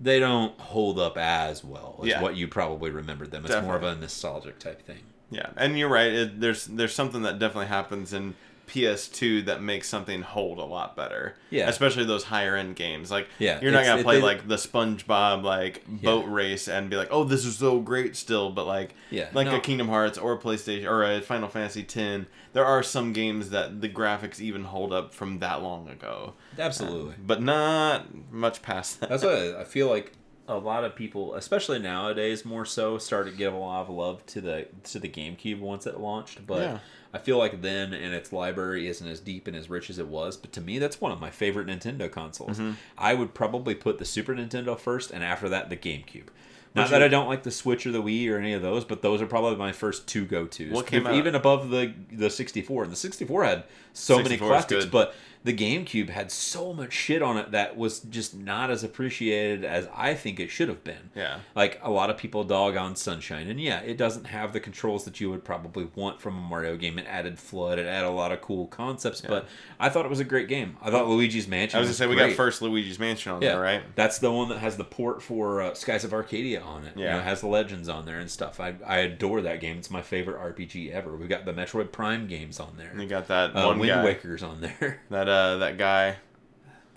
they 0.00 0.18
don't 0.20 0.58
hold 0.60 0.98
up 0.98 1.16
as 1.16 1.64
well 1.64 1.98
as 2.02 2.08
Yeah. 2.08 2.20
what 2.22 2.36
you 2.36 2.48
probably 2.48 2.90
remembered 2.90 3.30
them. 3.30 3.44
It's 3.46 3.62
more 3.62 3.76
of 3.76 3.82
a 3.82 3.94
nostalgic 3.96 4.58
type 4.58 4.82
thing. 4.86 5.00
Yeah, 5.30 5.50
and 5.56 5.78
you're 5.78 5.88
right. 5.88 6.12
It, 6.12 6.40
there's 6.40 6.66
there's 6.66 6.94
something 6.94 7.22
that 7.22 7.38
definitely 7.38 7.66
happens 7.66 8.12
in 8.12 8.34
PS2 8.66 9.44
that 9.46 9.62
makes 9.62 9.88
something 9.88 10.22
hold 10.22 10.58
a 10.58 10.64
lot 10.64 10.96
better. 10.96 11.34
Yeah. 11.50 11.68
especially 11.68 12.04
those 12.04 12.24
higher 12.24 12.56
end 12.56 12.76
games. 12.76 13.10
Like, 13.10 13.28
Yeah, 13.38 13.60
you're 13.62 13.72
not 13.72 13.84
gonna 13.84 14.00
it- 14.00 14.04
play 14.04 14.16
they- 14.16 14.22
like 14.22 14.46
the 14.48 14.56
SpongeBob 14.56 15.42
like 15.42 15.84
boat 15.86 16.26
race 16.26 16.68
and 16.68 16.90
be 16.90 16.96
like, 16.96 17.08
oh, 17.10 17.24
this 17.24 17.44
is 17.44 17.56
so 17.58 17.80
great 17.80 18.16
still. 18.16 18.50
But 18.50 18.66
like, 18.66 18.94
Yeah, 19.10 19.28
like 19.32 19.46
no. 19.46 19.56
a 19.56 19.60
Kingdom 19.60 19.88
Hearts 19.88 20.18
or 20.18 20.32
a 20.34 20.38
PlayStation 20.38 20.86
or 20.90 21.02
a 21.04 21.20
Final 21.20 21.48
Fantasy 21.48 21.80
X, 21.82 22.26
there 22.52 22.64
are 22.64 22.82
some 22.82 23.12
games 23.12 23.50
that 23.50 23.80
the 23.80 23.88
graphics 23.88 24.40
even 24.40 24.64
hold 24.64 24.92
up 24.92 25.14
from 25.14 25.38
that 25.38 25.62
long 25.62 25.88
ago. 25.88 26.34
Absolutely. 26.58 27.14
Um, 27.14 27.20
but 27.26 27.42
not 27.42 28.06
much 28.32 28.62
past 28.62 29.00
that. 29.00 29.08
That's 29.08 29.22
what 29.24 29.34
I 29.34 29.64
feel 29.64 29.88
like. 29.88 30.12
A 30.48 30.56
lot 30.56 30.84
of 30.84 30.94
people, 30.94 31.34
especially 31.34 31.80
nowadays, 31.80 32.44
more 32.44 32.64
so, 32.64 32.98
started 32.98 33.32
to 33.32 33.36
give 33.36 33.52
a 33.52 33.56
lot 33.56 33.80
of 33.82 33.88
love 33.88 34.24
to 34.26 34.40
the 34.40 34.68
to 34.84 35.00
the 35.00 35.08
GameCube 35.08 35.58
once 35.58 35.88
it 35.88 35.98
launched. 35.98 36.46
But 36.46 36.60
Yeah. 36.60 36.78
I 37.14 37.18
feel 37.18 37.38
like 37.38 37.62
then, 37.62 37.92
and 37.92 38.12
its 38.14 38.32
library 38.32 38.88
isn't 38.88 39.06
as 39.06 39.20
deep 39.20 39.46
and 39.46 39.56
as 39.56 39.70
rich 39.70 39.88
as 39.90 39.98
it 39.98 40.08
was. 40.08 40.36
But 40.36 40.52
to 40.52 40.60
me, 40.60 40.78
that's 40.78 41.00
one 41.00 41.12
of 41.12 41.20
my 41.20 41.30
favorite 41.30 41.66
Nintendo 41.66 42.10
consoles. 42.10 42.58
Mm-hmm. 42.58 42.72
I 42.98 43.14
would 43.14 43.32
probably 43.34 43.74
put 43.74 43.98
the 43.98 44.04
Super 44.04 44.34
Nintendo 44.34 44.78
first, 44.78 45.10
and 45.10 45.24
after 45.24 45.48
that, 45.48 45.70
the 45.70 45.76
GameCube. 45.76 46.26
Not 46.74 46.90
that 46.90 46.98
your- 46.98 47.06
I 47.06 47.08
don't 47.08 47.26
like 47.26 47.42
the 47.42 47.50
Switch 47.50 47.86
or 47.86 47.92
the 47.92 48.02
Wii 48.02 48.30
or 48.30 48.36
any 48.38 48.52
of 48.52 48.60
those, 48.60 48.84
but 48.84 49.00
those 49.00 49.22
are 49.22 49.26
probably 49.26 49.56
my 49.56 49.72
first 49.72 50.06
two 50.06 50.26
go 50.26 50.46
tos. 50.46 50.70
What 50.72 50.86
came 50.86 51.06
out? 51.06 51.14
even 51.14 51.34
above 51.34 51.70
the 51.70 51.94
the 52.12 52.28
64? 52.28 52.82
And 52.84 52.92
the 52.92 52.96
64 52.96 53.44
had 53.44 53.64
so 53.94 54.16
many 54.18 54.30
64 54.30 54.46
is 54.56 54.64
classics, 54.66 54.84
but 54.84 55.14
the 55.46 55.54
GameCube 55.54 56.10
had 56.10 56.32
so 56.32 56.72
much 56.72 56.92
shit 56.92 57.22
on 57.22 57.36
it 57.38 57.52
that 57.52 57.76
was 57.76 58.00
just 58.00 58.34
not 58.36 58.68
as 58.68 58.82
appreciated 58.82 59.64
as 59.64 59.88
I 59.94 60.14
think 60.14 60.40
it 60.40 60.50
should 60.50 60.68
have 60.68 60.82
been. 60.82 61.10
Yeah. 61.14 61.38
Like 61.54 61.78
a 61.84 61.90
lot 61.90 62.10
of 62.10 62.16
people 62.16 62.42
dog 62.42 62.76
on 62.76 62.96
Sunshine, 62.96 63.46
and 63.48 63.60
yeah, 63.60 63.78
it 63.80 63.96
doesn't 63.96 64.24
have 64.26 64.52
the 64.52 64.58
controls 64.58 65.04
that 65.04 65.20
you 65.20 65.30
would 65.30 65.44
probably 65.44 65.88
want 65.94 66.20
from 66.20 66.36
a 66.36 66.40
Mario 66.40 66.76
game. 66.76 66.98
It 66.98 67.06
added 67.08 67.36
FLUDD, 67.36 67.78
it 67.78 67.86
added 67.86 68.08
a 68.08 68.10
lot 68.10 68.32
of 68.32 68.40
cool 68.40 68.66
concepts, 68.66 69.20
but 69.20 69.46
I 69.78 69.88
thought 69.88 70.04
it 70.04 70.08
was 70.10 70.18
a 70.18 70.24
great 70.24 70.48
game. 70.48 70.76
I 70.82 70.90
thought 70.90 71.06
Luigi's 71.06 71.46
Mansion. 71.46 71.78
I 71.78 71.80
was 71.80 71.88
gonna 71.90 71.94
say 71.94 72.06
we 72.08 72.16
got 72.16 72.32
first 72.32 72.60
Luigi's 72.60 72.98
Mansion 72.98 73.30
on 73.32 73.40
Yeah, 73.40 73.52
there, 73.52 73.60
right? 73.60 73.82
That's 73.94 74.18
the 74.18 74.32
one 74.32 74.48
that 74.48 74.58
has 74.58 74.76
the 74.76 74.84
port 74.84 75.22
for 75.22 75.62
uh, 75.62 75.74
Skies 75.74 76.02
of 76.02 76.12
Arcadia 76.12 76.60
on 76.60 76.84
it. 76.84 76.94
Yeah, 76.96 77.04
you 77.04 77.10
know, 77.12 77.18
it 77.20 77.22
has 77.24 77.40
the 77.40 77.46
legends 77.48 77.88
on 77.88 78.04
there 78.04 78.18
and 78.18 78.28
stuff. 78.28 78.58
I 78.58 78.74
I 78.84 78.96
adore 78.98 79.42
that 79.42 79.60
game. 79.60 79.78
It's 79.78 79.92
my 79.92 80.02
favorite 80.02 80.38
RPG 80.56 80.90
ever. 80.90 81.14
We 81.16 81.28
got 81.28 81.44
the 81.44 81.52
Metroid 81.52 81.92
Prime 81.92 82.26
games 82.26 82.58
on 82.58 82.74
there. 82.76 82.92
You 83.00 83.06
got 83.06 83.28
that 83.28 83.54
Uh, 83.54 83.66
one 83.66 83.78
Wind 83.78 83.90
guy, 83.92 84.04
Waker's 84.04 84.42
on 84.42 84.60
there. 84.60 85.00
that 85.10 85.28
uh, 85.28 85.35
that 85.58 85.78
guy, 85.78 86.16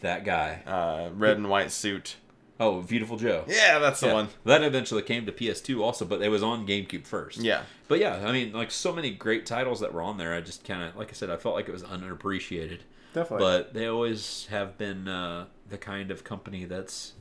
that 0.01 0.23
guy. 0.25 0.61
uh, 0.65 1.09
red 1.13 1.37
and 1.37 1.49
white 1.49 1.71
suit. 1.71 2.15
Oh, 2.61 2.81
Beautiful 2.81 3.15
Joe. 3.15 3.45
Yeah, 3.47 3.79
that's 3.79 4.01
the 4.01 4.07
Yeah. 4.07 4.13
one. 4.13 4.27
That 4.43 4.63
eventually 4.63 5.01
came 5.01 5.25
to 5.25 5.31
PS2 5.31 5.81
also, 5.81 6.03
but 6.03 6.21
it 6.21 6.27
was 6.29 6.43
on 6.43 6.67
GameCube 6.67 7.05
first. 7.07 7.37
Yeah. 7.37 7.61
But 7.87 7.99
yeah, 7.99 8.27
I 8.27 8.33
mean, 8.33 8.51
like 8.51 8.69
so 8.71 8.91
many 8.91 9.11
great 9.11 9.45
titles 9.45 9.79
that 9.79 9.93
were 9.93 10.01
on 10.01 10.17
there. 10.17 10.33
I 10.33 10.41
just 10.41 10.65
kind 10.65 10.83
of, 10.83 10.95
like 10.97 11.09
I 11.09 11.13
said, 11.13 11.29
I 11.29 11.37
felt 11.37 11.55
like 11.55 11.69
it 11.69 11.71
was 11.71 11.83
underappreciated. 11.83 12.79
Definitely. 13.13 13.45
But 13.45 13.73
they 13.73 13.85
always 13.87 14.47
have 14.51 14.77
been 14.77 15.07
uh, 15.07 15.45
the 15.69 15.77
kind 15.77 16.11
of 16.11 16.23
company 16.25 16.65
that's 16.65 17.13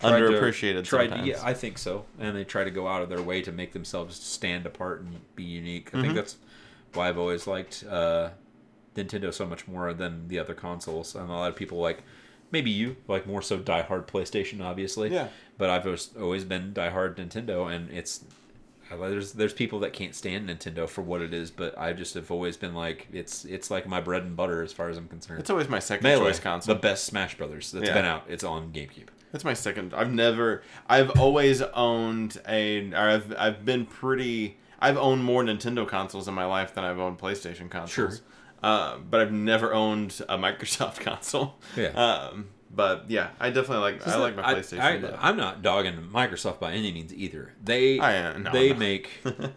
tried 0.00 0.20
to- 0.20 0.26
Underappreciated 0.28 0.84
tried 0.84 1.04
to- 1.06 1.08
sometimes. 1.10 1.26
yeah, 1.28 1.40
I 1.42 1.54
think 1.54 1.76
so. 1.78 2.04
And 2.20 2.36
they 2.36 2.44
try 2.44 2.62
to 2.62 2.70
go 2.70 2.86
out 2.86 3.02
of 3.02 3.08
their 3.08 3.20
way 3.20 3.42
to 3.42 3.50
make 3.50 3.72
themselves 3.72 4.16
stand 4.22 4.64
apart 4.64 5.00
and 5.00 5.20
be 5.34 5.42
unique. 5.42 5.88
I 5.92 5.96
Mm-hmm. 5.96 6.02
think 6.02 6.14
that's 6.14 6.36
why 6.94 7.08
I've 7.08 7.18
always 7.18 7.46
liked 7.48 7.82
uh, 7.90 8.30
Nintendo 8.94 9.32
so 9.32 9.46
much 9.46 9.66
more 9.66 9.92
than 9.92 10.28
the 10.28 10.38
other 10.38 10.54
consoles. 10.54 11.14
And 11.14 11.28
a 11.28 11.32
lot 11.32 11.48
of 11.50 11.56
people 11.56 11.78
like, 11.78 12.02
maybe 12.50 12.70
you 12.70 12.96
like 13.08 13.26
more 13.26 13.42
so 13.42 13.58
diehard 13.58 14.06
PlayStation, 14.06 14.62
obviously. 14.62 15.10
Yeah. 15.12 15.28
But 15.58 15.70
I've 15.70 15.86
always- 16.20 16.44
been 16.44 16.72
diehard 16.72 17.16
Nintendo, 17.16 17.72
and 17.74 17.90
it's 17.90 18.24
there's 18.90 19.32
there's 19.32 19.52
people 19.52 19.80
that 19.80 19.92
can't 19.92 20.14
stand 20.14 20.48
Nintendo 20.48 20.88
for 20.88 21.02
what 21.02 21.20
it 21.20 21.32
is, 21.34 21.50
but 21.50 21.76
I 21.76 21.92
just 21.94 22.14
have 22.14 22.30
always 22.30 22.56
been 22.56 22.74
like 22.74 23.08
it's 23.12 23.44
it's 23.44 23.70
like 23.70 23.86
my 23.88 24.00
bread 24.00 24.22
and 24.22 24.36
butter 24.36 24.62
as 24.62 24.72
far 24.72 24.88
as 24.88 24.96
I'm 24.96 25.08
concerned. 25.08 25.40
It's 25.40 25.50
always 25.50 25.68
my 25.68 25.78
second 25.80 26.04
Melee, 26.04 26.26
choice 26.26 26.38
console. 26.38 26.74
the 26.74 26.80
best 26.80 27.04
Smash 27.04 27.36
Brothers 27.36 27.72
that's 27.72 27.86
Yeah. 27.88 27.94
been 27.94 28.04
out. 28.04 28.24
It's 28.28 28.44
on 28.44 28.72
GameCube. 28.72 29.08
That's 29.32 29.44
my 29.44 29.54
second. 29.54 29.94
I've 29.94 30.12
never. 30.12 30.62
I've 30.88 31.10
always 31.18 31.60
owned 31.62 32.40
a. 32.46 32.92
Or 32.92 32.98
I've 33.08 33.34
I've 33.36 33.64
been 33.64 33.84
pretty. 33.86 34.58
I've 34.80 34.98
owned 34.98 35.24
more 35.24 35.42
Nintendo 35.42 35.88
consoles 35.88 36.28
in 36.28 36.34
my 36.34 36.44
life 36.44 36.74
than 36.74 36.84
I've 36.84 36.98
owned 37.00 37.18
PlayStation 37.18 37.68
consoles. 37.70 37.90
Sure. 37.90 38.12
Uh, 38.64 38.96
but 38.98 39.20
I've 39.20 39.32
never 39.32 39.74
owned 39.74 40.20
a 40.28 40.38
Microsoft 40.46 41.00
console. 41.00 41.56
Yeah. 41.76 41.88
Um, 41.88 42.48
But 42.74 43.04
yeah, 43.08 43.28
I 43.38 43.50
definitely 43.50 43.78
like 43.78 44.06
I 44.08 44.16
like 44.16 44.34
my 44.36 44.54
PlayStation. 44.54 45.16
I, 45.20 45.28
am 45.28 45.36
not 45.36 45.62
dogging 45.62 45.96
Microsoft 46.12 46.58
by 46.60 46.72
any 46.72 46.90
means 46.90 47.14
either. 47.14 47.52
They 47.62 48.00
I 48.00 48.14
am- 48.14 48.44
no, 48.44 48.52
they 48.52 48.72
make 48.72 49.10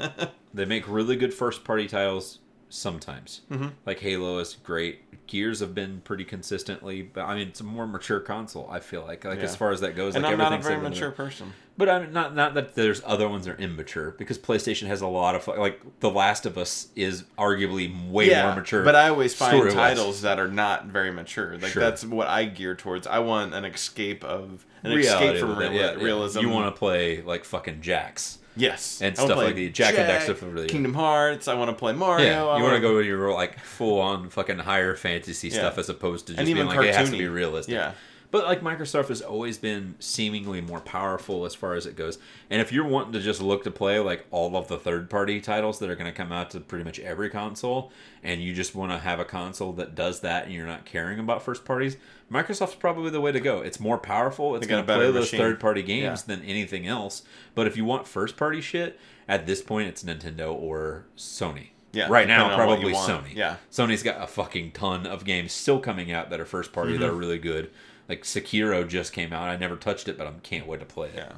they 0.54 0.66
make 0.66 0.88
really 0.88 1.16
good 1.16 1.34
first 1.34 1.64
party 1.64 1.88
titles 1.88 2.40
sometimes. 2.70 3.42
Mm-hmm. 3.52 3.68
Like 3.86 4.00
Halo 4.00 4.40
is 4.40 4.56
great. 4.64 5.02
Gears 5.28 5.60
have 5.60 5.76
been 5.76 6.00
pretty 6.06 6.24
consistently, 6.24 7.02
but 7.02 7.26
I 7.26 7.36
mean 7.36 7.50
it's 7.50 7.60
a 7.60 7.64
more 7.66 7.86
mature 7.86 8.20
console. 8.22 8.68
I 8.72 8.80
feel 8.80 9.02
like 9.06 9.26
like 9.26 9.40
Yeah. 9.40 9.46
as 9.46 9.56
far 9.56 9.72
as 9.72 9.82
that 9.82 9.96
goes, 9.96 10.16
and 10.16 10.24
like 10.24 10.32
I'm 10.34 10.38
not 10.38 10.52
a 10.54 10.56
everything's 10.56 10.68
very 10.80 10.90
mature 10.90 11.10
bit- 11.10 11.18
person. 11.18 11.54
But 11.78 11.90
I'm 11.90 12.12
not 12.14 12.34
not 12.34 12.54
that 12.56 12.74
there's 12.76 13.02
other 13.06 13.28
ones 13.30 13.46
that 13.46 13.56
are 13.60 13.62
immature 13.62 14.12
because 14.12 14.38
PlayStation 14.40 14.88
has 14.88 15.02
a 15.02 15.08
lot 15.08 15.36
of 15.36 15.48
like 15.48 15.80
The 16.00 16.10
Last 16.10 16.46
of 16.46 16.58
Us 16.58 16.88
is 16.96 17.24
arguably 17.38 18.10
way 18.10 18.30
more 18.42 18.56
mature. 18.56 18.84
But 18.84 18.96
I 18.96 19.10
always 19.10 19.34
find 19.36 19.70
titles 19.72 20.22
that 20.22 20.40
are 20.40 20.48
not 20.48 20.86
very 20.86 21.12
mature. 21.12 21.58
Like 21.58 21.74
Sure. 21.74 21.84
that's 21.84 22.04
what 22.06 22.28
I 22.28 22.46
gear 22.46 22.74
towards. 22.74 23.06
I 23.06 23.20
want 23.20 23.54
an 23.54 23.64
escape 23.66 24.24
of 24.24 24.66
an 24.84 24.96
Reality 24.96 25.26
escape 25.26 25.40
from 25.42 25.58
real, 25.58 25.72
yeah, 25.74 25.92
yeah. 25.98 26.04
realism. 26.04 26.40
You 26.40 26.50
want 26.50 26.74
to 26.74 26.78
play 26.80 27.22
like 27.22 27.44
fucking 27.44 27.82
Jacks. 27.82 28.40
Yes, 28.58 29.02
and 29.02 29.18
I 29.18 29.24
stuff 29.24 29.36
play 29.38 29.46
like 29.46 29.56
the 29.56 29.70
Jak 29.70 29.98
and 29.98 30.10
Daxter 30.10 30.36
from 30.36 30.56
the- 30.56 30.66
Kingdom 30.66 30.94
Hearts. 30.94 31.48
I 31.48 31.54
want 31.54 31.70
to 31.70 31.76
play 31.76 31.94
Mario. 31.94 32.26
Yeah, 32.26 32.58
you 32.58 32.64
want 32.64 32.76
to 32.76 32.82
go 32.82 32.96
with 32.96 33.06
your 33.06 33.32
like 33.34 33.60
full 33.60 34.00
on 34.02 34.30
fucking 34.30 34.60
higher 34.60 34.96
fantasy 34.96 35.50
Yeah. 35.50 35.54
stuff 35.56 35.78
as 35.78 35.90
opposed 35.90 36.28
to 36.28 36.34
just 36.34 36.46
being 36.46 36.66
like 36.66 36.86
it 36.86 36.96
has 36.96 37.10
to 37.10 37.16
cartoony. 37.16 37.20
be 37.20 37.28
realistic. 37.28 37.74
Yeah, 37.74 37.92
But 38.30 38.44
like 38.46 38.60
Microsoft 38.62 39.08
has 39.08 39.22
always 39.22 39.58
been 39.58 39.96
seemingly 40.00 40.60
more 40.60 40.82
powerful 40.82 41.46
as 41.46 41.56
far 41.56 41.76
as 41.76 41.86
it 41.86 41.96
goes. 41.96 42.18
And 42.50 42.60
if 42.62 42.74
you're 42.74 42.86
wanting 42.86 43.14
to 43.14 43.22
just 43.22 43.42
look 43.42 43.64
to 43.64 43.72
play 43.72 44.00
like 44.00 44.26
all 44.32 44.56
of 44.58 44.68
the 44.68 44.78
third 44.78 45.10
party 45.10 45.40
titles 45.40 45.80
that 45.80 45.90
are 45.90 45.96
going 45.96 46.12
to 46.12 46.18
come 46.18 46.34
out 46.34 46.50
to 46.52 46.60
pretty 46.60 46.84
much 46.84 47.00
every 47.00 47.30
console, 47.30 47.92
and 48.24 48.42
you 48.44 48.54
just 48.54 48.76
want 48.76 48.92
to 48.92 48.98
have 49.00 49.22
a 49.22 49.26
console 49.26 49.72
that 49.74 49.96
does 49.96 50.20
that 50.22 50.44
and 50.44 50.54
you're 50.54 50.68
not 50.68 50.84
caring 50.84 51.20
about 51.20 51.42
first 51.42 51.64
parties, 51.64 51.96
Microsoft's 52.30 52.76
probably 52.76 53.10
the 53.10 53.22
way 53.22 53.32
to 53.32 53.40
go. 53.40 53.62
It's 53.62 53.80
more 53.80 53.98
powerful. 53.98 54.58
It's 54.58 54.68
going 54.68 54.86
to 54.86 54.94
play 54.94 55.10
those 55.10 55.32
third 55.32 55.60
party 55.62 55.82
games 55.82 56.26
Yeah. 56.28 56.36
than 56.36 56.46
anything 56.46 56.86
else. 56.86 57.22
But 57.56 57.66
if 57.68 57.78
you 57.78 57.86
want 57.86 58.08
first 58.10 58.36
party 58.36 58.60
shit, 58.60 59.00
at 59.30 59.46
this 59.46 59.62
point 59.62 59.88
it's 59.88 60.04
Nintendo 60.04 60.54
or 60.54 61.06
Sony. 61.18 61.68
Yeah, 61.94 62.08
Right 62.10 62.28
now, 62.28 62.50
depending 62.50 62.60
on 62.62 62.68
what 62.68 62.82
you 62.82 62.94
probably. 62.94 63.32
Sony. 63.32 63.36
Yeah. 63.36 63.56
Sony's 63.72 64.04
got 64.04 64.22
a 64.22 64.28
fucking 64.28 64.72
ton 64.72 65.08
of 65.08 65.24
games 65.24 65.54
still 65.54 65.80
coming 65.80 66.12
out 66.12 66.30
that 66.30 66.42
are 66.42 66.46
first 66.46 66.74
party 66.74 66.98
that 66.98 67.06
are 67.06 67.12
Mm-hmm. 67.12 67.18
really 67.20 67.40
good. 67.40 67.72
Like 68.10 68.24
Sekiro 68.24 68.88
just 68.88 69.12
came 69.14 69.34
out. 69.34 69.50
I 69.50 69.58
never 69.58 69.76
touched 69.76 70.08
it, 70.08 70.18
but 70.18 70.28
I 70.28 70.32
can't 70.44 70.66
wait 70.68 70.80
to 70.80 70.86
play 70.86 71.10
it. 71.10 71.16
yeah, 71.16 71.34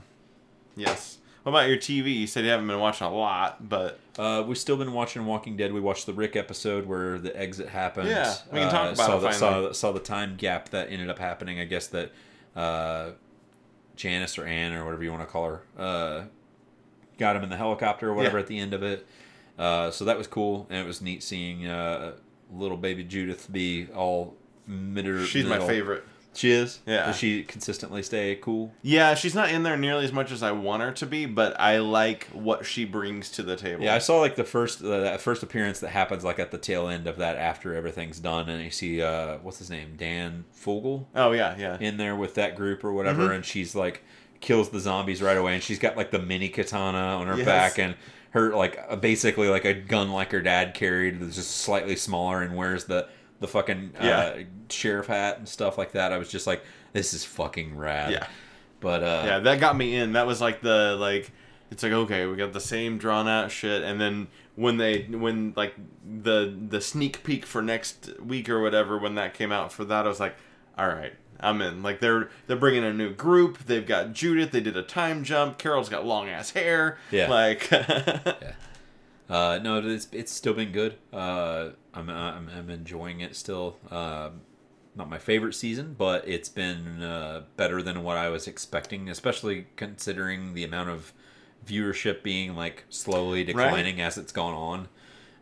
yes. 0.76 1.18
What 1.44 1.52
about 1.52 1.70
your 1.70 1.78
TV? 1.78 2.14
You 2.16 2.28
said 2.28 2.44
you 2.44 2.52
haven't 2.52 2.68
been 2.68 2.80
watching 2.80 3.08
a 3.08 3.14
lot, 3.14 3.68
but 3.70 3.98
Uh, 4.20 4.44
we've 4.46 4.58
still 4.58 4.76
been 4.76 4.92
watching 4.94 5.26
Walking 5.26 5.56
Dead. 5.56 5.72
We 5.74 5.80
watched 5.80 6.06
the 6.06 6.14
Rick 6.14 6.36
episode 6.36 6.86
where 6.86 7.18
the 7.18 7.36
exit 7.36 7.70
happened. 7.70 8.10
Yeah, 8.10 8.36
we 8.52 8.60
can 8.60 8.68
Uh, 8.68 8.72
talk 8.72 8.94
about 8.94 9.06
saw 9.08 9.18
it 9.18 9.22
the, 9.22 9.32
saw, 9.32 9.72
saw 9.72 9.92
the 9.94 10.00
time 10.02 10.36
gap 10.36 10.70
that 10.70 10.92
ended 10.92 11.10
up 11.10 11.18
happening. 11.18 11.60
I 11.60 11.64
guess 11.66 11.88
that 11.88 12.12
uh, 12.56 13.12
Jadis 13.96 14.38
or 14.38 14.46
Anne 14.46 14.74
or 14.74 14.84
whatever 14.86 15.04
you 15.04 15.12
want 15.12 15.24
to 15.24 15.28
call 15.32 15.46
her 15.46 15.62
uh, 15.78 16.24
got 17.18 17.36
him 17.38 17.44
in 17.44 17.50
the 17.50 17.58
helicopter 17.58 18.10
or 18.10 18.14
whatever 18.14 18.38
Yeah. 18.38 18.42
at 18.44 18.48
the 18.48 18.60
end 18.60 18.74
of 18.74 18.84
it. 18.84 19.08
Uh, 19.58 19.92
so 19.92 20.06
that 20.06 20.18
was 20.18 20.28
cool, 20.28 20.68
and 20.70 20.80
it 20.80 20.86
was 20.86 21.02
neat 21.02 21.24
seeing 21.24 21.66
uh, 21.66 22.14
little 22.54 22.78
baby 22.78 23.04
Judith 23.04 23.52
be 23.52 23.88
all 23.96 24.36
middle. 24.68 25.24
she's 25.26 25.46
my 25.46 25.60
favorite. 25.60 26.04
She 26.40 26.52
is. 26.52 26.80
Yeah. 26.86 27.08
Does 27.08 27.18
she 27.18 27.44
consistently 27.44 28.02
stay 28.02 28.34
cool? 28.42 28.72
Yeah, 28.82 29.14
she's 29.14 29.36
not 29.36 29.50
in 29.50 29.64
there 29.64 29.76
nearly 29.76 30.06
as 30.06 30.14
much 30.14 30.32
as 30.32 30.42
I 30.42 30.54
want 30.54 30.82
her 30.82 30.92
to 30.94 31.06
be, 31.06 31.26
but 31.26 31.60
I 31.60 31.80
like 31.80 32.28
what 32.32 32.66
she 32.66 32.86
brings 32.86 33.30
to 33.32 33.44
the 33.44 33.58
table. 33.58 33.84
Yeah, 33.84 33.94
I 33.94 33.98
saw 33.98 34.22
like 34.22 34.38
the 34.38 34.46
first 34.46 34.82
uh, 34.82 35.02
that 35.02 35.20
first 35.20 35.44
appearance 35.44 35.82
that 35.82 35.90
happens 35.90 36.24
like 36.24 36.40
at 36.40 36.52
the 36.52 36.58
tail 36.58 36.88
end 36.88 37.08
of 37.08 37.18
that 37.18 37.36
after 37.36 37.76
everything's 37.76 38.22
done, 38.22 38.48
and 38.48 38.64
you 38.64 38.72
see 38.72 39.02
uh, 39.02 39.40
what's 39.40 39.58
his 39.60 39.70
name, 39.70 39.96
Dan 39.98 40.46
Fogler, 40.58 41.06
Oh 41.14 41.34
yeah, 41.34 41.58
yeah. 41.58 41.78
in 41.82 41.98
there 41.98 42.16
with 42.16 42.36
that 42.36 42.56
group 42.56 42.86
or 42.86 42.94
whatever, 42.94 43.24
Mm-hmm. 43.24 43.34
and 43.34 43.46
she's 43.46 43.76
like 43.76 44.02
kills 44.40 44.70
the 44.70 44.80
zombies 44.80 45.22
right 45.22 45.36
away, 45.36 45.56
and 45.56 45.62
she's 45.62 45.80
got 45.80 45.98
like 45.98 46.12
the 46.12 46.20
mini 46.20 46.48
katana 46.48 46.98
on 47.20 47.28
her 47.28 47.36
Yes. 47.36 47.46
back, 47.46 47.80
and 47.80 47.96
her 48.30 48.56
like 48.56 48.80
uh, 48.88 48.96
basically 48.96 49.50
like 49.50 49.66
a 49.66 49.74
gun 49.74 50.10
like 50.14 50.32
her 50.32 50.40
dad 50.42 50.74
carried, 50.74 51.20
that's 51.20 51.36
just 51.36 51.52
slightly 51.58 51.98
smaller, 51.98 52.42
and 52.42 52.56
wears 52.56 52.86
the 52.86 53.10
the 53.40 53.48
fucking 53.48 53.94
uh, 54.00 54.04
Yeah. 54.04 54.44
sheriff 54.70 55.08
hat 55.08 55.38
and 55.38 55.48
stuff 55.48 55.78
like 55.78 55.92
that. 55.94 56.12
I 56.12 56.18
was 56.18 56.30
just 56.30 56.46
like, 56.48 56.64
this 56.94 57.14
is 57.14 57.24
fucking 57.26 57.78
rad. 57.78 58.12
Yeah. 58.12 58.28
But 58.80 59.04
uh, 59.04 59.24
yeah, 59.26 59.40
that 59.40 59.60
got 59.60 59.76
me 59.76 59.96
in. 59.96 60.14
That 60.14 60.26
was 60.28 60.40
like 60.42 60.62
the 60.62 60.96
like 61.00 61.32
it's 61.72 61.84
like 61.84 61.92
okay, 61.92 62.26
we 62.26 62.36
got 62.36 62.54
the 62.54 62.60
same 62.62 62.98
drawn 62.98 63.28
out 63.28 63.52
shit 63.52 63.84
and 63.84 64.00
then 64.00 64.28
when 64.56 64.78
they 64.78 65.04
when 65.04 65.54
like 65.56 65.76
the 66.06 66.54
the 66.70 66.82
sneak 66.82 67.24
peek 67.24 67.46
for 67.46 67.62
next 67.62 68.10
week 68.22 68.50
or 68.50 68.62
whatever 68.62 68.98
when 68.98 69.16
that 69.16 69.34
came 69.34 69.52
out 69.52 69.72
for 69.72 69.84
that 69.86 70.06
I 70.06 70.08
was 70.10 70.20
like, 70.20 70.36
all 70.78 70.88
right, 70.88 71.14
I'm 71.42 71.62
in. 71.62 71.84
Like 71.84 72.00
they're 72.00 72.30
they're 72.48 72.56
bringing 72.58 72.84
a 72.86 72.94
new 72.94 73.14
group. 73.14 73.60
They've 73.66 73.86
got 73.86 74.14
Judith, 74.14 74.52
they 74.52 74.62
did 74.62 74.78
a 74.78 74.82
time 74.84 75.24
jump. 75.26 75.58
Carol's 75.58 75.90
got 75.90 76.06
long 76.06 76.30
ass 76.30 76.52
hair. 76.52 76.98
Yeah. 77.12 77.30
Like 77.30 77.70
Uh, 79.30 79.60
no, 79.62 79.80
it's 79.80 80.08
it's 80.12 80.32
still 80.32 80.54
been 80.54 80.72
good. 80.72 80.96
Uh, 81.14 81.70
I'm, 81.94 82.10
I'm 82.10 82.50
I'm 82.50 82.70
enjoying 82.70 83.22
it 83.22 83.36
still. 83.36 83.78
Um, 83.92 84.42
not 84.96 85.10
my 85.10 85.20
favorite 85.20 85.54
season, 85.54 85.96
but 85.98 86.28
it's 86.28 86.50
been 86.50 87.04
uh, 87.04 87.44
better 87.56 87.82
than 87.82 88.04
what 88.04 88.18
I 88.18 88.30
was 88.30 88.48
expecting, 88.48 89.08
especially 89.08 89.68
considering 89.76 90.56
the 90.56 90.64
amount 90.64 90.90
of 90.90 91.14
viewership 91.66 92.24
being 92.24 92.56
like 92.56 92.86
slowly 92.90 93.44
declining 93.44 94.02
as 94.02 94.18
it's 94.18 94.32
gone 94.32 94.56
on. 94.56 94.88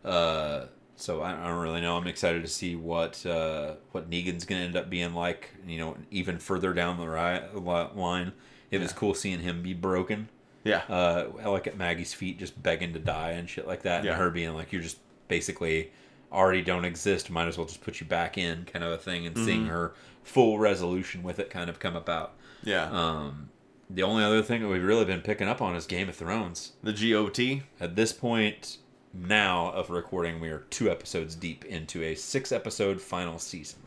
Uh, 0.04 0.66
so 0.96 1.22
I, 1.22 1.32
I 1.32 1.48
don't 1.48 1.60
really 1.60 1.80
know. 1.80 1.96
I'm 1.96 2.06
excited 2.06 2.42
to 2.42 2.48
see 2.48 2.76
what 2.76 3.24
uh, 3.24 3.74
what 3.92 4.10
Negan's 4.10 4.44
gonna 4.44 4.60
end 4.62 4.76
up 4.76 4.90
being 4.90 5.14
like. 5.14 5.54
You 5.66 5.78
know, 5.78 5.96
even 6.10 6.38
further 6.38 6.74
down 6.74 6.98
the 6.98 7.08
ri- 7.08 7.60
line. 7.98 8.32
It 8.70 8.80
was 8.82 8.92
cool 8.92 9.14
seeing 9.14 9.40
him 9.40 9.62
be 9.62 9.72
broken 9.72 10.28
yeah. 10.68 10.82
uh, 10.88 11.28
like 11.50 11.66
at 11.66 11.76
Maggie's 11.76 12.12
feet, 12.14 12.38
just 12.38 12.62
begging 12.62 12.92
to 12.92 12.98
die 12.98 13.30
and 13.32 13.48
shit 13.48 13.66
like 13.66 13.82
that, 13.82 14.04
Yeah. 14.04 14.12
and 14.12 14.20
her 14.20 14.30
being 14.30 14.54
like, 14.54 14.72
"You're 14.72 14.82
just 14.82 14.98
basically 15.28 15.90
already 16.32 16.62
don't 16.62 16.84
exist. 16.84 17.30
Might 17.30 17.48
as 17.48 17.56
well 17.56 17.66
just 17.66 17.80
put 17.82 18.00
you 18.00 18.06
back 18.06 18.36
in," 18.38 18.64
kind 18.64 18.84
of 18.84 18.92
a 18.92 18.98
thing, 18.98 19.26
and 19.26 19.36
seeing 19.36 19.60
Mm-hmm. 19.62 19.70
her 19.70 19.94
full 20.22 20.58
resolution 20.58 21.22
with 21.22 21.38
it 21.38 21.48
kind 21.50 21.70
of 21.70 21.78
come 21.80 21.96
about. 21.96 22.34
yeah. 22.62 22.90
Um, 22.90 23.48
the 23.90 24.02
only 24.02 24.22
other 24.22 24.42
thing 24.42 24.60
that 24.62 24.68
we've 24.68 24.82
really 24.84 25.06
been 25.06 25.22
picking 25.22 25.48
up 25.48 25.62
on 25.62 25.74
is 25.74 25.86
Game 25.86 26.08
of 26.10 26.16
Thrones. 26.16 26.72
the 26.82 26.92
GOT. 26.92 27.62
At 27.80 27.96
this 27.96 28.12
point 28.12 28.76
now 29.14 29.70
of 29.72 29.88
recording, 29.88 30.40
we 30.40 30.50
are 30.50 30.64
two 30.68 30.90
episodes 30.90 31.34
deep 31.34 31.64
into 31.64 32.02
a 32.02 32.14
six 32.14 32.52
episode 32.52 33.00
final 33.00 33.38
season. 33.38 33.78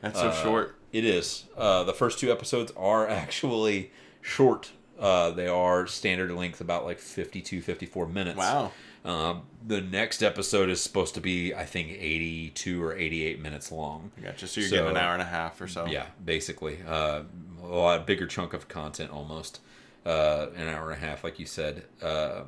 That's 0.00 0.18
so 0.18 0.28
Uh, 0.30 0.42
short. 0.42 0.74
It 0.92 1.04
is. 1.04 1.44
Uh, 1.56 1.84
the 1.84 1.92
first 1.92 2.18
two 2.18 2.32
episodes 2.32 2.72
are 2.76 3.06
actually 3.22 3.92
short. 4.20 4.72
Uh, 4.98 5.30
they 5.30 5.46
are 5.46 5.86
standard 5.86 6.30
length, 6.32 6.60
about 6.60 6.84
like 6.84 6.98
52, 6.98 7.60
54 7.62 8.06
minutes. 8.08 8.36
Wow. 8.38 8.72
Um, 9.04 9.42
the 9.66 9.80
next 9.80 10.22
episode 10.22 10.68
is 10.68 10.80
supposed 10.82 11.14
to 11.14 11.20
be, 11.20 11.54
I 11.54 11.64
think, 11.64 11.88
82 11.90 12.82
or 12.82 12.94
88 12.96 13.40
minutes 13.40 13.70
long. 13.70 14.10
Gotcha. 14.22 14.46
So 14.48 14.60
you're 14.60 14.68
So- 14.70 14.76
getting 14.76 14.90
an 14.90 14.96
hour 14.96 15.12
and 15.12 15.22
a 15.22 15.26
half 15.26 15.60
or 15.60 15.68
so. 15.68 15.86
Yeah, 15.86 16.06
basically. 16.24 16.80
Uh, 16.86 17.22
a 17.62 17.66
lot 17.66 18.06
bigger 18.06 18.26
chunk 18.26 18.52
of 18.52 18.68
content 18.68 19.10
almost. 19.10 19.60
Uh, 20.04 20.46
an 20.56 20.68
hour 20.68 20.90
and 20.90 21.02
a 21.02 21.06
half, 21.06 21.22
like 21.22 21.38
you 21.38 21.46
said. 21.46 21.84
Uh, 22.02 22.42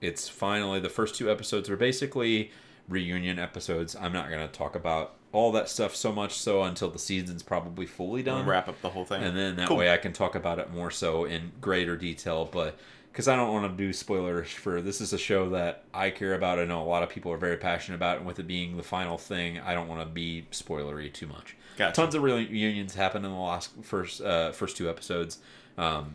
it's 0.00 0.28
finally, 0.28 0.80
the 0.80 0.88
first 0.88 1.14
two 1.14 1.30
episodes 1.30 1.68
are 1.70 1.76
basically 1.76 2.50
reunion 2.88 3.38
episodes. 3.38 3.94
I'm 3.96 4.12
not 4.12 4.28
going 4.30 4.46
to 4.46 4.52
talk 4.52 4.74
about 4.74 5.14
all 5.36 5.52
that 5.52 5.68
stuff 5.68 5.94
so 5.94 6.10
much 6.12 6.32
so 6.38 6.62
until 6.62 6.88
the 6.90 6.98
season's 6.98 7.42
probably 7.42 7.84
fully 7.86 8.22
done 8.22 8.46
wrap 8.46 8.68
up 8.68 8.80
the 8.80 8.88
whole 8.90 9.04
thing. 9.04 9.22
and 9.22 9.36
then 9.36 9.56
that 9.56 9.68
Cool. 9.68 9.76
way 9.76 9.92
I 9.92 9.98
can 9.98 10.12
talk 10.12 10.34
about 10.34 10.58
it 10.58 10.72
more 10.72 10.90
so 10.90 11.24
in 11.26 11.52
greater 11.60 11.96
detail. 11.96 12.48
But 12.50 12.78
because 13.12 13.28
I 13.28 13.36
don't 13.36 13.52
want 13.52 13.70
to 13.70 13.76
do 13.84 13.92
spoilers 13.92 14.50
for 14.50 14.80
this 14.80 15.00
is 15.00 15.12
a 15.12 15.18
show 15.18 15.50
that 15.50 15.84
I 15.92 16.10
care 16.10 16.34
about. 16.34 16.58
I 16.58 16.64
know 16.64 16.82
a 16.82 16.84
lot 16.84 17.02
of 17.02 17.08
people 17.08 17.30
are 17.32 17.36
very 17.38 17.56
passionate 17.56 17.96
about, 17.96 18.18
and 18.18 18.26
with 18.26 18.38
it 18.38 18.46
being 18.46 18.76
the 18.76 18.82
final 18.82 19.16
thing, 19.18 19.58
I 19.60 19.72
don't 19.74 19.88
want 19.88 20.00
to 20.02 20.06
be 20.06 20.46
spoilery 20.52 21.12
too 21.12 21.26
much. 21.26 21.56
Gotcha. 21.76 21.94
Tons 21.94 22.14
of 22.14 22.22
reunions 22.22 22.94
happened 22.94 23.24
in 23.26 23.30
the 23.32 23.38
last 23.38 23.70
first 23.82 24.20
uh, 24.22 24.52
first 24.52 24.76
two 24.76 24.88
episodes. 24.88 25.38
Um, 25.78 26.14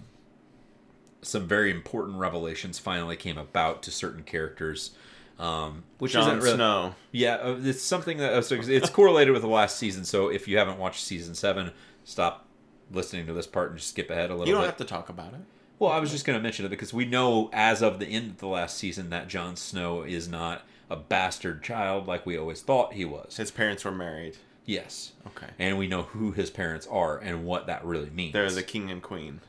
some 1.21 1.47
very 1.47 1.69
important 1.69 2.17
revelations 2.17 2.79
finally 2.79 3.15
came 3.15 3.37
about 3.37 3.83
to 3.83 3.91
certain 3.91 4.23
characters. 4.23 4.91
Um, 5.41 5.83
which 5.97 6.11
Jon 6.13 6.23
isn't 6.27 6.39
really, 6.43 6.55
Snow. 6.55 6.95
yeah, 7.11 7.35
uh, 7.35 7.57
it's 7.63 7.81
something 7.81 8.17
that 8.19 8.33
uh, 8.33 8.41
so 8.41 8.55
it's 8.61 8.89
correlated 8.89 9.33
with 9.33 9.41
the 9.41 9.47
last 9.47 9.77
season. 9.77 10.05
So 10.05 10.27
if 10.29 10.47
you 10.47 10.57
haven't 10.57 10.77
watched 10.77 11.03
season 11.03 11.33
seven, 11.35 11.71
stop 12.03 12.45
listening 12.91 13.25
to 13.27 13.33
this 13.33 13.47
part 13.47 13.69
and 13.71 13.79
just 13.79 13.89
skip 13.89 14.09
ahead 14.11 14.29
a 14.29 14.33
little 14.33 14.47
You 14.47 14.53
don't 14.53 14.61
bit. 14.63 14.67
have 14.67 14.77
to 14.77 14.85
talk 14.85 15.09
about 15.09 15.33
it. 15.33 15.39
Well, 15.79 15.89
I 15.91 15.99
was 15.99 16.11
just 16.11 16.25
going 16.25 16.37
to 16.37 16.43
mention 16.43 16.65
it 16.65 16.69
because 16.69 16.93
we 16.93 17.05
know 17.05 17.49
as 17.53 17.81
of 17.81 17.97
the 17.97 18.05
end 18.05 18.29
of 18.31 18.37
the 18.37 18.47
last 18.47 18.77
season 18.77 19.09
that 19.09 19.27
Jon 19.27 19.55
Snow 19.55 20.03
is 20.03 20.27
not 20.27 20.61
a 20.91 20.95
bastard 20.95 21.63
child 21.63 22.05
like 22.05 22.23
we 22.25 22.37
always 22.37 22.61
thought 22.61 22.93
he 22.93 23.03
was. 23.05 23.37
His 23.37 23.49
parents 23.49 23.83
were 23.83 23.91
married. 23.91 24.37
Yes, 24.65 25.13
Okay. 25.25 25.47
and 25.57 25.77
we 25.79 25.87
know 25.87 26.03
who 26.03 26.33
his 26.33 26.51
parents 26.51 26.85
are 26.85 27.17
and 27.17 27.45
what 27.45 27.65
that 27.65 27.83
really 27.83 28.11
means. 28.11 28.33
They're 28.33 28.51
the 28.51 28.61
king 28.61 28.91
and 28.91 29.01
queen. 29.01 29.41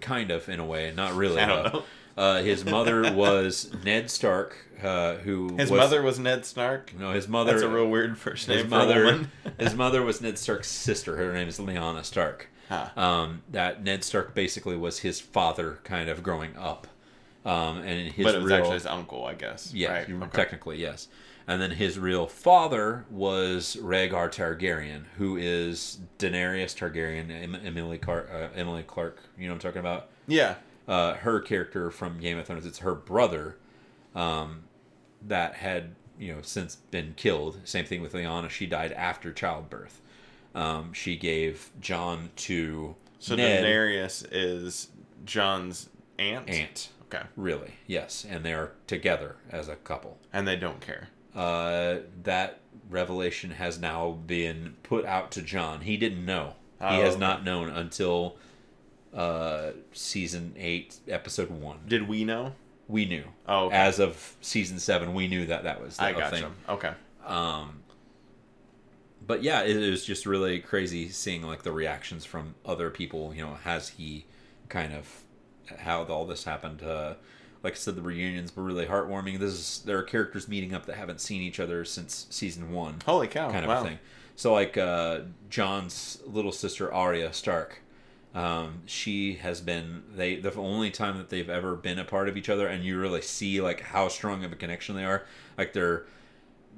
kind 0.00 0.30
of 0.32 0.48
in 0.48 0.58
a 0.58 0.64
way, 0.64 0.92
not 0.96 1.14
really. 1.14 1.40
I 1.40 1.46
don't 1.46 1.62
though. 1.72 1.78
know. 1.80 1.84
Uh, 2.16 2.42
his 2.42 2.64
mother 2.64 3.12
was 3.14 3.70
Ned 3.84 4.10
Stark, 4.10 4.56
uh, 4.82 5.14
who 5.16 5.56
His 5.56 5.70
was, 5.70 5.78
mother 5.78 6.02
was 6.02 6.18
Ned 6.18 6.44
Stark. 6.44 6.92
No, 6.98 7.12
his 7.12 7.28
mother. 7.28 7.52
That's 7.52 7.62
a 7.62 7.68
real 7.68 7.88
weird 7.88 8.18
first 8.18 8.48
name 8.48 8.58
his 8.58 8.64
for 8.66 8.70
mother. 8.70 9.02
a 9.02 9.06
woman. 9.06 9.30
his 9.58 9.74
mother 9.74 10.02
was 10.02 10.20
Ned 10.20 10.38
Stark's 10.38 10.68
sister. 10.68 11.16
Her 11.16 11.32
name 11.32 11.48
is 11.48 11.58
Lyanna 11.58 12.04
Stark. 12.04 12.48
Huh. 12.68 12.88
Um, 12.96 13.42
that 13.50 13.82
Ned 13.82 14.04
Stark 14.04 14.34
basically 14.34 14.76
was 14.76 15.00
his 15.00 15.20
father, 15.20 15.80
kind 15.84 16.08
of 16.08 16.22
growing 16.22 16.56
up. 16.56 16.86
Um, 17.44 17.78
and 17.78 18.12
his 18.12 18.24
but 18.26 18.34
it 18.34 18.38
was 18.42 18.46
real, 18.50 18.56
actually 18.58 18.74
his 18.74 18.86
uncle, 18.86 19.24
I 19.24 19.34
guess. 19.34 19.72
yeah, 19.72 19.92
Right. 19.92 20.10
okay. 20.10 20.28
technically 20.36 20.78
yes. 20.78 21.08
And 21.48 21.60
then 21.60 21.70
his 21.72 21.98
real 21.98 22.26
father 22.26 23.06
was 23.10 23.76
Rhaegar 23.80 24.28
Targaryen, 24.30 25.04
who 25.16 25.36
is 25.36 25.98
Daenerys 26.18 26.76
Targaryen, 26.76 27.64
Emily 27.66 27.98
Clarke, 27.98 28.30
uh, 28.32 28.48
Emily 28.54 28.82
Clarke. 28.84 29.18
You 29.38 29.48
know 29.48 29.54
what 29.54 29.64
I'm 29.64 29.70
talking 29.72 29.80
about? 29.80 30.10
Yeah. 30.28 30.56
Uh, 30.88 31.14
her 31.14 31.40
character 31.40 31.90
from 31.90 32.18
Game 32.18 32.38
of 32.38 32.46
Thrones. 32.46 32.66
It's 32.66 32.78
her 32.78 32.94
brother 32.94 33.56
um, 34.14 34.64
that 35.26 35.54
had 35.54 35.94
you 36.18 36.34
know 36.34 36.42
since 36.42 36.76
been 36.76 37.14
killed. 37.16 37.60
Same 37.64 37.84
thing 37.84 38.02
with 38.02 38.12
Lyanna. 38.12 38.50
She 38.50 38.66
died 38.66 38.92
after 38.92 39.32
childbirth. 39.32 40.00
Um, 40.54 40.92
she 40.92 41.16
gave 41.16 41.70
Jon 41.80 42.30
to 42.36 42.96
So 43.20 43.36
Ned 43.36 43.62
Daenerys 43.64 44.26
is 44.32 44.88
Jon's 45.24 45.88
aunt. 46.18 46.48
aunt. 46.48 46.88
Okay. 47.04 47.24
Really, 47.36 47.74
yes, 47.86 48.24
and 48.28 48.44
they 48.44 48.52
are 48.54 48.72
together 48.86 49.36
as 49.50 49.68
a 49.68 49.76
couple. 49.76 50.18
And 50.32 50.46
they 50.46 50.56
don't 50.56 50.80
care. 50.80 51.08
Uh, 51.34 51.98
that 52.24 52.60
revelation 52.88 53.50
has 53.52 53.78
now 53.80 54.12
been 54.26 54.76
put 54.82 55.04
out 55.04 55.30
to 55.32 55.42
Jon. 55.42 55.80
He 55.82 55.96
didn't 55.96 56.24
know. 56.24 56.54
he 56.80 56.84
Oh, 56.86 57.02
has 57.02 57.16
not 57.16 57.44
known 57.44 57.68
until 57.68 58.36
uh, 59.14 59.70
season 59.92 60.54
eight, 60.56 60.96
episode 61.08 61.50
one. 61.50 61.78
Did 61.86 62.08
we 62.08 62.24
know? 62.24 62.54
We 62.88 63.04
knew. 63.04 63.24
Oh, 63.46 63.66
okay. 63.66 63.76
As 63.76 64.00
of 64.00 64.36
season 64.40 64.78
seven, 64.78 65.14
we 65.14 65.28
knew 65.28 65.46
that 65.46 65.64
that 65.64 65.80
was 65.80 65.96
the 65.96 66.04
I 66.04 66.12
gotcha. 66.12 66.36
thing. 66.36 66.52
Okay. 66.68 66.92
Um, 67.24 67.82
but 69.26 69.42
yeah, 69.42 69.62
it 69.62 69.90
was 69.90 70.04
just 70.04 70.26
really 70.26 70.58
crazy 70.58 71.08
seeing 71.08 71.42
like 71.42 71.62
the 71.62 71.72
reactions 71.72 72.24
from 72.24 72.54
other 72.66 72.90
people. 72.90 73.32
You 73.34 73.44
know, 73.46 73.54
has 73.62 73.90
he 73.90 74.26
kind 74.68 74.92
of 74.92 75.22
how 75.78 76.02
all 76.04 76.26
this 76.26 76.44
happened? 76.44 76.82
Uh, 76.82 77.14
like 77.62 77.74
I 77.74 77.76
said, 77.76 77.94
the 77.94 78.02
reunions 78.02 78.54
were 78.56 78.62
really 78.62 78.86
heartwarming. 78.86 79.38
This 79.38 79.52
is 79.52 79.82
there 79.84 79.98
are 79.98 80.02
characters 80.02 80.48
meeting 80.48 80.74
up 80.74 80.86
that 80.86 80.96
haven't 80.96 81.20
seen 81.20 81.42
each 81.42 81.60
other 81.60 81.84
since 81.84 82.26
season 82.30 82.72
one, 82.72 82.96
Holy 83.06 83.28
cow. 83.28 83.50
kind 83.50 83.64
of 83.64 83.68
wow. 83.68 83.84
thing. 83.84 83.98
So 84.34 84.52
like 84.52 84.76
uh, 84.76 85.20
Jon's 85.48 86.20
little 86.26 86.52
sister 86.52 86.92
Arya 86.92 87.32
Stark. 87.32 87.82
Um, 88.34 88.82
she 88.86 89.34
has 89.34 89.60
been 89.60 90.04
they 90.14 90.36
the 90.36 90.54
only 90.54 90.90
time 90.90 91.18
that 91.18 91.30
they've 91.30 91.50
ever 91.50 91.74
been 91.74 91.98
a 91.98 92.04
part 92.04 92.28
of 92.28 92.36
each 92.36 92.48
other, 92.48 92.66
and 92.68 92.84
you 92.84 92.98
really 92.98 93.22
see 93.22 93.60
like 93.60 93.80
how 93.80 94.08
strong 94.08 94.44
of 94.44 94.52
a 94.52 94.56
connection 94.56 94.94
they 94.94 95.04
are. 95.04 95.24
Like 95.58 95.72
they're 95.72 96.06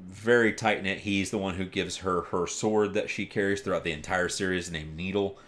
very 0.08 0.52
tight 0.54 0.82
knit. 0.82 1.00
He's 1.00 1.30
the 1.30 1.38
one 1.38 1.54
who 1.54 1.64
gives 1.66 1.98
her 1.98 2.22
her 2.22 2.46
sword 2.46 2.94
that 2.94 3.10
she 3.10 3.26
carries 3.26 3.60
throughout 3.60 3.84
the 3.84 3.92
entire 3.92 4.28
series, 4.30 4.70
named 4.70 4.96
Needle. 4.96 5.38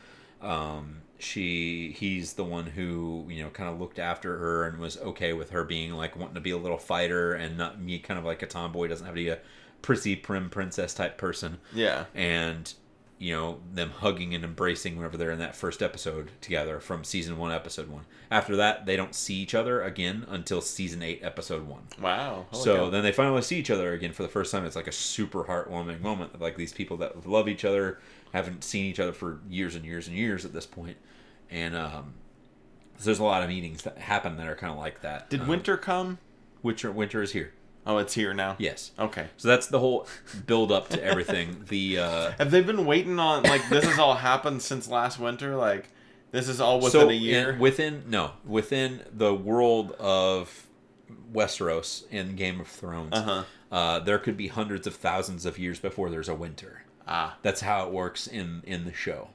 Um, 0.42 0.98
she 1.18 1.92
he's 1.98 2.34
the 2.34 2.44
one 2.44 2.66
who 2.66 3.26
you 3.30 3.42
know 3.42 3.48
kind 3.48 3.70
of 3.70 3.80
looked 3.80 3.98
after 3.98 4.36
her 4.36 4.66
and 4.66 4.78
was 4.78 4.98
okay 4.98 5.32
with 5.32 5.50
her 5.50 5.64
being 5.64 5.92
like 5.92 6.16
wanting 6.16 6.34
to 6.34 6.40
be 6.40 6.50
a 6.50 6.58
little 6.58 6.76
fighter 6.76 7.32
and 7.32 7.56
not 7.56 7.80
me 7.80 7.98
kind 7.98 8.18
of 8.18 8.26
like 8.26 8.42
a 8.42 8.46
tomboy 8.46 8.88
doesn't 8.88 9.06
have 9.06 9.14
to 9.14 9.20
be 9.20 9.28
a 9.30 9.38
prissy 9.80 10.16
prim 10.16 10.50
princess 10.50 10.92
type 10.92 11.16
person 11.16 11.58
Yeah. 11.72 12.04
and 12.14 12.72
you 13.24 13.34
know 13.34 13.58
them 13.72 13.90
hugging 13.90 14.34
and 14.34 14.44
embracing 14.44 14.96
whenever 14.96 15.16
they're 15.16 15.30
in 15.30 15.38
that 15.38 15.56
first 15.56 15.82
episode 15.82 16.30
together 16.42 16.78
from 16.78 17.02
season 17.04 17.38
one 17.38 17.50
episode 17.50 17.88
one 17.88 18.04
after 18.30 18.54
that 18.56 18.84
they 18.84 18.96
don't 18.96 19.14
see 19.14 19.36
each 19.36 19.54
other 19.54 19.80
again 19.82 20.26
until 20.28 20.60
season 20.60 21.02
eight 21.02 21.20
episode 21.22 21.66
one 21.66 21.82
Wow. 22.02 22.44
Holy 22.50 22.64
so 22.64 22.76
cow. 22.76 22.90
then 22.90 23.02
they 23.02 23.12
finally 23.12 23.40
see 23.40 23.56
each 23.58 23.70
other 23.70 23.94
again 23.94 24.12
for 24.12 24.22
the 24.22 24.28
first 24.28 24.52
time 24.52 24.66
it's 24.66 24.76
like 24.76 24.88
a 24.88 24.92
super 24.92 25.44
heartwarming 25.44 26.00
moment 26.02 26.38
like 26.38 26.56
these 26.56 26.74
people 26.74 26.98
that 26.98 27.26
love 27.26 27.48
each 27.48 27.64
other 27.64 27.98
haven't 28.34 28.62
seen 28.62 28.84
each 28.84 29.00
other 29.00 29.12
for 29.12 29.40
years 29.48 29.74
and 29.74 29.86
years 29.86 30.06
and 30.06 30.16
years 30.16 30.44
at 30.44 30.52
this 30.52 30.66
point. 30.66 30.98
and 31.50 31.74
um 31.74 32.12
so 32.98 33.06
there's 33.06 33.20
a 33.20 33.24
lot 33.24 33.42
of 33.42 33.48
meetings 33.48 33.82
that 33.84 33.96
happen 33.98 34.36
that 34.36 34.46
are 34.46 34.54
kind 34.54 34.70
of 34.72 34.78
like 34.78 35.00
that 35.00 35.30
Did 35.30 35.40
um, 35.42 35.48
winter 35.48 35.76
come? 35.78 36.18
winter 36.62 36.92
winter 36.92 37.22
is 37.22 37.32
here 37.32 37.54
Oh, 37.86 37.98
it's 37.98 38.14
here 38.14 38.32
now. 38.32 38.56
yes 38.58 38.92
Okay. 38.98 39.26
so 39.36 39.48
that's 39.48 39.66
the 39.66 39.78
whole 39.78 40.06
build 40.46 40.72
up 40.72 40.88
to 40.90 41.02
everything 41.04 41.64
the 41.68 41.98
uh 41.98 42.30
Have 42.38 42.50
they 42.50 42.62
been 42.62 42.86
waiting 42.86 43.18
on 43.18 43.42
like 43.42 43.68
this 43.68 43.84
has 43.84 43.98
all 43.98 44.14
happened 44.14 44.62
since 44.62 44.88
last 44.88 45.18
winter? 45.18 45.54
Like 45.56 45.88
this 46.30 46.48
is 46.48 46.60
all 46.60 46.76
within 46.80 46.90
so 47.02 47.08
a 47.10 47.12
year. 47.12 47.50
in- 47.52 47.58
within 47.58 48.04
no, 48.08 48.32
within 48.46 49.02
the 49.12 49.34
world 49.34 49.92
of 50.00 50.66
Westeros 51.32 52.04
in 52.10 52.36
Game 52.36 52.60
of 52.60 52.68
Thrones, 52.68 53.12
Uh-huh. 53.12 53.44
uh, 53.70 53.98
there 54.00 54.18
could 54.18 54.36
be 54.36 54.48
hundreds 54.48 54.86
of 54.86 54.94
thousands 54.96 55.44
of 55.46 55.58
years 55.58 55.78
before 55.78 56.10
there's 56.10 56.28
a 56.28 56.34
winter. 56.34 56.82
ah, 57.06 57.36
That's 57.42 57.60
how 57.60 57.86
it 57.86 57.92
works 57.92 58.26
in 58.26 58.62
in 58.66 58.84
the 58.84 58.92
show. 58.92 59.28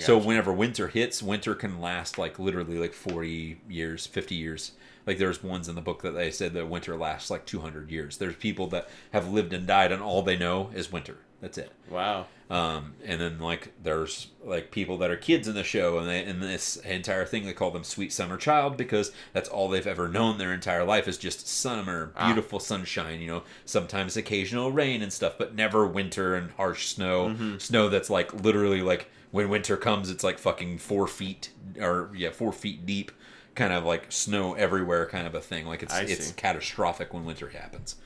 So 0.00 0.18
whenever 0.18 0.52
winter 0.52 0.88
hits, 0.88 1.22
winter 1.22 1.54
can 1.54 1.80
last 1.80 2.18
like 2.18 2.38
literally 2.40 2.78
like 2.78 2.92
forty 2.94 3.60
years, 3.68 4.06
fifty 4.06 4.34
years. 4.34 4.72
Like 5.08 5.16
there's 5.18 5.42
ones 5.42 5.68
in 5.68 5.74
the 5.74 5.80
book 5.80 6.02
that 6.02 6.10
they 6.12 6.30
said 6.30 6.52
that 6.52 6.68
winter 6.68 6.94
lasts 6.96 7.30
like 7.30 7.46
two 7.46 7.60
hundred 7.60 7.90
years. 7.90 8.18
There's 8.18 8.36
people 8.36 8.66
that 8.68 8.88
have 9.12 9.32
lived 9.32 9.54
and 9.54 9.66
died, 9.66 9.90
and 9.90 10.02
all 10.02 10.20
they 10.22 10.36
know 10.36 10.70
is 10.74 10.92
winter. 10.92 11.16
That's 11.40 11.56
it. 11.56 11.70
wow. 11.88 12.26
Um, 12.50 12.94
and 13.04 13.20
then 13.20 13.38
like 13.38 13.72
there's 13.82 14.28
like 14.44 14.70
people 14.70 14.98
that 14.98 15.10
are 15.10 15.16
kids 15.16 15.48
in 15.48 15.54
the 15.54 15.62
show, 15.64 15.98
and 15.98 16.06
they, 16.08 16.24
in 16.24 16.40
this 16.40 16.76
entire 16.76 17.24
thing 17.24 17.44
they 17.46 17.52
call 17.54 17.70
them 17.70 17.84
sweet 17.84 18.12
summer 18.12 18.36
child 18.36 18.76
because 18.76 19.12
that's 19.32 19.48
all 19.48 19.68
they've 19.68 19.86
ever 19.86 20.08
known 20.08 20.36
their 20.38 20.52
entire 20.52 20.84
life 20.84 21.08
is 21.08 21.16
just 21.18 21.46
summer, 21.48 22.12
Ah. 22.16 22.26
beautiful 22.26 22.60
sunshine. 22.60 23.20
You 23.20 23.28
know, 23.28 23.42
sometimes 23.64 24.16
occasional 24.16 24.72
rain 24.72 25.00
and 25.02 25.12
stuff, 25.12 25.34
but 25.38 25.54
never 25.54 25.86
winter 25.86 26.34
and 26.34 26.50
harsh 26.52 26.86
snow. 26.88 27.28
Mm-hmm. 27.30 27.58
Snow 27.58 27.88
that's 27.88 28.10
like 28.10 28.32
literally 28.42 28.82
like 28.82 29.10
when 29.30 29.48
winter 29.48 29.76
comes, 29.78 30.10
it's 30.10 30.24
like 30.24 30.38
fucking 30.38 30.78
four 30.78 31.06
feet 31.06 31.50
or 31.80 32.10
yeah, 32.16 32.30
four 32.30 32.52
feet 32.52 32.84
deep. 32.84 33.10
Kind 33.58 33.72
of 33.72 33.84
like 33.84 34.12
snow 34.12 34.54
everywhere, 34.54 35.04
kind 35.06 35.26
of 35.26 35.34
a 35.34 35.40
thing. 35.40 35.66
Like 35.66 35.82
it's 35.82 35.92
I 35.92 36.02
it's 36.02 36.28
see. 36.28 36.34
catastrophic 36.34 37.12
when 37.12 37.24
winter 37.24 37.48
happens. 37.48 37.96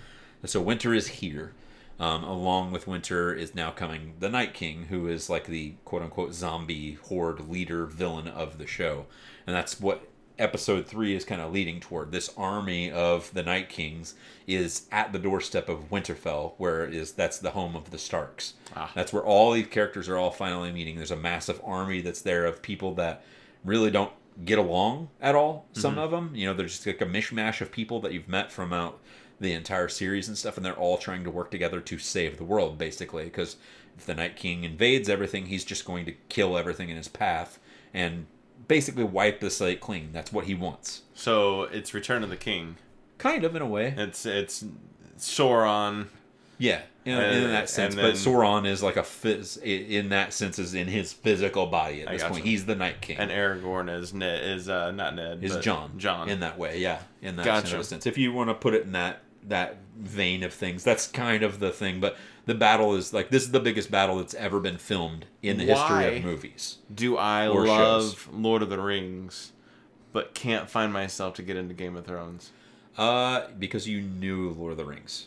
So 0.47 0.63
winter 0.63 0.95
is 0.95 1.09
here. 1.09 1.53
Um, 2.01 2.25
along 2.25 2.73
with 2.73 2.87
winter 2.87 3.35
is 3.35 3.55
now 3.55 3.71
coming 3.71 4.15
the 4.19 4.31
Night 4.31 4.55
King, 4.55 4.87
who 4.87 5.07
is 5.07 5.29
like 5.29 5.45
the 5.45 5.75
quote 5.85 6.01
unquote 6.01 6.33
zombie 6.33 6.95
horde 6.95 7.51
leader 7.51 7.85
villain 7.85 8.29
of 8.29 8.57
the 8.57 8.67
show, 8.67 9.05
and 9.47 9.55
that's 9.55 9.79
what 9.79 10.09
episode 10.39 10.87
three 10.87 11.15
is 11.15 11.27
kind 11.27 11.43
of 11.43 11.53
leading 11.53 11.81
toward. 11.81 12.13
This 12.13 12.33
army 12.35 12.91
of 12.91 13.33
the 13.35 13.43
Night 13.43 13.69
Kings 13.69 14.15
is 14.47 14.87
at 14.91 15.13
the 15.13 15.19
doorstep 15.19 15.69
of 15.69 15.91
Winterfell, 15.91 16.55
where 16.57 16.87
is 16.87 17.13
that's 17.13 17.39
the 17.39 17.51
home 17.51 17.77
of 17.77 17.91
the 17.91 17.99
Starks. 17.99 18.55
Ah. 18.75 18.91
That's 18.95 19.13
where 19.13 19.23
all 19.23 19.53
these 19.53 19.67
characters 19.67 20.09
are 20.09 20.17
all 20.17 20.31
finally 20.31 20.73
meeting. 20.73 20.97
There's 20.97 21.11
a 21.11 21.17
massive 21.17 21.61
army 21.63 22.01
that's 22.01 22.23
there 22.23 22.47
of 22.47 22.63
people 22.63 22.95
that 22.95 23.23
really 23.65 23.91
don't 23.91 24.13
get 24.45 24.59
along 24.59 25.09
at 25.21 25.35
all. 25.35 25.67
Some 25.73 25.93
mm-hmm. 25.93 26.01
of 26.01 26.11
them, 26.11 26.33
you 26.35 26.47
know, 26.47 26.55
they're 26.55 26.67
just 26.67 26.87
like 26.87 27.01
a 27.01 27.07
mishmash 27.07 27.61
of 27.61 27.71
people 27.71 28.01
that 28.01 28.13
you've 28.13 28.29
met 28.29 28.51
from 28.51 28.73
out 28.73 28.99
the 29.41 29.53
entire 29.53 29.89
series 29.89 30.29
and 30.29 30.39
stuff, 30.39 30.57
and 30.57 30.65
they're 30.65 30.73
all 30.73 30.99
trying 30.99 31.25
to 31.25 31.31
work 31.31 31.51
together 31.51 31.81
to 31.81 31.99
save 31.99 32.39
the 32.39 32.45
world, 32.45 32.79
basically. 32.79 33.25
Because 33.25 33.57
if 33.99 34.07
the 34.07 34.15
Night 34.15 34.37
King 34.37 34.65
invades 34.65 35.09
everything, 35.09 35.47
he's 35.47 35.65
just 35.65 35.85
going 35.85 36.07
to 36.07 36.13
kill 36.29 36.57
everything 36.57 36.89
in 36.89 36.97
his 36.97 37.09
path 37.09 37.59
and 37.93 38.27
basically 38.69 39.05
wipe 39.05 39.41
the 39.41 39.51
slate 39.51 39.81
clean. 39.81 40.11
That's 40.13 40.33
what 40.33 40.47
he 40.47 40.55
wants. 40.55 41.03
So 41.15 41.63
it's 41.65 41.93
Return 41.93 42.23
of 42.23 42.31
the 42.31 42.37
King. 42.37 42.77
Kind 43.19 43.45
of 43.45 43.55
in 43.55 43.63
a 43.63 43.67
way. 43.67 43.95
It's 43.97 44.25
it's 44.27 44.65
Sauron. 45.19 46.07
Yeah, 46.59 46.83
in, 47.05 47.15
And- 47.19 47.45
in 47.45 47.51
that 47.51 47.69
sense. 47.69 47.95
and 47.95 48.03
but 48.03 48.15
then- 48.15 48.17
Sauron 48.35 48.67
is 48.67 48.83
like 48.83 48.97
a 48.97 49.03
phys, 49.03 49.61
in 49.63 50.11
that 50.11 50.33
sense 50.33 50.59
is 50.59 50.75
in 50.75 50.87
his 50.89 51.13
physical 51.13 51.67
body 51.67 52.03
at 52.03 52.11
this 52.11 52.23
point. 52.25 52.45
He's 52.45 52.65
the 52.67 52.75
Night 52.77 53.01
King. 53.01 53.19
And 53.19 53.31
Aragorn 53.31 53.89
is 53.95 54.15
Ned 54.15 54.45
is 54.45 54.69
uh 54.69 54.91
not 54.93 55.15
Ned. 55.15 55.43
is 55.43 55.57
Jon. 55.57 55.99
Jon. 55.99 56.29
in 56.29 56.41
that 56.41 56.59
way, 56.59 56.79
yeah, 56.79 57.01
in 57.21 57.37
that 57.37 57.45
Gotcha. 57.45 57.83
sense. 57.85 58.07
If 58.07 58.17
you 58.19 58.33
want 58.33 58.51
to 58.51 58.55
put 58.55 58.75
it 58.75 58.83
in 58.83 58.93
that 58.93 59.21
that 59.49 59.79
vein 59.99 60.45
of 60.45 60.53
things, 60.55 60.85
that's 60.85 61.09
kind 61.09 61.43
of 61.43 61.59
the 61.59 61.73
thing. 61.73 61.99
But 61.99 62.17
the 62.47 62.55
battle 62.55 62.95
is 62.95 63.13
like 63.13 63.31
this 63.31 63.43
is 63.43 63.51
the 63.51 63.59
biggest 63.61 63.91
battle 63.91 64.19
that's 64.19 64.35
ever 64.35 64.61
been 64.61 64.79
filmed 64.79 65.27
in 65.43 65.59
the 65.59 65.65
history 65.65 66.17
of 66.19 66.23
movies. 66.25 66.79
Do 66.95 67.17
I 67.17 67.49
love 67.49 68.29
Lord 68.33 68.63
of 68.63 68.69
the 68.71 68.79
Rings, 68.81 69.51
but 70.13 70.35
can't 70.35 70.71
find 70.71 70.93
myself 70.93 71.35
to 71.35 71.43
get 71.43 71.57
into 71.57 71.75
Game 71.75 71.97
of 71.97 72.05
Thrones 72.07 72.51
Uh, 72.97 73.47
because 73.59 73.89
you 73.89 74.01
knew 74.03 74.51
Lord 74.51 74.71
of 74.73 74.79
the 74.79 74.85
Rings. 74.85 75.27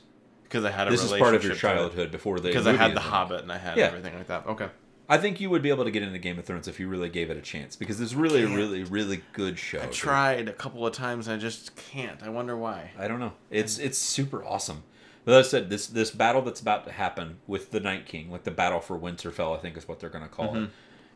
Because 0.56 0.66
I 0.66 0.72
had 0.76 0.88
a 0.88 0.92
This 0.92 1.04
is 1.04 1.12
part 1.12 1.36
of 1.36 1.44
your 1.44 1.56
childhood 1.56 2.12
before 2.12 2.40
the 2.40 2.48
because 2.50 2.66
I 2.68 2.74
had 2.74 2.92
the 2.92 2.96
made. 2.96 3.02
Hobbit 3.04 3.42
and 3.42 3.52
I 3.52 3.58
had 3.58 3.78
Yeah. 3.78 3.86
everything 3.88 4.16
like 4.16 4.28
that. 4.28 4.46
Okay. 4.48 4.68
I 5.08 5.18
think 5.20 5.40
you 5.40 5.50
would 5.52 5.62
be 5.62 5.70
able 5.70 5.84
to 5.84 5.92
get 5.92 6.02
into 6.02 6.18
Game 6.18 6.40
of 6.40 6.46
Thrones 6.46 6.68
if 6.68 6.80
you 6.80 6.88
really 6.88 7.10
gave 7.10 7.30
it 7.30 7.38
a 7.38 7.42
chance 7.42 7.76
because 7.76 8.02
it's 8.02 8.14
really 8.16 8.42
a 8.44 8.48
really 8.48 8.84
really 8.84 9.22
good 9.34 9.60
show. 9.60 9.82
I 9.82 9.86
tried 9.88 10.48
a 10.50 10.54
couple 10.54 10.86
of 10.88 10.94
times. 10.94 11.28
And 11.28 11.36
I 11.38 11.40
just 11.40 11.76
can't. 11.76 12.24
I 12.24 12.30
wonder 12.30 12.56
why. 12.58 12.92
I 12.98 13.08
don't 13.08 13.20
know. 13.20 13.34
It's 13.52 13.78
it's 13.78 13.98
super 14.00 14.44
awesome. 14.44 14.84
But 15.26 15.36
as 15.36 15.48
I 15.48 15.50
said, 15.50 15.70
this 15.70 15.88
this 15.88 16.10
battle 16.12 16.42
that's 16.42 16.62
about 16.62 16.86
to 16.86 16.92
happen 16.92 17.38
with 17.48 17.72
the 17.72 17.80
Night 17.80 18.06
King, 18.06 18.32
like 18.32 18.44
the 18.46 18.52
battle 18.52 18.80
for 18.80 18.98
Winterfell, 18.98 19.56
I 19.56 19.60
think 19.60 19.76
is 19.78 19.88
what 19.88 20.00
they're 20.00 20.10
going 20.10 20.24
to 20.24 20.30
call 20.30 20.50
Mm-hmm. 20.54 20.64
it. 20.66 20.70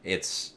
It's 0.03 0.53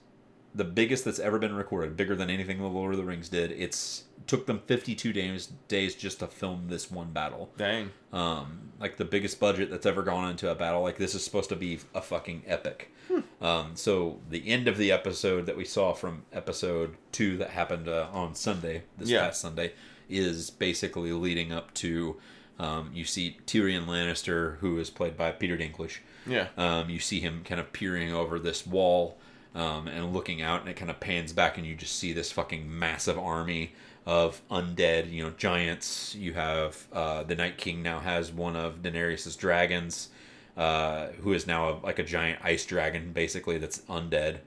the 0.54 0.64
biggest 0.64 1.04
that's 1.04 1.18
ever 1.18 1.38
been 1.38 1.54
recorded, 1.54 1.96
bigger 1.96 2.14
than 2.14 2.28
anything 2.30 2.58
the 2.58 2.66
Lord 2.66 2.92
of 2.92 2.98
the 2.98 3.04
Rings 3.04 3.28
did. 3.28 3.50
It's 3.52 4.04
took 4.26 4.46
them 4.46 4.60
52 4.66 5.12
days 5.12 5.48
days 5.68 5.94
just 5.96 6.20
to 6.20 6.26
film 6.28 6.66
this 6.68 6.90
one 6.90 7.10
battle. 7.12 7.50
Dang. 7.58 7.90
Um, 8.12 8.70
like 8.78 8.96
the 8.96 9.04
biggest 9.04 9.40
budget 9.40 9.68
that's 9.70 9.84
ever 9.86 10.02
gone 10.02 10.30
into 10.30 10.48
a 10.50 10.54
battle. 10.54 10.82
Like 10.82 10.96
this 10.96 11.14
is 11.14 11.24
supposed 11.24 11.48
to 11.48 11.56
be 11.56 11.80
a 11.94 12.00
fucking 12.02 12.42
epic. 12.46 12.92
Um, 13.40 13.72
so 13.74 14.20
the 14.30 14.48
end 14.48 14.68
of 14.68 14.78
the 14.78 14.92
episode 14.92 15.46
that 15.46 15.56
we 15.56 15.64
saw 15.64 15.92
from 15.92 16.22
episode 16.32 16.96
two 17.10 17.36
that 17.38 17.50
happened 17.50 17.88
uh, 17.88 18.08
on 18.12 18.34
Sunday, 18.34 18.84
this 18.96 19.08
Yeah. 19.10 19.22
past 19.22 19.40
Sunday, 19.40 19.72
is 20.08 20.50
basically 20.50 21.12
leading 21.12 21.52
up 21.52 21.74
to. 21.74 22.16
Um, 22.58 22.90
you 22.94 23.04
see 23.04 23.38
Tyrion 23.46 23.86
Lannister, 23.86 24.58
who 24.58 24.78
is 24.78 24.88
played 24.90 25.16
by 25.16 25.32
Peter 25.32 25.56
Dinklage. 25.58 25.98
Yeah. 26.26 26.48
Um, 26.56 26.88
you 26.90 27.00
see 27.00 27.18
him 27.18 27.42
kind 27.44 27.60
of 27.60 27.72
peering 27.72 28.12
over 28.12 28.38
this 28.38 28.64
wall 28.66 29.18
um, 29.54 29.88
and 29.88 30.12
looking 30.12 30.42
out, 30.42 30.60
and 30.60 30.68
it 30.68 30.76
kind 30.76 30.90
of 30.90 31.00
pans 31.00 31.32
back, 31.32 31.58
and 31.58 31.66
you 31.66 31.74
just 31.74 31.98
see 31.98 32.12
this 32.12 32.32
fucking 32.32 32.78
massive 32.78 33.18
army 33.18 33.72
of 34.06 34.40
undead, 34.50 35.10
you 35.12 35.22
know, 35.22 35.30
giants. 35.30 36.14
You 36.14 36.32
have 36.34 36.86
uh, 36.92 37.22
the 37.22 37.34
Night 37.34 37.58
King 37.58 37.82
now 37.82 38.00
has 38.00 38.32
one 38.32 38.56
of 38.56 38.82
Daenerys's 38.82 39.36
dragons, 39.36 40.08
uh, 40.56 41.08
who 41.20 41.32
is 41.32 41.46
now 41.46 41.68
a, 41.68 41.72
like 41.84 41.98
a 41.98 42.04
giant 42.04 42.40
ice 42.42 42.64
dragon, 42.64 43.12
basically 43.12 43.58
that's 43.58 43.78
undead. 43.80 44.38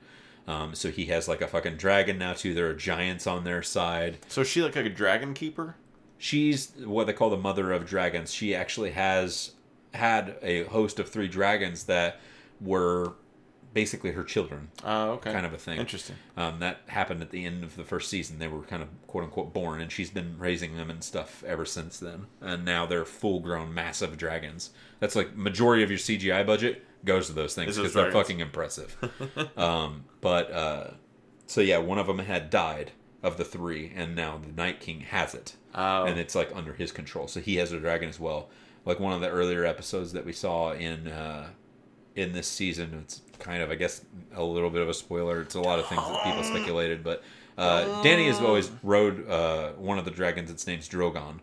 Um, 0.47 0.75
so 0.75 0.91
he 0.91 1.05
has 1.05 1.27
like 1.27 1.41
a 1.41 1.47
fucking 1.47 1.77
dragon 1.77 2.17
now 2.17 2.33
too. 2.33 2.53
There 2.53 2.69
are 2.69 2.73
giants 2.73 3.25
on 3.25 3.43
their 3.43 3.63
side. 3.63 4.19
So 4.27 4.41
is 4.41 4.47
she 4.47 4.61
like 4.61 4.75
a 4.75 4.89
dragon 4.89 5.33
keeper? 5.33 5.75
She's 6.17 6.71
what 6.83 7.07
they 7.07 7.13
call 7.13 7.29
the 7.29 7.37
mother 7.37 7.71
of 7.71 7.85
dragons. 7.85 8.33
She 8.33 8.53
actually 8.53 8.91
has 8.91 9.51
had 9.93 10.37
a 10.41 10.63
host 10.65 10.99
of 10.99 11.09
three 11.09 11.27
dragons 11.27 11.85
that 11.85 12.19
were 12.61 13.13
basically 13.75 14.11
her 14.13 14.23
children, 14.23 14.69
Oh, 14.83 15.11
okay. 15.11 15.31
kind 15.31 15.45
of 15.45 15.53
a 15.53 15.57
thing. 15.57 15.77
Interesting. 15.77 16.15
Um, 16.35 16.59
that 16.61 16.79
happened 16.87 17.21
at 17.21 17.29
the 17.29 17.45
end 17.45 17.63
of 17.63 17.75
the 17.75 17.83
first 17.83 18.09
season. 18.09 18.39
They 18.39 18.47
were 18.47 18.61
kind 18.63 18.81
of 18.81 18.87
quote 19.05 19.25
unquote 19.25 19.53
born, 19.53 19.81
and 19.81 19.91
she's 19.91 20.09
been 20.09 20.39
raising 20.39 20.75
them 20.77 20.89
and 20.89 21.03
stuff 21.03 21.43
ever 21.45 21.65
since 21.65 21.99
then. 21.99 22.25
And 22.41 22.65
now 22.65 22.87
they're 22.87 23.05
full 23.05 23.41
grown, 23.41 23.73
massive 23.73 24.17
dragons. 24.17 24.71
That's 24.99 25.15
like 25.15 25.35
majority 25.35 25.83
of 25.83 25.91
your 25.91 25.99
CGI 25.99 26.43
budget 26.47 26.83
goes 27.03 27.27
to 27.27 27.33
those 27.33 27.53
things 27.53 27.77
because 27.77 27.93
they're 27.93 28.11
fucking 28.11 28.39
impressive. 28.39 28.97
um, 29.57 30.05
but 30.21 30.49
uh, 30.51 30.87
so 31.45 31.61
yeah, 31.61 31.77
one 31.77 31.99
of 31.99 32.07
them 32.07 32.19
had 32.19 32.49
died 32.49 32.93
of 33.21 33.37
the 33.37 33.45
three, 33.45 33.91
and 33.95 34.15
now 34.15 34.37
the 34.37 34.51
Night 34.53 34.79
King 34.79 35.01
has 35.01 35.35
it 35.35 35.55
Oh. 35.75 36.05
and 36.05 36.17
it's 36.17 36.33
like 36.35 36.49
under 36.55 36.73
his 36.73 36.91
control. 36.93 37.27
So 37.27 37.41
he 37.41 37.57
has 37.57 37.73
a 37.73 37.79
dragon 37.79 38.07
as 38.07 38.19
well. 38.19 38.49
Like 38.85 38.99
one 38.99 39.11
of 39.13 39.19
the 39.19 39.29
earlier 39.29 39.65
episodes 39.65 40.13
that 40.13 40.25
we 40.25 40.31
saw 40.31 40.71
in 40.71 41.07
uh, 41.07 41.49
in 42.15 42.31
this 42.31 42.47
season. 42.47 43.01
It's 43.03 43.21
kind 43.45 43.61
of, 43.61 43.69
I 43.69 43.75
guess, 43.75 44.01
a 44.33 44.43
little 44.43 44.71
bit 44.71 44.81
of 44.81 44.89
a 44.89 44.93
spoiler. 44.93 45.41
It's 45.41 45.55
a 45.55 45.61
lot 45.61 45.77
of 45.77 45.85
things 45.87 46.01
that 46.01 46.23
people 46.23 46.43
speculated, 46.43 47.03
but 47.03 47.23
uh, 47.57 48.01
Danny 48.01 48.25
has 48.27 48.41
always 48.41 48.71
rode 48.81 49.29
uh, 49.29 49.73
one 49.73 49.99
of 49.99 50.05
the 50.05 50.11
dragons. 50.11 50.49
Its 50.49 50.65
name's 50.65 50.89
Drogon. 50.89 51.39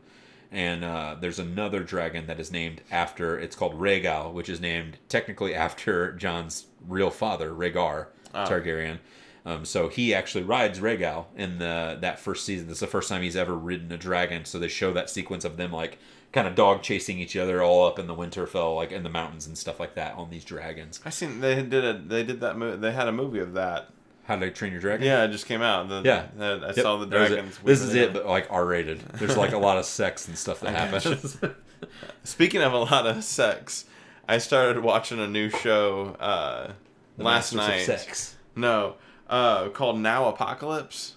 And 0.50 0.84
uh, 0.84 1.16
there's 1.18 1.38
another 1.38 1.82
dragon 1.82 2.26
that 2.26 2.38
is 2.38 2.50
named 2.52 2.82
after. 2.90 3.38
It's 3.38 3.56
called 3.56 3.74
Rhaegal, 3.74 4.32
which 4.32 4.48
is 4.48 4.60
named 4.60 4.98
technically 5.08 5.54
after 5.66 6.12
Jon's 6.12 6.66
real 6.86 7.10
father, 7.10 7.52
Rhaegar 7.52 8.08
Targaryen. 8.34 8.98
Um, 9.44 9.64
so 9.64 9.88
he 9.88 10.14
actually 10.14 10.44
rides 10.44 10.78
Rhaegal 10.78 11.26
in 11.36 11.58
the 11.58 11.98
that 12.00 12.20
first 12.20 12.44
season. 12.44 12.68
This 12.68 12.76
is 12.76 12.80
the 12.80 12.86
first 12.86 13.08
time 13.08 13.22
he's 13.22 13.36
ever 13.36 13.54
ridden 13.54 13.90
a 13.90 13.96
dragon. 13.96 14.44
So 14.44 14.58
they 14.58 14.68
show 14.68 14.92
that 14.92 15.10
sequence 15.10 15.44
of 15.44 15.56
them 15.56 15.72
like 15.72 15.98
kind 16.32 16.48
of 16.48 16.54
dog 16.54 16.82
chasing 16.82 17.18
each 17.18 17.36
other 17.36 17.62
all 17.62 17.86
up 17.86 17.98
in 17.98 18.06
the 18.06 18.14
Winterfell, 18.14 18.74
like 18.76 18.90
in 18.92 19.02
the 19.02 19.08
mountains 19.10 19.46
and 19.46 19.56
stuff 19.58 19.78
like 19.78 19.94
that 19.96 20.14
on 20.14 20.30
these 20.30 20.44
dragons. 20.44 21.00
I 21.04 21.10
seen 21.10 21.40
they 21.40 21.56
did 21.62 21.84
a 21.84 21.92
they 21.98 22.22
did 22.24 22.40
that 22.40 22.56
movie. 22.56 22.78
They 22.78 22.92
had 22.92 23.08
a 23.08 23.12
movie 23.12 23.40
of 23.40 23.54
that. 23.54 23.88
How 24.24 24.36
to 24.36 24.50
Train 24.52 24.70
Your 24.72 24.80
Dragon? 24.80 25.04
Yeah, 25.04 25.24
it 25.24 25.28
just 25.32 25.46
came 25.46 25.62
out. 25.62 25.88
The, 25.88 26.00
Yeah. 26.04 26.26
the- 26.36 26.60
I 26.62 26.66
Yep, 26.68 26.76
saw 26.76 26.96
the 26.96 27.06
that 27.06 27.20
was 27.20 27.30
it. 27.30 27.34
dragons. 27.34 27.58
This 27.64 27.80
is 27.82 27.94
it, 27.96 28.12
but 28.12 28.24
like 28.24 28.46
R 28.50 28.64
rated. 28.64 29.00
There's 29.14 29.36
like 29.36 29.52
a 29.52 29.58
lot 29.58 29.78
of 29.78 29.84
sex 29.84 30.28
and 30.28 30.38
stuff 30.38 30.60
that 30.60 30.74
happens. 30.76 31.36
Speaking 32.24 32.62
of 32.62 32.72
a 32.72 32.78
lot 32.78 33.06
of 33.06 33.24
sex, 33.24 33.84
I 34.28 34.38
started 34.38 34.82
watching 34.82 35.18
a 35.18 35.26
new 35.26 35.50
show 35.50 36.16
uh, 36.20 36.72
last 37.18 37.52
Masters 37.52 37.56
night. 37.56 37.80
Sex. 37.98 38.36
No, 38.54 38.94
uh, 39.28 39.68
called 39.70 39.98
Now 39.98 40.28
Apocalypse. 40.28 41.16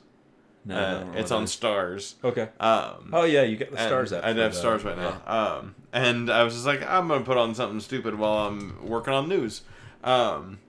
No, 0.66 0.76
uh, 0.76 1.18
it's 1.18 1.32
on. 1.32 1.46
Starz. 1.46 2.16
Okay. 2.24 2.50
Um, 2.60 3.12
Oh 3.14 3.24
yeah, 3.24 3.44
you 3.44 3.56
get 3.56 3.72
the 3.72 3.78
Starz 3.78 4.18
app. 4.18 4.24
I 4.24 4.30
have 4.30 4.36
the- 4.54 4.60
Starz 4.60 4.84
right 4.84 4.98
yeah. 4.98 5.18
now. 5.26 5.58
Um, 5.60 5.76
and 5.94 6.30
I 6.30 6.44
was 6.44 6.54
just 6.54 6.66
like, 6.66 6.82
I'm 6.88 7.08
gonna 7.08 7.24
put 7.24 7.38
on 7.38 7.54
something 7.54 7.80
stupid 7.80 8.16
while 8.16 8.48
I'm 8.48 8.88
working 8.88 9.14
on 9.14 9.30
news. 9.30 9.62
Um, 10.04 10.60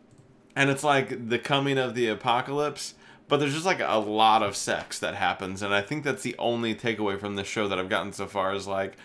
and 0.54 0.70
it's 0.70 0.84
like 0.84 1.28
the 1.28 1.38
coming 1.38 1.78
of 1.78 1.94
the 1.94 2.08
apocalypse, 2.08 2.94
but 3.28 3.38
there's 3.38 3.54
just 3.54 3.66
like 3.66 3.80
a 3.80 3.98
lot 3.98 4.42
of 4.42 4.54
sex 4.56 4.98
that 4.98 5.14
happens, 5.14 5.62
and 5.62 5.74
I 5.74 5.80
think 5.82 6.04
that's 6.04 6.22
the 6.22 6.36
only 6.38 6.74
takeaway 6.74 7.18
from 7.18 7.36
this 7.36 7.46
show 7.46 7.66
that 7.68 7.78
I've 7.78 7.88
gotten 7.88 8.12
so 8.12 8.26
far 8.26 8.54
is 8.54 8.66
like 8.66 8.96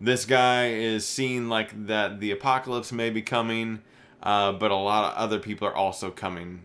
this 0.00 0.24
guy 0.24 0.68
is 0.70 1.06
seeing 1.06 1.48
like 1.48 1.86
that 1.86 2.20
the 2.20 2.30
apocalypse 2.30 2.92
may 2.92 3.10
be 3.10 3.22
coming, 3.22 3.80
uh, 4.22 4.52
but 4.52 4.70
a 4.70 4.76
lot 4.76 5.12
of 5.12 5.18
other 5.18 5.38
people 5.38 5.66
are 5.68 5.74
also 5.74 6.10
coming. 6.10 6.62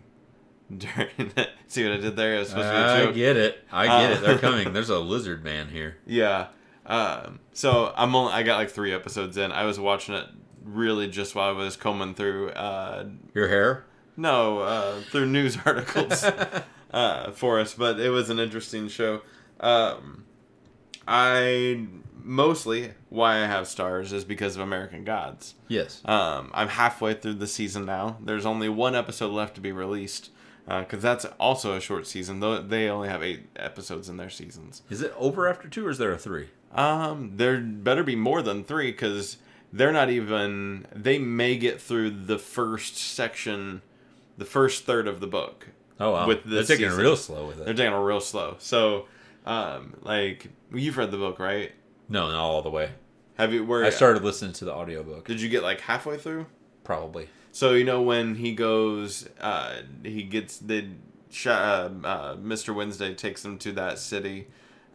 During 0.80 1.32
it. 1.36 1.50
See 1.68 1.84
what 1.84 1.94
I 1.94 1.98
did 1.98 2.16
there? 2.16 2.36
It 2.36 2.40
was 2.40 2.50
supposed 2.50 2.68
to 2.68 2.72
be 2.74 2.78
a 2.78 2.96
I 2.96 3.06
joke. 3.06 3.16
get 3.16 3.38
it. 3.38 3.64
I 3.72 3.86
get 3.88 4.12
Uh, 4.12 4.14
it. 4.16 4.22
They're 4.22 4.38
coming. 4.38 4.74
There's 4.74 4.90
a 4.90 5.00
lizard 5.00 5.44
man 5.44 5.70
here. 5.70 5.98
Yeah. 6.06 6.48
Um, 6.86 7.40
so 7.54 7.94
I'm 7.96 8.14
only, 8.16 8.34
I 8.34 8.44
got 8.44 8.58
like 8.58 8.70
three 8.70 8.94
episodes 8.94 9.38
in. 9.38 9.52
I 9.52 9.64
was 9.66 9.80
watching 9.80 10.16
it 10.16 10.28
really 10.64 11.08
just 11.08 11.34
while 11.36 11.50
I 11.50 11.52
was 11.54 11.76
combing 11.78 12.14
through 12.14 12.50
uh, 12.52 13.06
Your 13.34 13.48
hair? 13.48 13.86
no 14.18 14.60
uh, 14.60 15.02
through 15.12 15.26
news 15.28 15.58
articles 15.66 16.24
uh, 16.92 17.32
for 17.32 17.60
us, 17.60 17.74
but 17.74 18.00
it 18.00 18.10
was 18.10 18.30
an 18.30 18.40
interesting 18.40 18.88
show. 18.90 19.22
Um, 19.60 20.26
I 21.08 21.86
mostly 22.16 22.92
why 23.10 23.36
I 23.44 23.46
have 23.48 23.66
Starz 23.66 24.14
is 24.14 24.24
because 24.24 24.56
of 24.56 24.62
American 24.62 25.04
Gods. 25.04 25.56
Yes. 25.68 26.02
Um, 26.06 26.52
I'm 26.54 26.70
halfway 26.70 27.14
through 27.14 27.36
the 27.36 27.48
season 27.48 27.86
now. 27.86 28.18
There's 28.22 28.46
only 28.46 28.70
one 28.70 28.96
episode 28.96 29.32
left 29.32 29.56
to 29.56 29.62
be 29.62 29.72
released 29.72 30.30
because 30.68 31.02
that's 31.02 31.26
also 31.40 31.76
a 31.76 31.82
short 31.82 32.08
season. 32.08 32.40
Though 32.40 32.62
they 32.62 32.90
only 32.90 33.10
have 33.10 33.22
eight 33.22 33.48
episodes 33.56 34.10
in 34.10 34.18
their 34.18 34.30
seasons. 34.30 34.82
Is 34.90 35.02
it 35.02 35.14
over 35.18 35.48
after 35.48 35.68
two, 35.68 35.86
or 35.86 35.90
is 35.90 35.98
there 35.98 36.12
a 36.12 36.18
three? 36.18 36.50
Um, 36.74 37.34
there 37.36 37.60
better 37.60 38.04
be 38.04 38.16
more 38.16 38.42
than 38.42 38.64
three 38.64 38.92
because 38.92 39.38
they're 39.72 39.92
not 39.92 40.10
even. 40.10 40.88
They 40.94 41.18
may 41.18 41.58
get 41.58 41.82
through 41.82 42.12
the 42.12 42.40
first 42.40 42.98
section, 42.98 43.82
the 44.38 44.46
first 44.46 44.86
third 44.86 45.08
of 45.08 45.20
the 45.20 45.28
book. 45.28 45.70
Oh 46.00 46.12
wow. 46.12 46.28
With 46.28 46.44
They're 46.46 46.64
taking 46.64 46.86
it 46.86 46.94
real 46.96 47.16
slow 47.16 47.48
with 47.48 47.60
it. 47.60 47.66
They're 47.66 47.74
taking 47.74 47.94
it 47.94 47.98
real 47.98 48.22
slow. 48.22 48.56
So, 48.60 49.08
um, 49.46 49.96
like 50.02 50.48
you've 50.74 50.98
read 50.98 51.12
the 51.12 51.18
book, 51.18 51.40
right? 51.40 51.72
No, 52.10 52.28
not 52.28 52.40
all 52.40 52.62
the 52.62 52.70
way. 52.70 52.92
Have 53.38 53.54
you? 53.54 53.66
Where 53.66 53.84
I 53.84 53.90
started 53.90 54.24
listening 54.24 54.54
to 54.54 54.66
the 54.66 54.74
audiobook. 54.74 55.28
Did 55.28 55.42
you 55.42 55.50
get 55.50 55.64
like 55.64 55.82
halfway 55.82 56.18
through? 56.18 56.46
Probably. 56.84 57.30
So 57.54 57.74
you 57.74 57.84
know 57.86 58.02
when 58.02 58.36
he 58.36 58.54
goes, 58.54 59.30
uh, 59.40 59.84
he 60.04 60.24
gets 60.24 60.58
the 60.58 60.88
uh, 61.46 61.50
uh, 61.50 62.36
Mr. 62.38 62.76
Wednesday 62.76 63.14
takes 63.14 63.46
him 63.46 63.58
to 63.60 63.72
that 63.74 64.00
city, 64.00 64.48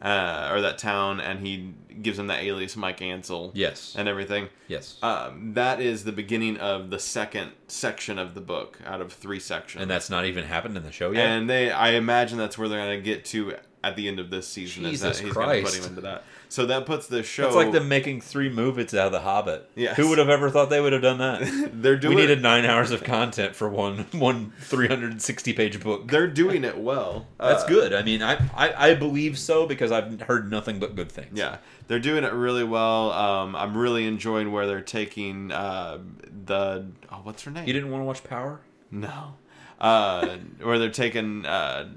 uh, 0.03 0.51
or 0.53 0.61
that 0.61 0.77
town, 0.77 1.21
and 1.21 1.41
he 1.41 1.73
gives 2.03 2.19
him 2.19 2.27
that 2.27 2.43
alias 2.43 2.77
Mike 2.77 2.99
Ainsel. 2.99 3.53
Yes. 3.55 3.95
And 3.97 4.09
everything. 4.09 4.49
yes. 4.67 4.97
Um, 5.03 5.55
that 5.55 5.81
is 5.81 6.03
the 6.05 6.13
beginning 6.13 6.57
of 6.59 6.91
the 6.91 6.99
second 6.99 7.53
section 7.69 8.19
of 8.19 8.35
the 8.35 8.41
book 8.41 8.79
out 8.85 9.01
of 9.01 9.13
three 9.13 9.41
sections. 9.41 9.83
and 9.83 9.91
that's 9.91 10.11
not 10.11 10.25
even 10.25 10.45
happened 10.45 10.77
in 10.77 10.83
the 10.85 10.93
show 10.93 11.13
yet. 11.13 11.27
and 11.27 11.49
they, 11.49 11.71
I 11.71 11.91
imagine 11.91 12.39
that's 12.39 12.59
where 12.59 12.69
they're 12.69 12.81
gonna 12.81 13.01
get 13.01 13.25
to 13.27 13.55
at 13.85 13.95
the 13.97 14.09
end 14.09 14.19
of 14.19 14.31
this 14.31 14.47
season. 14.49 14.85
is 14.85 14.91
Jesus 14.93 15.19
that 15.19 15.25
he's 15.25 15.33
gonna 15.35 15.47
put 15.47 15.63
Christ. 15.63 15.79
him 15.79 15.85
into 15.91 16.01
that. 16.03 16.25
So 16.51 16.65
that 16.67 16.87
puts 16.87 17.07
the 17.07 17.23
show. 17.23 17.47
it's 17.47 17.55
like 17.57 17.73
them 17.73 17.89
making 17.89 18.23
three 18.23 18.49
movies 18.49 18.95
out 18.95 19.07
of 19.07 19.13
The 19.13 19.21
Hobbit. 19.21 19.71
Yes. 19.75 19.97
Who 19.97 20.09
would 20.09 20.17
have 20.19 20.31
ever 20.31 20.49
thought 20.49 20.71
they 20.71 20.81
would 20.81 20.95
have 20.95 21.03
done 21.03 21.19
that? 21.19 21.71
they're 21.83 21.97
doing. 21.99 22.15
we 22.17 22.23
needed 22.23 22.41
nine 22.41 22.65
hours 22.65 22.91
of 22.91 23.05
content 23.05 23.55
for 23.55 23.69
one 23.69 24.07
one 24.13 24.53
three 24.61 24.89
hundred 24.89 25.11
and 25.13 25.21
sixty 25.21 25.53
page 25.53 25.79
book. 25.81 26.09
They're 26.11 26.27
doing 26.27 26.65
it 26.65 26.79
well. 26.79 27.27
That's 27.39 27.65
Uh, 27.65 27.69
good. 27.69 27.93
I 27.93 28.03
mean, 28.03 28.23
I, 28.23 28.37
I 28.57 28.91
I 28.91 28.95
believe 28.95 29.39
so 29.39 29.67
because 29.67 29.93
I've 29.93 30.21
heard 30.23 30.51
nothing 30.51 30.79
but 30.79 30.97
good 30.97 31.13
things. 31.13 31.39
Yeah, 31.39 31.59
they're 31.87 31.99
doing 31.99 32.25
it 32.25 32.33
really 32.33 32.65
well. 32.65 33.13
Um, 33.13 33.55
I'm 33.55 33.77
really 33.77 34.07
enjoying 34.07 34.51
where 34.51 34.67
they're 34.67 34.81
taking 34.81 35.53
uh, 35.53 35.99
the 36.47 36.87
oh, 37.13 37.17
what's 37.25 37.43
her 37.43 37.51
name? 37.51 37.67
You 37.67 37.73
didn't 37.75 37.91
want 37.91 38.01
to 38.03 38.07
watch 38.07 38.25
Power? 38.25 38.61
No, 38.91 39.35
uh, 39.81 40.37
where 40.63 40.79
they're 40.79 40.91
taking 40.91 41.45
uh, 41.45 41.91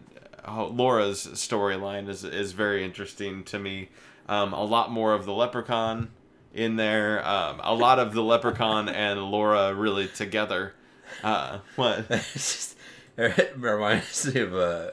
oh, 0.45 0.66
Laura's 0.68 1.26
storyline 1.26 2.10
is 2.10 2.24
is 2.26 2.52
very 2.52 2.84
interesting 2.84 3.43
to 3.45 3.58
me. 3.58 3.89
Um, 4.32 4.53
a 4.53 4.63
lot 4.63 4.89
more 4.89 5.13
of 5.13 5.25
the 5.25 5.34
Leprechaun 5.34 6.09
in 6.53 6.77
there. 6.77 7.27
Um, 7.27 7.59
a 7.61 7.75
lot 7.75 7.99
of 7.99 8.13
the 8.13 8.23
Leprechaun 8.23 8.88
and 8.89 9.21
Laura 9.29 9.73
really 9.73 10.07
together. 10.07 10.73
Uh, 11.21 11.59
what? 11.75 12.05
it's 12.09 12.34
just 12.34 12.77
it 13.17 13.53
reminds 13.57 14.34
me 14.34 14.39
of 14.39 14.55
uh, 14.55 14.91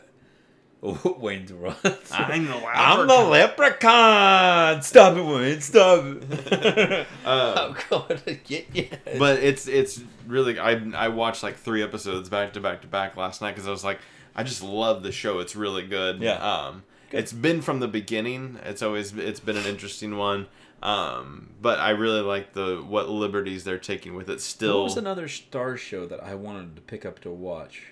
Wayne's 1.20 1.52
World. 1.52 1.76
I'm 2.10 2.46
the 2.46 2.66
I'm 2.66 3.06
the 3.06 3.14
leprechaun. 3.14 4.82
Stop 4.82 5.16
it, 5.16 5.22
Wayne. 5.22 5.60
Stop 5.60 6.04
it. 6.04 7.06
Uh, 7.24 7.54
I'm 7.70 7.76
going 7.88 8.18
to 8.18 8.34
get 8.34 8.66
you. 8.74 8.88
but 9.20 9.38
it's 9.38 9.68
it's 9.68 10.02
really 10.26 10.58
I 10.58 10.72
I 10.96 11.08
watched 11.08 11.44
like 11.44 11.56
three 11.56 11.84
episodes 11.84 12.28
back 12.28 12.54
to 12.54 12.60
back 12.60 12.82
to 12.82 12.88
back 12.88 13.16
last 13.16 13.40
night 13.40 13.52
because 13.52 13.68
I 13.68 13.70
was 13.70 13.84
like 13.84 14.00
I 14.34 14.42
just 14.42 14.64
love 14.64 15.04
the 15.04 15.12
show. 15.12 15.38
It's 15.38 15.54
really 15.54 15.86
good. 15.86 16.20
Yeah. 16.20 16.34
Um, 16.38 16.82
Good. 17.10 17.18
it's 17.20 17.32
been 17.32 17.62
from 17.62 17.80
the 17.80 17.88
beginning. 17.88 18.58
It's 18.64 18.82
always 18.82 19.14
it's 19.16 19.40
been 19.40 19.56
an 19.56 19.66
interesting 19.66 20.16
one. 20.16 20.46
Um, 20.82 21.54
but 21.60 21.80
I 21.80 21.90
really 21.90 22.20
like 22.20 22.52
the 22.52 22.76
what 22.86 23.08
liberties 23.08 23.64
they're 23.64 23.78
taking 23.78 24.14
with 24.14 24.30
it. 24.30 24.40
Still, 24.40 24.78
What 24.78 24.84
was 24.84 24.96
another 24.96 25.26
Star 25.26 25.76
show 25.76 26.06
that 26.06 26.22
I 26.22 26.34
wanted 26.34 26.76
to 26.76 26.82
pick 26.82 27.04
up 27.04 27.18
to 27.20 27.30
watch? 27.30 27.82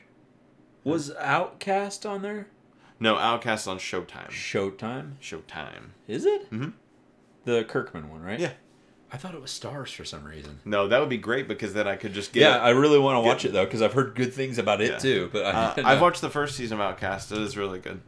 Was 0.85 1.13
Outcast 1.17 2.07
on 2.07 2.23
there? 2.23 2.49
no 2.99 3.17
Outcast 3.17 3.67
on 3.69 3.79
Showtime. 3.79 4.31
Showtime? 4.31 5.15
Showtime. 5.21 5.91
Is 6.09 6.25
it? 6.25 6.51
Mhm. 6.51 6.73
The 7.45 7.65
Kirkman 7.65 8.09
one, 8.09 8.23
right? 8.23 8.39
Yeah. 8.41 8.53
I 9.13 9.17
thought 9.19 9.35
it 9.35 9.41
was 9.43 9.51
Starz 9.51 9.95
for 9.95 10.05
some 10.05 10.25
reason. 10.25 10.61
No, 10.65 10.89
that 10.89 10.99
would 11.01 11.09
be 11.09 11.19
great 11.19 11.47
because 11.47 11.75
then 11.75 11.87
I 11.87 11.97
could 11.97 12.13
just 12.15 12.33
get. 12.33 12.41
Yeah, 12.43 12.59
I 12.59 12.71
really 12.71 12.99
want 12.99 13.17
to 13.17 13.21
watch 13.29 13.45
it 13.45 13.53
though 13.53 13.65
because 13.65 13.83
I've 13.83 13.93
heard 13.93 14.15
good 14.15 14.33
things 14.33 14.59
about 14.59 14.81
it 14.81 14.93
Yeah. 14.93 14.99
too. 14.99 15.29
But 15.33 15.45
I, 15.47 15.51
Uh, 15.51 15.75
I've 15.85 16.01
watched 16.01 16.21
the 16.23 16.31
first 16.31 16.57
season 16.57 16.79
of 16.81 16.87
Outcast. 16.87 17.31
It 17.33 17.39
is 17.39 17.57
really 17.57 17.79
good. 17.81 18.01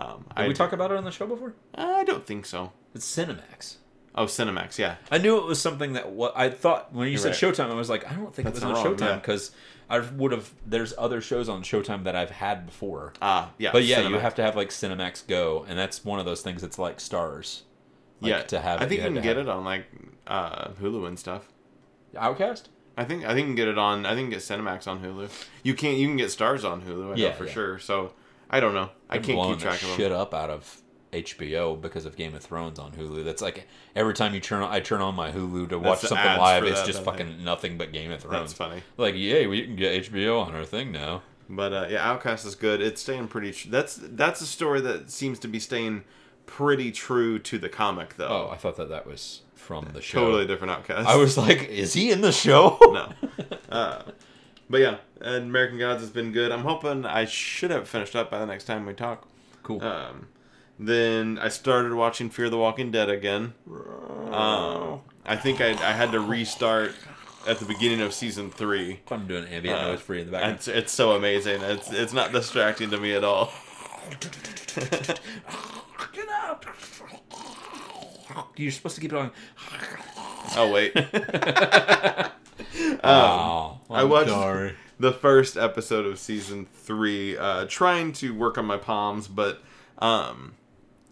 Um, 0.00 0.24
Did 0.36 0.44
I 0.44 0.48
we 0.48 0.54
talk 0.54 0.72
about 0.72 0.90
it 0.90 0.96
on 0.96 1.04
the 1.04 1.10
show 1.10 1.26
before? 1.26 1.54
I 1.74 2.04
don't 2.04 2.26
think 2.26 2.46
so. 2.46 2.72
It's 2.94 3.06
Cinemax. 3.06 3.76
Oh, 4.14 4.24
Cinemax. 4.24 4.78
Yeah. 4.78 4.96
I 5.10 5.18
knew 5.18 5.36
it 5.38 5.44
was 5.44 5.60
something 5.60 5.92
that 5.92 6.10
what 6.10 6.32
I 6.36 6.50
thought 6.50 6.92
when 6.92 7.06
you 7.06 7.12
You're 7.12 7.32
said 7.32 7.42
right. 7.42 7.54
Showtime. 7.54 7.70
I 7.70 7.74
was 7.74 7.90
like, 7.90 8.10
I 8.10 8.14
don't 8.14 8.34
think 8.34 8.46
That's 8.46 8.60
it 8.60 8.66
was 8.66 8.78
on 8.78 8.84
wrong, 8.84 8.96
Showtime 8.96 9.00
yeah. 9.00 9.16
because 9.16 9.50
I 9.88 9.98
would 10.00 10.32
have. 10.32 10.52
There's 10.66 10.94
other 10.98 11.20
shows 11.20 11.48
on 11.48 11.62
Showtime 11.62 12.04
that 12.04 12.16
I've 12.16 12.30
had 12.30 12.66
before. 12.66 13.12
Ah, 13.22 13.50
yeah. 13.58 13.72
But 13.72 13.84
yeah, 13.84 14.08
you 14.08 14.18
have 14.18 14.34
to 14.36 14.42
have 14.42 14.56
like 14.56 14.70
Cinemax 14.70 15.26
Go, 15.26 15.64
and 15.68 15.78
that's 15.78 16.04
one 16.04 16.18
of 16.18 16.26
those 16.26 16.42
things 16.42 16.62
that's 16.62 16.78
like 16.78 16.98
Starz. 16.98 17.62
Like, 18.20 18.30
yeah 18.30 18.42
to 18.42 18.60
have. 18.60 18.80
I 18.80 18.84
it, 18.84 18.88
think 18.88 18.98
you 18.98 19.04
had 19.04 19.12
can 19.14 19.22
get 19.22 19.36
have 19.36 19.46
it 19.46 19.50
on 19.50 19.64
like 19.64 19.86
uh, 20.26 20.68
Hulu 20.80 21.06
and 21.06 21.18
stuff. 21.18 21.48
Outcast. 22.16 22.68
I 22.96 23.04
think 23.04 23.24
I 23.24 23.28
think 23.28 23.38
you 23.38 23.44
can 23.46 23.54
get 23.54 23.68
it 23.68 23.78
on. 23.78 24.04
I 24.04 24.10
think 24.10 24.30
you 24.32 24.38
can 24.38 24.58
get 24.58 24.64
Cinemax 24.66 24.88
on 24.88 25.00
Hulu. 25.00 25.30
You 25.62 25.74
can't. 25.74 25.96
You 25.98 26.08
can 26.08 26.16
get 26.16 26.28
Starz 26.28 26.68
on 26.68 26.82
Hulu. 26.82 27.04
I 27.04 27.08
know 27.10 27.14
Yeah, 27.14 27.32
for 27.32 27.46
yeah. 27.46 27.52
sure. 27.52 27.78
So 27.78 28.12
I 28.50 28.60
don't 28.60 28.74
know. 28.74 28.90
I 29.08 29.18
can't 29.18 29.40
keep 29.48 29.58
track 29.60 29.82
of 29.82 29.88
them. 29.88 29.96
shit 29.96 30.12
up 30.12 30.34
out 30.34 30.50
of 30.50 30.82
HBO 31.12 31.80
because 31.80 32.04
of 32.04 32.16
Game 32.16 32.34
of 32.34 32.42
Thrones 32.42 32.78
on 32.78 32.92
Hulu. 32.92 33.24
That's 33.24 33.42
like 33.42 33.66
every 33.96 34.14
time 34.14 34.34
you 34.34 34.40
turn 34.40 34.62
on, 34.62 34.70
I 34.72 34.80
turn 34.80 35.00
on 35.00 35.14
my 35.14 35.30
Hulu 35.30 35.68
to 35.70 35.78
watch 35.78 36.00
something 36.00 36.38
live. 36.38 36.64
It's 36.64 36.80
that, 36.80 36.86
just 36.86 37.02
fucking 37.02 37.42
nothing 37.42 37.78
but 37.78 37.92
Game 37.92 38.10
of 38.10 38.20
Thrones. 38.20 38.50
That's 38.50 38.52
funny. 38.52 38.82
Like, 38.96 39.14
yay, 39.14 39.46
we 39.46 39.64
can 39.64 39.76
get 39.76 40.04
HBO 40.04 40.44
on 40.44 40.54
our 40.54 40.64
thing 40.64 40.92
now. 40.92 41.22
But 41.48 41.72
uh, 41.72 41.86
yeah, 41.90 42.08
Outcast 42.08 42.46
is 42.46 42.54
good. 42.54 42.80
It's 42.80 43.00
staying 43.00 43.28
pretty. 43.28 43.52
Tr- 43.52 43.68
that's 43.70 43.98
that's 44.00 44.40
a 44.40 44.46
story 44.46 44.80
that 44.82 45.10
seems 45.10 45.38
to 45.40 45.48
be 45.48 45.58
staying 45.58 46.04
pretty 46.46 46.92
true 46.92 47.38
to 47.40 47.58
the 47.58 47.68
comic, 47.68 48.16
though. 48.16 48.48
Oh. 48.48 48.50
I 48.52 48.56
thought 48.56 48.76
that 48.76 48.88
that 48.88 49.06
was 49.06 49.42
from 49.54 49.88
the 49.92 50.00
show. 50.00 50.20
totally 50.20 50.46
different 50.46 50.72
Outcast. 50.72 51.08
I 51.08 51.16
was 51.16 51.36
like, 51.36 51.68
is 51.68 51.92
he 51.92 52.10
in 52.10 52.20
the 52.20 52.32
show? 52.32 52.78
no. 52.82 53.12
Uh, 53.70 54.02
but 54.70 54.80
yeah, 54.80 54.96
American 55.20 55.78
Gods 55.78 56.00
has 56.00 56.10
been 56.10 56.32
good. 56.32 56.50
I'm 56.52 56.62
hoping 56.62 57.04
I 57.04 57.26
should 57.26 57.70
have 57.70 57.88
finished 57.88 58.16
up 58.16 58.30
by 58.30 58.38
the 58.38 58.46
next 58.46 58.64
time 58.64 58.86
we 58.86 58.94
talk. 58.94 59.28
Cool. 59.62 59.82
Um, 59.82 60.28
then 60.78 61.38
I 61.38 61.48
started 61.48 61.92
watching 61.92 62.30
Fear 62.30 62.48
the 62.48 62.56
Walking 62.56 62.90
Dead 62.90 63.10
again. 63.10 63.52
Um, 64.30 65.00
I 65.26 65.36
think 65.36 65.60
I, 65.60 65.70
I 65.72 65.92
had 65.92 66.12
to 66.12 66.20
restart 66.20 66.94
at 67.46 67.58
the 67.58 67.66
beginning 67.66 68.00
of 68.00 68.14
season 68.14 68.50
three. 68.50 69.00
I'm 69.10 69.26
doing 69.26 69.44
ambient 69.46 69.78
uh, 69.78 69.88
noise 69.88 70.00
for 70.00 70.14
you 70.14 70.20
in 70.20 70.26
the 70.26 70.32
background. 70.32 70.56
It's, 70.56 70.68
it's 70.68 70.92
so 70.92 71.12
amazing. 71.12 71.60
It's 71.62 71.92
it's 71.92 72.12
not 72.12 72.32
distracting 72.32 72.90
to 72.90 72.98
me 72.98 73.12
at 73.14 73.24
all. 73.24 73.52
Get 76.12 76.28
out! 76.30 76.64
You're 78.56 78.70
supposed 78.70 78.94
to 78.94 79.00
keep 79.00 79.12
it 79.12 79.18
on. 79.18 79.30
Oh 80.56 80.70
wait, 80.72 80.94
oh, 83.04 83.80
I 83.90 84.04
watched 84.04 84.30
sorry. 84.30 84.74
the 84.98 85.12
first 85.12 85.56
episode 85.56 86.06
of 86.06 86.18
season 86.18 86.66
three, 86.72 87.36
uh, 87.36 87.66
trying 87.68 88.12
to 88.14 88.34
work 88.34 88.58
on 88.58 88.66
my 88.66 88.76
palms, 88.76 89.28
but 89.28 89.62
um, 89.98 90.54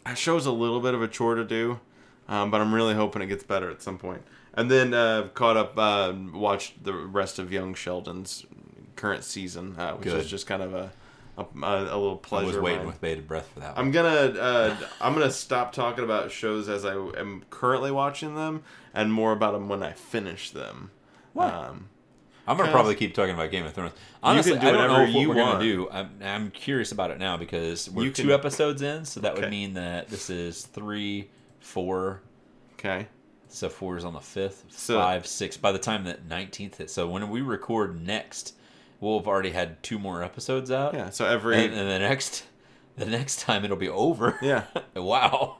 that 0.05 0.19
show's 0.19 0.47
a 0.47 0.53
little 0.53 0.81
bit 0.81 0.95
of 0.95 1.03
a 1.03 1.09
chore 1.09 1.35
to 1.35 1.45
do. 1.45 1.81
Um, 2.29 2.51
but 2.51 2.61
I'm 2.61 2.75
really 2.75 2.95
hoping 2.95 3.23
it 3.23 3.27
gets 3.29 3.43
better 3.43 3.71
at 3.71 3.81
some 3.81 3.97
point. 3.97 4.23
And 4.53 4.71
then 4.71 4.93
uh, 4.93 5.29
caught 5.33 5.57
up, 5.57 5.79
uh, 5.79 6.13
watched 6.35 6.85
the 6.85 6.93
rest 6.93 7.39
of 7.39 7.51
Young 7.53 7.75
Sheldon's 7.75 8.45
current 8.97 9.25
season, 9.25 9.77
uh, 9.79 9.93
which 9.95 10.05
Good. 10.05 10.17
was 10.17 10.29
just 10.29 10.47
kind 10.47 10.63
of 10.63 10.75
a 10.75 10.93
a, 11.39 11.45
a 11.63 11.97
little 11.97 12.21
I 12.23 12.27
pleasure. 12.27 12.47
was 12.47 12.59
waiting 12.59 12.87
with 12.87 13.01
bated 13.01 13.29
breath 13.29 13.49
for 13.55 13.61
that 13.61 13.77
one. 13.77 13.87
I'm 13.87 13.91
gonna 13.93 14.39
uh, 14.39 14.77
I'm 15.01 15.15
gonna 15.15 15.31
stop 15.31 15.73
talking 15.73 16.05
about 16.05 16.31
shows 16.31 16.69
as 16.69 16.85
I 16.85 16.95
am 16.95 17.45
currently 17.51 17.91
watching 17.91 18.35
them, 18.35 18.63
and 18.93 19.13
more 19.13 19.33
about 19.33 19.53
them 19.53 19.69
when 19.69 19.83
I 19.83 19.93
finish 19.93 20.51
them. 20.51 20.91
What? 21.33 21.53
Um, 21.53 21.89
I'm 22.47 22.57
gonna 22.57 22.73
probably 22.73 22.95
keep 22.95 23.15
talking 23.15 23.35
about 23.35 23.51
Game 23.51 23.67
of 23.67 23.75
Thrones. 23.75 23.93
Honestly, 24.23 24.53
can 24.53 24.61
do 24.63 24.69
I 24.69 24.73
don't 24.73 24.89
know 24.89 25.01
what 25.01 25.11
you 25.11 25.29
we're 25.29 25.35
want. 25.37 25.53
gonna 25.61 25.65
do. 25.65 25.89
I'm, 25.91 26.11
I'm 26.23 26.51
curious 26.51 26.93
about 26.93 27.11
it 27.11 27.19
now 27.19 27.37
because 27.37 27.91
we're 27.91 28.05
You 28.05 28.11
two 28.11 28.23
can- 28.23 28.31
episodes 28.33 28.81
in, 28.83 29.05
so 29.05 29.21
that 29.21 29.35
would 29.37 29.51
mean 29.51 29.75
that 29.75 30.09
this 30.09 30.31
is 30.31 30.63
three, 30.63 31.29
four. 31.61 32.23
okay. 32.79 33.07
So 33.51 33.69
four 33.69 33.97
is 33.97 34.05
on 34.05 34.13
the 34.15 34.21
fifth, 34.21 34.65
So- 34.71 34.99
five, 34.99 35.27
six. 35.27 35.57
By 35.59 35.73
the 35.73 35.79
time 35.79 36.05
that 36.05 36.25
nineteenth 36.27 36.79
hits, 36.79 36.93
so 36.93 37.09
when 37.09 37.29
we 37.29 37.41
record 37.43 38.01
next, 38.07 38.55
we'll 39.01 39.19
have 39.19 39.29
already 39.29 39.51
had 39.51 39.83
two 39.83 39.99
more 39.99 40.23
episodes 40.23 40.71
out. 40.71 40.95
Yeah. 40.95 41.11
So 41.11 41.27
every 41.27 41.55
and, 41.65 41.75
and 41.75 41.89
the 41.91 41.99
next, 41.99 42.45
the 42.97 43.07
next 43.07 43.41
time 43.41 43.65
it'll 43.65 43.77
be 43.77 43.89
over. 43.91 44.39
yeah. 44.43 44.65
wow. 44.97 45.59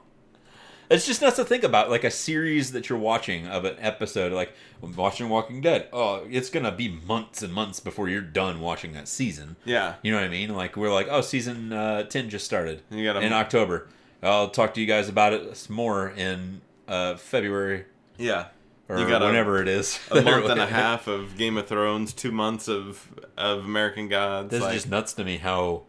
It's 0.89 1.05
just 1.05 1.21
nuts 1.21 1.35
to 1.35 1.45
think 1.45 1.63
about, 1.63 1.89
like 1.91 2.03
a 2.03 2.09
series 2.11 2.71
that 2.71 2.89
you're 2.89 2.97
watching 2.97 3.45
of 3.47 3.63
an 3.65 3.75
episode, 3.79 4.31
like 4.31 4.53
I'm 4.81 4.95
watching 4.95 5.29
Walking 5.29 5.61
Dead. 5.61 5.87
Oh, 5.93 6.25
it's 6.29 6.49
gonna 6.49 6.71
be 6.71 6.89
months 7.05 7.43
and 7.43 7.53
months 7.53 7.79
before 7.79 8.09
you're 8.09 8.21
done 8.21 8.59
watching 8.59 8.93
that 8.93 9.07
season. 9.07 9.55
Yeah. 9.65 9.95
You 10.01 10.11
know 10.11 10.17
what 10.17 10.25
I 10.25 10.29
mean? 10.29 10.55
Like 10.55 10.75
we're 10.75 10.91
like, 10.93 11.07
oh, 11.09 11.21
season 11.21 11.71
uh, 11.71 12.03
ten 12.03 12.29
just 12.29 12.45
started 12.45 12.81
You 12.89 13.03
gotta- 13.03 13.21
in 13.25 13.33
October. 13.33 13.87
I'll 14.23 14.49
talk 14.49 14.73
to 14.73 14.81
you 14.81 14.87
guys 14.87 15.07
about 15.09 15.31
it 15.33 15.69
more 15.69 16.09
in 16.09 16.61
uh, 16.87 17.15
February 17.17 17.85
Yeah. 18.17 18.47
or 18.89 18.99
You 18.99 19.07
got 19.07 19.21
a- 19.21 19.25
whenever 19.25 19.61
it 19.61 19.67
is. 19.67 19.99
A 20.11 20.21
month 20.21 20.45
and 20.49 20.59
a 20.59 20.65
half 20.65 21.07
of 21.07 21.37
Game 21.37 21.55
of 21.57 21.67
Thrones, 21.67 22.13
two 22.13 22.31
months 22.31 22.67
of 22.67 23.07
of 23.37 23.59
American 23.63 24.09
Gods. 24.09 24.49
This 24.49 24.61
like- 24.61 24.75
is 24.75 24.81
just 24.81 24.89
nuts 24.91 25.13
to 25.13 25.23
me 25.23 25.37
how 25.37 25.83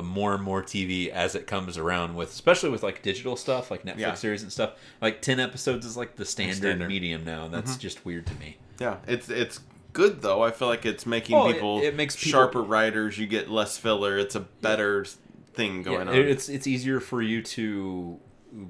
more 0.00 0.32
and 0.34 0.42
more 0.42 0.62
TV 0.62 1.08
as 1.08 1.34
it 1.34 1.46
comes 1.46 1.76
around 1.76 2.14
with, 2.16 2.30
especially 2.30 2.70
with 2.70 2.82
like 2.82 3.02
digital 3.02 3.36
stuff 3.36 3.70
like 3.70 3.84
Netflix 3.84 3.98
Yeah. 3.98 4.14
series 4.14 4.42
and 4.42 4.50
stuff. 4.50 4.70
Like 5.02 5.20
ten 5.20 5.38
episodes 5.40 5.84
is 5.84 5.96
like 5.98 6.16
the 6.16 6.24
standard, 6.24 6.56
Standard. 6.56 6.84
Mm-hmm. 6.84 6.88
medium 6.88 7.24
now, 7.24 7.44
and 7.44 7.52
that's 7.52 7.76
just 7.76 8.06
weird 8.06 8.26
to 8.28 8.34
me. 8.36 8.56
yeah. 8.80 8.96
It's 9.06 9.28
it's 9.28 9.60
good 9.92 10.22
though. 10.22 10.42
I 10.42 10.50
feel 10.52 10.68
like 10.68 10.86
it's 10.86 11.04
making 11.04 11.36
Well, 11.36 11.52
people 11.52 11.82
it 11.82 11.94
makes 11.94 12.16
people- 12.16 12.30
sharper 12.30 12.62
writers. 12.62 13.18
You 13.18 13.26
get 13.26 13.50
less 13.50 13.76
filler. 13.76 14.16
It's 14.16 14.34
a 14.34 14.40
better 14.40 15.04
thing 15.52 15.82
going 15.82 16.06
Yeah, 16.08 16.14
on. 16.14 16.18
It's 16.20 16.48
it's 16.48 16.66
easier 16.66 16.98
for 17.00 17.20
you 17.20 17.42
to 17.42 18.18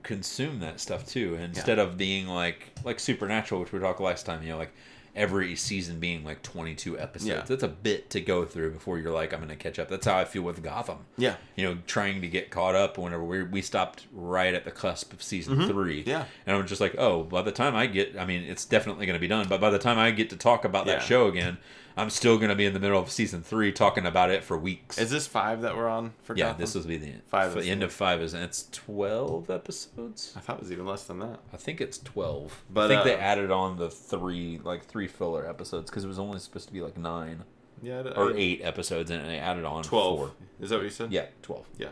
consume 0.02 0.60
that 0.60 0.80
stuff 0.80 1.06
too, 1.06 1.34
instead 1.40 1.78
of 1.78 1.96
being 1.96 2.26
like 2.26 2.70
like 2.84 2.98
Supernatural, 2.98 3.60
which 3.60 3.72
we 3.72 3.78
talked 3.78 4.00
last 4.00 4.26
time. 4.26 4.42
You 4.42 4.50
know, 4.50 4.58
like 4.58 4.72
every 5.14 5.54
season 5.56 6.00
being 6.00 6.24
like 6.24 6.42
twenty 6.42 6.74
two 6.74 6.98
episodes. 6.98 7.28
Yeah. 7.28 7.42
That's 7.46 7.62
a 7.62 7.68
bit 7.68 8.08
to 8.10 8.20
go 8.20 8.44
through 8.44 8.70
before 8.72 8.98
you're 8.98 9.12
like, 9.12 9.32
I'm 9.32 9.40
going 9.40 9.50
to 9.50 9.56
catch 9.56 9.78
up. 9.78 9.88
That's 9.88 10.06
how 10.06 10.16
I 10.16 10.24
feel 10.24 10.42
with 10.42 10.62
Gotham. 10.62 10.98
yeah. 11.18 11.36
You 11.56 11.64
know, 11.68 11.78
trying 11.86 12.20
to 12.22 12.28
get 12.28 12.50
caught 12.50 12.74
up 12.74 12.96
whenever 12.98 13.22
we 13.22 13.42
we 13.42 13.62
stopped 13.62 14.06
right 14.12 14.54
at 14.54 14.64
the 14.64 14.70
cusp 14.70 15.12
of 15.12 15.22
season 15.22 15.68
three. 15.68 16.00
Mm-hmm. 16.00 16.10
Yeah. 16.10 16.24
and 16.46 16.56
I'm 16.56 16.66
just 16.66 16.80
like, 16.80 16.94
oh, 16.98 17.22
by 17.24 17.42
the 17.42 17.52
time 17.52 17.76
I 17.76 17.86
get, 17.86 18.18
I 18.18 18.24
mean, 18.24 18.42
it's 18.42 18.64
definitely 18.64 19.06
going 19.06 19.16
to 19.16 19.20
be 19.20 19.28
done. 19.28 19.48
But 19.48 19.60
by 19.60 19.70
the 19.70 19.78
time 19.78 19.98
I 19.98 20.10
get 20.12 20.30
to 20.30 20.36
talk 20.36 20.64
about 20.64 20.86
that 20.86 21.02
show 21.02 21.28
again, 21.28 21.58
I'm 21.96 22.10
still 22.10 22.38
going 22.38 22.48
to 22.48 22.54
be 22.54 22.64
in 22.66 22.72
the 22.72 22.80
middle 22.80 22.98
of 22.98 23.10
season 23.10 23.42
three 23.42 23.70
talking 23.72 24.06
about 24.06 24.30
it 24.30 24.42
for 24.44 24.56
weeks. 24.56 24.98
Is 24.98 25.10
this 25.10 25.26
five 25.26 25.62
that 25.62 25.76
we're 25.76 25.88
on 25.88 26.12
for 26.22 26.34
Yeah, 26.36 26.46
Gotham? 26.46 26.60
this 26.60 26.74
will 26.74 26.82
be 26.84 26.96
the 26.96 27.12
Five 27.26 27.54
The 27.54 27.70
end 27.70 27.82
of 27.82 27.92
five 27.92 28.22
is 28.22 28.32
and 28.34 28.42
it's 28.42 28.68
twelve 28.72 29.50
episodes. 29.50 30.32
I 30.36 30.40
thought 30.40 30.56
it 30.56 30.62
was 30.62 30.72
even 30.72 30.86
less 30.86 31.04
than 31.04 31.18
that. 31.20 31.40
I 31.52 31.56
think 31.56 31.80
it's 31.80 31.98
twelve. 31.98 32.62
But, 32.70 32.84
I 32.90 32.94
think 32.94 33.04
they 33.04 33.14
uh, 33.14 33.18
added 33.18 33.50
on 33.50 33.76
the 33.76 33.90
three 33.90 34.60
like 34.64 34.84
three 34.86 35.06
filler 35.08 35.46
episodes 35.48 35.90
because 35.90 36.04
it 36.04 36.08
was 36.08 36.18
only 36.18 36.38
supposed 36.38 36.66
to 36.68 36.72
be 36.72 36.80
like 36.80 36.96
nine 36.96 37.44
Yeah. 37.82 38.00
I- 38.00 38.10
or 38.12 38.36
eight 38.36 38.60
episodes 38.62 39.10
and 39.10 39.24
they 39.28 39.38
added 39.38 39.64
on 39.64 39.82
Twelve. 39.82 40.18
Four. 40.18 40.30
Is 40.60 40.70
that 40.70 40.76
what 40.76 40.84
you 40.84 40.90
said? 40.90 41.12
Yeah, 41.12 41.26
twelve. 41.42 41.66
Yeah. 41.78 41.88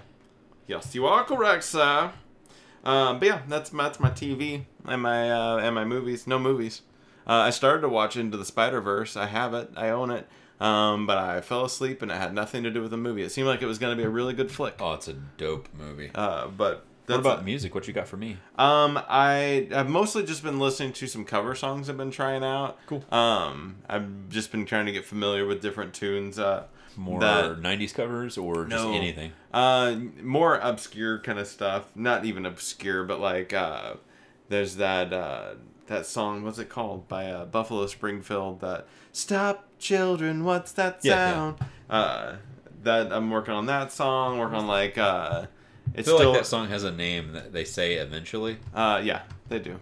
Yes, 0.66 0.94
you 0.94 1.05
are 1.07 1.24
correct, 1.24 1.64
sir. 1.64 2.12
Um, 2.84 3.18
but 3.18 3.26
yeah, 3.28 3.42
that's 3.48 3.72
my, 3.72 3.82
that's 3.84 4.01
my 4.01 4.11
TV 4.11 4.62
and 4.86 5.03
my 5.03 5.30
uh, 5.30 5.57
and 5.59 5.74
my 5.74 5.84
movies. 5.84 6.26
No 6.26 6.38
movies. 6.38 6.80
Uh, 7.27 7.33
I 7.33 7.51
started 7.51 7.83
to 7.83 7.89
watch 7.89 8.16
Into 8.16 8.37
the 8.37 8.45
Spider 8.45 8.81
Verse. 8.81 9.16
I 9.16 9.27
have 9.27 9.55
it. 9.55 9.71
I 9.77 9.91
own 9.91 10.11
it. 10.11 10.27
Um, 10.61 11.07
but 11.07 11.16
I 11.16 11.41
fell 11.41 11.64
asleep 11.64 12.03
and 12.03 12.11
it 12.11 12.16
had 12.18 12.35
nothing 12.35 12.64
to 12.64 12.71
do 12.71 12.83
with 12.83 12.91
the 12.91 12.97
movie. 12.99 13.23
It 13.23 13.31
seemed 13.33 13.47
like 13.49 13.62
it 13.62 13.66
was 13.66 13.79
going 13.79 13.97
to 13.97 14.03
be 14.03 14.07
a 14.07 14.11
really 14.11 14.35
good 14.35 14.51
flick. 14.51 14.75
Oh, 14.81 14.93
it's 14.93 15.09
a 15.09 15.14
dope 15.14 15.68
movie. 15.79 16.11
Uh, 16.14 16.49
but 16.49 16.85
what 17.07 17.18
about 17.21 17.45
music? 17.45 17.75
What 17.75 17.89
you 17.89 17.95
got 17.95 18.07
for 18.07 18.16
me? 18.18 18.37
um, 18.59 19.01
I 19.09 19.68
I've 19.75 19.89
mostly 19.89 20.23
just 20.25 20.43
been 20.43 20.59
listening 20.59 20.93
to 20.95 21.07
some 21.07 21.25
cover 21.25 21.55
songs 21.55 21.89
I've 21.89 21.97
been 21.97 22.11
trying 22.11 22.45
out. 22.45 22.79
Cool. 22.87 23.03
Um, 23.11 23.77
I've 23.89 24.29
just 24.29 24.53
been 24.53 24.66
trying 24.66 24.87
to 24.87 24.93
get 24.93 25.05
familiar 25.07 25.47
with 25.47 25.61
different 25.62 25.95
tunes. 25.95 26.39
Uh, 26.39 26.64
More 26.97 27.21
that- 27.21 27.61
'90s 27.62 27.95
covers 27.95 28.37
or 28.37 28.64
just 28.66 28.85
No. 28.85 28.93
anything? 28.93 29.33
Uh, 29.53 29.97
more 30.23 30.57
obscure 30.59 31.18
kind 31.21 31.39
of 31.39 31.47
stuff. 31.49 31.87
Not 31.97 32.25
even 32.27 32.45
obscure, 32.47 33.03
but 33.05 33.18
like 33.18 33.53
uh, 33.55 33.95
there's 34.51 34.77
that 34.77 35.12
uh, 35.12 35.55
that 35.91 36.07
song. 36.07 36.43
What's 36.43 36.59
it 36.59 36.68
called 36.70 37.07
by 37.09 37.26
uh, 37.26 37.45
Buffalo 37.45 37.86
Springfield? 37.86 38.61
That 38.61 38.86
"Stop, 39.12 39.68
Children, 39.78 40.45
What's 40.45 40.72
That 40.72 41.01
Yeah, 41.03 41.12
yeah. 41.12 41.32
Sound?" 41.32 41.59
Uh, 41.91 42.36
that 42.82 43.12
I'm 43.12 43.30
working 43.30 43.53
on 43.53 43.66
that 43.66 43.93
song. 43.93 44.38
Working 44.38 44.57
on 44.57 44.66
like 44.66 44.97
uh, 44.97 45.45
I 45.45 45.49
it's 45.95 46.09
feel 46.09 46.16
still 46.16 46.30
like 46.30 46.41
that 46.41 46.47
song 46.47 46.68
has 46.68 46.84
a 46.84 46.93
name 46.93 47.32
that 47.32 47.53
they 47.53 47.64
say 47.64 47.95
eventually, 47.95 48.59
uh, 48.74 49.01
yeah, 49.05 49.22
they 49.49 49.59
do. 49.59 49.78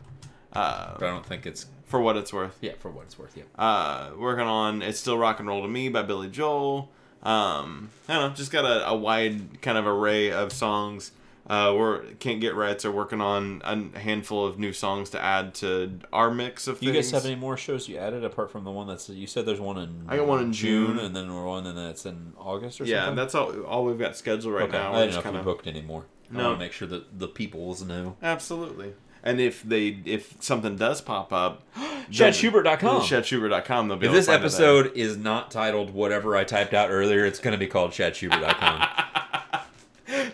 Uh, 0.53 0.95
but 0.99 1.07
I 1.07 1.11
don't 1.11 1.27
think 1.27 1.47
it's 1.47 1.67
for 1.85 2.01
what 2.01 2.17
it's 2.17 2.33
worth. 2.33 2.59
yeah 2.61 2.73
for 2.79 2.91
what 2.91 3.05
it's 3.05 3.19
worth. 3.19 3.37
Yeah. 3.37 3.45
Uh, 3.57 4.11
working 4.19 4.47
on 4.47 4.83
"It's 4.83 4.99
Still 4.99 5.19
Rock 5.19 5.39
and 5.39 5.49
Roll 5.49 5.63
to 5.63 5.69
Me" 5.69 5.89
by 5.89 6.03
Billy 6.03 6.29
Joel. 6.29 6.91
Um, 7.23 7.91
I 8.09 8.15
don't 8.15 8.31
know, 8.31 8.35
just 8.35 8.53
got 8.53 8.65
a, 8.65 8.89
a 8.89 8.97
wide 8.97 9.61
kind 9.61 9.77
of 9.77 9.87
array 9.87 10.31
of 10.33 10.53
songs. 10.53 11.13
Uh, 11.49 11.75
we're 11.77 12.03
can't 12.21 12.41
get 12.41 12.55
rights 12.55 12.85
are 12.85 12.93
working 12.93 13.21
on 13.23 13.63
a 13.65 13.99
handful 13.99 14.45
of 14.47 14.59
new 14.59 14.73
songs 14.73 15.09
to 15.11 15.21
add 15.23 15.55
to 15.55 15.99
our 16.13 16.31
mix 16.31 16.69
of 16.69 16.83
you 16.83 16.93
things. 16.93 17.11
guys 17.11 17.23
have 17.23 17.25
any 17.31 17.41
more 17.41 17.57
shows 17.57 17.89
you 17.89 17.97
added 17.97 18.23
apart 18.23 18.51
from 18.51 18.65
the 18.65 18.71
one 18.71 18.87
that's 18.87 19.09
you 19.09 19.27
said 19.27 19.47
there's 19.47 19.59
one 19.61 19.79
in 19.79 20.05
I 20.09 20.17
got 20.19 20.27
one 20.27 20.41
in 20.43 20.53
June. 20.53 20.99
and 20.99 21.17
then 21.17 21.33
one 21.35 21.67
and 21.67 21.79
that's 21.79 22.05
in 22.05 22.35
August 22.39 22.81
or 22.81 22.85
yeah, 22.85 23.01
something. 23.07 23.17
that's 23.17 23.35
all. 23.35 23.63
All 23.63 23.85
we've 23.87 23.99
got 23.99 24.15
scheduled 24.17 24.53
right 24.55 24.65
okay. 24.69 24.73
now. 24.77 24.93
I 24.93 25.01
didn't 25.01 25.01
know 25.01 25.07
just 25.07 25.19
if 25.19 25.25
you 25.25 25.31
kind 25.31 25.37
of 25.37 25.45
booked 25.45 25.67
anymore. 25.67 26.05
I 26.31 26.37
No. 26.37 26.45
want 26.49 26.59
to 26.59 26.65
make 26.67 26.73
sure 26.73 26.87
that 26.89 27.19
the 27.19 27.29
peoples 27.29 27.83
know. 27.83 28.17
absolutely. 28.23 28.93
And 29.23 29.41
if 29.41 29.63
they 29.63 29.99
if 30.05 30.37
something 30.41 30.77
does 30.77 31.01
pop 31.01 31.33
up, 31.33 31.63
ShadSchubert.com. 32.11 33.03
ShadSchubert.com. 33.03 33.89
They'll 33.89 33.97
be 33.97 34.07
If 34.07 34.13
this 34.13 34.27
to 34.27 34.33
find 34.33 34.45
it 34.45 34.49
there. 34.53 34.79
episode 34.81 34.97
is 34.97 35.17
not 35.17 35.51
titled 35.51 35.91
whatever 35.95 36.37
I 36.37 36.45
typed 36.45 36.73
out 36.75 36.91
earlier, 36.91 37.25
it's 37.27 37.39
going 37.39 37.53
to 37.53 37.59
be 37.59 37.67
called 37.67 37.91
ShadSchubert.com. 37.93 38.89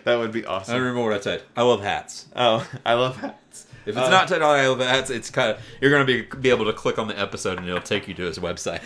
that 0.05 0.15
would 0.17 0.31
be 0.31 0.45
awesome. 0.45 0.73
don't 0.73 0.81
remember 0.83 1.03
what 1.09 1.13
I 1.13 1.19
said. 1.21 1.43
I 1.57 1.63
love 1.63 1.81
hats. 1.83 2.27
Oh, 2.35 2.65
I 2.85 2.93
love 2.93 3.17
hats. 3.17 3.67
If 3.85 3.95
it's 3.95 3.97
Uh, 4.07 4.09
not 4.09 4.27
titled 4.27 4.49
I 4.49 4.67
love 4.67 4.79
hats, 4.79 5.09
it's 5.11 5.29
kind 5.29 5.51
of 5.51 5.59
you're 5.81 5.91
going 5.91 6.05
to 6.07 6.11
be 6.31 6.37
be 6.39 6.49
able 6.49 6.65
to 6.65 6.73
click 6.73 6.97
on 6.97 7.07
the 7.07 7.19
episode 7.19 7.59
and 7.59 7.67
it'll 7.67 7.81
take 7.81 8.07
you 8.07 8.13
to 8.15 8.23
his 8.23 8.39
website. 8.39 8.81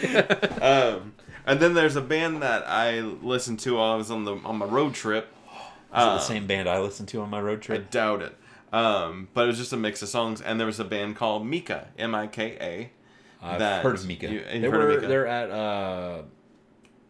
Um, 0.62 1.14
and 1.46 1.60
then 1.60 1.74
there's 1.74 1.96
a 1.96 2.02
band 2.02 2.42
that 2.44 2.68
I 2.68 3.00
listened 3.00 3.60
to 3.62 3.76
while 3.76 3.94
I 3.94 3.96
was 3.96 4.12
on 4.12 4.26
the 4.26 4.36
on 4.44 4.58
my 4.58 4.66
road 4.66 4.94
trip. 4.94 5.34
Is 5.46 5.60
it 5.94 5.94
the 5.94 5.98
Uh, 6.00 6.20
same 6.20 6.46
band 6.48 6.68
I 6.70 6.80
listened 6.80 7.08
to 7.10 7.22
on 7.22 7.30
my 7.30 7.40
road 7.42 7.62
trip? 7.62 7.80
I 7.80 7.84
doubt 7.92 8.22
it. 8.22 8.36
Um, 8.72 9.30
but 9.34 9.46
it 9.46 9.48
was 9.48 9.58
just 9.58 9.74
a 9.74 9.78
mix 9.78 10.02
of 10.04 10.10
songs, 10.10 10.42
and 10.42 10.60
there 10.60 10.68
was 10.68 10.80
a 10.80 10.86
band 10.86 11.16
called 11.16 11.48
Mika, 11.48 11.88
M 11.98 12.14
I 12.14 12.28
K 12.28 12.58
A. 12.62 12.92
I've 13.44 13.82
heard 13.82 13.96
of 13.96 14.06
Mika. 14.06 14.28
you- 14.28 14.40
you've 14.40 14.46
they 14.52 14.60
heard 14.70 14.82
of 14.82 14.88
were 14.90 14.96
Mika? 14.96 15.08
they're 15.08 15.26
at 15.28 15.50
uh 15.50 16.22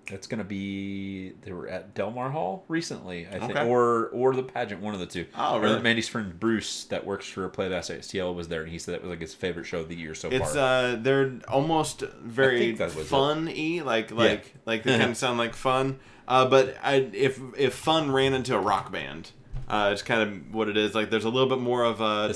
it's 0.09 0.27
gonna 0.27 0.43
be 0.43 1.33
they 1.41 1.51
were 1.51 1.67
at 1.67 1.93
Delmar 1.93 2.31
Hall 2.31 2.63
recently, 2.67 3.27
I 3.27 3.39
think, 3.39 3.51
Okay. 3.51 3.67
or 3.67 4.07
or 4.07 4.33
the 4.35 4.43
pageant, 4.43 4.81
one 4.81 4.93
of 4.93 4.99
the 4.99 5.05
two. 5.05 5.25
Oh, 5.37 5.57
Or 5.57 5.61
really? 5.61 5.81
Mandy's 5.81 6.07
friend 6.09 6.39
Bruce 6.39 6.85
that 6.85 7.05
works 7.05 7.27
for 7.27 7.47
Play 7.49 7.69
Bass 7.69 7.89
STL 7.89 8.33
was 8.35 8.47
there, 8.47 8.61
and 8.63 8.71
he 8.71 8.79
said 8.79 8.95
that 8.95 9.01
was 9.01 9.09
like 9.09 9.21
his 9.21 9.33
favorite 9.33 9.65
show 9.65 9.79
of 9.79 9.89
the 9.89 9.95
year 9.95 10.15
so 10.15 10.29
It's 10.29 10.53
far. 10.53 10.93
uh, 10.93 10.95
they're 10.95 11.33
almost 11.47 12.01
very 12.23 12.59
think 12.59 12.77
that 12.79 12.95
was 12.95 13.05
it. 13.05 13.09
fun-y, 13.09 13.81
like 13.85 14.11
like 14.11 14.53
like 14.65 14.83
they 14.83 14.97
kind 14.97 15.11
of 15.11 15.17
sound 15.17 15.37
like 15.37 15.55
fun. 15.55 15.99
Uh, 16.27 16.45
but 16.47 16.75
I, 16.83 16.95
if 17.13 17.39
if 17.57 17.73
fun 17.73 18.11
ran 18.11 18.33
into 18.33 18.55
a 18.55 18.59
rock 18.59 18.91
band, 18.91 19.31
uh, 19.67 19.89
it's 19.93 20.01
kind 20.01 20.21
of 20.21 20.53
what 20.53 20.69
it 20.69 20.77
is. 20.77 20.93
Like 20.95 21.09
there's 21.09 21.25
a 21.25 21.29
little 21.29 21.49
bit 21.49 21.59
more 21.59 21.83
of 21.83 22.01
a 22.01 22.33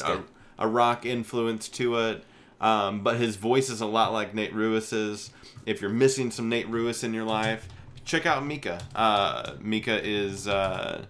a, 0.60 0.66
a 0.66 0.68
rock 0.68 1.06
influence 1.06 1.70
to 1.70 1.98
it. 1.98 2.24
Um, 2.62 3.02
but 3.04 3.18
his 3.18 3.36
voice 3.36 3.70
is 3.70 3.82
a 3.82 3.86
lot 3.86 4.14
like 4.14 4.34
Nate 4.34 4.54
Ruess's. 4.54 5.32
If 5.66 5.82
you're 5.82 5.90
missing 5.90 6.32
some 6.32 6.50
Nate 6.50 6.68
Ruess 6.68 7.04
in 7.04 7.14
your 7.14 7.24
life, 7.24 7.68
check 8.06 8.26
out 8.26 8.46
Mika. 8.46 8.82
Uh, 8.96 9.54
Mika 9.60 10.06
is 10.06 10.48
uh, 10.48 11.06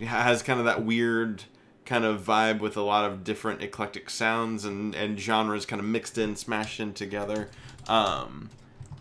has 0.00 0.42
kind 0.42 0.58
of 0.58 0.66
that 0.66 0.84
weird 0.84 1.44
kind 1.84 2.04
of 2.04 2.22
vibe 2.22 2.60
with 2.60 2.76
a 2.76 2.82
lot 2.82 3.10
of 3.10 3.24
different 3.24 3.62
eclectic 3.62 4.08
sounds 4.08 4.64
and, 4.64 4.94
and 4.94 5.20
genres 5.20 5.66
kind 5.66 5.80
of 5.80 5.86
mixed 5.86 6.16
in, 6.16 6.34
smashed 6.34 6.80
in 6.80 6.94
together. 6.94 7.50
Um, 7.86 8.50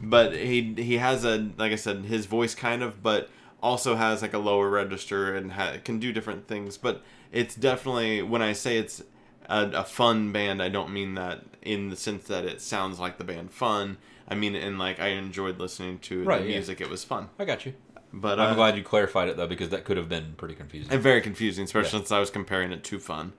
but 0.01 0.33
he 0.33 0.73
he 0.77 0.97
has 0.97 1.23
a 1.23 1.49
like 1.57 1.71
I 1.71 1.75
said, 1.75 2.05
his 2.05 2.25
voice 2.25 2.55
kind 2.55 2.83
of, 2.83 3.01
but 3.01 3.29
also 3.61 3.95
has 3.95 4.21
like 4.21 4.33
a 4.33 4.37
lower 4.39 4.69
register 4.69 5.35
and 5.35 5.53
ha- 5.53 5.77
can 5.83 5.99
do 5.99 6.11
different 6.11 6.47
things. 6.47 6.77
But 6.77 7.01
it's 7.31 7.55
definitely 7.55 8.21
when 8.21 8.41
I 8.41 8.53
say 8.53 8.77
it's 8.77 9.01
a, 9.49 9.69
a 9.73 9.83
fun 9.83 10.31
band, 10.31 10.61
I 10.61 10.69
don't 10.69 10.91
mean 10.91 11.15
that 11.15 11.43
in 11.61 11.89
the 11.89 11.95
sense 11.95 12.25
that 12.25 12.45
it 12.45 12.61
sounds 12.61 12.99
like 12.99 13.17
the 13.17 13.23
band 13.23 13.51
Fun. 13.51 13.97
I 14.27 14.35
mean 14.35 14.55
in 14.55 14.77
like 14.77 14.99
I 14.99 15.09
enjoyed 15.09 15.59
listening 15.59 15.99
to 15.99 16.23
Right, 16.23 16.41
the 16.41 16.47
yeah. 16.49 16.55
music. 16.55 16.81
It 16.81 16.89
was 16.89 17.03
fun. 17.03 17.29
I 17.39 17.45
got 17.45 17.65
you. 17.65 17.73
But 18.15 18.39
I'm 18.39 18.51
uh, 18.51 18.55
glad 18.55 18.77
you 18.77 18.83
clarified 18.83 19.27
it 19.29 19.37
though, 19.37 19.47
because 19.47 19.69
that 19.69 19.85
could 19.85 19.97
have 19.97 20.07
been 20.09 20.33
pretty 20.37 20.53
confusing. 20.55 20.91
and 20.93 21.01
very 21.01 21.19
confusing, 21.21 21.63
especially 21.65 21.97
Yeah. 21.97 21.99
since 22.03 22.11
I 22.11 22.19
was 22.19 22.29
comparing 22.29 22.71
it 22.71 22.83
to 22.85 22.99
Fun, 22.99 23.33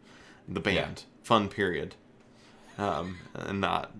the 0.49 0.61
band, 0.61 1.05
Fun 1.23 1.49
period, 1.49 1.95
um, 2.79 3.19
and 3.35 3.61
not 3.61 3.93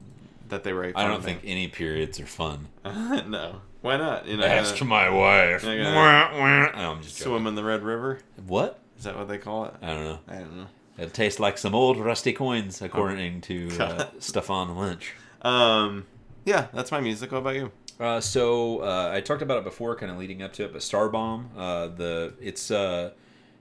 that 0.49 0.65
they 0.65 0.73
were. 0.73 0.85
a 0.85 0.93
I 0.97 1.07
don't 1.07 1.23
think 1.23 1.41
any 1.45 1.69
periods 1.69 2.19
are 2.21 2.27
fun. 2.27 2.69
no. 2.85 3.61
Why 3.83 3.97
not? 3.99 4.27
You 4.27 4.37
know, 4.39 4.45
Ask 4.47 4.81
uh, 4.81 4.85
my 4.85 5.09
wife. 5.11 5.63
Wah, 5.65 5.71
wah. 5.73 6.71
No, 6.75 6.93
I'm 6.93 7.03
just 7.03 7.19
joking. 7.19 7.33
swim 7.33 7.47
in 7.47 7.55
the 7.55 7.63
Red 7.65 7.83
River. 7.83 8.19
What? 8.47 8.81
Is 8.99 9.05
that 9.05 9.17
what 9.17 9.29
they 9.29 9.39
call 9.39 9.67
it? 9.67 9.75
I 9.83 9.89
don't 9.89 10.05
know. 10.05 10.19
I 10.27 10.35
don't 10.37 10.57
know. 10.57 10.67
It 10.97 11.13
tastes 11.13 11.39
like 11.39 11.59
some 11.59 11.75
old 11.75 11.99
rusty 11.99 12.33
coins, 12.33 12.81
according 12.83 13.41
to 13.43 13.69
uh, 13.79 14.07
Stefan 14.19 14.77
Lynch. 14.77 15.15
Um, 15.43 16.07
yeah, 16.45 16.67
that's 16.73 16.91
my 16.91 17.01
music. 17.01 17.33
What 17.33 17.39
about 17.39 17.55
you? 17.55 17.73
Uh, 17.99 18.21
so 18.21 18.81
uh, 18.81 19.11
I 19.15 19.21
talked 19.21 19.43
about 19.43 19.59
it 19.59 19.65
before, 19.65 19.95
kind 19.97 20.11
of 20.11 20.19
leading 20.19 20.43
up 20.43 20.53
to 20.55 20.65
it. 20.65 20.73
But 20.73 20.83
Starbomb, 20.83 21.47
uh, 21.57 21.89
the 21.89 22.35
it's 22.41 22.71
uh, 22.71 23.13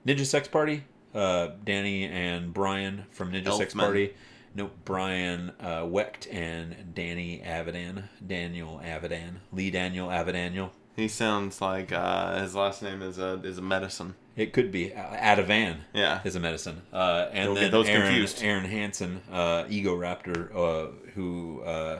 Ninja 0.05 0.25
Sex 0.25 0.47
Party. 0.47 0.83
Uh, 1.13 1.49
Danny 1.63 2.05
and 2.05 2.51
Brian 2.53 3.05
from 3.11 3.31
Ninja 3.31 3.55
Sex. 3.55 3.73
Party. 3.75 4.13
No, 4.55 4.69
Brian 4.85 5.51
uh, 5.59 5.85
Wecht 5.87 6.27
and 6.31 6.93
Danny 6.93 7.41
Avidan, 7.45 8.03
Daniel 8.25 8.81
Avidan, 8.83 9.35
Lee 9.51 9.71
Daniel 9.71 10.09
Avidaniel. 10.09 10.71
He 10.95 11.07
sounds 11.07 11.59
like 11.59 11.91
uh, 11.91 12.39
his 12.39 12.53
last 12.53 12.83
name 12.83 13.01
is 13.01 13.17
a 13.17 13.41
is 13.43 13.57
a 13.57 13.61
medicine. 13.63 14.15
It 14.35 14.53
could 14.53 14.71
be 14.71 14.93
uh, 14.93 15.15
Ativan. 15.15 15.77
Yeah. 15.93 16.21
is 16.23 16.35
a 16.35 16.39
medicine. 16.39 16.81
Uh, 16.91 17.29
and 17.31 17.55
Don't 17.55 17.55
then 17.55 17.71
Arin, 17.71 18.05
confused. 18.05 18.37
Arin 18.39 18.65
Hanson, 18.65 19.21
uh, 19.31 19.63
Egoraptor, 19.65 20.55
uh, 20.55 20.91
who 21.13 21.61
uh, 21.61 21.99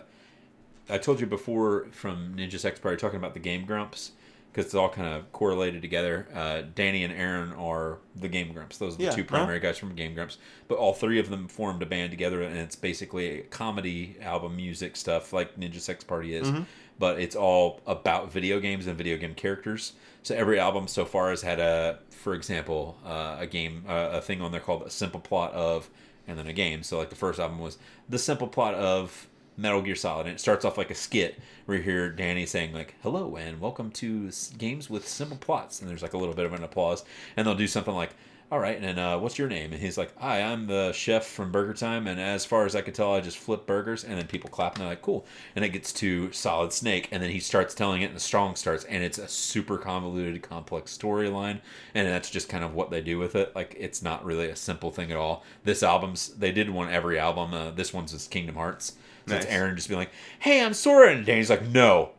I 0.90 0.98
told 0.98 1.20
you 1.20 1.28
before 1.28 1.88
from 1.92 2.36
Ninja 2.36 2.60
Sex 2.60 2.80
Party 2.80 2.98
talking 2.98 3.18
about 3.18 3.34
the 3.34 3.40
Game 3.40 3.66
Grumps 3.66 4.12
because 4.52 4.66
it's 4.66 4.76
all 4.76 4.90
kind 4.90 5.08
of 5.08 5.32
correlated 5.32 5.82
together. 5.82 6.28
Uh, 6.34 6.62
Danny 6.76 7.04
and 7.04 7.12
Arin 7.14 7.58
are 7.60 7.98
the 8.16 8.28
Game 8.28 8.54
Grumps. 8.54 8.78
Those 8.78 8.94
are 8.94 8.98
the 8.98 9.04
Yeah, 9.06 9.10
two 9.12 9.24
huh? 9.24 9.30
primary 9.30 9.60
guys 9.60 9.80
from 9.80 9.96
Game 9.96 10.14
Grumps. 10.14 10.38
But 10.68 10.78
all 10.78 10.94
three 10.94 11.20
of 11.20 11.30
them 11.30 11.48
formed 11.48 11.82
a 11.82 11.88
band 11.88 12.12
together, 12.12 12.44
and 12.44 12.56
it's 12.58 12.76
basically 12.76 13.40
a 13.40 13.44
comedy 13.44 14.16
album 14.22 14.56
music 14.56 14.96
stuff 14.96 15.34
like 15.34 15.58
Ninja 15.60 15.80
Sex 15.80 16.04
Party 16.04 16.36
is. 16.36 16.48
Mm-hmm. 16.48 16.64
But 17.00 17.20
it's 17.20 17.36
all 17.36 17.82
about 17.88 18.32
video 18.32 18.60
games 18.60 18.86
and 18.86 18.96
video 18.96 19.18
game 19.18 19.34
characters. 19.34 19.94
So 20.22 20.36
every 20.36 20.60
album 20.60 20.88
so 20.88 21.04
far 21.06 21.32
has 21.32 21.42
had 21.42 21.60
a, 21.60 21.98
for 22.12 22.36
example, 22.36 23.00
uh, 23.04 23.38
a 23.40 23.48
game, 23.48 23.86
uh, 23.88 24.10
a 24.14 24.22
thing 24.22 24.42
on 24.42 24.52
there 24.52 24.62
called 24.62 24.84
a 24.84 24.90
simple 24.92 25.20
plot 25.20 25.52
of, 25.54 25.90
and 26.28 26.38
then 26.38 26.46
a 26.46 26.54
game. 26.54 26.84
So 26.84 27.00
like 27.00 27.10
the 27.10 27.16
first 27.16 27.40
album 27.40 27.58
was 27.58 27.80
the 28.08 28.20
simple 28.20 28.48
plot 28.48 28.76
of 28.76 29.28
Metal 29.56 29.82
Gear 29.82 29.96
Solid, 29.96 30.26
and 30.26 30.36
it 30.36 30.40
starts 30.40 30.66
off 30.66 30.78
like 30.78 30.92
a 30.92 30.96
skit 30.96 31.40
where 31.66 31.78
you 31.78 31.84
hear 31.84 32.10
Danny 32.10 32.46
saying 32.46 32.74
like 32.74 32.96
"Hello 33.04 33.36
and 33.36 33.62
welcome 33.62 33.92
to 33.92 34.32
games 34.58 34.90
with 34.90 35.08
simple 35.08 35.38
plots," 35.38 35.80
and 35.80 35.90
there's 35.90 36.02
like 36.02 36.14
a 36.14 36.18
little 36.18 36.34
bit 36.36 36.46
of 36.46 36.54
an 36.54 36.64
applause, 36.64 37.04
and 37.38 37.46
they'll 37.46 37.54
do 37.54 37.68
something 37.68 37.94
like, 37.94 38.16
"All 38.52 38.60
right, 38.60 38.82
and 38.82 39.00
uh, 39.00 39.20
what's 39.20 39.38
your 39.38 39.48
name?" 39.48 39.72
And 39.72 39.82
he's 39.82 39.98
like, 39.98 40.18
"Hi, 40.18 40.42
I'm 40.42 40.66
the 40.66 40.92
chef 40.92 41.26
from 41.28 41.52
BurgerTime, 41.52 42.08
and 42.10 42.20
as 42.20 42.46
far 42.46 42.66
as 42.66 42.76
I 42.76 42.82
could 42.82 42.96
tell, 42.96 43.14
I 43.14 43.22
just 43.22 43.38
flip 43.38 43.68
burgers." 43.68 44.04
And 44.04 44.18
then 44.18 44.26
people 44.26 44.50
clap 44.50 44.74
and 44.74 44.82
they're 44.82 44.90
like, 44.90 45.04
"Cool," 45.04 45.24
and 45.56 45.64
it 45.64 45.70
gets 45.70 45.94
to 45.94 46.32
Solid 46.32 46.74
Snake, 46.74 47.10
and 47.12 47.22
then 47.22 47.30
he 47.30 47.40
starts 47.40 47.76
telling 47.76 48.02
it, 48.02 48.08
and 48.08 48.16
the 48.16 48.20
strong 48.20 48.56
starts, 48.56 48.86
and 48.86 49.04
it's 49.04 49.20
a 49.20 49.28
super 49.28 49.78
convoluted, 49.78 50.42
complex 50.42 50.98
storyline, 50.98 51.60
and 51.94 52.08
that's 52.08 52.32
just 52.32 52.50
kind 52.50 52.64
of 52.64 52.74
what 52.74 52.90
they 52.90 53.02
do 53.02 53.20
with 53.20 53.36
it. 53.36 53.56
Like 53.56 53.76
it's 53.80 54.02
not 54.02 54.26
really 54.26 54.50
a 54.50 54.56
simple 54.56 54.92
thing 54.92 55.12
at 55.12 55.18
all. 55.18 55.44
This 55.64 55.84
album's 55.84 56.30
they 56.30 56.52
did 56.52 56.72
one 56.72 56.90
every 56.90 57.20
album. 57.20 57.54
Uh, 57.54 57.70
this 57.70 57.94
one's 57.94 58.14
is 58.14 58.28
Kingdom 58.28 58.56
Hearts. 58.56 58.94
So 59.28 59.36
it's 59.36 59.46
Arin 59.46 59.76
just 59.76 59.88
being 59.88 60.00
like, 60.00 60.12
"Hey, 60.40 60.64
I'm 60.64 60.74
Sora," 60.74 61.12
and 61.14 61.26
Danny's 61.26 61.50
like, 61.50 61.68
"No, 61.68 62.12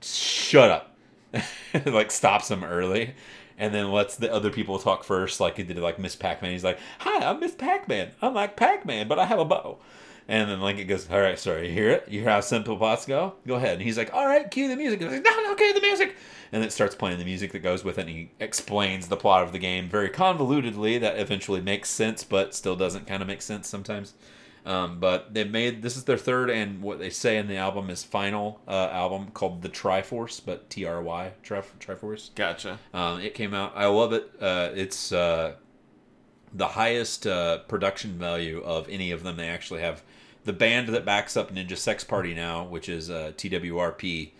shut 0.00 0.70
up," 0.70 0.96
like 1.86 2.10
stops 2.10 2.50
him 2.50 2.64
early, 2.64 3.14
and 3.56 3.74
then 3.74 3.92
lets 3.92 4.16
the 4.16 4.32
other 4.32 4.50
people 4.50 4.78
talk 4.78 5.04
first, 5.04 5.38
like 5.40 5.56
he 5.56 5.62
did 5.62 5.78
like 5.78 5.98
Miss 5.98 6.16
Pac-Man. 6.16 6.50
He's 6.50 6.64
like, 6.64 6.78
"Hi, 7.00 7.24
I'm 7.24 7.40
Miss 7.40 7.54
Pac-Man. 7.54 8.10
I'm 8.20 8.34
like 8.34 8.56
Pac-Man, 8.56 9.08
but 9.08 9.18
I 9.18 9.26
have 9.26 9.38
a 9.38 9.44
bow." 9.44 9.78
And 10.28 10.48
then 10.48 10.60
Lincoln 10.60 10.86
goes, 10.86 11.10
"All 11.10 11.20
right, 11.20 11.38
sorry, 11.38 11.68
you 11.68 11.72
hear 11.72 11.90
it? 11.90 12.08
You 12.08 12.20
hear 12.20 12.30
how 12.30 12.40
simple 12.40 12.76
plots 12.76 13.06
go? 13.06 13.34
Go 13.46 13.54
ahead." 13.54 13.74
And 13.74 13.82
he's 13.82 13.98
like, 13.98 14.12
"All 14.12 14.26
right, 14.26 14.50
cue 14.50 14.68
the 14.68 14.76
music." 14.76 15.00
He's 15.00 15.10
like, 15.10 15.24
"No, 15.24 15.42
no, 15.42 15.54
cue 15.54 15.72
the 15.74 15.80
music." 15.80 16.16
And 16.52 16.62
it 16.62 16.72
starts 16.72 16.94
playing 16.94 17.18
the 17.18 17.24
music 17.24 17.52
that 17.52 17.60
goes 17.60 17.82
with 17.82 17.98
it. 17.98 18.02
And 18.02 18.10
he 18.10 18.30
explains 18.38 19.08
the 19.08 19.16
plot 19.16 19.42
of 19.42 19.52
the 19.52 19.58
game 19.58 19.88
very 19.88 20.10
convolutedly. 20.10 21.00
That 21.00 21.18
eventually 21.18 21.60
makes 21.60 21.88
sense, 21.88 22.24
but 22.24 22.54
still 22.54 22.76
doesn't 22.76 23.06
kind 23.06 23.22
of 23.22 23.28
make 23.28 23.42
sense 23.42 23.68
sometimes. 23.68 24.14
Um, 24.64 25.00
but 25.00 25.34
they 25.34 25.42
made 25.42 25.82
this 25.82 25.96
is 25.96 26.04
their 26.04 26.16
third 26.16 26.48
and 26.48 26.82
what 26.82 27.00
they 27.00 27.10
say 27.10 27.36
in 27.36 27.48
the 27.48 27.56
album 27.56 27.90
is 27.90 28.04
final 28.04 28.60
uh, 28.68 28.88
album 28.92 29.30
called 29.32 29.62
the 29.62 29.68
Triforce, 29.68 30.40
but 30.44 30.70
T 30.70 30.84
R 30.84 31.02
Y 31.02 31.32
Tri- 31.42 31.62
Triforce. 31.80 32.32
Gotcha. 32.34 32.78
Um, 32.94 33.20
it 33.20 33.34
came 33.34 33.54
out. 33.54 33.72
I 33.74 33.86
love 33.86 34.12
it. 34.12 34.30
Uh, 34.40 34.70
it's 34.72 35.10
uh, 35.10 35.54
the 36.54 36.68
highest 36.68 37.26
uh, 37.26 37.58
production 37.58 38.18
value 38.18 38.62
of 38.62 38.88
any 38.88 39.10
of 39.10 39.24
them. 39.24 39.36
They 39.36 39.48
actually 39.48 39.80
have 39.80 40.02
the 40.44 40.52
band 40.52 40.88
that 40.88 41.04
backs 41.04 41.36
up 41.36 41.52
Ninja 41.52 41.76
Sex 41.76 42.04
Party 42.04 42.34
now, 42.34 42.64
which 42.64 42.88
is 42.88 43.10
uh, 43.10 43.32
TWRP. 43.36 44.30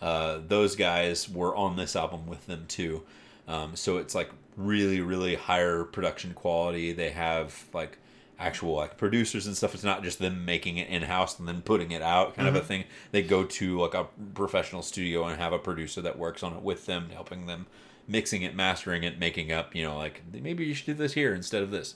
Uh, 0.00 0.38
those 0.46 0.76
guys 0.76 1.28
were 1.28 1.54
on 1.56 1.76
this 1.76 1.96
album 1.96 2.26
with 2.26 2.46
them 2.46 2.66
too. 2.68 3.02
Um, 3.48 3.74
so 3.74 3.96
it's 3.96 4.14
like 4.14 4.30
really, 4.56 5.00
really 5.00 5.34
higher 5.34 5.84
production 5.84 6.32
quality. 6.32 6.92
They 6.92 7.10
have 7.10 7.64
like 7.72 7.98
actual 8.38 8.74
like 8.74 8.96
producers 8.96 9.46
and 9.46 9.56
stuff. 9.56 9.74
It's 9.74 9.84
not 9.84 10.02
just 10.02 10.18
them 10.18 10.44
making 10.44 10.76
it 10.78 10.88
in 10.88 11.02
house 11.02 11.38
and 11.38 11.46
then 11.46 11.62
putting 11.62 11.90
it 11.92 12.02
out 12.02 12.34
kind 12.34 12.48
of 12.48 12.56
a 12.56 12.60
thing. 12.60 12.84
They 13.12 13.22
go 13.22 13.44
to 13.44 13.80
like 13.80 13.94
a 13.94 14.06
professional 14.34 14.82
studio 14.82 15.24
and 15.26 15.40
have 15.40 15.52
a 15.52 15.58
producer 15.58 16.00
that 16.02 16.18
works 16.18 16.42
on 16.42 16.52
it 16.54 16.62
with 16.62 16.86
them, 16.86 17.10
helping 17.12 17.46
them 17.46 17.66
mixing 18.06 18.42
it, 18.42 18.54
mastering 18.54 19.02
it, 19.04 19.18
making 19.18 19.52
up. 19.52 19.74
You 19.74 19.84
know, 19.84 19.96
like 19.96 20.22
maybe 20.32 20.64
you 20.64 20.74
should 20.74 20.86
do 20.86 20.94
this 20.94 21.12
here 21.14 21.32
instead 21.34 21.62
of 21.62 21.70
this, 21.70 21.94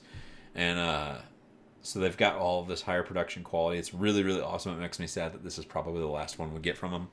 and 0.55 0.79
uh, 0.79 1.15
so 1.83 1.99
they've 1.99 2.17
got 2.17 2.37
all 2.37 2.63
of 2.63 2.69
this 2.69 2.83
higher 2.83 3.03
production 3.03 3.43
quality. 3.43 3.79
It's 3.79 3.93
really, 3.93 4.23
really 4.23 4.41
awesome. 4.41 4.73
It 4.73 4.81
makes 4.81 4.99
me 4.99 5.07
sad 5.07 5.33
that 5.33 5.43
this 5.45 5.59
is 5.59 5.65
probably 5.65 6.01
the 6.01 6.07
last 6.07 6.39
one 6.39 6.55
we 6.55 6.61
get 6.61 6.77
from 6.77 6.93
them. 6.93 7.09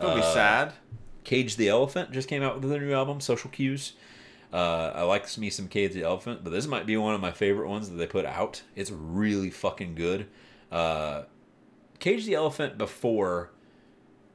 Don't 0.00 0.16
be 0.16 0.22
Uh, 0.22 0.34
sad. 0.34 0.72
Cage 1.24 1.56
the 1.56 1.68
Elephant 1.68 2.12
just 2.12 2.28
came 2.28 2.42
out 2.42 2.60
with 2.60 2.70
their 2.70 2.80
new 2.80 2.92
album, 2.92 3.20
Social 3.20 3.50
Cues. 3.50 3.94
Uh, 4.52 4.92
I 4.94 5.02
like 5.02 5.36
me 5.38 5.50
some 5.50 5.68
Cage 5.68 5.92
the 5.92 6.02
Elephant, 6.02 6.44
but 6.44 6.50
this 6.50 6.66
might 6.66 6.86
be 6.86 6.96
one 6.96 7.14
of 7.14 7.20
my 7.20 7.32
favorite 7.32 7.68
ones 7.68 7.90
that 7.90 7.96
they 7.96 8.06
put 8.06 8.24
out. 8.24 8.62
It's 8.74 8.90
really 8.90 9.50
fucking 9.50 9.94
good. 9.94 10.28
Uh, 10.70 11.22
Cage 11.98 12.24
the 12.24 12.34
Elephant 12.34 12.78
before, 12.78 13.50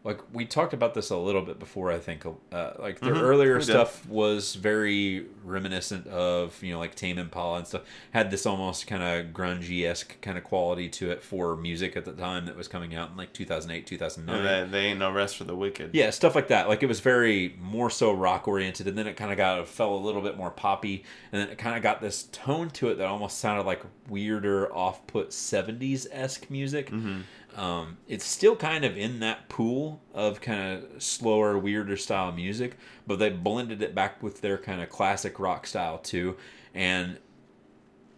like 0.04 0.20
we 0.34 0.46
talked 0.46 0.74
about 0.74 0.96
this 0.96 1.12
a 1.12 1.16
little 1.18 1.44
bit 1.44 1.60
before. 1.60 1.92
I 1.92 2.00
think 2.00 2.26
uh, 2.26 2.72
like 2.80 3.00
their 3.02 3.14
Mhm, 3.14 3.22
earlier 3.22 3.54
we 3.54 3.60
did. 3.60 3.66
stuff 3.66 4.08
was 4.08 4.56
very 4.56 5.28
reminiscent 5.44 6.08
of 6.08 6.62
you 6.64 6.74
know 6.74 6.80
like 6.80 6.96
Tame 6.96 7.20
Impala 7.20 7.60
and 7.60 7.68
stuff. 7.68 7.84
Had 8.12 8.32
this 8.32 8.46
almost 8.48 8.88
kind 8.88 9.04
of 9.04 9.32
grungy 9.34 9.86
esque 9.86 10.20
kind 10.22 10.38
of 10.40 10.44
quality 10.44 10.90
to 10.90 11.12
it 11.12 11.22
for 11.22 11.56
music 11.56 11.96
at 11.96 12.06
the 12.06 12.14
time 12.14 12.48
that 12.48 12.56
was 12.58 12.68
coming 12.68 12.96
out 12.96 13.12
in 13.12 13.18
like 13.18 13.32
2008, 13.34 13.86
2009. 13.86 14.44
They, 14.44 14.72
they 14.72 14.86
ain't 14.88 15.00
no 15.00 15.12
rest 15.12 15.38
for 15.38 15.44
the 15.44 15.56
wicked. 15.56 15.92
Yeah, 15.94 16.10
stuff 16.10 16.34
like 16.34 16.48
that. 16.48 16.68
Like 16.68 16.82
it 16.82 16.88
was 16.88 17.00
very 17.00 17.56
more 17.62 17.90
so 17.92 18.12
rock 18.12 18.48
oriented, 18.48 18.88
and 18.88 18.98
then 18.98 19.06
it 19.06 19.16
kind 19.18 19.32
of 19.32 19.38
got 19.38 19.68
fell 19.68 19.94
a 19.94 20.02
little 20.04 20.22
bit 20.22 20.36
more 20.36 20.50
poppy, 20.50 21.04
and 21.32 21.42
then 21.42 21.50
it 21.50 21.60
kind 21.60 21.76
of 21.78 21.84
got 21.84 22.02
this 22.02 22.24
tone 22.32 22.70
to 22.72 22.90
it 22.90 22.96
that 22.96 23.06
almost 23.08 23.38
sounded 23.38 23.68
like 23.68 23.82
weirder, 24.10 24.74
off 24.74 25.06
put 25.06 25.30
'70s 25.30 26.08
esque 26.12 26.50
music. 26.50 26.90
Mhm. 26.90 27.22
Um, 27.56 27.98
it's 28.08 28.26
still 28.26 28.56
kind 28.56 28.86
of 28.86 28.98
in 28.98 29.20
that 29.20 29.50
pool 29.50 30.02
of 30.14 30.40
kind 30.42 30.84
of 30.84 31.04
slower, 31.04 31.58
weirder 31.58 31.98
style 31.98 32.32
music, 32.32 32.78
but 33.06 33.20
they 33.20 33.30
blended 33.30 33.82
it 33.82 33.94
back 33.94 34.24
with 34.24 34.42
their 34.42 34.58
kind 34.58 34.82
of 34.82 34.90
classic 34.90 35.40
rock 35.40 35.68
style 35.68 35.98
too. 35.98 36.38
And 36.74 37.18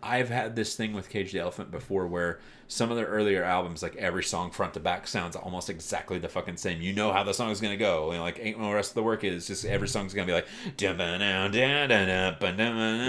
I've 0.04 0.30
had 0.30 0.56
this 0.56 0.76
thing 0.76 0.94
with 0.94 1.10
Cage 1.10 1.32
the 1.32 1.40
Elephant 1.40 1.72
before 1.72 2.06
where 2.08 2.40
some 2.68 2.92
of 2.92 2.98
their 2.98 3.06
earlier 3.06 3.44
albums, 3.44 3.82
like 3.82 3.96
every 3.96 4.24
song 4.24 4.52
front 4.52 4.74
to 4.74 4.80
back, 4.80 5.08
sounds 5.08 5.36
almost 5.36 5.70
exactly 5.70 6.20
the 6.20 6.28
fucking 6.30 6.58
same. 6.58 6.82
You 6.82 6.92
know 6.94 7.12
how 7.14 7.24
the 7.24 7.34
song 7.34 7.52
is 7.52 7.62
gonna 7.62 7.78
go. 7.78 8.12
You 8.12 8.18
know, 8.18 8.24
like 8.24 8.40
ain't 8.42 8.60
no 8.60 8.72
rest 8.74 8.92
of 8.92 8.96
the 8.96 9.04
work 9.04 9.24
is 9.24 9.48
just 9.48 9.64
every 9.66 9.88
song's 9.88 10.14
gonna 10.14 10.26
be 10.28 10.34
like 10.34 10.48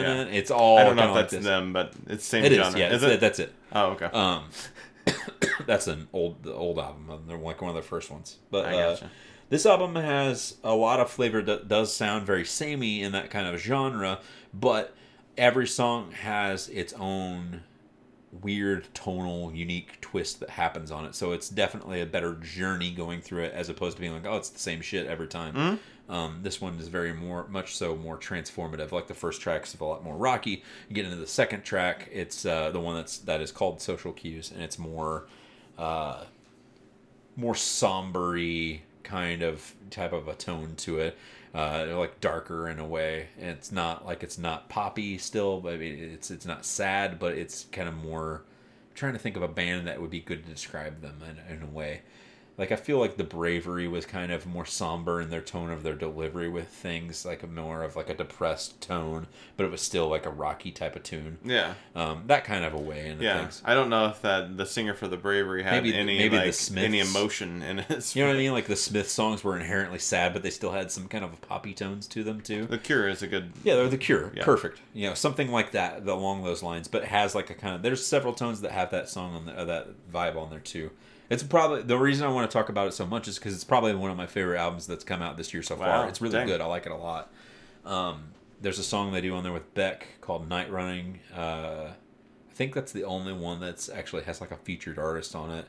Yeah. 0.01 0.23
it's 0.37 0.51
all 0.51 0.79
I 0.79 0.85
don't 0.85 0.97
know 0.97 1.09
if 1.11 1.15
that's 1.15 1.33
this. 1.33 1.45
them, 1.45 1.73
but 1.73 1.93
it's 2.07 2.25
same 2.25 2.45
It 2.45 2.53
is, 2.53 2.59
genre. 2.59 2.79
yeah, 2.79 2.93
is 2.93 3.03
it? 3.03 3.21
that's 3.21 3.39
it. 3.41 3.53
oh, 3.73 3.87
okay. 3.93 4.07
Um, 4.07 4.45
that's 5.67 5.87
an 5.87 6.09
old 6.13 6.43
the 6.43 6.53
old 6.53 6.79
album. 6.79 7.09
uh, 7.11 7.37
like 7.39 7.61
one 7.61 7.69
of 7.71 7.75
their 7.75 7.83
first 7.83 8.11
ones. 8.11 8.39
But 8.51 8.67
I 8.67 8.75
uh, 8.83 8.97
this 9.51 9.67
album 9.67 9.95
has 9.97 10.57
a 10.65 10.75
lot 10.75 11.01
of 11.01 11.11
flavor 11.11 11.43
that 11.43 11.69
does 11.69 11.95
sound 11.95 12.27
very 12.27 12.45
samey 12.45 13.03
in 13.03 13.13
that 13.13 13.31
kind 13.31 13.47
of 13.47 13.61
genre, 13.61 14.21
but 14.53 14.95
every 15.37 15.67
song 15.67 16.13
has 16.13 16.69
its 16.69 16.93
own 16.95 17.63
weird 18.43 18.89
tonal 18.95 19.53
unique 19.55 20.01
twist 20.01 20.41
that 20.41 20.51
happens 20.51 20.91
on 20.91 21.05
it 21.05 21.15
so 21.15 21.31
it's 21.31 21.49
definitely 21.49 22.01
a 22.01 22.07
better 22.07 22.35
journey 22.35 22.91
going 22.91 23.21
through 23.21 23.45
it 23.45 23.53
as 23.53 23.69
opposed 23.69 23.97
to 23.97 24.01
being 24.01 24.13
like 24.13 24.27
oh 24.27 24.37
it's 24.37 24.49
the 24.49 24.59
same 24.59 24.81
shit 24.81 25.07
every 25.07 25.29
time 25.29 25.55
Mhm. 25.55 25.79
Um, 26.09 26.41
this 26.43 26.61
one 26.61 26.79
is 26.79 26.89
very 26.89 27.13
more 27.13 27.47
much 27.49 27.77
so 27.77 27.97
more 27.97 28.19
transformative. 28.19 28.93
Like 28.93 29.07
the 29.07 29.15
first 29.15 29.41
track's 29.41 29.75
is 29.75 29.81
a 29.81 29.85
lot 29.85 30.05
more 30.05 30.17
rocky. 30.17 30.63
You 30.89 30.95
get 30.95 31.07
into 31.07 31.17
the 31.17 31.27
second 31.27 31.65
track 31.65 32.09
it's 32.13 32.45
uh, 32.45 32.71
the 32.71 32.81
one 32.81 32.97
that's 32.97 33.19
that 33.19 33.41
is 33.41 33.51
called 33.51 33.81
social 33.81 34.13
cues 34.13 34.51
and 34.51 34.63
it's 34.63 34.79
more 34.79 35.27
uh, 35.79 36.25
more 37.37 37.55
somber 37.55 38.39
kind 39.03 39.43
of 39.43 39.75
type 39.91 40.13
of 40.13 40.29
a 40.29 40.35
tone 40.35 40.75
to 40.79 40.99
it. 40.99 41.17
Uh, 41.55 41.95
like 41.97 42.21
darker 42.21 42.69
in 42.69 42.81
a 42.81 42.85
way. 42.85 43.29
And 43.39 43.51
it's 43.51 43.71
not 43.71 44.05
like 44.05 44.25
it's 44.25 44.39
not 44.39 44.69
poppy 44.69 45.17
still 45.19 45.61
but 45.61 45.75
I 45.75 45.77
mean, 45.77 45.99
it's 45.99 46.31
it's 46.31 46.45
not 46.45 46.67
sad 46.67 47.19
but 47.19 47.33
it's 47.35 47.67
kind 47.73 47.89
of 47.89 47.95
more 47.95 48.43
I'm 48.91 48.97
trying 48.97 49.13
to 49.15 49.19
think 49.19 49.37
of 49.37 49.43
a 49.43 49.49
band 49.49 49.87
that 49.87 50.01
would 50.01 50.11
be 50.11 50.21
good 50.21 50.45
to 50.45 50.51
describe 50.51 51.01
them 51.01 51.23
in, 51.23 51.57
in 51.57 51.63
a 51.63 51.67
way 51.67 52.03
like 52.57 52.71
I 52.71 52.77
feel 52.77 52.99
like 52.99 53.17
the 53.17 53.25
bravery 53.25 53.89
was 53.89 54.07
kind 54.07 54.31
of 54.31 54.47
more 54.47 54.65
somber 54.65 55.21
in 55.21 55.31
their 55.31 55.41
tone 55.41 55.71
of 55.71 55.83
their 55.83 55.95
delivery 55.97 56.49
with 56.49 56.69
things, 56.69 57.25
like 57.25 57.43
a 57.43 57.47
more 57.49 57.83
of 57.83 57.97
like 57.97 58.09
a 58.09 58.15
depressed 58.15 58.81
tone, 58.81 59.27
but 59.57 59.65
it 59.65 59.71
was 59.73 59.81
still 59.83 60.09
like 60.09 60.25
a 60.25 60.31
rocky 60.31 60.71
type 60.71 60.95
of 60.95 61.03
tune. 61.03 61.39
Yeah, 61.45 61.75
Um, 61.97 62.23
that 62.27 62.45
kind 62.45 62.65
of 62.65 62.73
a 62.73 62.79
way 62.79 63.09
into 63.09 63.25
yeah. 63.25 63.41
things. 63.41 63.61
I 63.65 63.75
don't 63.75 63.91
know 63.91 64.07
if 64.07 64.23
that 64.23 64.57
the 64.57 64.67
singer 64.67 64.95
for 64.95 65.09
the 65.09 65.17
Bravery 65.17 65.63
had 65.65 65.83
Maybe- 65.83 65.97
any 65.97 66.17
maybe 66.19 66.37
the 66.39 66.53
Smiths. 66.53 66.85
any 66.85 67.01
emotion 67.01 67.61
in 67.63 67.81
it. 67.81 68.15
You 68.15 68.23
know 68.23 68.29
what 68.29 68.37
I 68.37 68.39
mean? 68.39 68.53
Like 68.53 68.67
the 68.67 68.77
Smith 68.77 69.11
songs 69.11 69.43
were 69.43 69.57
inherently 69.57 69.99
sad, 69.99 70.33
but 70.33 70.43
they 70.45 70.51
still 70.51 70.71
had 70.73 70.93
some 70.93 71.09
kind 71.09 71.25
of 71.25 71.41
poppy 71.43 71.75
tones 71.75 72.07
to 72.09 72.23
them 72.23 72.41
too. 72.41 72.67
The 72.67 72.79
Cure 72.79 73.09
is 73.09 73.23
a 73.23 73.27
good. 73.27 73.53
Yeah, 73.65 73.75
they're 73.75 73.89
the 73.89 73.99
Cure. 73.99 74.31
Yeah. 74.35 74.45
Perfect. 74.45 74.81
You 74.93 75.09
know, 75.09 75.15
something 75.15 75.49
like 75.51 75.73
that 75.73 76.07
along 76.07 76.45
those 76.45 76.63
lines, 76.63 76.87
but 76.87 77.03
it 77.03 77.09
has 77.09 77.35
like 77.35 77.51
a 77.51 77.55
kind 77.55 77.75
of. 77.75 77.83
There's 77.83 78.07
several 78.07 78.33
tones 78.33 78.61
that 78.61 78.71
have 78.71 78.91
that 78.93 79.09
song 79.09 79.35
on 79.35 79.47
the, 79.47 79.59
uh, 79.59 79.65
that 79.65 79.89
vibe 80.13 80.37
on 80.37 80.51
there 80.51 80.61
too. 80.61 80.91
It's 81.31 81.43
probably 81.43 81.83
the 81.83 81.97
reason 81.99 82.27
I 82.27 82.31
want 82.31 82.51
to 82.51 82.53
talk 82.53 82.69
about 82.69 82.89
it 82.89 82.93
so 82.93 83.07
much 83.07 83.29
is 83.29 83.39
because 83.39 83.55
it's 83.55 83.65
probably 83.65 83.95
one 83.95 84.11
of 84.11 84.17
my 84.17 84.27
favorite 84.27 84.59
albums 84.59 84.87
that's 84.87 85.05
come 85.05 85.23
out 85.23 85.37
this 85.37 85.55
year 85.55 85.63
so 85.63 85.75
Wow, 85.77 86.01
far. 86.03 86.09
It's 86.09 86.21
really 86.21 86.35
dang. 86.35 86.47
good. 86.47 86.61
I 86.61 86.67
like 86.67 86.87
it 86.87 86.93
a 86.93 86.97
lot. 86.97 87.33
Um, 87.85 88.25
there's 88.61 88.79
a 88.79 88.83
song 88.85 89.13
they 89.13 89.21
do 89.21 89.35
on 89.35 89.43
there 89.43 89.53
with 89.53 89.73
Beck 89.75 90.07
called 90.21 90.49
"Night 90.49 90.71
Running." 90.71 91.21
Uh, 91.35 91.89
I 92.51 92.55
think 92.55 92.75
that's 92.75 92.93
the 92.93 93.05
only 93.05 93.33
one 93.33 93.59
that's 93.61 93.89
actually 93.89 94.23
has 94.25 94.41
like 94.41 94.51
a 94.51 94.57
featured 94.57 94.99
artist 94.99 95.35
on 95.35 95.51
it. 95.51 95.67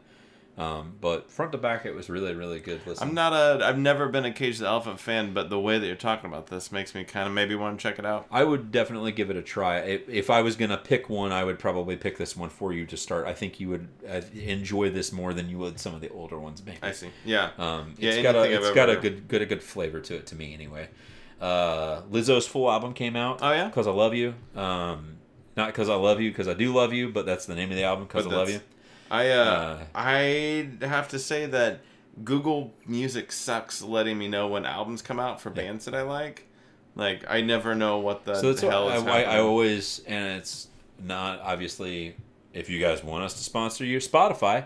Um, 0.58 0.94
but 1.02 1.30
front 1.30 1.52
to 1.52 1.58
back, 1.58 1.86
it 1.86 1.94
was 1.94 2.10
really 2.10 2.34
really 2.34 2.60
good. 2.60 2.80
Listen, 2.86 3.06
I'm 3.06 3.14
not 3.14 3.34
a. 3.34 3.66
I've 3.66 3.78
never 3.78 4.08
been 4.08 4.24
a 4.24 4.32
Cage 4.32 4.60
the 4.60 4.68
Elephant 4.68 5.02
fan, 5.02 5.34
but 5.34 5.50
the 5.50 5.60
way 5.60 5.78
that 5.78 5.86
you're 5.86 5.98
talking 5.98 6.30
about 6.30 6.48
this 6.48 6.72
makes 6.72 6.96
me 6.96 7.04
kind 7.04 7.28
of 7.28 7.34
maybe 7.34 7.56
want 7.56 7.78
to 7.78 7.84
check 7.84 8.00
it 8.00 8.06
out. 8.06 8.26
I 8.32 8.46
would 8.46 8.72
definitely 8.72 9.12
give 9.12 9.30
it 9.30 9.36
a 9.36 9.42
try. 9.42 9.80
If, 9.80 10.08
if 10.08 10.30
I 10.30 10.42
was 10.42 10.56
gonna 10.56 10.78
pick 10.78 11.10
one, 11.10 11.34
I 11.34 11.44
would 11.44 11.60
probably 11.60 11.98
pick 11.98 12.18
this 12.18 12.38
one 12.38 12.50
for 12.50 12.72
you 12.72 12.86
to 12.86 12.96
start. 12.96 13.28
I 13.28 13.34
think 13.34 13.60
you 13.60 13.68
would 13.70 13.88
uh, 14.08 14.22
enjoy 14.34 14.92
this 14.92 15.12
more 15.12 15.34
than 15.34 15.50
you 15.50 15.58
would 15.58 15.78
some 15.78 15.94
of 15.94 16.00
the 16.00 16.10
older 16.10 16.40
ones. 16.40 16.64
Maybe. 16.66 16.78
I 16.82 16.94
see. 16.94 17.10
Yeah. 17.26 17.50
Um, 17.58 17.96
Yeah, 17.98 18.12
it's 18.12 18.24
got 18.24 18.36
a 18.36 18.40
I've 18.40 18.52
it's 18.52 18.72
got 18.72 18.90
a 18.90 18.96
good 18.96 19.28
good 19.28 19.42
a 19.42 19.46
good 19.46 19.62
flavor 19.62 20.00
to 20.00 20.16
it 20.16 20.28
to 20.28 20.36
me 20.36 20.54
anyway. 20.54 20.88
Uh, 21.42 22.02
Lizzo's 22.04 22.48
full 22.48 22.72
album 22.72 22.94
came 22.94 23.18
out. 23.18 23.40
Oh, 23.42 23.52
yeah? 23.52 23.68
because 23.68 23.88
I 23.88 23.92
love 23.92 24.14
you. 24.14 24.36
Um, 24.56 25.18
not 25.58 25.68
because 25.68 25.90
I 25.90 25.96
love 25.96 26.22
you, 26.22 26.32
because 26.32 26.48
I 26.48 26.54
do 26.54 26.74
love 26.74 26.94
you, 26.94 27.10
but 27.10 27.26
that's 27.26 27.46
the 27.46 27.56
name 27.56 27.72
of 27.72 27.78
the 27.78 27.84
album. 27.84 28.06
Because 28.06 28.26
I 28.26 28.30
love 28.30 28.50
you. 28.50 28.62
I 29.16 29.30
uh, 29.30 29.44
Uh, 29.44 29.80
I 29.96 30.70
have 30.82 31.08
to 31.10 31.20
say 31.20 31.46
that 31.48 31.82
Google 32.24 32.74
Music 32.86 33.32
sucks 33.32 33.82
letting 33.82 34.18
me 34.18 34.28
know 34.28 34.48
when 34.48 34.66
albums 34.66 35.02
come 35.02 35.20
out 35.20 35.42
for 35.42 35.50
bands 35.50 35.86
that 35.86 35.94
I 35.96 36.02
like. 36.04 36.48
Like 36.96 37.26
I 37.28 37.42
never 37.42 37.76
know 37.76 38.00
what 38.00 38.24
the 38.26 38.36
so 38.36 38.52
that's 38.54 38.64
what 38.64 38.72
hell 38.72 38.90
I, 38.90 38.96
is 38.98 39.04
I, 39.04 39.24
I 39.24 39.40
always 39.40 40.00
and 40.08 40.38
it's 40.40 40.68
not 41.04 41.42
obviously 41.42 42.16
if 42.54 42.70
you 42.70 42.80
guys 42.80 43.04
want 43.04 43.24
us 43.26 43.34
to 43.34 43.44
sponsor 43.44 43.84
you 43.84 43.98
spotify 43.98 44.64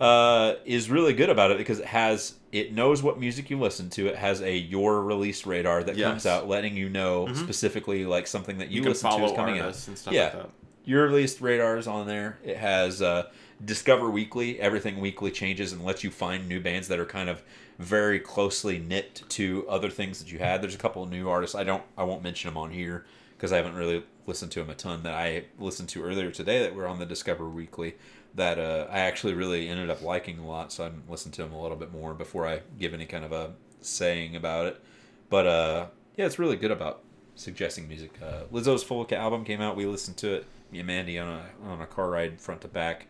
uh, 0.00 0.54
is 0.64 0.88
really 0.88 1.12
good 1.12 1.28
about 1.28 1.50
it 1.50 1.58
because 1.58 1.80
it 1.80 1.86
has 1.86 2.34
it 2.52 2.72
knows 2.72 3.02
what 3.02 3.18
music 3.18 3.50
you 3.50 3.58
listen 3.58 3.90
to 3.90 4.06
it 4.06 4.14
has 4.16 4.40
a 4.42 4.56
your 4.56 5.02
release 5.02 5.44
radar 5.44 5.82
that 5.82 5.96
comes 5.98 6.24
out 6.24 6.46
letting 6.48 6.76
you 6.76 6.88
know 6.88 7.26
Mhm. 7.26 7.36
specifically 7.36 8.06
like 8.06 8.28
something 8.28 8.58
that 8.58 8.70
you, 8.70 8.80
you 8.82 8.88
listen 8.88 9.10
to 9.10 9.24
is 9.24 9.32
coming 9.32 9.58
out 9.58 9.74
and 9.88 9.98
stuff 9.98 10.14
Yeah. 10.14 10.22
like 10.24 10.32
that. 10.34 10.50
your 10.84 11.06
released 11.06 11.40
radars 11.40 11.86
on 11.88 12.06
there. 12.06 12.38
It 12.44 12.56
has 12.58 13.02
uh, 13.02 13.24
Discover 13.64 14.10
Weekly. 14.10 14.60
Everything 14.60 15.00
weekly 15.00 15.30
changes 15.30 15.72
and 15.72 15.84
lets 15.84 16.02
you 16.02 16.10
find 16.10 16.48
new 16.48 16.60
bands 16.60 16.88
that 16.88 16.98
are 16.98 17.06
kind 17.06 17.28
of 17.28 17.42
very 17.78 18.18
closely 18.18 18.78
knit 18.78 19.22
to 19.30 19.66
other 19.68 19.90
things 19.90 20.18
that 20.18 20.32
you 20.32 20.38
had. 20.38 20.62
There's 20.62 20.74
a 20.74 20.78
couple 20.78 21.02
of 21.02 21.10
new 21.10 21.28
artists. 21.28 21.54
I 21.54 21.64
don't. 21.64 21.82
I 21.96 22.04
won't 22.04 22.22
mention 22.22 22.48
them 22.48 22.56
on 22.56 22.70
here 22.70 23.04
because 23.36 23.52
I 23.52 23.56
haven't 23.56 23.74
really 23.74 24.04
listened 24.26 24.52
to 24.52 24.60
them 24.60 24.70
a 24.70 24.74
ton. 24.74 25.02
That 25.02 25.14
I 25.14 25.44
listened 25.58 25.88
to 25.90 26.02
earlier 26.02 26.30
today 26.30 26.62
that 26.62 26.74
were 26.74 26.86
on 26.86 26.98
the 26.98 27.06
Discover 27.06 27.48
Weekly. 27.48 27.96
That 28.34 28.58
uh, 28.58 28.86
I 28.90 29.00
actually 29.00 29.34
really 29.34 29.68
ended 29.68 29.90
up 29.90 30.02
liking 30.02 30.38
a 30.38 30.46
lot. 30.46 30.72
So 30.72 30.86
I 30.86 30.90
listened 31.10 31.34
to 31.34 31.42
them 31.42 31.52
a 31.52 31.60
little 31.60 31.76
bit 31.76 31.92
more 31.92 32.14
before 32.14 32.46
I 32.46 32.60
give 32.78 32.94
any 32.94 33.06
kind 33.06 33.24
of 33.24 33.32
a 33.32 33.52
saying 33.80 34.36
about 34.36 34.66
it. 34.66 34.80
But 35.28 35.46
uh, 35.46 35.86
yeah, 36.16 36.26
it's 36.26 36.38
really 36.38 36.56
good 36.56 36.70
about 36.70 37.02
suggesting 37.34 37.88
music. 37.88 38.12
Uh, 38.22 38.44
Lizzo's 38.52 38.82
full 38.82 39.06
album 39.12 39.44
came 39.44 39.60
out. 39.60 39.76
We 39.76 39.86
listened 39.86 40.16
to 40.18 40.34
it, 40.34 40.46
me 40.70 40.78
and 40.78 40.86
Mandy, 40.86 41.18
on 41.18 41.28
a 41.28 41.70
on 41.70 41.80
a 41.80 41.86
car 41.86 42.10
ride 42.10 42.40
front 42.40 42.60
to 42.62 42.68
back. 42.68 43.06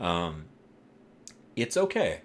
Um, 0.00 0.44
it's 1.54 1.76
okay. 1.76 2.20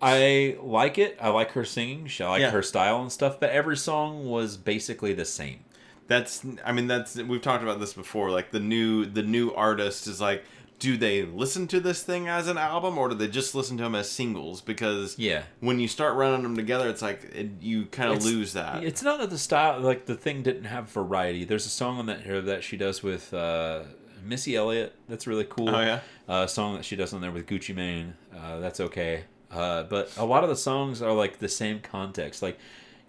I 0.00 0.56
like 0.60 0.98
it. 0.98 1.16
I 1.20 1.28
like 1.30 1.52
her 1.52 1.64
singing. 1.64 2.10
I 2.20 2.24
like 2.28 2.40
Yeah. 2.40 2.50
her 2.50 2.62
style 2.62 3.00
and 3.00 3.10
stuff. 3.10 3.40
But 3.40 3.50
every 3.50 3.76
song 3.76 4.26
was 4.26 4.56
basically 4.56 5.12
the 5.14 5.24
same. 5.24 5.60
That's 6.06 6.44
I 6.64 6.72
mean 6.72 6.86
that's 6.86 7.16
we've 7.16 7.40
talked 7.40 7.62
about 7.62 7.80
this 7.80 7.94
before. 7.94 8.30
Like 8.30 8.50
the 8.50 8.60
new 8.60 9.06
the 9.06 9.22
new 9.22 9.52
artist 9.52 10.06
is 10.06 10.20
like 10.20 10.44
do 10.80 10.96
they 10.98 11.22
listen 11.22 11.66
to 11.68 11.80
this 11.80 12.02
thing 12.02 12.28
as 12.28 12.48
an 12.48 12.58
album 12.58 12.98
or 12.98 13.08
do 13.08 13.14
they 13.14 13.28
just 13.28 13.54
listen 13.54 13.78
to 13.78 13.84
them 13.84 13.94
as 13.94 14.10
singles? 14.10 14.60
Because 14.60 15.18
Yeah. 15.18 15.44
when 15.60 15.80
you 15.80 15.88
start 15.88 16.14
running 16.16 16.42
them 16.42 16.56
together, 16.56 16.88
it's 16.90 17.00
like 17.00 17.22
it, 17.34 17.50
you 17.62 17.86
kind 17.86 18.12
of 18.12 18.22
lose 18.24 18.52
that. 18.52 18.82
It's 18.84 19.02
not 19.02 19.18
that 19.20 19.30
the 19.30 19.38
style, 19.38 19.80
like 19.80 20.04
the 20.04 20.16
thing 20.16 20.42
didn't 20.42 20.64
have 20.64 20.90
variety. 20.90 21.44
There's 21.44 21.64
a 21.64 21.70
song 21.70 21.98
on 21.98 22.06
that 22.06 22.22
here 22.22 22.42
that 22.42 22.64
she 22.64 22.76
does 22.76 23.02
with 23.02 23.32
uh, 23.32 23.84
Missy 24.24 24.56
Elliott. 24.56 24.94
That's 25.08 25.26
really 25.26 25.44
cool. 25.44 25.68
Oh, 25.70 25.80
yeah? 25.80 26.00
uh, 26.28 26.46
song 26.46 26.74
that 26.76 26.84
she 26.84 26.96
does 26.96 27.12
on 27.12 27.20
there 27.20 27.30
with 27.30 27.46
Gucci 27.46 27.74
Mane. 27.74 28.14
Uh, 28.36 28.60
that's 28.60 28.80
okay. 28.80 29.24
Uh, 29.50 29.84
but 29.84 30.16
a 30.16 30.24
lot 30.24 30.42
of 30.42 30.50
the 30.50 30.56
songs 30.56 31.00
are 31.02 31.12
like 31.12 31.38
the 31.38 31.48
same 31.48 31.80
context. 31.80 32.42
Like 32.42 32.58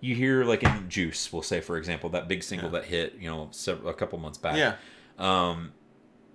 you 0.01 0.13
hear 0.15 0.43
like 0.43 0.63
in 0.63 0.89
Juice, 0.89 1.31
we'll 1.33 1.41
say 1.41 1.61
for 1.61 1.77
example, 1.77 2.09
that 2.11 2.27
big 2.27 2.43
single 2.43 2.69
that 2.71 2.85
hit, 2.85 3.15
you 3.19 3.29
know, 3.29 3.47
several, 3.51 3.89
a 3.89 3.93
couple 3.93 4.19
months 4.19 4.37
back. 4.37 4.57
yeah, 4.57 4.75
Um, 5.17 5.71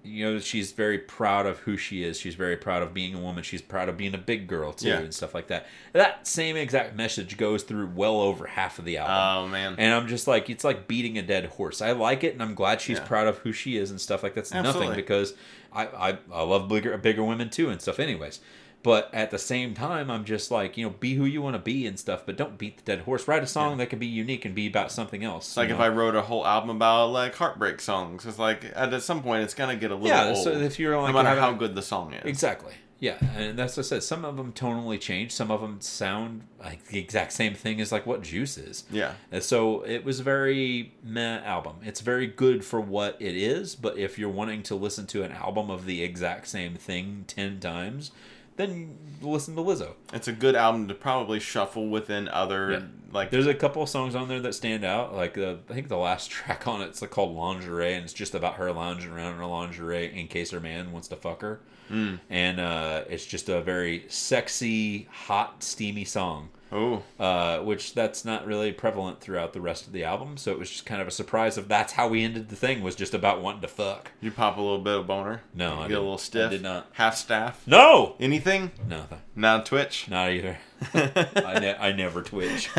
you 0.03 0.25
know, 0.25 0.39
she's 0.39 0.73
very 0.73 0.99
proud 0.99 1.45
of 1.47 1.59
who 1.59 1.77
she 1.77 2.03
is. 2.05 2.19
She's 2.19 2.35
very 2.35 2.57
proud 2.57 2.83
of 2.83 2.95
being 2.95 3.15
a 3.15 3.21
woman. 3.21 3.43
She's 3.45 3.61
proud 3.61 3.89
of 3.91 3.97
being 3.99 4.15
a 4.15 4.19
big 4.19 4.47
girl 4.47 4.73
too, 4.73 4.89
Yeah. 4.89 4.99
and 5.01 5.13
stuff 5.15 5.35
like 5.35 5.49
that. 5.49 5.67
That 5.93 6.27
same 6.27 6.57
exact 6.57 6.97
message 6.97 7.37
goes 7.37 7.63
through 7.65 7.89
well 7.95 8.21
over 8.21 8.47
half 8.47 8.79
of 8.79 8.85
the 8.87 8.97
album. 8.97 9.15
oh 9.47 9.49
man, 9.53 9.75
And 9.79 9.93
I'm 9.93 10.09
just 10.09 10.27
like, 10.27 10.49
it's 10.49 10.65
like 10.65 10.89
beating 10.89 11.19
a 11.19 11.23
dead 11.23 11.45
horse. 11.47 11.83
I 11.83 11.93
like 11.93 12.25
it, 12.25 12.33
and 12.33 12.43
I'm 12.43 12.55
glad 12.55 12.81
she's 12.81 12.99
Yeah. 12.99 13.05
proud 13.07 13.27
of 13.27 13.39
who 13.39 13.53
she 13.53 13.77
is 13.77 13.91
and 13.91 14.01
stuff 14.01 14.23
like 14.23 14.35
that's 14.35 14.55
nothing 14.55 14.95
because 14.95 15.35
I, 15.73 15.87
I 15.87 16.19
I 16.33 16.43
love 16.43 16.69
bigger 16.69 16.97
bigger 16.97 17.23
women 17.23 17.51
too 17.51 17.69
and 17.69 17.81
stuff. 17.81 17.99
Anyways, 18.01 18.41
but 18.83 19.13
at 19.13 19.31
the 19.31 19.39
same 19.39 19.75
time, 19.75 20.11
I'm 20.11 20.25
just 20.25 20.51
like, 20.51 20.77
you 20.77 20.87
know, 20.87 20.95
be 20.99 21.15
who 21.15 21.25
you 21.25 21.43
want 21.43 21.55
to 21.55 21.59
be 21.61 21.87
and 21.87 21.99
stuff, 21.99 22.25
but 22.25 22.37
don't 22.37 22.57
beat 22.57 22.79
the 22.79 22.83
dead 22.83 23.01
horse. 23.01 23.29
Write 23.29 23.43
a 23.43 23.47
song 23.47 23.77
that 23.79 23.91
can 23.91 23.99
be 23.99 24.07
unique 24.07 24.45
and 24.45 24.55
be 24.55 24.67
about 24.67 24.91
something 24.91 25.23
else. 25.23 25.57
like 25.57 25.69
you 25.69 25.75
if? 25.75 25.81
I 25.81 25.89
wrote 25.89 26.15
a 26.15 26.23
whole 26.23 26.47
album 26.47 26.71
about 26.71 27.07
like 27.11 27.35
heartbreak 27.35 27.81
songs. 27.81 28.25
It's 28.25 28.39
like 28.39 28.65
at 28.75 28.93
at 28.95 29.03
some 29.03 29.23
point 29.23 29.45
it's 29.45 29.55
gonna 29.55 29.77
get 29.77 29.91
a 29.91 29.95
little 29.95 30.09
yeah, 30.09 30.33
old. 30.35 30.45
so 30.45 30.53
if 30.53 30.79
you're 30.79 30.99
like 30.99 31.15
no 31.15 31.23
matter 31.23 31.39
how 31.39 31.53
good 31.53 31.75
the 31.75 31.83
song 31.83 32.15
is. 32.15 32.25
Exactly. 32.25 32.73
Yeah, 33.01 33.17
and 33.35 33.59
that's 33.59 33.79
what 33.79 33.87
I 33.87 33.89
said. 33.89 34.03
Some 34.03 34.27
of 34.27 34.37
them 34.37 34.53
tonally 34.53 35.01
change. 35.01 35.33
Some 35.33 35.51
of 35.51 35.63
them 35.63 35.81
sound 35.81 36.43
like 36.63 36.85
the 36.85 36.99
exact 36.99 37.33
same 37.33 37.55
thing 37.55 37.81
as 37.81 37.91
like 37.91 38.05
what 38.07 38.23
Juice 38.23 38.59
is. 38.59 38.85
Yeah, 38.91 39.15
And 39.33 39.43
so 39.43 39.83
it 39.87 40.05
was 40.05 40.21
a 40.21 40.23
very 40.23 40.93
meh 41.03 41.41
album. 41.43 41.77
It's 41.83 42.03
very 42.03 42.27
good 42.27 42.63
for 42.63 42.79
what 42.79 43.17
it 43.19 43.35
is, 43.35 43.75
but 43.75 43.97
if 43.97 44.19
you're 44.19 44.29
wanting 44.29 44.63
to 44.65 44.75
listen 44.75 45.07
to 45.09 45.23
an 45.23 45.33
album 45.33 45.71
of 45.71 45.87
the 45.87 46.03
exact 46.03 46.49
same 46.49 46.75
thing 46.75 47.25
10 47.27 47.59
times, 47.59 48.13
then 48.57 48.97
listen 49.23 49.55
to 49.57 49.63
Lizzo. 49.63 49.93
it's 50.13 50.29
a 50.29 50.33
good 50.33 50.55
album 50.55 50.89
to 50.89 50.95
probably 50.95 51.41
shuffle 51.41 51.89
within 51.89 52.29
other 52.29 52.71
Yeah. 52.73 52.81
like. 53.13 53.31
There's 53.31 53.47
a 53.47 53.55
couple 53.55 53.83
of 53.83 53.89
songs 53.89 54.15
on 54.15 54.29
there 54.29 54.41
that 54.41 54.55
stand 54.55 54.85
out. 54.85 55.15
Like 55.15 55.37
uh, 55.39 55.57
I 55.69 55.75
think 55.75 55.89
the 55.89 55.97
last 55.97 56.31
track 56.37 56.67
on 56.69 56.83
it's 56.83 57.01
like 57.03 57.11
called 57.11 57.35
Lingerie, 57.37 57.95
and 57.95 58.05
it's 58.05 58.13
just 58.13 58.35
about 58.35 58.55
her 58.55 58.71
lounging 58.73 59.11
around 59.13 59.33
in 59.33 59.39
her 59.39 59.47
lingerie 59.47 60.19
in 60.19 60.27
case 60.29 60.51
her 60.51 60.61
man 60.61 60.93
wants 60.93 61.09
to 61.09 61.17
fuck 61.17 61.41
her. 61.43 61.61
Mm. 61.91 62.21
And 62.31 62.61
uh, 62.61 63.05
it's 63.09 63.27
just 63.27 63.49
a 63.49 63.61
very 63.61 64.05
sexy, 64.09 65.09
hot, 65.11 65.63
steamy 65.63 66.05
song. 66.05 66.51
Oh, 66.73 67.03
uh, 67.19 67.59
which 67.59 67.95
that's 67.95 68.25
not 68.25 68.47
really 68.47 68.73
prevalent 68.73 69.21
throughout 69.21 69.53
the 69.53 69.61
rest 69.61 69.87
of 69.87 69.93
the 69.93 70.05
album. 70.05 70.37
So 70.37 70.53
it 70.53 70.59
was 70.59 70.71
just 70.71 70.87
kind 70.87 71.03
of 71.03 71.09
a 71.09 71.11
surprise 71.11 71.59
of 71.59 71.67
that's 71.69 71.93
how 71.95 72.09
we 72.09 72.23
ended 72.23 72.49
the 72.49 72.57
thing 72.57 72.83
was 72.83 72.95
just 72.95 73.13
about 73.15 73.43
wanting 73.43 73.63
to 73.63 73.69
fuck. 73.69 74.13
you 74.21 74.31
pop 74.31 74.57
a 74.57 74.61
little 74.61 74.79
bit 74.79 74.95
of 74.99 75.07
boner. 75.07 75.43
No, 75.55 75.69
you 75.69 75.73
I 75.73 75.77
get 75.77 75.85
a 75.85 75.89
didn't. 75.89 76.03
little 76.03 76.19
stiff. 76.19 76.47
I 76.47 76.51
did 76.51 76.63
not. 76.63 76.87
Half 76.93 77.17
staff. 77.17 77.63
No, 77.67 78.15
Anything? 78.21 78.71
no, 78.89 79.05
Not 79.35 79.67
Twitch. 79.67 80.09
not 80.09 80.31
either. 80.31 80.59
I, 80.95 81.59
ne- 81.61 81.77
I 81.79 81.93
never 81.93 82.23
twitch. 82.23 82.71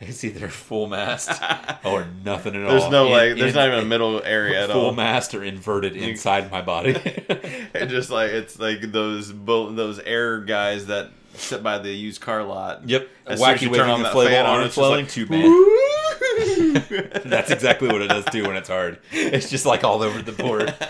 It's 0.00 0.24
either 0.24 0.48
full 0.48 0.86
mast 0.88 1.42
or 1.84 2.06
nothing 2.24 2.54
at 2.56 2.62
all. 2.64 2.70
There's 2.70 2.82
all. 2.84 2.90
no 2.90 3.06
In- 3.06 3.12
like. 3.12 3.36
There's 3.38 3.50
in- 3.50 3.54
not 3.56 3.68
even 3.68 3.80
a 3.80 3.84
middle 3.84 4.22
area 4.24 4.64
at 4.64 4.70
all. 4.70 4.76
full 4.76 4.86
all. 4.86 4.92
mast 4.92 5.34
or 5.34 5.42
inverted 5.44 5.96
inside 5.96 6.50
my 6.50 6.62
body. 6.62 6.90
It 6.94 7.86
just 7.88 8.10
like 8.10 8.30
it's 8.30 8.58
like 8.58 8.80
those 8.92 9.32
bull, 9.32 9.72
those 9.72 9.98
air 10.00 10.40
guys 10.40 10.86
that 10.86 11.10
sit 11.40 11.62
by 11.62 11.78
the 11.78 11.92
used 11.92 12.20
car 12.20 12.42
lot. 12.44 12.88
yep, 12.88 13.08
As 13.26 13.40
soon 13.40 13.50
as 13.50 13.62
you 13.62 13.74
turn 13.74 13.88
on 13.90 14.02
that 14.02 14.12
inflatable 14.12 14.28
fan 14.28 14.46
on, 14.46 14.50
arm 14.50 14.60
it's 14.66 14.74
just 14.74 14.74
flailing 14.74 15.04
like, 15.04 15.10
tube 15.10 15.30
man. 17.22 17.30
That's 17.30 17.50
exactly 17.50 17.88
what 17.88 18.02
it 18.02 18.08
does 18.08 18.24
too 18.26 18.44
when 18.46 18.56
it's 18.56 18.68
hard. 18.68 18.98
It's 19.12 19.50
just 19.50 19.66
like 19.66 19.84
all 19.84 20.02
over 20.02 20.22
the 20.22 20.32
board. 20.32 20.74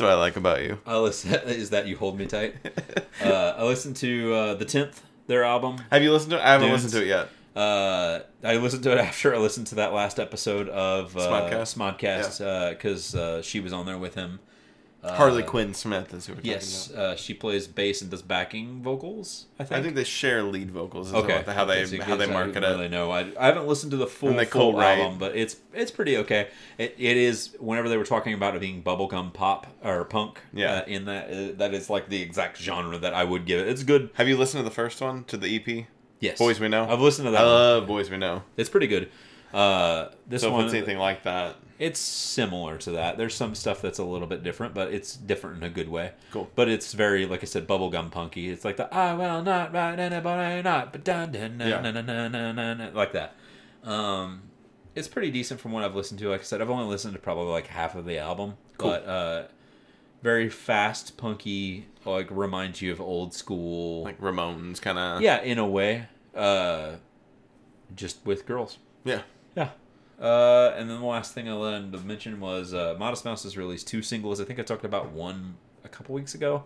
what 0.00 0.10
I 0.10 0.14
like 0.14 0.36
about 0.36 0.62
you. 0.62 0.78
I 0.86 0.96
listen. 0.98 1.34
Is 1.46 1.70
that 1.70 1.86
you 1.86 1.96
hold 1.96 2.16
me 2.18 2.26
tight? 2.26 2.54
Uh, 3.22 3.54
I 3.58 3.64
listened 3.64 3.96
to 3.96 4.32
uh, 4.32 4.54
the 4.54 4.64
tenth, 4.64 5.02
their 5.26 5.44
album. 5.44 5.78
Have 5.90 6.02
you 6.02 6.12
listened 6.12 6.30
to 6.30 6.38
it? 6.38 6.42
I 6.42 6.52
haven't 6.52 6.68
Dudes. 6.68 6.84
listened 6.84 7.02
to 7.02 7.06
it 7.06 7.08
yet. 7.08 7.28
Uh, 7.54 8.20
I 8.44 8.56
listened 8.56 8.84
to 8.84 8.92
it 8.92 8.98
after 8.98 9.34
I 9.34 9.38
listened 9.38 9.66
to 9.68 9.74
that 9.76 9.92
last 9.92 10.18
episode 10.18 10.68
of 10.68 11.16
uh, 11.16 11.20
Smodcast? 11.64 12.70
Because 12.70 13.14
uh, 13.14 13.42
she 13.42 13.60
was 13.60 13.72
on 13.72 13.84
there 13.86 13.98
with 13.98 14.14
him. 14.14 14.38
Uh, 15.02 15.14
Harley 15.14 15.42
Quinn 15.42 15.72
Smith 15.72 16.12
is 16.12 16.26
who 16.26 16.34
we're 16.34 16.36
talking 16.40 16.50
Yes, 16.50 16.90
about. 16.90 17.02
uh, 17.02 17.16
she 17.16 17.32
plays 17.32 17.66
bass 17.66 18.02
and 18.02 18.10
does 18.10 18.20
backing 18.20 18.82
vocals. 18.82 19.46
I 19.58 19.64
think. 19.64 19.78
I 19.80 19.82
think 19.82 19.94
they 19.94 20.04
share 20.04 20.42
lead 20.42 20.70
vocals. 20.70 21.08
Is 21.08 21.14
Okay, 21.14 21.42
how 21.46 21.64
they 21.64 21.86
how 22.00 22.16
they 22.16 22.26
market 22.26 22.60
don't 22.60 22.64
it. 22.64 22.74
Really 22.74 22.88
know. 22.88 23.10
I, 23.10 23.32
I 23.40 23.46
haven't 23.46 23.66
listened 23.66 23.92
to 23.92 23.96
the 23.96 24.06
full, 24.06 24.38
full 24.44 24.80
album, 24.82 25.18
but 25.18 25.34
it's 25.34 25.56
it's 25.72 25.90
pretty 25.90 26.18
okay. 26.18 26.48
It, 26.76 26.94
it 26.98 27.16
is. 27.16 27.56
Whenever 27.58 27.88
they 27.88 27.96
were 27.96 28.04
talking 28.04 28.34
about 28.34 28.54
it 28.54 28.60
being 28.60 28.82
bubblegum 28.82 29.32
pop 29.32 29.66
or 29.82 30.04
punk, 30.04 30.40
Yeah. 30.52 30.80
uh, 30.80 30.84
in 30.86 31.06
that 31.06 31.30
uh, 31.30 31.52
that 31.56 31.72
is 31.72 31.88
like 31.88 32.10
the 32.10 32.20
exact 32.20 32.58
genre 32.58 32.98
that 32.98 33.14
I 33.14 33.24
would 33.24 33.46
give 33.46 33.60
it. 33.60 33.68
It's 33.68 33.84
good. 33.84 34.10
Have 34.14 34.28
you 34.28 34.36
listened 34.36 34.60
to 34.60 34.68
the 34.68 34.74
first 34.74 35.00
one 35.00 35.24
to 35.24 35.38
the 35.38 35.56
EP? 35.56 35.86
Yes, 36.20 36.38
Boys 36.38 36.60
We 36.60 36.68
Know. 36.68 36.86
I've 36.86 37.00
listened 37.00 37.24
to 37.26 37.30
that. 37.30 37.40
I 37.40 37.44
one. 37.44 37.52
love 37.54 37.86
Boys 37.86 38.10
We 38.10 38.18
Know. 38.18 38.42
It's 38.58 38.68
pretty 38.68 38.86
good. 38.88 39.10
Uh, 39.54 40.10
this 40.28 40.42
So 40.42 40.52
one, 40.52 40.60
if 40.60 40.66
it's 40.66 40.74
anything 40.74 40.98
like 40.98 41.22
that, 41.22 41.56
it's 41.80 41.98
similar 41.98 42.76
to 42.78 42.92
that. 42.92 43.16
There's 43.16 43.34
some 43.34 43.54
stuff 43.56 43.80
that's 43.82 43.98
a 43.98 44.04
little 44.04 44.28
bit 44.28 44.42
different, 44.44 44.74
but 44.74 44.92
it's 44.92 45.16
different 45.16 45.56
in 45.56 45.62
a 45.64 45.70
good 45.70 45.88
way. 45.88 46.12
Cool. 46.30 46.48
But 46.54 46.68
it's 46.68 46.92
very, 46.92 47.26
like 47.26 47.42
I 47.42 47.46
said, 47.46 47.66
bubblegum 47.66 48.10
punky. 48.12 48.50
It's 48.50 48.64
like 48.64 48.76
the 48.76 48.92
I 48.94 49.14
will 49.14 49.42
not 49.42 49.72
write 49.72 49.98
anybody 49.98 50.62
not, 50.62 50.92
but 50.92 51.02
dun 51.02 51.32
dun 51.32 51.58
dun 51.58 51.68
Yeah. 51.68 51.80
dun 51.82 51.94
dun 51.94 52.06
dun 52.06 52.32
dun 52.32 52.54
dun 52.56 52.78
dun, 52.78 52.94
like 52.94 53.12
that. 53.14 53.34
Um, 53.82 54.42
it's 54.94 55.08
pretty 55.08 55.30
decent 55.30 55.58
from 55.58 55.72
what 55.72 55.82
I've 55.82 55.94
listened 55.96 56.20
to. 56.20 56.28
Like 56.28 56.40
I 56.40 56.44
said, 56.44 56.60
I've 56.60 56.70
only 56.70 56.86
listened 56.86 57.14
to 57.14 57.18
probably 57.18 57.50
like 57.50 57.66
half 57.68 57.94
of 57.96 58.04
the 58.04 58.18
album, 58.18 58.54
Cool. 58.76 58.90
but 58.90 59.06
uh, 59.06 59.42
very 60.22 60.48
fast, 60.50 61.16
punky. 61.16 61.86
Like 62.04 62.28
reminds 62.30 62.80
you 62.82 62.92
of 62.92 63.00
old 63.00 63.32
school. 63.34 64.04
like 64.04 64.20
Ramones 64.20 64.80
kind 64.82 64.98
of. 64.98 65.22
yeah, 65.22 65.40
in 65.42 65.58
a 65.58 65.66
way. 65.66 66.06
Uh, 66.34 66.92
just 67.94 68.18
with 68.24 68.46
girls. 68.46 68.78
Yeah. 69.04 69.22
Uh, 70.20 70.74
and 70.76 70.90
then 70.90 71.00
the 71.00 71.06
last 71.06 71.32
thing 71.32 71.48
I 71.48 71.56
wanted 71.56 71.92
to 71.92 71.98
mention 72.00 72.40
was 72.40 72.74
uh, 72.74 72.94
Modest 72.98 73.24
Mouse 73.24 73.44
has 73.44 73.56
released 73.56 73.88
two 73.88 74.02
singles. 74.02 74.40
I 74.40 74.44
think 74.44 74.58
I 74.58 74.62
talked 74.62 74.84
about 74.84 75.12
one 75.12 75.56
a 75.82 75.88
couple 75.88 76.14
weeks 76.14 76.34
ago, 76.34 76.64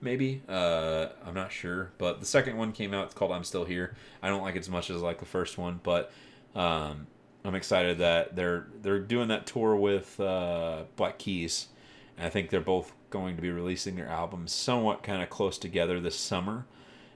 maybe. 0.00 0.42
Uh, 0.48 1.08
I'm 1.24 1.34
not 1.34 1.52
sure, 1.52 1.92
but 1.98 2.18
the 2.18 2.26
second 2.26 2.56
one 2.56 2.72
came 2.72 2.92
out. 2.92 3.04
It's 3.04 3.14
called 3.14 3.30
"I'm 3.30 3.44
Still 3.44 3.64
Here." 3.64 3.94
I 4.22 4.28
don't 4.28 4.42
like 4.42 4.56
it 4.56 4.60
as 4.60 4.68
much 4.68 4.90
as 4.90 5.02
I 5.02 5.04
like 5.04 5.20
the 5.20 5.26
first 5.26 5.56
one, 5.56 5.78
but 5.84 6.10
um, 6.56 7.06
I'm 7.44 7.54
excited 7.54 7.98
that 7.98 8.34
they're 8.34 8.66
they're 8.82 8.98
doing 8.98 9.28
that 9.28 9.46
tour 9.46 9.76
with 9.76 10.18
uh, 10.18 10.82
Black 10.96 11.18
Keys, 11.18 11.68
and 12.16 12.26
I 12.26 12.30
think 12.30 12.50
they're 12.50 12.60
both 12.60 12.92
going 13.10 13.36
to 13.36 13.42
be 13.42 13.52
releasing 13.52 13.94
their 13.94 14.08
albums 14.08 14.50
somewhat 14.50 15.04
kind 15.04 15.22
of 15.22 15.30
close 15.30 15.58
together 15.58 16.00
this 16.00 16.16
summer. 16.16 16.66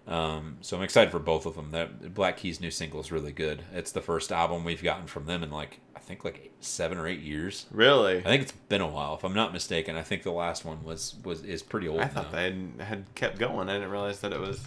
Um, 0.07 0.57
so 0.61 0.77
I'm 0.77 0.83
excited 0.83 1.11
for 1.11 1.19
both 1.21 1.47
of 1.47 1.55
them. 1.55 1.71
That 1.71 2.15
Black 2.15 2.37
Keys 2.39 2.61
new 2.61 2.71
single 2.71 3.01
is 3.01 3.13
really 3.13 3.33
good. 3.33 3.63
It's 3.73 3.93
the 3.93 4.01
first 4.01 4.33
album 4.33 4.65
we've 4.65 4.83
gotten 4.83 5.07
from 5.07 5.27
them 5.27 5.43
in 5.43 5.51
like 5.51 5.81
I 5.95 6.01
think 6.01 6.25
like 6.25 6.53
seven 6.61 6.99
or 6.99 7.07
eight 7.07 7.21
years. 7.21 7.67
Really? 7.71 8.19
I 8.19 8.23
think 8.23 8.43
it's 8.43 8.53
been 8.53 8.81
a 8.81 8.89
while, 8.89 9.15
if 9.15 9.25
I'm 9.25 9.35
not 9.35 9.53
mistaken. 9.53 9.97
I 9.97 10.03
think 10.03 10.23
the 10.23 10.33
last 10.33 10.65
one 10.65 10.83
was 10.83 11.15
was 11.25 11.45
is 11.45 11.63
pretty 11.63 11.87
old 11.87 12.01
I 12.01 12.05
now. 12.05 12.11
thought 12.11 12.33
they 12.33 12.45
had, 12.45 12.73
had 12.81 13.15
kept 13.15 13.39
going. 13.39 13.69
I 13.69 13.75
didn't 13.75 13.91
realize 13.91 14.21
that 14.21 14.33
it 14.33 14.41
was 14.41 14.61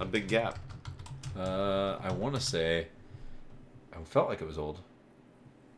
a 0.00 0.04
big 0.04 0.28
gap. 0.28 0.58
Uh, 1.38 1.96
I 2.02 2.12
want 2.12 2.34
to 2.34 2.40
say, 2.40 2.88
I 3.92 4.02
felt 4.04 4.28
like 4.28 4.40
it 4.40 4.46
was 4.46 4.58
old. 4.58 4.80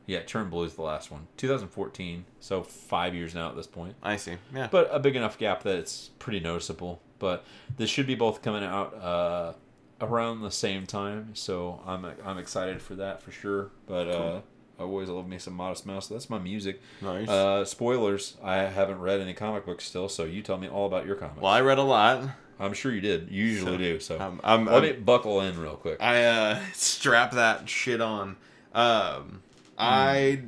Yeah, 0.06 0.20
Turn 0.22 0.48
Blue 0.50 0.64
is 0.64 0.74
the 0.74 0.82
last 0.82 1.10
one, 1.10 1.26
2014. 1.36 2.24
So 2.38 2.62
five 2.62 3.14
years 3.14 3.34
now 3.34 3.48
at 3.50 3.56
this 3.56 3.66
point. 3.66 3.96
I 4.02 4.16
see. 4.16 4.36
Yeah. 4.54 4.68
but 4.70 4.88
a 4.92 5.00
big 5.00 5.16
enough 5.16 5.36
gap 5.38 5.62
that 5.64 5.76
it's 5.76 6.10
pretty 6.18 6.38
noticeable. 6.40 7.00
But 7.18 7.44
this 7.76 7.88
should 7.90 8.06
be 8.06 8.14
both 8.14 8.42
coming 8.42 8.62
out 8.64 8.94
uh, 9.02 9.52
around 10.00 10.42
the 10.42 10.50
same 10.50 10.86
time, 10.86 11.30
so 11.34 11.80
I'm 11.86 12.04
I'm 12.24 12.38
excited 12.38 12.82
for 12.82 12.94
that 12.96 13.22
for 13.22 13.30
sure. 13.32 13.70
But 13.86 14.08
uh, 14.08 14.40
I 14.78 14.82
always 14.82 15.08
love 15.08 15.26
me 15.26 15.38
some 15.38 15.54
Modest 15.54 15.86
Mouse. 15.86 16.08
So 16.08 16.14
that's 16.14 16.28
my 16.28 16.38
music. 16.38 16.80
Nice. 17.00 17.28
Uh, 17.28 17.64
spoilers: 17.64 18.36
I 18.42 18.56
haven't 18.56 19.00
read 19.00 19.20
any 19.20 19.32
comic 19.34 19.64
books 19.64 19.84
still, 19.84 20.08
so 20.08 20.24
you 20.24 20.42
tell 20.42 20.58
me 20.58 20.68
all 20.68 20.86
about 20.86 21.06
your 21.06 21.16
comics. 21.16 21.40
well, 21.40 21.52
I 21.52 21.60
read 21.62 21.78
a 21.78 21.82
lot. 21.82 22.28
I'm 22.58 22.72
sure 22.72 22.90
you 22.90 23.02
did. 23.02 23.30
You 23.30 23.44
usually 23.44 23.72
So, 23.72 23.76
do. 23.78 24.00
So 24.00 24.18
Um, 24.20 24.40
I'm, 24.42 24.64
let 24.64 24.74
I'm- 24.74 24.82
me 24.82 24.92
buckle 24.92 25.40
in 25.42 25.60
real 25.60 25.76
quick. 25.76 26.02
I 26.02 26.24
uh, 26.24 26.60
strap 26.72 27.32
that 27.32 27.68
shit 27.68 28.00
on. 28.00 28.36
Um, 28.74 29.42
I 29.78 30.40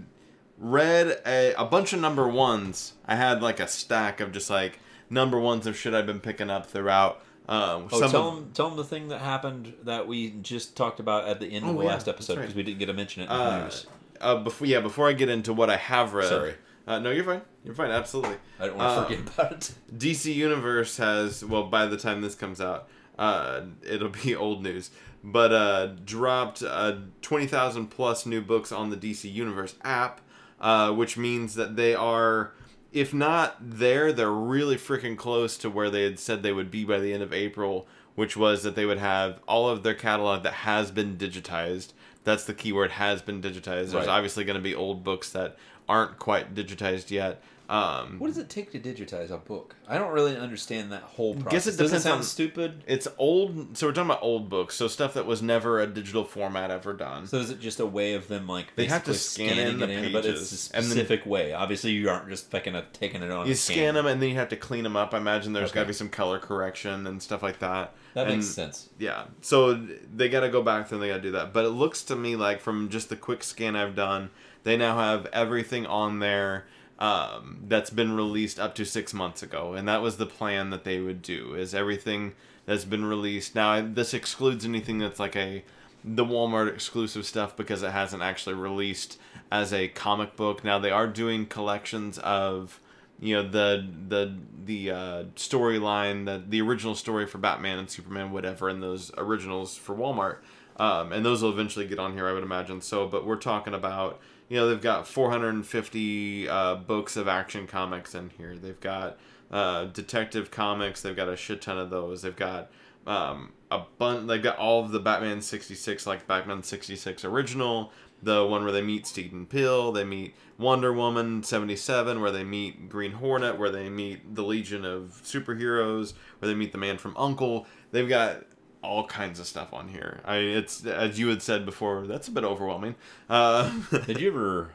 read 0.59 1.21
a, 1.27 1.55
a 1.55 1.65
bunch 1.65 1.93
of 1.93 2.01
number 2.01 2.27
ones. 2.29 2.95
I 3.07 3.15
had 3.17 3.43
like 3.43 3.61
a 3.61 3.69
stack 3.69 4.21
of 4.21 4.33
just 4.33 4.51
like 4.51 4.79
number 5.11 5.39
ones 5.39 5.67
of 5.67 5.77
shit 5.77 5.95
I've 5.95 6.07
been 6.07 6.21
picking 6.21 6.51
up 6.51 6.67
throughout. 6.67 7.23
Um, 7.49 7.89
Oh, 7.91 8.01
some 8.01 8.11
tell 8.11 8.29
of- 8.29 8.35
them, 8.37 8.51
tell 8.53 8.69
them 8.69 8.77
the 8.77 8.85
thing 8.85 9.09
that 9.09 9.21
happened 9.21 9.73
that 9.85 10.07
we 10.07 10.31
just 10.43 10.77
talked 10.77 11.01
about 11.01 11.27
at 11.27 11.41
the 11.41 11.47
end 11.47 11.65
of 11.65 11.71
Oh, 11.71 11.79
the 11.79 11.85
yeah, 11.85 11.91
last 11.91 12.05
that's 12.07 12.17
episode 12.17 12.35
right. 12.37 12.41
because 12.43 12.55
we 12.55 12.63
didn't 12.63 12.79
get 12.79 12.87
to 12.87 12.93
mention 12.93 13.23
it 13.23 13.27
in 13.27 13.31
the 13.31 13.35
uh, 13.45 13.63
news. 13.65 13.87
uh, 14.21 14.37
before 14.37 14.67
yeah, 14.67 14.81
before 14.81 15.09
I 15.09 15.13
get 15.15 15.29
into 15.31 15.53
what 15.55 15.71
I 15.71 15.77
have 15.77 16.13
read. 16.15 16.29
Sorry. 16.29 16.55
Uh, 16.87 16.99
no, 16.99 17.11
you're 17.11 17.25
fine. 17.25 17.43
You're 17.65 17.75
fine. 17.75 17.91
Absolutely. 17.91 18.37
I 18.59 18.67
don't 18.67 18.77
want 18.79 18.89
to 18.95 18.99
Um, 19.01 19.05
forget 19.25 19.35
about 19.35 19.53
it. 19.53 19.73
DC 19.99 20.35
Universe 20.35 20.97
has 20.99 21.45
well 21.45 21.65
by 21.65 21.87
the 21.87 21.97
time 21.97 22.21
this 22.23 22.35
comes 22.35 22.61
out, 22.61 22.89
uh, 23.19 23.63
it'll 23.87 24.09
be 24.11 24.35
old 24.47 24.63
news. 24.63 24.91
But 25.25 25.53
uh, 25.53 25.87
dropped 26.05 26.63
uh, 26.63 26.97
twenty 27.23 27.47
thousand 27.47 27.87
plus 27.89 28.25
new 28.27 28.41
books 28.41 28.73
on 28.73 28.91
the 28.91 28.97
DC 28.97 29.31
Universe 29.33 29.75
app, 29.83 30.21
uh, 30.61 30.93
which 30.93 31.17
means 31.17 31.55
that 31.57 31.77
they 31.77 31.95
are, 31.95 32.53
if 32.93 33.13
not 33.13 33.57
there, 33.61 34.13
they're 34.13 34.31
really 34.31 34.77
freaking 34.77 35.17
close 35.17 35.57
to 35.59 35.71
where 35.71 35.91
they 35.91 36.05
had 36.05 36.19
said 36.19 36.43
they 36.43 36.53
would 36.53 36.71
be 36.71 36.85
by 36.85 36.99
the 36.99 37.13
end 37.13 37.23
of 37.23 37.33
April, 37.33 37.87
which 38.15 38.37
was 38.37 38.63
that 38.63 38.75
they 38.75 38.87
would 38.87 38.99
have 38.99 39.41
all 39.47 39.69
of 39.69 39.83
their 39.83 39.95
catalog 39.95 40.43
that 40.43 40.53
has 40.55 40.91
been 40.91 41.17
digitized. 41.17 41.93
That's 42.25 42.45
the 42.45 42.55
keyword 42.55 42.93
has 42.93 43.23
been 43.23 43.41
digitized. 43.41 43.91
There's 43.91 43.95
Right. 43.95 44.09
obviously 44.09 44.45
going 44.45 44.57
to 44.57 44.63
be 44.63 44.75
old 44.75 45.05
books 45.05 45.31
that 45.31 45.57
aren't 45.89 46.19
quite 46.19 46.55
digitized 46.55 47.11
yet. 47.11 47.43
Um, 47.69 48.19
What 48.19 48.29
does 48.29 48.39
it 48.39 48.49
take 48.49 48.73
to 48.73 48.79
digitize 48.81 49.31
a 49.31 49.37
book? 49.37 49.77
I 49.87 49.99
don't 49.99 50.13
really 50.13 50.35
understand 50.37 50.91
that 50.93 51.03
whole 51.03 51.35
process. 51.35 51.67
Guess 51.67 51.75
it 51.75 51.79
Doesn't 51.79 52.01
sound 52.01 52.19
on- 52.21 52.23
stupid. 52.25 52.83
It's 52.87 53.07
old, 53.19 53.77
so 53.77 53.87
we're 53.87 53.93
talking 53.93 54.11
about 54.11 54.23
old 54.23 54.49
books, 54.49 54.75
so 54.75 54.89
stuff 54.89 55.13
that 55.15 55.27
was 55.27 55.43
never 55.43 55.79
a 55.81 55.87
digital 55.87 56.25
format 56.25 56.71
ever 56.71 56.95
done. 56.95 57.27
So 57.27 57.37
is 57.39 57.51
it 57.51 57.61
just 57.61 57.79
a 57.79 57.85
way 57.87 58.15
of 58.15 58.29
them 58.29 58.47
like 58.49 58.75
They 58.75 58.87
have 58.87 59.05
to 59.05 59.13
scan 59.15 59.59
in 59.59 59.79
the 59.81 59.89
it 59.91 60.13
but 60.15 60.23
pages, 60.25 60.53
it's 60.53 60.71
a 60.71 60.77
and 60.77 60.85
then- 60.85 60.91
specific 60.93 61.27
way. 61.27 61.53
Obviously, 61.53 61.91
you 61.91 62.09
aren't 62.09 62.29
just 62.31 62.51
fucking 62.51 62.75
taking 62.95 63.23
it 63.23 63.31
on. 63.31 63.47
you 63.47 63.53
a 63.53 63.57
scan 63.57 63.95
them 63.95 64.07
and 64.07 64.23
then 64.23 64.31
you 64.31 64.37
have 64.37 64.49
to 64.49 64.57
clean 64.57 64.85
them 64.85 64.97
up. 64.97 65.13
I 65.13 65.19
imagine 65.19 65.53
there's 65.53 65.69
Okay. 65.71 65.75
got 65.81 65.83
to 65.83 65.89
be 65.89 65.93
some 65.93 66.09
color 66.09 66.39
correction 66.39 67.07
and 67.07 67.23
stuff 67.23 67.43
like 67.43 67.59
that. 67.59 67.95
That 68.15 68.29
And- 68.29 68.37
makes 68.37 68.49
sense. 68.49 68.89
Yeah, 68.99 69.25
so 69.43 69.75
they 70.15 70.31
got 70.31 70.41
to 70.41 70.49
go 70.49 70.63
back 70.63 70.91
and 70.91 71.03
they 71.03 71.09
got 71.09 71.17
to 71.17 71.21
do 71.23 71.33
that. 71.33 71.53
But 71.53 71.67
it 71.67 71.71
looks 71.71 72.03
to 72.05 72.17
me 72.17 72.35
like 72.35 72.61
from 72.63 72.89
just 72.89 73.11
the 73.11 73.17
quick 73.17 73.45
scan 73.45 73.77
I've 73.77 73.95
done, 73.95 74.31
they 74.65 74.77
now 74.79 74.99
have 74.99 75.27
everything 75.35 75.85
on 75.87 76.19
there 76.21 76.67
um, 76.99 77.61
that's 77.67 77.91
been 77.91 78.13
released 78.13 78.59
up 78.59 78.75
to 78.77 78.85
six 78.85 79.15
months 79.15 79.43
ago, 79.43 79.75
and 79.75 79.87
that 79.89 80.03
was 80.03 80.17
the 80.17 80.27
plan 80.27 80.71
that 80.71 80.85
they 80.85 81.01
would 81.01 81.23
do. 81.23 81.55
Is 81.55 81.75
everything 81.75 82.35
that's 82.67 82.85
been 82.85 83.05
released 83.05 83.55
now? 83.55 83.81
This 83.81 84.15
excludes 84.15 84.65
anything 84.65 84.99
that's 84.99 85.21
like 85.21 85.37
a 85.37 85.65
the 86.05 86.25
Walmart 86.25 86.73
exclusive 86.73 87.27
stuff 87.27 87.57
because 87.57 87.83
it 87.83 87.91
hasn't 87.91 88.23
actually 88.23 88.55
released 88.55 89.19
as 89.51 89.73
a 89.73 89.89
comic 89.89 90.37
book. 90.37 90.65
Now 90.65 90.79
they 90.79 90.91
are 90.91 91.07
doing 91.07 91.47
collections 91.47 92.19
of 92.19 92.81
you 93.21 93.35
know 93.35 93.49
the 93.49 93.87
the 94.09 94.37
the 94.65 94.91
uh, 94.91 95.25
storyline 95.35 96.27
that 96.27 96.51
the 96.51 96.61
original 96.61 96.95
story 96.95 97.27
for 97.27 97.39
Batman 97.39 97.79
and 97.79 97.91
Superman 97.91 98.31
whatever 98.33 98.69
and 98.69 98.83
those 98.83 99.11
originals 99.17 99.77
for 99.77 99.95
Walmart 99.95 100.39
um, 100.77 101.13
and 101.13 101.25
those 101.25 101.43
will 101.43 101.51
eventually 101.51 101.87
get 101.87 101.99
on 101.99 102.13
here 102.13 102.29
I 102.29 102.33
would 102.33 102.45
imagine 102.45 102.81
so 102.81 103.07
but 103.07 103.27
we're 103.27 103.37
talking 103.37 103.75
about 103.75 104.21
you 104.49 104.57
know 104.57 104.69
they've 104.69 104.81
got 104.81 105.07
450 105.07 106.49
uh, 106.49 106.75
books 106.77 107.17
of 107.17 107.29
action 107.29 107.67
comics 107.67 108.15
in 108.15 108.31
here. 108.31 108.57
They've 108.57 108.81
got 108.81 109.19
uh, 109.51 109.87
detective 109.87 110.51
comics. 110.51 111.03
They've 111.03 111.17
got 111.17 111.29
a 111.29 111.37
shit 111.37 111.63
ton 111.63 111.79
of 111.79 111.91
those. 111.91 112.23
They've 112.23 112.37
got 112.37 112.71
um, 113.07 113.53
a 113.71 113.83
bunch 113.99 114.27
they've 114.27 114.43
got 114.43 114.59
all 114.59 114.85
of 114.85 114.91
the 114.91 115.01
Batman 115.01 115.41
66 115.41 116.07
like 116.07 116.27
Batman 116.27 116.63
66 116.63 117.25
original 117.25 117.93
the 118.23 118.45
one 118.45 118.65
where 118.65 118.73
they 118.73 118.83
meet 118.83 119.07
Stephen 119.07 119.47
Pill, 119.47 119.93
they 119.93 120.05
meet 120.05 120.35
Wonder 120.59 120.93
Woman 120.93 121.43
77, 121.43 122.21
where 122.21 122.31
they 122.31 122.45
meet 122.45 122.89
Green 122.89 123.13
Hornet, 123.13 123.59
where 123.59 123.71
they 123.71 123.89
meet 123.89 124.35
the 124.35 124.43
Legion 124.43 124.85
of 124.85 125.21
Superheroes, 125.25 126.15
where 126.39 126.49
they 126.49 126.55
meet 126.55 126.73
the 126.73 126.79
Man 126.79 126.99
from 126.99 127.17
Uncle. 127.17 127.67
They've 127.93 128.09
got 128.09 128.45
all 128.83 129.07
kinds 129.07 129.41
of 129.41 129.47
stuff 129.47 129.73
on 129.73 129.89
here. 129.89 130.21
I 130.25 130.37
it's 130.37 130.85
as 130.85 131.19
you 131.19 131.29
had 131.29 131.43
said 131.43 131.65
before, 131.65 132.07
that's 132.07 132.29
a 132.29 132.31
bit 132.31 132.45
overwhelming. 132.45 132.95
Uh, 133.29 133.71
Did 134.07 134.21
you 134.21 134.29
ever 134.31 134.71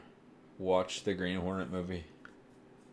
watch 0.58 1.04
the 1.04 1.14
Green 1.14 1.38
Hornet 1.38 1.70
movie? 1.70 2.04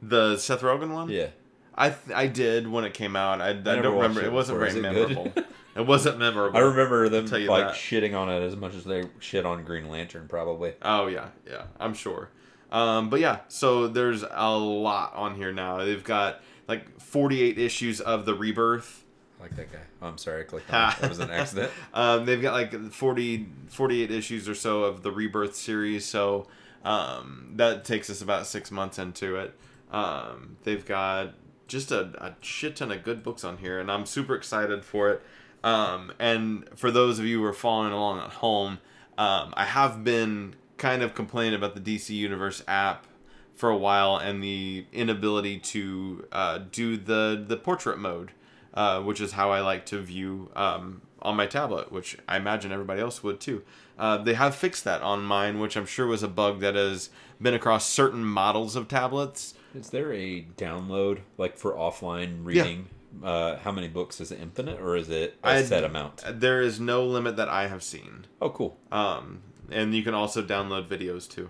the 0.01 0.38
Seth 0.38 0.61
Rogen 0.61 0.93
one, 0.93 1.09
Yeah. 1.09 1.27
I 1.75 1.89
th- 1.89 2.15
I 2.15 2.27
did 2.27 2.67
when 2.67 2.83
it 2.83 2.93
came 2.93 3.15
out. 3.15 3.39
I, 3.39 3.49
I, 3.49 3.53
don't 3.53 3.93
remember. 3.95 4.21
it 4.21 4.25
It 4.27 4.33
wasn't 4.33 4.59
very 4.59 4.71
it 4.71 4.81
memorable. 4.81 5.31
it 5.75 5.85
wasn't 5.85 6.19
memorable. 6.19 6.57
I 6.57 6.61
remember 6.61 7.07
them 7.07 7.25
like 7.25 7.67
that. 7.67 7.75
shitting 7.75 8.13
on 8.13 8.29
it 8.29 8.41
as 8.41 8.55
much 8.57 8.75
as 8.75 8.83
they 8.83 9.03
shit 9.19 9.45
on 9.45 9.63
Green 9.63 9.88
Lantern, 9.89 10.27
probably. 10.27 10.73
Oh 10.81 11.07
yeah, 11.07 11.29
yeah, 11.49 11.63
I'm 11.79 11.93
sure. 11.93 12.29
Um, 12.71 13.09
but 13.09 13.19
yeah, 13.19 13.39
so 13.47 13.88
there's 13.88 14.23
a 14.29 14.51
lot 14.57 15.13
on 15.15 15.35
here 15.35 15.51
now. 15.51 15.77
They've 15.77 16.03
got 16.03 16.41
like 16.67 16.99
48 16.99 17.57
issues 17.57 18.01
of 18.01 18.25
the 18.25 18.33
Rebirth. 18.33 19.01
Like 19.41 19.55
that 19.55 19.72
guy. 19.72 19.80
Oh, 20.01 20.07
I'm 20.07 20.18
sorry, 20.18 20.41
I 20.41 20.43
clicked 20.43 20.72
on 20.72 20.91
it. 20.91 20.99
That 20.99 21.09
was 21.09 21.19
an 21.19 21.31
accident. 21.31 21.72
Um, 21.93 22.26
they've 22.26 22.41
got 22.41 22.53
like 22.53 22.91
40, 22.91 23.47
48 23.68 24.11
issues 24.11 24.47
or 24.47 24.55
so 24.55 24.84
of 24.84 25.03
the 25.03 25.11
Rebirth 25.11 25.55
series. 25.55 26.05
So 26.05 26.47
um, 26.85 27.53
that 27.55 27.84
takes 27.84 28.09
us 28.09 28.22
about 28.22 28.47
six 28.47 28.72
months 28.72 28.99
into 28.99 29.35
it. 29.35 29.53
Um, 29.91 30.57
they've 30.63 30.85
got 30.85 31.34
just 31.68 31.91
a, 31.91 32.11
a 32.23 32.35
shit 32.41 32.76
ton 32.77 32.91
of 32.91 33.03
good 33.03 33.23
books 33.23 33.43
on 33.43 33.57
here, 33.57 33.80
and 33.80 33.91
I'm 33.91 34.05
super 34.05 34.35
excited 34.35 34.85
for 34.85 35.09
it. 35.09 35.22
Um, 35.63 36.11
and 36.19 36.68
for 36.76 36.91
those 36.91 37.19
of 37.19 37.26
you 37.26 37.39
who 37.39 37.45
are 37.45 37.53
following 37.53 37.93
along 37.93 38.19
at 38.19 38.31
home, 38.34 38.80
um, 39.18 39.53
I 39.55 39.65
have 39.65 40.03
been 40.03 40.55
kind 40.77 41.03
of 41.03 41.13
complaining 41.13 41.53
about 41.53 41.76
the 41.76 41.81
DC 41.81 42.09
Universe 42.09 42.63
app 42.68 43.05
for 43.53 43.69
a 43.69 43.77
while 43.77 44.18
and 44.18 44.43
the 44.43 44.85
inability 44.91 45.59
to 45.59 46.26
uh, 46.31 46.59
do 46.72 46.97
the 46.97 47.43
the 47.47 47.57
portrait 47.57 47.99
mode, 47.99 48.31
uh, 48.73 49.02
which 49.02 49.22
is 49.22 49.34
how 49.34 49.52
I 49.52 49.61
like 49.61 49.85
to 49.88 49.99
view 49.99 50.49
um, 50.56 51.02
on 51.22 51.35
my 51.35 51.45
tablet, 51.48 51.91
which 51.91 52.18
I 52.27 52.38
imagine 52.38 52.72
everybody 52.72 53.02
else 53.02 53.23
would 53.23 53.39
too. 53.39 53.64
Uh, 53.98 54.18
they 54.18 54.34
have 54.34 54.56
fixed 54.56 54.84
that 54.85 55.02
on 55.02 55.23
mine, 55.23 55.60
which 55.60 55.77
I'm 55.77 55.85
sure 55.85 56.07
was 56.07 56.23
a 56.23 56.27
bug 56.27 56.60
that 56.61 56.76
has 56.76 57.10
been 57.41 57.53
across 57.53 57.88
certain 57.88 58.23
models 58.23 58.76
of 58.76 58.88
tablets. 58.88 59.53
Is 59.76 59.89
there 59.89 60.11
a 60.14 60.43
download 60.57 61.19
like 61.38 61.57
for 61.57 61.73
offline 61.73 62.43
reading? 62.43 62.88
Uh, 63.23 63.57
how 63.57 63.72
many 63.72 63.88
books 63.89 64.22
is 64.22 64.31
it? 64.31 64.39
Infinite 64.39 64.80
or 64.80 64.95
is 64.95 65.10
it 65.10 65.38
a 65.43 65.48
I- 65.48 65.64
set 65.64 65.84
amount? 65.84 66.23
There 66.39 66.61
is 66.61 66.80
no 66.80 67.06
limit 67.06 67.35
that 67.38 67.49
I 67.49 67.68
have 67.68 67.84
seen. 67.84 68.26
Oh, 68.41 68.49
cool. 68.49 68.77
Um, 68.91 69.41
and 69.69 69.93
you 69.93 70.03
can 70.03 70.14
also 70.14 70.41
download 70.41 70.88
videos 70.88 71.30
too, 71.30 71.49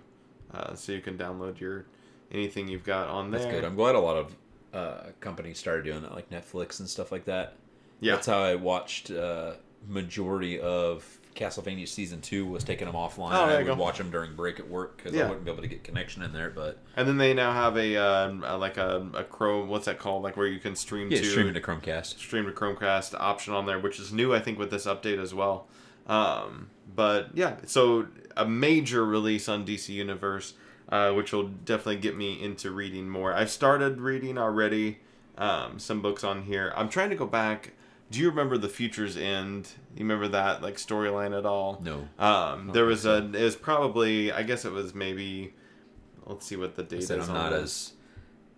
uh, 0.53 0.75
so 0.75 0.91
you 0.91 1.01
can 1.01 1.17
download 1.17 1.59
your 1.59 1.85
anything 2.31 2.67
you've 2.67 2.83
got 2.83 3.07
on 3.07 3.31
there. 3.31 3.41
That's 3.41 3.51
good. 3.51 3.63
I'm 3.63 3.75
glad 3.75 3.95
a 3.95 3.99
lot 3.99 4.17
of 4.17 4.35
uh, 4.73 5.07
companies 5.19 5.59
started 5.59 5.85
doing 5.85 6.01
that, 6.03 6.13
like 6.13 6.29
Netflix 6.29 6.79
and 6.79 6.89
stuff 6.89 7.11
like 7.11 7.25
that. 7.25 7.55
Yeah. 7.99 8.13
That's 8.15 8.27
how 8.27 8.39
I 8.41 8.55
watched 8.55 9.11
uh, 9.11 9.53
majority 9.87 10.59
of 10.59 11.19
Castlevania 11.35 11.87
season 11.87 12.19
two 12.19 12.45
was 12.45 12.63
taking 12.63 12.87
them 12.87 12.95
offline. 12.95 13.31
Oh, 13.33 13.43
I 13.45 13.57
would 13.57 13.65
go. 13.65 13.75
watch 13.75 13.97
them 13.97 14.09
during 14.11 14.35
break 14.35 14.59
at 14.59 14.67
work 14.67 14.97
because 14.97 15.13
Yeah. 15.13 15.23
I 15.25 15.27
wouldn't 15.27 15.45
be 15.45 15.51
able 15.51 15.61
to 15.61 15.67
get 15.69 15.83
connection 15.83 16.23
in 16.23 16.33
there. 16.33 16.49
But 16.49 16.79
And 16.97 17.07
then 17.07 17.17
they 17.17 17.33
now 17.33 17.53
have 17.53 17.77
a 17.77 17.95
uh, 17.95 18.57
like 18.57 18.77
a, 18.77 19.07
a 19.13 19.23
Chrome. 19.23 19.69
What's 19.69 19.85
that 19.85 19.99
called? 19.99 20.23
Like 20.23 20.35
where 20.35 20.47
you 20.47 20.59
can 20.59 20.75
stream 20.75 21.09
yeah, 21.11 21.19
to 21.19 21.23
streaming 21.25 21.53
to 21.53 21.61
Chromecast. 21.61 22.17
stream 22.17 22.45
to 22.45 22.51
Chromecast 22.51 23.13
option 23.19 23.53
on 23.53 23.65
there, 23.65 23.79
which 23.79 23.99
is 23.99 24.11
new, 24.11 24.33
I 24.33 24.39
think, 24.39 24.57
with 24.59 24.71
this 24.71 24.85
update 24.85 25.21
as 25.21 25.33
well. 25.33 25.67
Um, 26.07 26.69
but 26.93 27.29
yeah, 27.33 27.57
so 27.65 28.07
a 28.35 28.45
major 28.45 29.05
release 29.05 29.47
on 29.47 29.65
DC 29.65 29.89
Universe, 29.89 30.53
uh, 30.91 31.11
which 31.13 31.31
will 31.33 31.47
definitely 31.47 31.97
get 31.97 32.15
me 32.17 32.41
into 32.41 32.69
reading 32.71 33.09
more. 33.09 33.33
I've 33.33 33.49
started 33.49 34.01
reading 34.01 34.37
already 34.37 34.99
um, 35.37 35.79
some 35.79 36.01
books 36.01 36.23
on 36.23 36.43
here. 36.43 36.73
I'm 36.75 36.89
trying 36.89 37.09
to 37.11 37.15
go 37.15 37.25
back. 37.25 37.73
Do 38.11 38.19
you 38.19 38.29
remember 38.29 38.57
the 38.57 38.67
Future's 38.69 39.15
End? 39.15 39.69
You 39.95 39.99
remember 40.03 40.27
that 40.27 40.61
like 40.61 40.75
storyline 40.75 41.37
at 41.37 41.45
all? 41.45 41.81
No. 41.83 42.07
Um, 42.19 42.71
there 42.73 42.85
was 42.85 43.05
a. 43.05 43.17
It 43.33 43.41
was 43.43 43.55
probably. 43.55 44.31
I 44.31 44.43
guess 44.43 44.65
it 44.65 44.71
was 44.73 44.93
maybe. 44.93 45.53
Let's 46.25 46.45
see 46.45 46.57
what 46.57 46.75
the 46.75 46.83
I 46.83 46.85
date 46.85 47.03
said 47.03 47.19
is. 47.19 47.29
I'm 47.29 47.33
not 47.35 47.53
as 47.53 47.93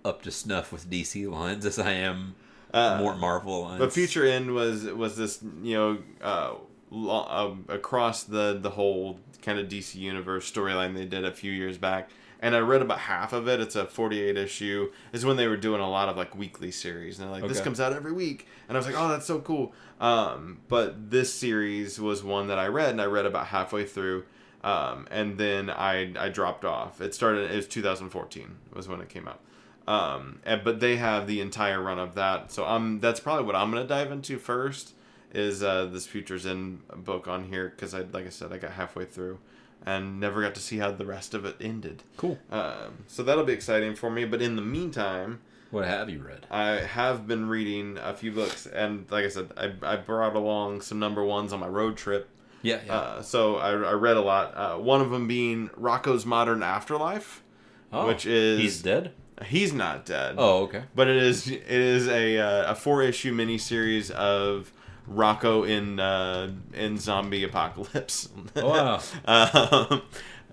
up 0.04 0.22
to 0.24 0.32
snuff 0.32 0.72
with 0.74 0.90
DC 0.90 1.30
lines 1.32 1.66
as 1.66 1.78
I 1.80 1.92
am 1.94 2.36
Uh, 2.74 2.98
more 3.00 3.16
Marvel 3.16 3.62
lines. 3.62 3.80
But 3.80 3.94
Future 3.94 4.26
End 4.26 4.54
was 4.54 4.86
was 4.86 5.16
this 5.16 5.40
you 5.62 5.76
know 5.76 5.98
uh, 6.22 6.56
lo- 6.90 7.28
um, 7.30 7.66
across 7.70 8.24
the 8.24 8.58
the 8.60 8.72
whole 8.72 9.20
kind 9.44 9.60
of 9.60 9.68
DC 9.68 9.96
universe 9.96 10.52
storyline 10.52 10.96
they 10.96 11.06
did 11.06 11.24
a 11.26 11.32
few 11.32 11.52
years 11.52 11.78
back, 11.78 12.10
and 12.44 12.58
I 12.58 12.60
read 12.60 12.82
about 12.82 13.00
half 13.00 13.32
of 13.32 13.48
it. 13.48 13.62
It's 13.62 13.78
a 13.78 13.86
forty 13.86 14.22
eight 14.22 14.38
issue. 14.38 14.92
Is 15.14 15.26
when 15.26 15.38
they 15.38 15.48
were 15.48 15.56
doing 15.56 15.80
a 15.80 15.90
lot 15.90 16.10
of 16.10 16.18
like 16.18 16.36
weekly 16.36 16.72
series, 16.72 17.18
and 17.18 17.26
they're 17.26 17.40
like 17.40 17.50
this 17.50 17.62
comes 17.62 17.80
out 17.80 17.94
every 17.94 18.12
week, 18.12 18.48
and 18.68 18.78
I 18.78 18.80
was 18.80 18.86
like, 18.86 18.98
oh, 18.98 19.08
that's 19.08 19.26
so 19.26 19.40
cool. 19.40 19.74
Um, 20.02 20.60
but 20.68 21.10
this 21.10 21.34
series 21.34 22.02
was 22.02 22.22
one 22.22 22.48
that 22.48 22.60
I 22.60 22.68
read, 22.68 22.90
and 22.90 23.02
I 23.02 23.06
read 23.06 23.26
about 23.26 23.48
halfway 23.48 23.86
through. 23.86 24.26
Um, 24.62 25.08
and 25.10 25.38
then 25.38 25.70
I 25.70 26.12
I 26.20 26.28
dropped 26.28 26.66
off. 26.66 27.00
It 27.00 27.16
started. 27.16 27.50
It 27.50 27.56
was 27.56 27.68
2014 27.68 28.58
was 28.74 28.90
when 28.90 29.00
it 29.00 29.08
came 29.08 29.28
out. 29.28 29.40
Um, 29.88 30.40
and, 30.46 30.64
but 30.66 30.82
they 30.82 30.98
have 30.98 31.28
the 31.28 31.40
entire 31.40 31.82
run 31.82 31.98
of 31.98 32.16
that, 32.16 32.52
so 32.52 32.66
I'm 32.66 33.00
that's 33.00 33.22
probably 33.22 33.46
what 33.46 33.56
I'm 33.56 33.72
gonna 33.72 33.88
dive 33.88 34.12
into 34.12 34.38
first 34.38 34.94
is 35.34 35.64
uh, 35.64 35.86
this 35.86 36.06
Futures 36.06 36.46
End 36.46 36.82
book 36.90 37.28
on 37.28 37.46
here 37.46 37.70
because 37.70 37.94
I 37.94 38.02
like 38.02 38.26
I 38.26 38.30
said 38.30 38.52
I 38.52 38.58
got 38.58 38.72
halfway 38.72 39.06
through 39.06 39.40
and 39.86 40.20
never 40.20 40.42
got 40.42 40.56
to 40.56 40.62
see 40.62 40.78
how 40.78 40.92
the 40.92 41.06
rest 41.06 41.34
of 41.34 41.46
it 41.46 41.56
ended. 41.60 42.04
cool. 42.18 42.38
Um, 42.52 43.04
so 43.08 43.24
that'll 43.24 43.44
be 43.44 43.54
exciting 43.54 43.96
for 43.96 44.10
me. 44.10 44.26
But 44.26 44.42
in 44.42 44.56
the 44.56 44.62
meantime, 44.62 45.42
What 45.72 45.86
have 45.86 46.10
you 46.10 46.20
read? 46.22 46.46
I 46.52 46.68
have 46.78 47.28
been 47.28 47.48
reading 47.50 47.98
a 48.02 48.14
few 48.14 48.32
books, 48.32 48.66
and 48.66 49.06
like 49.12 49.26
I 49.26 49.30
said, 49.30 49.52
I, 49.58 49.74
I 49.82 49.96
brought 49.98 50.36
along 50.36 50.82
some 50.82 51.00
number 51.00 51.24
ones 51.24 51.52
on 51.54 51.60
my 51.60 51.68
road 51.68 51.98
trip. 51.98 52.30
Yeah, 52.62 52.80
yeah. 52.86 52.94
Uh, 52.96 53.22
so 53.22 53.58
I, 53.58 53.72
I 53.72 53.92
read 53.94 54.16
a 54.16 54.22
lot. 54.22 54.56
Uh, 54.56 54.78
one 54.78 55.02
of 55.02 55.10
them 55.12 55.28
being 55.28 55.70
Rocko's 55.70 56.26
Modern 56.26 56.64
Afterlife. 56.64 57.44
Oh, 57.92 58.08
which 58.08 58.26
is 58.26 58.60
he's 58.60 58.82
dead. 58.82 59.12
He's 59.46 59.74
not 59.74 60.06
dead. 60.06 60.36
Oh, 60.38 60.64
okay. 60.64 60.84
but 60.96 61.08
it 61.10 61.18
is 61.18 61.48
it 61.50 61.62
is 61.68 62.08
a 62.08 62.40
uh, 62.40 62.72
a 62.72 62.76
four 62.76 63.04
issue 63.04 63.36
miniseries 63.36 64.10
of 64.12 64.72
Rocko 65.10 65.68
in 65.68 66.00
uh, 66.00 66.52
in 66.74 66.98
zombie 66.98 67.44
apocalypse. 67.44 68.30
Oh, 68.56 68.70
wow. 68.70 69.02
um, 69.92 70.02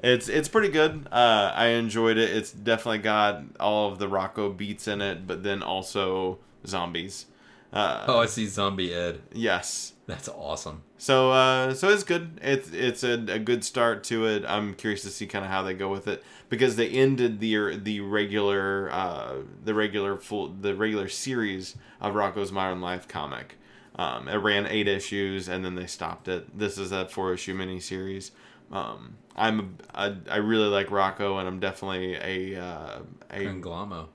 it's 0.02 0.28
it's 0.28 0.48
pretty 0.48 0.68
good. 0.70 1.06
Uh, 1.12 1.52
I 1.55 1.68
enjoyed 1.68 2.16
it. 2.18 2.31
It's 2.31 2.52
definitely 2.52 2.98
got 2.98 3.43
all 3.59 3.93
of 3.93 3.98
the 3.98 4.09
Rocko 4.09 4.56
beats 4.56 4.89
in 4.89 5.01
it, 5.01 5.27
but 5.27 5.43
then 5.43 5.62
also 5.62 6.39
zombies. 6.66 7.27
Uh, 7.72 8.05
Oh, 8.09 8.18
I 8.18 8.27
see 8.27 8.47
Zombie 8.47 8.93
Ed. 8.93 9.20
Yes. 9.32 9.93
That's 10.06 10.28
awesome. 10.28 10.82
So 10.98 11.31
uh, 11.31 11.72
so 11.74 11.89
it's 11.89 12.02
good. 12.02 12.40
It's 12.43 12.72
it's 12.72 13.05
a, 13.05 13.12
a 13.28 13.39
good 13.39 13.62
start 13.62 14.02
to 14.05 14.27
it. 14.27 14.44
I'm 14.44 14.74
curious 14.74 15.02
to 15.02 15.09
see 15.10 15.27
kind 15.28 15.44
of 15.44 15.51
how 15.52 15.62
they 15.62 15.72
go 15.72 15.89
with 15.89 16.09
it 16.09 16.24
because 16.48 16.74
they 16.74 16.89
ended 16.89 17.39
the 17.39 17.77
the 17.77 18.01
regular 18.01 18.90
uh, 18.90 19.35
the 19.64 19.72
regular 19.72 20.16
full 20.16 20.48
the 20.48 20.74
regular 20.74 21.09
series 21.09 21.77
of 22.01 22.14
Rocko's 22.14 22.51
Modern 22.51 22.81
Life 22.81 23.06
comic. 23.06 23.56
Um, 24.01 24.28
it 24.28 24.36
ran 24.36 24.66
eight 24.66 24.89
issues 24.89 25.47
and 25.47 25.62
then 25.62 25.74
they 25.74 25.85
stopped 25.85 26.27
it. 26.27 26.59
This 26.59 26.78
is 26.78 26.90
a 26.90 27.06
four 27.06 27.35
issue 27.35 27.55
miniseries. 27.55 28.31
Um, 28.72 29.18
I'm 29.36 29.60
a, 29.60 29.66
I, 29.94 30.16
I 30.31 30.36
really 30.39 30.68
like 30.68 30.86
Rocko 30.86 31.39
and 31.39 31.47
I'm 31.47 31.60
definitely 31.60 32.14
a 32.14 32.59
uh, 32.59 33.01
a, 33.31 33.44
Conglom-O. 33.44 34.09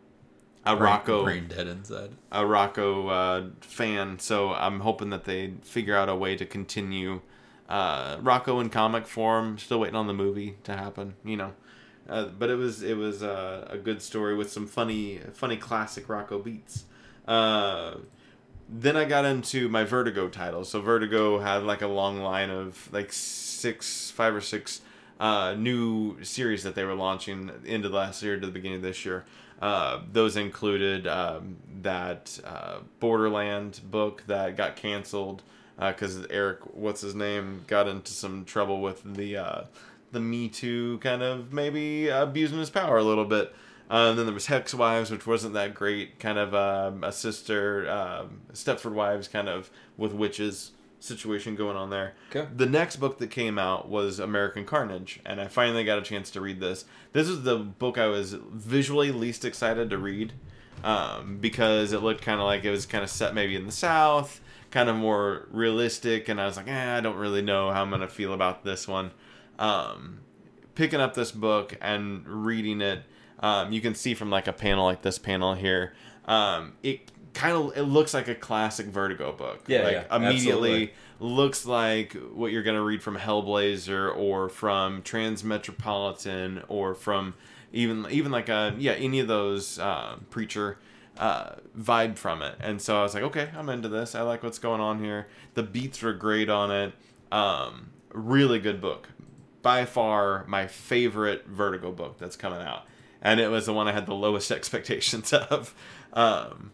a 0.66 0.76
Rocko 0.76 1.26
Brain 1.26 1.48
dead 1.48 1.68
inside. 1.68 2.10
a 2.32 2.42
Rocko 2.42 3.10
uh, 3.12 3.50
fan, 3.62 4.18
so 4.18 4.54
I'm 4.54 4.80
hoping 4.80 5.12
that 5.12 5.26
they 5.26 5.54
figure 5.62 5.96
out 5.96 6.10
a 6.10 6.16
way 6.16 6.36
to 6.36 6.48
continue 6.48 7.22
uh, 7.70 8.18
Rocko 8.18 8.62
in 8.62 8.72
comic 8.72 9.06
form. 9.06 9.60
Still 9.60 9.82
waiting 9.82 9.96
on 9.96 10.08
the 10.08 10.14
movie 10.14 10.58
to 10.64 10.76
happen, 10.76 11.14
you 11.24 11.38
know. 11.38 11.54
Uh, 12.10 12.26
but 12.26 12.50
it 12.50 12.56
was 12.56 12.82
it 12.82 12.98
was 12.98 13.22
uh, 13.22 13.68
a 13.70 13.78
good 13.78 14.02
story 14.02 14.36
with 14.36 14.52
some 14.52 14.66
funny 14.66 15.20
funny 15.34 15.58
classic 15.58 16.08
Rocko 16.08 16.44
beats. 16.44 16.86
Uh, 17.28 17.98
then 18.68 18.98
I 18.98 19.06
got 19.06 19.26
into 19.26 19.70
my 19.70 19.84
Vertigo 19.84 20.28
titles. 20.28 20.70
So 20.70 20.82
Vertigo 20.82 21.40
had 21.40 21.64
like 21.64 21.82
a 21.82 21.88
long 21.88 22.22
line 22.22 22.50
of 22.50 22.90
like 22.92 23.14
six, 23.14 24.12
five 24.12 24.34
or 24.36 24.42
six 24.42 24.82
uh, 25.20 25.56
new 25.58 26.24
series 26.24 26.64
that 26.64 26.76
they 26.76 26.84
were 26.84 26.96
launching 26.96 27.52
into 27.64 27.90
last 27.90 28.22
year 28.24 28.40
to 28.40 28.46
the 28.46 28.52
beginning 28.52 28.78
of 28.78 28.82
this 28.82 29.06
year. 29.06 29.26
Uh, 29.62 30.02
those 30.12 30.36
included 30.36 31.08
um, 31.08 31.58
that 31.82 32.38
uh, 32.44 32.80
Borderland 33.00 33.80
book 33.90 34.24
that 34.28 34.58
got 34.58 34.76
canceled 34.76 35.44
because 35.78 36.26
Eric, 36.28 36.60
what's 36.76 37.02
his 37.02 37.16
name, 37.16 37.64
got 37.68 37.88
into 37.88 38.12
some 38.12 38.46
trouble 38.46 38.82
with 38.82 39.02
the 39.16 39.38
uh, 39.38 39.62
the 40.12 40.20
Me 40.20 40.50
Too 40.50 40.98
kind 41.00 41.22
of 41.22 41.54
maybe 41.54 42.10
abusing 42.10 42.58
his 42.60 42.70
power 42.70 42.98
a 42.98 43.04
little 43.04 43.26
bit. 43.26 43.54
Uh, 43.90 44.10
and 44.10 44.20
then 44.20 44.26
there 44.26 44.34
was 44.34 44.48
Hex 44.48 44.74
Wives, 44.74 45.12
which 45.12 45.28
wasn't 45.28 45.54
that 45.54 45.76
great. 45.76 46.20
Kind 46.20 46.38
of 46.40 46.56
um, 46.56 47.04
a 47.04 47.12
sister, 47.12 47.90
um, 47.90 48.42
Stepford 48.54 48.94
Wives, 48.94 49.28
kind 49.28 49.48
of 49.48 49.70
with 49.98 50.12
witches 50.12 50.72
situation 51.00 51.56
going 51.56 51.78
on 51.78 51.90
there. 51.90 52.14
Okay. 52.36 52.48
The 52.56 52.66
next 52.66 52.98
book 52.98 53.20
that 53.20 53.30
came 53.30 53.60
out 53.60 53.88
was 53.88 54.20
American 54.20 54.66
Carnage, 54.66 55.20
and 55.26 55.40
I 55.40 55.48
finally 55.48 55.84
got 55.84 56.00
a 56.00 56.02
chance 56.02 56.32
to 56.32 56.42
read 56.42 56.60
this. 56.60 56.86
This 57.14 57.28
is 57.28 57.44
the 57.44 57.58
book 57.58 57.98
I 57.98 58.08
was 58.08 58.34
visually 58.34 59.12
least 59.12 59.46
excited 59.46 59.90
to 59.92 59.98
read 59.98 60.34
um, 60.84 61.38
because 61.40 61.94
it 61.94 62.02
looked 62.02 62.22
kind 62.22 62.40
of 62.40 62.46
like 62.46 62.64
it 62.64 62.72
was 62.72 62.86
kind 62.86 63.04
of 63.04 63.10
set 63.10 63.34
maybe 63.34 63.56
in 63.56 63.66
the 63.66 63.72
South, 63.72 64.42
kind 64.72 64.90
of 64.90 64.96
more 64.96 65.48
realistic, 65.52 66.28
and 66.28 66.42
I 66.42 66.46
was 66.46 66.58
like, 66.58 66.68
eh, 66.68 66.98
I 66.98 67.02
don't 67.02 67.18
really 67.18 67.42
know 67.42 67.72
how 67.72 67.84
I'm 67.84 67.90
gonna 67.90 68.08
feel 68.08 68.34
about 68.34 68.64
this 68.64 68.88
one. 68.88 69.12
Um, 69.60 70.20
picking 70.74 71.00
up 71.00 71.14
this 71.14 71.32
book 71.32 71.78
and 71.82 72.28
reading 72.28 72.82
it, 72.82 73.04
um, 73.40 73.72
you 73.72 73.82
can 73.82 73.96
see 73.96 74.14
from 74.14 74.30
like 74.30 74.48
a 74.48 74.54
panel 74.54 74.86
like 74.86 75.02
this 75.02 75.18
panel 75.18 75.54
here, 75.54 75.94
um, 76.26 76.74
it 76.84 77.12
kind 77.34 77.56
of 77.56 77.78
it 77.78 77.84
looks 77.84 78.14
like 78.14 78.28
a 78.28 78.36
classic 78.36 78.88
Vertigo 78.88 79.32
book. 79.32 79.64
Yeah, 79.68 79.84
like 79.84 79.94
yeah, 79.94 80.16
immediately 80.16 80.70
absolutely. 80.72 80.94
looks 81.20 81.66
like 81.66 82.14
what 82.14 82.52
you're 82.52 82.64
gonna 82.64 82.84
read 82.84 83.04
from 83.04 83.18
Hellblazer 83.18 84.16
or 84.16 84.50
from 84.50 85.04
Transmetropolitan 85.04 86.64
or 86.68 86.96
from 86.96 87.36
even 87.72 88.08
even 88.10 88.32
like 88.32 88.50
a 88.50 88.74
yeah 88.78 88.94
any 88.94 89.20
of 89.20 89.28
those 89.28 89.78
uh, 89.78 90.18
preacher 90.30 90.78
uh, 91.18 91.56
vibe 91.78 92.18
from 92.18 92.42
it. 92.42 92.56
And 92.60 92.82
so 92.82 93.00
I 93.00 93.04
was 93.04 93.14
like, 93.14 93.24
okay, 93.24 93.50
I'm 93.56 93.70
into 93.70 93.90
this. 93.90 94.16
I 94.16 94.22
like 94.22 94.44
what's 94.44 94.60
going 94.60 94.82
on 94.82 95.04
here. 95.04 95.28
The 95.54 95.64
beats 95.64 96.02
were 96.02 96.14
great 96.14 96.50
on 96.50 96.72
it. 96.72 96.94
Um, 97.32 97.92
really 98.14 98.60
good 98.60 98.82
book. 98.82 99.10
By 99.62 99.86
far 99.86 100.46
my 100.48 100.68
favorite 100.68 101.48
Vertigo 101.48 101.92
book 101.92 102.18
that's 102.18 102.36
coming 102.36 102.62
out. 102.62 102.86
And 103.26 103.40
it 103.40 103.50
was 103.50 103.66
the 103.66 103.74
one 103.74 103.88
I 103.88 103.92
had 103.92 104.06
the 104.06 104.14
lowest 104.14 104.52
expectations 104.60 105.34
of. 105.34 105.74
Um, 106.14 106.72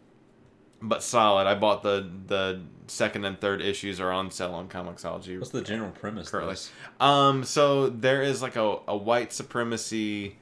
but 0.81 1.01
solid. 1.01 1.47
I 1.47 1.55
bought 1.55 1.81
the 1.81 2.09
the 2.27 2.61
second 2.87 3.23
and 3.23 3.39
third 3.39 3.61
issues 3.61 3.99
are 4.01 4.11
on 4.11 4.31
sale 4.31 4.53
on 4.53 4.67
Comixology. 4.67 5.39
What's 5.39 5.51
the 5.51 5.61
general 5.61 5.91
premise? 5.91 6.29
currently. 6.29 6.57
Um, 6.99 7.43
so 7.45 7.87
there 7.87 8.21
is 8.21 8.41
like 8.41 8.57
a, 8.57 8.79
a 8.87 8.97
white 8.97 9.31
supremacy 9.31 10.37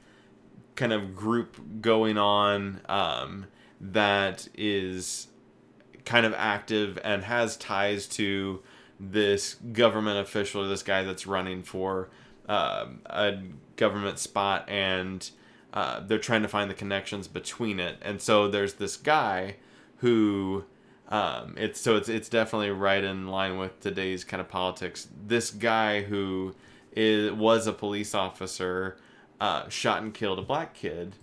kind 0.74 0.92
of 0.92 1.14
group 1.14 1.80
going 1.80 2.18
on 2.18 2.80
um, 2.88 3.46
that 3.80 4.48
is 4.54 5.28
kind 6.04 6.26
of 6.26 6.34
active 6.34 6.98
and 7.04 7.22
has 7.22 7.56
ties 7.56 8.08
to 8.08 8.62
this 8.98 9.54
government 9.54 10.18
official, 10.18 10.66
this 10.68 10.82
guy 10.82 11.04
that's 11.04 11.26
running 11.26 11.62
for 11.62 12.10
um, 12.48 13.00
a 13.06 13.38
government 13.76 14.18
spot, 14.18 14.68
and 14.68 15.30
uh, 15.72 16.00
they're 16.00 16.18
trying 16.18 16.42
to 16.42 16.48
find 16.48 16.70
the 16.70 16.74
connections 16.74 17.28
between 17.28 17.78
it. 17.78 17.96
And 18.02 18.20
so 18.20 18.48
there's 18.48 18.74
this 18.74 18.96
guy 18.96 19.56
who 19.98 20.64
um, 21.08 21.54
it's 21.56 21.80
so 21.80 21.96
it's 21.96 22.08
it's 22.08 22.28
definitely 22.28 22.70
right 22.70 23.02
in 23.02 23.26
line 23.26 23.58
with 23.58 23.80
today's 23.80 24.24
kind 24.24 24.40
of 24.40 24.48
politics. 24.48 25.08
This 25.26 25.50
guy 25.50 26.02
who 26.02 26.54
is 26.92 27.32
was 27.32 27.66
a 27.66 27.72
police 27.72 28.14
officer 28.14 28.96
uh, 29.40 29.68
shot 29.68 30.02
and 30.02 30.14
killed 30.14 30.38
a 30.38 30.42
black 30.42 30.74
kid 30.74 31.16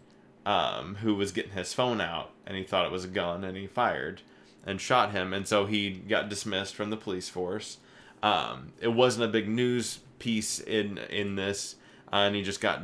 um, 0.45 0.95
who 0.95 1.15
was 1.15 1.31
getting 1.31 1.51
his 1.51 1.73
phone 1.73 2.01
out 2.01 2.31
and 2.45 2.57
he 2.57 2.63
thought 2.63 2.85
it 2.85 2.91
was 2.91 3.05
a 3.05 3.09
gun 3.09 3.43
and 3.43 3.55
he 3.55 3.67
fired 3.67 4.21
and 4.65 4.81
shot 4.81 5.11
him 5.11 5.33
and 5.33 5.47
so 5.47 5.65
he 5.65 5.91
got 5.91 6.29
dismissed 6.29 6.75
from 6.75 6.89
the 6.89 6.97
police 6.97 7.29
force. 7.29 7.77
Um, 8.23 8.73
it 8.81 8.89
wasn't 8.89 9.25
a 9.25 9.27
big 9.27 9.47
news 9.47 9.99
piece 10.19 10.59
in 10.59 10.97
in 10.97 11.35
this 11.35 11.75
uh, 12.11 12.17
and 12.17 12.35
he 12.35 12.43
just 12.43 12.59
got 12.59 12.81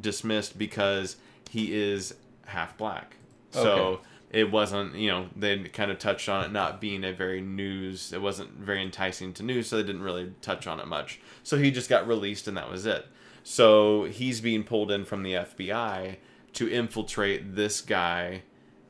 dismissed 0.00 0.58
because 0.58 1.16
he 1.50 1.72
is 1.74 2.14
half 2.46 2.76
black. 2.76 3.16
So 3.50 3.70
Okay. 3.72 4.02
it 4.30 4.50
wasn't, 4.50 4.94
you 4.96 5.10
know, 5.10 5.28
they 5.36 5.58
kind 5.64 5.90
of 5.90 5.98
touched 5.98 6.28
on 6.28 6.44
it 6.44 6.52
not 6.52 6.80
being 6.80 7.04
a 7.04 7.12
very 7.12 7.40
news, 7.40 8.12
it 8.12 8.22
wasn't 8.22 8.50
very 8.58 8.82
enticing 8.82 9.32
to 9.34 9.42
news, 9.42 9.68
so 9.68 9.76
they 9.76 9.82
didn't 9.82 10.02
really 10.02 10.32
touch 10.40 10.66
on 10.66 10.80
it 10.80 10.86
much. 10.86 11.20
So 11.42 11.58
he 11.58 11.70
just 11.70 11.88
got 11.90 12.06
released 12.06 12.48
and 12.48 12.56
that 12.56 12.70
was 12.70 12.86
it. 12.86 13.06
So 13.44 14.04
he's 14.04 14.40
being 14.40 14.64
pulled 14.64 14.90
in 14.90 15.04
from 15.04 15.22
the 15.22 15.32
FBI 15.34 16.16
to 16.54 16.68
infiltrate 16.70 17.54
this 17.56 17.80
guy, 17.80 18.42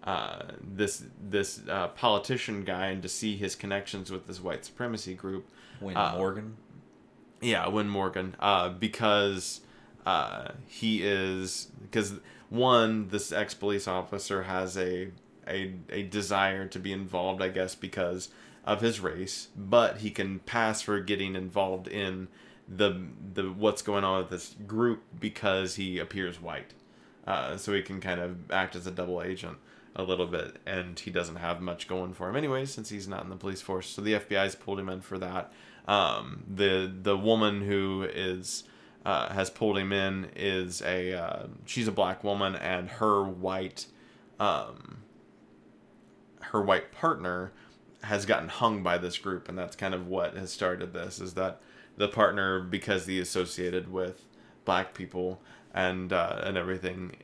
uh, 0.05 0.43
this 0.61 1.05
this 1.31 1.61
uh, 1.69 1.89
politician 1.89 2.65
guy, 2.65 2.89
and 2.89 3.03
to 3.03 3.09
see 3.09 3.37
his 3.37 3.55
connections 3.55 4.11
with 4.11 4.27
this 4.27 4.41
white 4.41 4.65
supremacy 4.65 5.15
group. 5.15 5.49
Wayne 5.81 5.97
Uh, 5.97 6.15
Morgan. 6.17 6.57
Yeah, 7.41 7.67
Wynn 7.69 7.89
Morgan, 7.89 8.37
uh, 8.41 8.69
because 8.69 9.61
uh, 10.05 10.49
he 10.67 11.03
is 11.03 11.69
because 11.83 12.15
one, 12.49 13.09
this 13.09 13.33
ex 13.33 13.55
police 13.55 13.89
officer 13.89 14.43
has 14.45 14.77
a, 14.77 15.09
a 15.49 15.75
a 15.91 16.03
desire 16.03 16.67
to 16.69 16.79
be 16.79 16.93
involved, 16.93 17.43
I 17.43 17.49
guess, 17.49 17.75
because 17.75 18.29
of 18.65 18.81
his 18.81 19.01
race, 19.01 19.49
but 19.57 19.99
he 19.99 20.11
can 20.11 20.39
pass 20.41 20.83
for 20.83 21.01
getting 21.01 21.35
involved 21.35 21.89
in 21.89 22.29
the 22.69 23.01
the 23.35 23.45
what's 23.45 23.83
going 23.83 24.05
on 24.05 24.19
with 24.19 24.31
this 24.31 24.55
group 24.67 25.03
because 25.19 25.77
he 25.77 25.99
appears 25.99 26.41
white, 26.41 26.75
uh, 27.27 27.57
so 27.57 27.73
he 27.73 27.83
can 27.83 28.01
kind 28.01 28.21
of 28.21 28.51
act 28.51 28.77
as 28.77 28.87
a 28.87 28.91
double 28.91 29.23
agent 29.23 29.59
a 29.95 30.03
little 30.03 30.27
bit, 30.27 30.57
and 30.67 30.99
he 30.99 31.11
doesn't 31.11 31.37
have 31.37 31.61
much 31.61 31.87
going 31.87 32.15
for 32.15 32.29
him 32.29 32.37
anyway 32.37 32.65
since 32.65 32.89
he's 32.89 33.09
not 33.09 33.25
in 33.25 33.31
the 33.31 33.37
police 33.37 33.61
force. 33.61 33.89
So 33.89 34.01
the 34.03 34.15
FBI's 34.15 34.55
pulled 34.55 34.81
him 34.81 34.89
in 34.89 35.01
for 35.01 35.19
that. 35.19 35.53
Um, 35.87 36.45
the 36.53 36.93
the 37.03 37.17
woman 37.17 37.63
who 37.63 38.07
is 38.13 38.65
uh, 39.05 39.33
has 39.33 39.51
pulled 39.51 39.79
him 39.79 39.93
in 39.93 40.31
is 40.37 40.83
a 40.83 41.13
uh, 41.15 41.47
she's 41.67 41.89
a 41.89 41.93
black 41.93 42.23
woman, 42.23 42.55
and 42.57 42.89
her 42.89 43.23
white 43.23 43.87
um, 44.39 45.03
her 46.41 46.63
white 46.63 46.93
partner 46.93 47.53
has 48.05 48.27
gotten 48.27 48.49
hung 48.49 48.83
by 48.83 48.99
this 48.99 49.19
group, 49.19 49.49
and 49.49 49.57
that's 49.57 49.77
kind 49.77 49.95
of 49.95 50.07
what 50.07 50.37
has 50.37 50.53
started 50.53 50.93
this. 50.93 51.21
Is 51.21 51.35
that 51.35 51.61
the 51.97 52.09
partner 52.09 52.61
because 52.61 53.07
he 53.07 53.19
associated 53.21 53.93
with 53.93 54.25
black 54.65 54.95
people 54.95 55.41
and 55.75 56.13
uh, 56.13 56.41
and 56.45 56.57
everything 56.57 57.17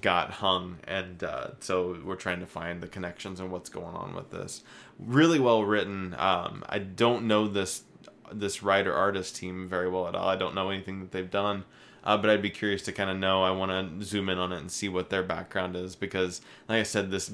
got 0.00 0.30
hung. 0.30 0.78
And 0.84 1.22
uh, 1.24 1.48
so 1.60 1.98
we're 2.04 2.16
trying 2.16 2.40
to 2.40 2.46
find 2.46 2.80
the 2.80 2.86
connections 2.86 3.40
and 3.40 3.50
what's 3.50 3.68
going 3.68 3.94
on 3.94 4.14
with 4.14 4.30
this. 4.30 4.62
Really 4.98 5.38
well 5.38 5.64
written. 5.64 6.14
Um, 6.18 6.64
i 6.68 6.78
don't 6.78 7.24
know 7.24 7.48
this 7.48 7.82
this 8.32 8.62
writer 8.62 8.94
artist 8.94 9.36
team 9.36 9.66
very 9.68 9.88
well 9.88 10.06
at 10.08 10.14
all 10.14 10.28
i 10.28 10.36
don't 10.36 10.54
know 10.54 10.70
anything 10.70 11.00
that 11.00 11.10
they've 11.12 11.30
done 11.30 11.64
Uh, 12.02 12.16
but 12.16 12.30
I'd 12.30 12.40
be 12.40 12.48
curious 12.50 12.82
to 12.84 12.92
kind 12.92 13.10
of 13.10 13.18
know. 13.18 13.42
I 13.42 13.50
want 13.50 13.70
to 13.72 14.04
zoom 14.06 14.30
in 14.30 14.38
on 14.38 14.52
it 14.52 14.58
and 14.58 14.70
see 14.72 14.88
what 14.88 15.10
their 15.10 15.22
background 15.22 15.76
is 15.76 15.94
because, 15.96 16.40
like 16.66 16.80
I 16.80 16.82
said, 16.84 17.10
this 17.10 17.30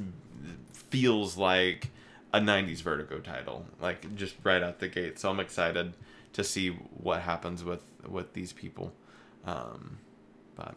feels 0.73 1.36
like 1.36 1.90
a 2.32 2.40
90s 2.40 2.82
Vertigo 2.82 3.20
title, 3.20 3.64
like 3.81 4.16
just 4.16 4.35
right 4.43 4.62
out 4.62 4.81
the 4.81 4.89
gate. 4.89 5.20
So 5.20 5.31
I'm 5.31 5.39
excited 5.39 5.93
to 6.32 6.43
see 6.43 6.70
what 6.70 7.20
happens 7.23 7.62
with 7.62 7.82
with 8.09 8.32
these 8.32 8.52
people. 8.52 8.93
Um, 9.44 9.98
but 10.56 10.74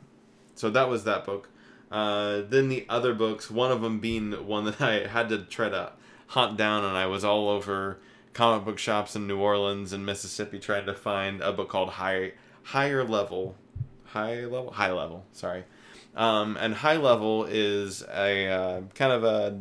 so 0.56 0.70
that 0.70 0.88
was 0.88 1.04
that 1.06 1.26
book. 1.26 1.50
Uh, 1.92 2.42
then 2.48 2.70
the 2.70 2.86
other 2.90 3.16
books, 3.16 3.50
one 3.50 3.72
of 3.72 3.82
them 3.82 4.00
being 4.00 4.32
one 4.46 4.66
that 4.66 4.80
I 4.82 5.08
had 5.08 5.30
to 5.30 5.40
try 5.40 5.70
to 5.70 5.94
hunt 6.28 6.58
down, 6.58 6.86
and 6.86 6.96
I 6.96 7.08
was 7.08 7.24
all 7.24 7.50
over 7.50 7.98
comic 8.40 8.64
book 8.64 8.80
shops 8.80 9.18
in 9.18 9.28
New 9.28 9.38
Orleans 9.38 9.92
and 9.92 10.06
Mississippi 10.06 10.60
trying 10.60 10.86
to 10.86 10.94
find 10.94 11.42
a 11.42 11.52
book 11.52 11.68
called 11.68 11.90
High 11.90 12.32
Higher 12.64 13.04
Level, 13.04 13.58
High 14.06 14.46
Level, 14.46 14.72
High 14.72 14.94
Level. 14.94 15.26
Sorry, 15.34 15.66
um, 16.16 16.56
and 16.56 16.74
High 16.74 16.96
Level 16.96 17.44
is 17.44 18.02
a 18.04 18.48
uh, 18.48 18.82
kind 18.96 19.12
of 19.12 19.26
a 19.26 19.60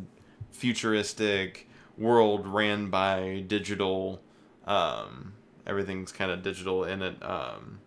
futuristic 0.51 1.67
world 1.97 2.47
ran 2.47 2.89
by 2.89 3.43
digital. 3.45 4.21
Um, 4.65 5.33
everything's 5.67 6.13
kind 6.13 6.31
of 6.31 6.41
digital 6.41 6.85
in 6.85 7.01
it. 7.01 7.21
Um, 7.21 7.79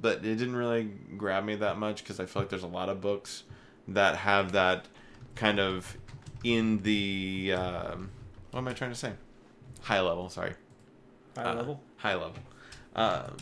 but 0.00 0.24
it 0.24 0.36
didn't 0.36 0.56
really 0.56 0.84
grab 1.18 1.44
me 1.44 1.56
that 1.56 1.76
much 1.76 2.02
because 2.02 2.18
I 2.18 2.24
feel 2.24 2.40
like 2.40 2.48
there's 2.48 2.62
a 2.62 2.66
lot 2.66 2.88
of 2.88 3.02
books 3.02 3.42
that 3.88 4.16
have 4.16 4.52
that 4.52 4.86
kind 5.34 5.60
of 5.60 5.98
in 6.42 6.82
the 6.82 7.52
um, 7.54 8.10
what 8.52 8.60
am 8.60 8.68
I 8.68 8.72
trying 8.72 8.90
to 8.90 8.96
say? 8.96 9.12
High 9.84 10.00
level, 10.00 10.28
sorry. 10.28 10.54
High 11.36 11.44
Uh, 11.44 11.54
level. 11.54 11.80
High 11.96 12.14
level. 12.14 12.34
Um, 12.96 13.36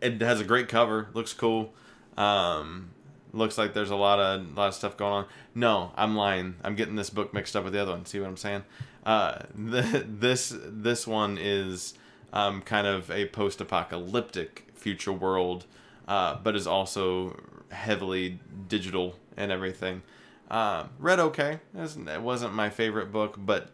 it 0.00 0.20
has 0.20 0.40
a 0.40 0.44
great 0.44 0.68
cover. 0.68 1.08
Looks 1.14 1.32
cool. 1.32 1.72
Um, 2.16 2.90
looks 3.32 3.58
like 3.58 3.74
there's 3.74 3.90
a 3.90 3.96
lot 3.96 4.18
of 4.20 4.56
lot 4.56 4.68
of 4.68 4.74
stuff 4.74 4.96
going 4.96 5.12
on. 5.12 5.26
No, 5.54 5.92
I'm 5.96 6.14
lying. 6.16 6.56
I'm 6.62 6.74
getting 6.74 6.96
this 6.96 7.10
book 7.10 7.32
mixed 7.34 7.56
up 7.56 7.64
with 7.64 7.72
the 7.72 7.80
other 7.82 7.92
one. 7.92 8.06
See 8.06 8.20
what 8.20 8.28
I'm 8.28 8.36
saying? 8.36 8.64
Uh, 9.04 9.38
the, 9.54 10.04
this 10.08 10.54
this 10.62 11.06
one 11.06 11.38
is 11.40 11.94
um, 12.32 12.62
kind 12.62 12.86
of 12.86 13.10
a 13.10 13.26
post-apocalyptic 13.26 14.66
future 14.74 15.12
world, 15.12 15.66
uh, 16.08 16.36
but 16.42 16.56
is 16.56 16.66
also 16.66 17.40
heavily 17.70 18.38
digital 18.68 19.16
and 19.36 19.50
everything. 19.52 20.02
Uh, 20.50 20.84
read 20.98 21.18
okay. 21.20 21.52
It 21.74 21.78
wasn't- 21.78 22.08
it 22.08 22.20
wasn't 22.20 22.52
my 22.54 22.68
favorite 22.70 23.10
book, 23.12 23.36
but 23.38 23.70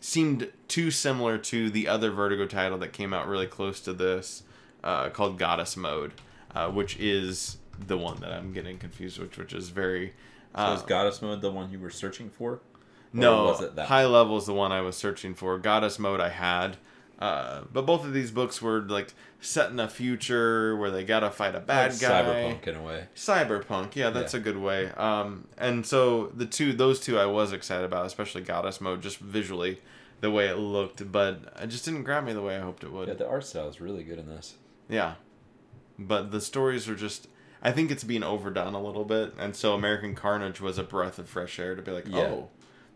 seemed 0.00 0.50
too 0.68 0.90
similar 0.90 1.38
to 1.38 1.70
the 1.70 1.88
other 1.88 2.10
Vertigo 2.10 2.46
title 2.46 2.78
that 2.78 2.92
came 2.92 3.12
out 3.12 3.28
really 3.28 3.46
close 3.46 3.80
to 3.80 3.92
this, 3.92 4.42
uh, 4.82 5.10
called 5.10 5.38
Goddess 5.38 5.76
Mode, 5.76 6.12
uh, 6.54 6.70
which 6.70 6.96
is 6.98 7.58
the 7.86 7.96
one 7.98 8.20
that 8.20 8.32
I'm 8.32 8.52
getting 8.52 8.78
confused 8.78 9.18
with, 9.18 9.36
which 9.38 9.52
is 9.52 9.68
very. 9.70 10.14
So 10.54 10.62
Uh, 10.62 10.74
is 10.74 10.82
Goddess 10.82 11.22
Mode 11.22 11.40
the 11.42 11.50
one 11.50 11.70
you 11.70 11.78
were 11.78 11.90
searching 11.90 12.30
for? 12.30 12.60
no, 13.12 13.50
it 13.50 13.76
that 13.76 13.88
High 13.88 14.06
Level 14.06 14.36
is 14.36 14.46
the 14.46 14.54
one 14.54 14.72
I 14.72 14.80
was 14.80 14.96
searching 14.96 15.34
for. 15.34 15.58
Goddess 15.58 15.98
Mode 15.98 16.20
I 16.20 16.28
had. 16.30 16.76
Uh, 17.20 17.62
but 17.72 17.84
both 17.84 18.04
of 18.04 18.14
these 18.14 18.30
books 18.30 18.62
were 18.62 18.80
like 18.80 19.12
set 19.40 19.70
in 19.70 19.78
a 19.78 19.88
future 19.88 20.74
where 20.76 20.90
they 20.90 21.04
gotta 21.04 21.30
fight 21.30 21.54
a 21.54 21.60
bad 21.60 21.92
Like 21.92 22.00
guy. 22.00 22.22
Cyberpunk 22.22 22.66
in 22.66 22.76
a 22.76 22.82
way. 22.82 23.04
Cyberpunk, 23.14 23.94
yeah, 23.94 24.08
that's 24.10 24.32
Yeah. 24.34 24.40
a 24.40 24.42
good 24.42 24.56
way. 24.56 24.90
Um, 24.92 25.46
and 25.58 25.84
so 25.84 26.28
the 26.28 26.46
two, 26.46 26.72
those 26.72 26.98
two, 26.98 27.18
I 27.18 27.26
was 27.26 27.52
excited 27.52 27.84
about, 27.84 28.06
especially 28.06 28.40
Goddess 28.42 28.80
Mode, 28.80 29.02
just 29.02 29.18
visually, 29.18 29.80
the 30.22 30.30
way 30.30 30.46
it 30.48 30.56
looked, 30.56 31.10
but 31.12 31.40
it 31.60 31.66
just 31.66 31.84
didn't 31.84 32.04
grab 32.04 32.24
me 32.24 32.32
the 32.32 32.42
way 32.42 32.56
I 32.56 32.60
hoped 32.60 32.84
it 32.84 32.92
would. 32.92 33.08
Yeah, 33.08 33.14
the 33.14 33.28
art 33.28 33.44
style 33.44 33.68
is 33.68 33.80
really 33.82 34.02
good 34.02 34.18
in 34.18 34.26
this. 34.26 34.54
Yeah, 34.88 35.14
but 35.98 36.30
the 36.30 36.40
stories 36.40 36.88
are 36.88 36.94
just. 36.96 37.28
I 37.62 37.72
think 37.72 37.90
it's 37.90 38.04
being 38.04 38.22
overdone 38.22 38.72
a 38.72 38.82
little 38.82 39.04
bit, 39.04 39.34
and 39.38 39.54
so 39.54 39.74
American 39.74 40.14
Carnage 40.14 40.62
was 40.62 40.78
a 40.78 40.82
breath 40.82 41.18
of 41.18 41.28
fresh 41.28 41.58
air 41.58 41.74
to 41.74 41.82
be 41.82 41.90
like, 41.90 42.06
Yeah. 42.08 42.20
oh, 42.20 42.48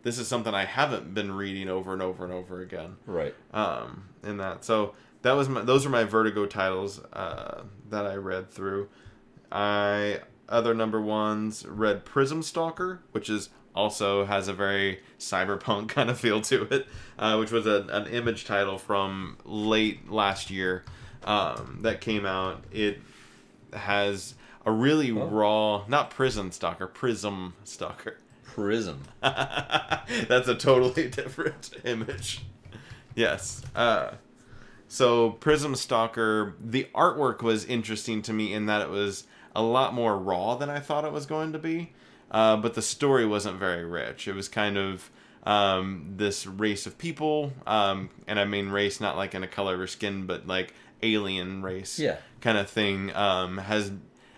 this 0.02 0.18
is 0.18 0.26
something 0.28 0.54
I 0.54 0.64
haven't 0.64 1.12
been 1.12 1.32
reading 1.32 1.68
over 1.68 1.92
and 1.92 2.00
over 2.00 2.24
and 2.24 2.32
over 2.32 2.62
again. 2.62 2.96
Right. 3.04 3.34
Um, 3.52 4.04
in 4.24 4.38
that, 4.38 4.64
so 4.64 4.94
that 5.22 5.32
was 5.32 5.48
my, 5.48 5.62
those 5.62 5.86
are 5.86 5.90
my 5.90 6.04
Vertigo 6.04 6.46
titles 6.46 7.00
uh, 7.12 7.62
that 7.90 8.06
I 8.06 8.14
read 8.16 8.50
through. 8.50 8.88
I 9.50 10.20
other 10.48 10.74
number 10.74 11.00
ones 11.00 11.64
read 11.66 12.04
Prism 12.04 12.42
Stalker, 12.42 13.00
which 13.12 13.30
is 13.30 13.48
also 13.74 14.24
has 14.24 14.46
a 14.48 14.52
very 14.52 15.00
cyberpunk 15.18 15.88
kind 15.88 16.10
of 16.10 16.18
feel 16.20 16.40
to 16.42 16.62
it, 16.64 16.86
uh, 17.18 17.36
which 17.36 17.50
was 17.50 17.66
a, 17.66 17.86
an 17.90 18.06
image 18.08 18.44
title 18.44 18.78
from 18.78 19.36
late 19.44 20.10
last 20.10 20.50
year 20.50 20.84
um, 21.24 21.78
that 21.82 22.00
came 22.00 22.26
out. 22.26 22.62
It 22.70 23.00
has 23.72 24.34
a 24.66 24.70
really 24.70 25.10
Oh. 25.10 25.26
raw, 25.26 25.84
not 25.88 26.10
Prison 26.10 26.52
Stalker, 26.52 26.86
Prism 26.86 27.54
Stalker. 27.64 28.18
Prism. 28.44 29.02
That's 29.20 30.46
a 30.48 30.54
totally 30.54 31.08
different 31.10 31.70
image. 31.84 32.42
Yes. 33.14 33.62
Uh, 33.74 34.12
so 34.88 35.30
Prism 35.30 35.74
Stalker, 35.74 36.54
the 36.62 36.88
artwork 36.94 37.42
was 37.42 37.64
interesting 37.64 38.22
to 38.22 38.32
me 38.32 38.52
in 38.52 38.66
that 38.66 38.82
it 38.82 38.90
was 38.90 39.26
a 39.54 39.62
lot 39.62 39.94
more 39.94 40.18
raw 40.18 40.54
than 40.56 40.68
I 40.70 40.80
thought 40.80 41.04
it 41.04 41.12
was 41.12 41.26
going 41.26 41.52
to 41.52 41.58
be. 41.58 41.92
Uh, 42.30 42.56
but 42.56 42.74
the 42.74 42.82
story 42.82 43.24
wasn't 43.24 43.58
very 43.58 43.84
rich. 43.84 44.26
It 44.26 44.34
was 44.34 44.48
kind 44.48 44.76
of 44.76 45.10
um, 45.44 46.14
this 46.16 46.46
race 46.46 46.86
of 46.86 46.98
people, 46.98 47.52
um, 47.66 48.08
and 48.26 48.40
I 48.40 48.44
mean 48.44 48.70
race 48.70 49.00
not 49.00 49.16
like 49.16 49.34
in 49.34 49.42
a 49.44 49.46
color 49.48 49.78
or 49.78 49.86
skin, 49.86 50.26
but 50.26 50.46
like 50.46 50.74
alien 51.02 51.62
race 51.62 51.98
Yeah. 51.98 52.16
kind 52.40 52.56
of 52.58 52.68
thing. 52.68 53.14
Um, 53.14 53.58
has 53.58 53.92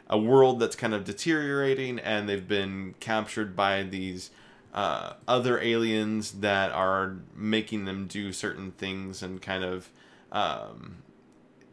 a 0.08 0.18
world 0.18 0.60
that's 0.60 0.76
kind 0.76 0.92
of 0.94 1.04
deteriorating, 1.04 1.98
and 2.00 2.28
they've 2.28 2.46
been 2.46 2.94
captured 3.00 3.56
by 3.56 3.82
these 3.84 4.30
uh, 4.76 5.14
other 5.26 5.58
aliens 5.58 6.32
that 6.32 6.70
are 6.70 7.16
making 7.34 7.86
them 7.86 8.06
do 8.06 8.30
certain 8.30 8.72
things 8.72 9.22
and 9.22 9.40
kind 9.40 9.64
of 9.64 9.88
um, 10.30 10.98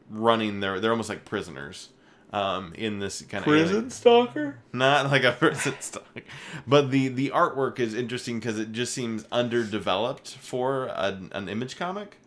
running 0.10 0.62
their. 0.62 0.80
They're 0.80 0.92
almost 0.92 1.10
like 1.10 1.26
prisoners. 1.26 1.90
Um, 2.32 2.74
in 2.74 2.98
this 2.98 3.22
kind 3.22 3.44
of 3.44 3.48
prison 3.48 3.92
stalker. 3.92 4.58
not 4.74 5.12
like 5.12 5.24
a 5.24 5.34
prison 5.34 5.76
stalker, 5.80 6.24
but 6.66 6.90
the 6.90 7.10
the 7.10 7.30
artwork 7.30 7.80
is 7.80 7.94
interesting 7.94 8.40
because 8.40 8.58
it 8.58 8.72
just 8.72 8.92
seems 8.92 9.28
underdeveloped 9.32 10.30
for 10.30 10.90
an, 10.96 11.30
an 11.34 11.48
image 11.48 11.78
comic. 11.78 12.18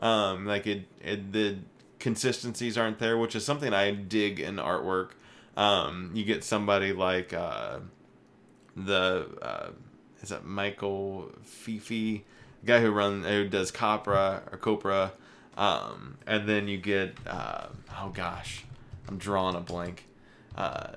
Um, 0.00 0.46
like 0.46 0.66
it, 0.66 0.88
it, 1.00 1.32
the 1.32 1.58
consistencies 2.00 2.76
aren't 2.76 2.98
there, 2.98 3.16
which 3.16 3.36
is 3.36 3.44
something 3.44 3.72
I 3.72 3.92
dig 3.92 4.40
in 4.40 4.56
artwork. 4.56 5.10
Um, 5.56 6.10
you 6.12 6.24
get 6.24 6.42
somebody 6.42 6.92
like 6.92 7.32
uh, 7.32 7.78
the 8.74 9.28
uh, 9.40 9.70
is 10.22 10.30
that 10.30 10.44
Michel 10.44 11.30
Fiffe, 11.42 11.88
the 11.88 12.22
guy 12.64 12.80
who 12.80 12.90
runs 12.90 13.26
who 13.26 13.48
does 13.48 13.70
Copra 13.70 14.42
or 14.50 14.58
Copra, 14.58 15.12
um, 15.56 16.18
and 16.26 16.48
then 16.48 16.68
you 16.68 16.78
get 16.78 17.16
uh, 17.26 17.66
oh 18.00 18.10
gosh, 18.14 18.64
I'm 19.08 19.18
drawing 19.18 19.56
a 19.56 19.60
blank. 19.60 20.06
Uh, 20.56 20.92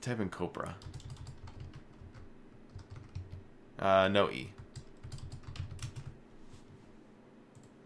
type 0.00 0.20
in 0.20 0.28
Copra. 0.28 0.76
Uh, 3.78 4.08
no 4.08 4.30
E. 4.30 4.50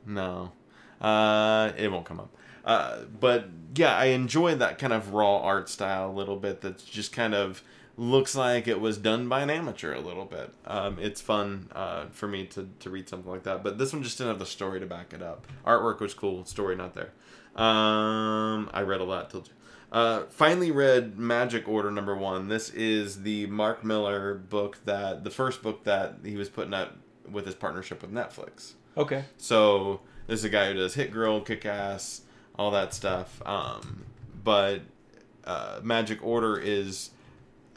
No. 0.07 0.53
Uh, 1.01 1.73
it 1.77 1.91
won't 1.91 2.05
come 2.05 2.21
up. 2.21 2.35
Uh, 2.65 3.03
but 3.21 3.49
yeah, 3.75 3.97
I 3.97 4.07
enjoy 4.07 4.55
that 4.57 4.79
kind 4.79 4.93
of 4.93 5.15
raw 5.15 5.39
art 5.39 5.69
style 5.69 6.11
a 6.11 6.13
little 6.13 6.37
bit. 6.37 6.61
That's 6.61 6.83
just 6.83 7.13
kind 7.13 7.35
of 7.35 7.63
looks 7.99 8.35
like 8.37 8.69
it 8.69 8.81
was 8.81 8.97
done 8.97 9.29
by 9.29 9.41
an 9.41 9.51
amateur 9.51 9.93
a 9.93 10.01
little 10.01 10.25
bit. 10.25 10.55
Um, 10.65 10.99
it's 11.01 11.21
fun 11.21 11.69
uh, 11.75 12.07
for 12.11 12.29
me 12.29 12.47
to, 12.47 12.69
to 12.81 12.91
read 12.91 13.09
something 13.09 13.31
like 13.31 13.43
that. 13.43 13.63
But 13.65 13.77
this 13.77 13.93
one 13.93 14.03
just 14.03 14.17
didn't 14.17 14.31
have 14.31 14.39
the 14.39 14.47
story 14.47 14.81
to 14.81 14.87
back 14.87 15.13
it 15.13 15.21
up. 15.21 15.47
Artwork 15.67 16.01
was 16.01 16.15
cool, 16.15 16.45
story 16.45 16.77
not 16.77 16.95
there. 16.95 17.11
Um, 17.57 18.71
I 18.73 18.83
read 18.83 19.01
a 19.01 19.05
lot. 19.05 19.31
Told 19.31 19.49
you. 19.49 19.55
Uh, 19.91 20.25
finally 20.29 20.71
read 20.71 21.19
Magic 21.19 21.67
Order 21.67 21.91
number 21.91 22.15
one. 22.15 22.49
This 22.49 22.71
is 22.71 23.23
the 23.23 23.47
Mark 23.47 23.85
Millar 23.85 24.35
book 24.35 24.79
that 24.85 25.25
the 25.25 25.31
first 25.31 25.63
book 25.63 25.85
that 25.85 26.19
he 26.25 26.37
was 26.37 26.49
putting 26.49 26.75
out 26.75 26.97
with 27.29 27.47
his 27.47 27.55
partnership 27.55 28.03
with 28.03 28.13
Netflix. 28.13 28.75
Okay. 28.97 29.25
So 29.39 30.01
this 30.27 30.41
is 30.41 30.45
a 30.45 30.51
guy 30.51 30.69
who 30.69 30.75
does 30.75 30.95
Hit 30.95 31.11
Girl, 31.11 31.41
Kick 31.41 31.67
Ass, 31.67 32.23
all 32.57 32.71
that 32.73 32.95
stuff. 32.95 33.43
Um, 33.47 34.05
but 34.45 34.83
uh, 35.45 35.81
Magic 35.83 36.23
Order 36.23 36.59
is, 36.59 37.11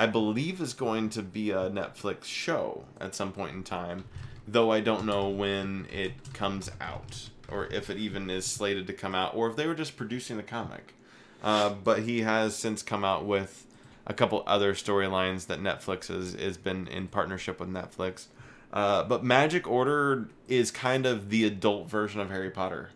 I 0.02 0.08
believe, 0.08 0.60
is 0.62 0.74
going 0.74 1.10
to 1.12 1.22
be 1.22 1.52
a 1.52 1.70
Netflix 1.70 2.24
show 2.24 2.86
at 3.00 3.14
some 3.14 3.32
point 3.32 3.54
in 3.54 3.64
time. 3.64 4.06
Though 4.48 4.72
I 4.72 4.80
don't 4.80 5.06
know 5.06 5.30
when 5.30 5.86
it 5.92 6.34
comes 6.34 6.72
out, 6.82 7.30
or 7.48 7.68
if 7.68 7.90
it 7.92 7.98
even 7.98 8.30
is 8.32 8.46
slated 8.46 8.88
to 8.88 8.94
come 8.94 9.14
out, 9.14 9.36
or 9.36 9.48
if 9.48 9.56
they 9.56 9.68
were 9.68 9.76
just 9.76 9.98
producing 9.98 10.38
the 10.38 10.44
comic. 10.44 10.96
Uh, 11.44 11.70
but 11.70 12.00
he 12.00 12.22
has 12.22 12.56
since 12.56 12.82
come 12.82 13.06
out 13.06 13.26
with 13.26 13.68
a 14.08 14.14
couple 14.16 14.44
other 14.48 14.74
storylines 14.74 15.46
that 15.46 15.60
Netflix 15.60 16.08
has, 16.08 16.34
has 16.34 16.58
been 16.58 16.88
in 16.88 17.08
partnership 17.08 17.60
with 17.60 17.70
Netflix. 17.70 18.26
Uh, 18.74 19.04
but 19.04 19.24
Magic 19.24 19.68
Order 19.68 20.30
is 20.48 20.72
kind 20.72 21.06
of 21.06 21.30
the 21.30 21.46
adult 21.46 21.88
version 21.88 22.20
of 22.20 22.32
Harry 22.32 22.50
Potter, 22.50 22.90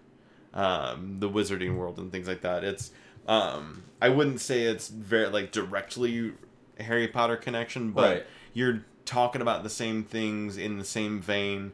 um, 0.55 1.17
the 1.19 1.29
Wizarding 1.29 1.75
World 1.75 1.99
and 1.99 2.11
things 2.11 2.27
like 2.27 2.41
that. 2.41 2.63
It's 2.63 2.89
Um, 3.27 3.83
I 4.01 4.09
wouldn't 4.09 4.41
say 4.41 4.63
it's 4.63 4.87
very 4.87 5.27
like 5.29 5.51
directly 5.51 6.33
Harry 6.79 7.07
Potter 7.07 7.37
connection, 7.37 7.91
but 7.91 8.09
Right. 8.09 8.25
you're 8.53 8.83
talking 9.05 9.41
about 9.41 9.63
the 9.63 9.69
same 9.69 10.03
things 10.03 10.57
in 10.57 10.77
the 10.77 10.85
same 10.85 11.21
vein. 11.21 11.71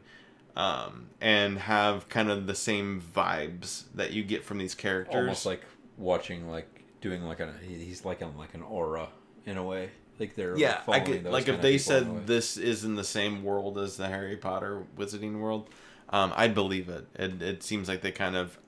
Um, 0.54 1.06
and 1.18 1.58
have 1.60 2.10
kind 2.10 2.30
of 2.30 2.46
the 2.46 2.54
same 2.54 3.00
vibes 3.00 3.84
that 3.94 4.12
you 4.12 4.22
get 4.22 4.44
from 4.44 4.58
these 4.58 4.74
characters. 4.74 5.14
Almost 5.14 5.46
like 5.46 5.62
watching, 5.96 6.50
like 6.50 6.68
doing 7.00 7.24
like 7.24 7.40
a 7.40 7.54
he's 7.66 8.04
like 8.04 8.20
on 8.20 8.36
like 8.36 8.52
an 8.52 8.60
aura 8.62 9.08
in 9.46 9.56
a 9.56 9.62
way. 9.64 9.88
Like 10.18 10.34
they're 10.34 10.58
yeah, 10.58 10.80
I 10.82 10.84
following 10.84 11.04
could, 11.06 11.24
those 11.24 11.32
like 11.32 11.48
if 11.48 11.62
they 11.62 11.78
people 11.78 11.96
in 11.96 12.02
a 12.02 12.12
way. 12.12 12.16
said 12.18 12.26
this 12.26 12.56
is 12.58 12.84
in 12.84 12.96
the 12.96 13.04
same 13.04 13.42
world 13.42 13.78
as 13.78 13.96
the 13.96 14.08
Harry 14.08 14.36
Potter 14.36 14.82
Wizarding 14.98 15.40
World, 15.40 15.70
um, 16.10 16.34
I'd 16.36 16.54
believe 16.54 16.90
it. 16.90 17.06
it. 17.14 17.40
It 17.40 17.62
seems 17.62 17.88
like 17.88 18.02
they 18.02 18.12
kind 18.12 18.36
of 18.36 18.58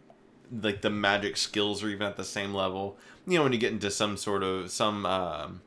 like 0.50 0.80
the 0.80 0.88
magic 0.88 1.36
skills 1.36 1.82
are 1.82 1.90
even 1.90 2.06
at 2.06 2.16
the 2.16 2.24
same 2.24 2.54
level. 2.54 2.96
You 3.26 3.36
know, 3.36 3.42
when 3.42 3.52
you 3.52 3.58
get 3.58 3.72
into 3.72 3.90
some 3.90 4.16
sort 4.16 4.42
of 4.42 4.70
some 4.70 5.04
um, 5.04 5.60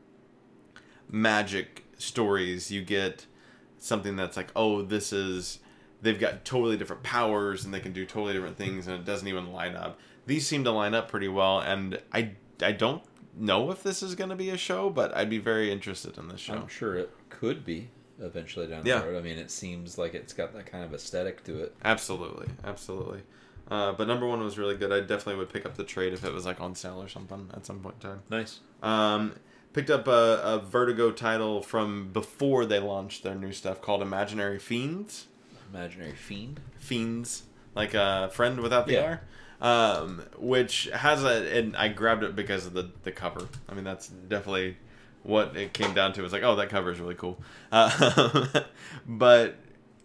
magic 1.10 1.84
stories, 1.98 2.72
you 2.72 2.82
get 2.84 3.26
something 3.78 4.16
that's 4.16 4.38
like, 4.38 4.50
oh, 4.56 4.82
this 4.82 5.12
is 5.14 5.60
they've 6.02 6.20
got 6.20 6.46
totally 6.46 6.78
different 6.78 7.02
powers 7.04 7.66
and 7.66 7.74
they 7.74 7.80
can 7.80 7.92
do 7.94 8.06
totally 8.06 8.34
different 8.34 8.58
things, 8.58 8.88
and 8.88 8.96
it 8.98 9.06
doesn't 9.06 9.28
even 9.28 9.52
line 9.52 9.76
up. 9.76 10.00
These 10.26 10.46
seem 10.48 10.64
to 10.66 10.72
line 10.72 10.94
up 10.94 11.10
pretty 11.10 11.28
well, 11.28 11.60
and 11.60 12.00
I 12.14 12.32
I 12.62 12.72
don't 12.72 13.04
know 13.40 13.72
if 13.72 13.84
this 13.84 14.02
is 14.02 14.16
going 14.16 14.30
to 14.32 14.36
be 14.36 14.50
a 14.50 14.58
show, 14.58 14.90
but 14.90 15.16
I'd 15.16 15.30
be 15.30 15.38
very 15.38 15.72
interested 15.72 16.18
in 16.18 16.28
this 16.28 16.40
show. 16.40 16.54
I'm 16.56 16.68
sure 16.68 16.96
it 16.96 17.12
could 17.30 17.64
be 17.64 17.90
eventually 18.20 18.66
down 18.68 18.84
Yeah. 18.86 19.00
the 19.02 19.08
road. 19.12 19.18
I 19.18 19.22
mean, 19.22 19.38
it 19.38 19.52
seems 19.52 19.98
like 19.98 20.16
it's 20.16 20.34
got 20.34 20.54
that 20.54 20.66
kind 20.66 20.84
of 20.84 20.92
aesthetic 20.94 21.44
to 21.46 21.62
it. 21.62 21.76
Absolutely, 21.86 22.48
absolutely. 22.64 23.22
Uh, 23.70 23.92
but 23.92 24.08
number 24.08 24.26
one 24.26 24.40
was 24.42 24.58
really 24.58 24.76
good. 24.76 24.92
I 24.92 25.02
definitely 25.02 25.36
would 25.36 25.50
pick 25.54 25.66
up 25.68 25.76
the 25.76 25.84
trade 25.84 26.14
if 26.14 26.24
it 26.24 26.34
was 26.34 26.46
like 26.46 26.60
on 26.60 26.74
sale 26.74 27.00
or 27.02 27.08
something 27.08 27.50
at 27.54 27.66
some 27.66 27.80
point 27.80 27.96
in 28.02 28.10
time. 28.10 28.24
Nice. 28.30 28.60
Um, 28.82 29.34
picked 29.74 29.90
up 29.90 30.08
a, 30.08 30.42
a 30.44 30.60
Vertigo 30.60 31.12
title 31.12 31.62
from 31.62 32.12
before 32.12 32.66
they 32.66 32.80
launched 32.80 33.24
their 33.24 33.36
new 33.36 33.52
stuff 33.52 33.82
called 33.82 34.02
Imaginary 34.02 34.60
Fiends. 34.60 35.28
Imaginary 35.74 36.14
fiend. 36.14 36.60
Fiends, 36.78 37.44
like 37.76 37.94
a 37.94 38.30
friend 38.32 38.60
without 38.62 38.88
the 38.88 38.94
Yeah. 38.94 39.18
R, 39.62 39.98
um, 40.00 40.24
which 40.38 40.86
has 40.94 41.24
a. 41.24 41.58
And 41.58 41.76
I 41.76 41.90
grabbed 41.90 42.24
it 42.24 42.36
because 42.36 42.66
of 42.66 42.74
the 42.74 42.90
the 43.04 43.12
cover. 43.12 43.48
I 43.68 43.74
mean, 43.74 43.84
that's 43.84 44.08
definitely 44.08 44.78
what 45.24 45.58
it 45.58 45.74
came 45.74 45.94
down 45.94 46.14
to. 46.14 46.22
It 46.22 46.24
was 46.24 46.32
like, 46.32 46.44
oh, 46.44 46.56
that 46.56 46.70
cover 46.70 46.92
is 46.92 47.00
really 47.00 47.16
cool. 47.16 47.42
Uh, 47.72 48.64
but 49.08 49.56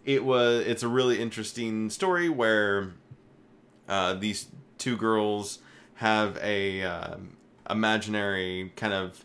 it 0.03 0.25
was. 0.25 0.65
It's 0.65 0.83
a 0.83 0.89
really 0.89 1.21
interesting 1.21 1.89
story 1.89 2.27
where 2.27 2.91
uh, 3.87 4.15
these 4.15 4.47
two 4.77 4.97
girls 4.97 5.59
have 5.95 6.37
a 6.41 6.83
um, 6.83 7.37
imaginary 7.69 8.73
kind 8.75 8.91
of 8.93 9.23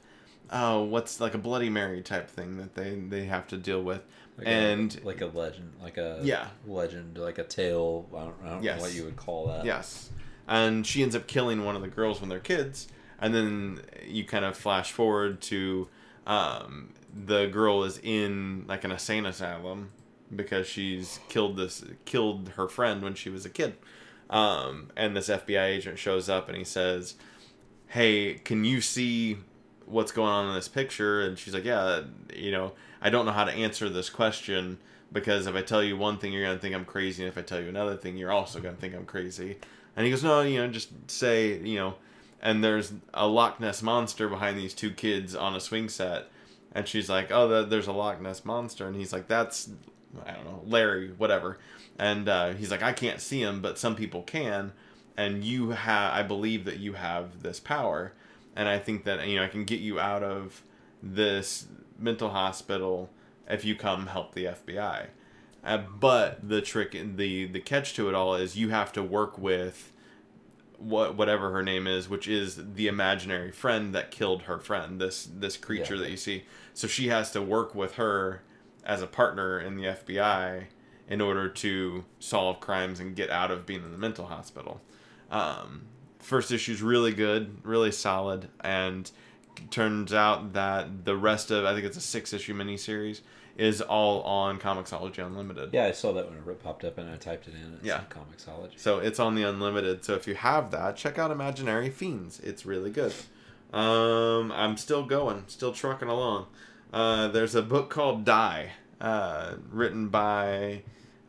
oh 0.50 0.82
what's 0.82 1.20
like 1.20 1.34
a 1.34 1.38
bloody 1.38 1.68
mary 1.70 2.00
type 2.02 2.28
thing 2.30 2.56
that 2.56 2.74
they 2.74 2.94
they 2.94 3.24
have 3.26 3.46
to 3.48 3.56
deal 3.56 3.82
with 3.82 4.02
Like 4.36 4.46
a- 4.46 4.50
and 4.50 5.04
like 5.04 5.20
a 5.20 5.26
legend, 5.26 5.72
like 5.82 5.96
a 5.98 6.20
Yeah. 6.22 6.48
legend, 6.66 7.18
like 7.18 7.38
a 7.38 7.44
tale. 7.44 8.08
I 8.16 8.20
don't, 8.24 8.34
I 8.44 8.48
don't 8.50 8.62
Yes. 8.62 8.78
know 8.78 8.82
what 8.84 8.94
you 8.94 9.04
would 9.04 9.16
call 9.16 9.48
that. 9.48 9.64
Yes. 9.64 10.10
And 10.46 10.86
she 10.86 11.02
ends 11.02 11.14
up 11.16 11.26
killing 11.26 11.64
one 11.64 11.74
of 11.76 11.82
the 11.82 11.88
girls 11.88 12.20
when 12.20 12.30
they're 12.30 12.38
kids. 12.40 12.88
And 13.20 13.34
then 13.34 13.80
you 14.06 14.24
kind 14.24 14.44
of 14.44 14.56
flash 14.56 14.92
forward 14.92 15.40
to 15.42 15.88
um, 16.26 16.94
the 17.12 17.46
girl 17.46 17.82
is 17.84 17.98
in 18.02 18.64
like 18.68 18.84
an 18.84 18.92
insane 18.92 19.26
asylum 19.26 19.90
because 20.34 20.66
she's 20.68 21.18
killed 21.28 21.56
this 21.56 21.84
killed 22.04 22.50
her 22.50 22.68
friend 22.68 23.02
when 23.02 23.14
she 23.14 23.28
was 23.30 23.44
a 23.44 23.50
kid. 23.50 23.74
Um, 24.30 24.90
and 24.96 25.16
this 25.16 25.28
FBI 25.28 25.64
agent 25.64 25.98
shows 25.98 26.28
up 26.28 26.48
and 26.48 26.56
he 26.56 26.64
says, 26.64 27.14
"Hey, 27.88 28.34
can 28.44 28.64
you 28.64 28.80
see 28.80 29.38
what's 29.88 30.12
going 30.12 30.30
on 30.30 30.48
in 30.48 30.54
this 30.54 30.68
picture?" 30.68 31.20
And 31.22 31.38
she's 31.38 31.54
like, 31.54 31.64
"Yeah, 31.64 32.02
you 32.34 32.50
know, 32.50 32.72
I 33.00 33.10
don't 33.10 33.26
know 33.26 33.32
how 33.32 33.44
to 33.44 33.52
answer 33.52 33.88
this 33.88 34.10
question 34.10 34.78
because 35.12 35.46
if 35.46 35.54
I 35.54 35.62
tell 35.62 35.82
you 35.82 35.96
one 35.96 36.18
thing, 36.18 36.32
you're 36.32 36.44
gonna 36.44 36.58
think 36.58 36.74
I'm 36.74 36.84
crazy, 36.84 37.22
and 37.22 37.28
if 37.28 37.38
I 37.38 37.42
tell 37.42 37.60
you 37.60 37.68
another 37.68 37.96
thing, 37.96 38.16
you're 38.16 38.32
also 38.32 38.60
gonna 38.60 38.76
think 38.76 38.94
I'm 38.94 39.06
crazy." 39.06 39.58
And 39.96 40.04
he 40.04 40.10
goes, 40.10 40.22
"No, 40.22 40.42
you 40.42 40.58
know, 40.58 40.68
just 40.68 41.10
say, 41.10 41.58
you 41.58 41.76
know." 41.76 41.94
And 42.40 42.62
there's 42.62 42.92
a 43.14 43.26
Loch 43.26 43.58
Ness 43.58 43.82
monster 43.82 44.28
behind 44.28 44.56
these 44.58 44.74
two 44.74 44.92
kids 44.92 45.34
on 45.34 45.56
a 45.56 45.60
swing 45.60 45.88
set, 45.88 46.30
and 46.72 46.86
she's 46.86 47.08
like, 47.08 47.32
"Oh, 47.32 47.64
there's 47.64 47.88
a 47.88 47.92
Loch 47.92 48.20
Ness 48.20 48.44
monster," 48.44 48.86
and 48.86 48.96
he's 48.96 49.12
like, 49.12 49.26
"That's, 49.26 49.70
I 50.24 50.32
don't 50.32 50.44
know, 50.44 50.62
Larry, 50.64 51.10
whatever." 51.18 51.58
And 51.98 52.28
uh, 52.28 52.52
he's 52.52 52.70
like, 52.70 52.82
"I 52.82 52.92
can't 52.92 53.20
see 53.20 53.42
him, 53.42 53.60
but 53.60 53.78
some 53.78 53.96
people 53.96 54.22
can." 54.22 54.72
and 55.18 55.44
you 55.44 55.70
have 55.70 56.14
i 56.14 56.22
believe 56.22 56.64
that 56.64 56.78
you 56.78 56.94
have 56.94 57.42
this 57.42 57.60
power 57.60 58.12
and 58.58 58.68
i 58.68 58.78
think 58.78 59.04
that 59.04 59.26
you 59.26 59.36
know 59.36 59.44
i 59.44 59.48
can 59.48 59.64
get 59.64 59.80
you 59.80 59.98
out 59.98 60.22
of 60.22 60.62
this 61.02 61.66
mental 61.98 62.28
hospital 62.30 63.08
if 63.48 63.64
you 63.64 63.74
come 63.74 64.08
help 64.08 64.34
the 64.34 64.44
fbi 64.44 65.06
uh, 65.64 65.78
but 65.98 66.46
the 66.46 66.60
trick 66.60 66.94
the 67.16 67.46
the 67.46 67.60
catch 67.60 67.94
to 67.94 68.08
it 68.08 68.14
all 68.14 68.34
is 68.34 68.56
you 68.56 68.68
have 68.68 68.92
to 68.92 69.02
work 69.02 69.38
with 69.38 69.92
what 70.78 71.16
whatever 71.16 71.50
her 71.50 71.62
name 71.62 71.86
is 71.86 72.08
which 72.08 72.28
is 72.28 72.74
the 72.74 72.86
imaginary 72.86 73.50
friend 73.50 73.94
that 73.94 74.10
killed 74.12 74.42
her 74.42 74.58
friend 74.58 75.00
this 75.00 75.28
this 75.34 75.56
creature 75.56 75.96
Yeah. 75.96 76.02
that 76.02 76.10
you 76.10 76.16
see. 76.16 76.44
So 76.72 76.86
she 76.86 77.08
has 77.08 77.32
to 77.32 77.42
work 77.42 77.74
with 77.74 77.94
her 77.96 78.42
as 78.84 79.02
a 79.02 79.08
partner 79.08 79.58
in 79.58 79.76
the 79.76 79.84
fbi 79.84 80.66
in 81.08 81.20
order 81.20 81.48
to 81.48 82.04
solve 82.20 82.60
crimes 82.60 83.00
and 83.00 83.16
get 83.16 83.28
out 83.28 83.50
of 83.50 83.66
being 83.66 83.82
in 83.82 83.90
the 83.90 83.98
mental 83.98 84.26
hospital. 84.26 84.80
Um, 85.32 85.86
first 86.18 86.50
issue's 86.50 86.82
really 86.82 87.12
good, 87.12 87.58
really 87.62 87.92
solid, 87.92 88.48
and 88.60 89.10
turns 89.70 90.12
out 90.12 90.52
that 90.52 91.04
the 91.04 91.16
rest 91.16 91.50
of 91.50 91.64
I 91.64 91.74
think 91.74 91.84
it's 91.84 91.96
a 91.96 92.00
six 92.02 92.32
issue 92.32 92.54
miniseries 92.54 93.20
is 93.56 93.80
all 93.82 94.22
on 94.22 94.58
Comixology 94.60 95.18
Unlimited. 95.24 95.70
Yeah, 95.72 95.86
I 95.86 95.90
saw 95.92 96.12
that 96.12 96.30
when 96.30 96.38
it 96.38 96.62
popped 96.62 96.84
up 96.84 96.96
and 96.96 97.10
I 97.10 97.16
typed 97.16 97.48
it 97.48 97.54
in. 97.54 97.74
It's 97.74 97.84
Yeah. 97.84 98.02
Comixology. 98.08 98.78
So 98.78 99.00
it's 99.00 99.18
on 99.18 99.34
the 99.34 99.42
Unlimited. 99.42 100.04
So 100.04 100.14
if 100.14 100.28
you 100.28 100.36
have 100.36 100.70
that, 100.70 100.96
check 100.96 101.18
out 101.18 101.32
Imaginary 101.32 101.90
Fiends. 101.90 102.38
It's 102.38 102.64
really 102.64 102.90
good. 102.90 103.12
Um, 103.72 104.52
I'm 104.52 104.76
still 104.76 105.04
going, 105.04 105.44
still 105.48 105.72
trucking 105.72 106.08
along. 106.08 106.46
Uh, 106.92 107.28
there's 107.28 107.56
a 107.56 107.62
book 107.62 107.90
called 107.90 108.24
Die, 108.24 108.70
uh, 109.00 109.54
written 109.70 110.08
by 110.08 110.82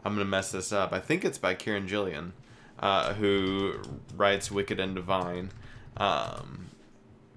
I'm 0.05 0.13
gonna 0.13 0.25
mess 0.25 0.51
this 0.51 0.71
up. 0.71 0.93
I 0.93 0.99
think 0.99 1.25
it's 1.25 1.37
by 1.37 1.55
Kieron 1.55 1.87
Gillian, 1.87 2.33
uh, 2.80 3.14
who 3.14 3.73
writes 4.15 4.51
Wicked 4.51 4.80
and 4.80 4.95
Divine. 4.95 5.49
Um, 5.97 6.68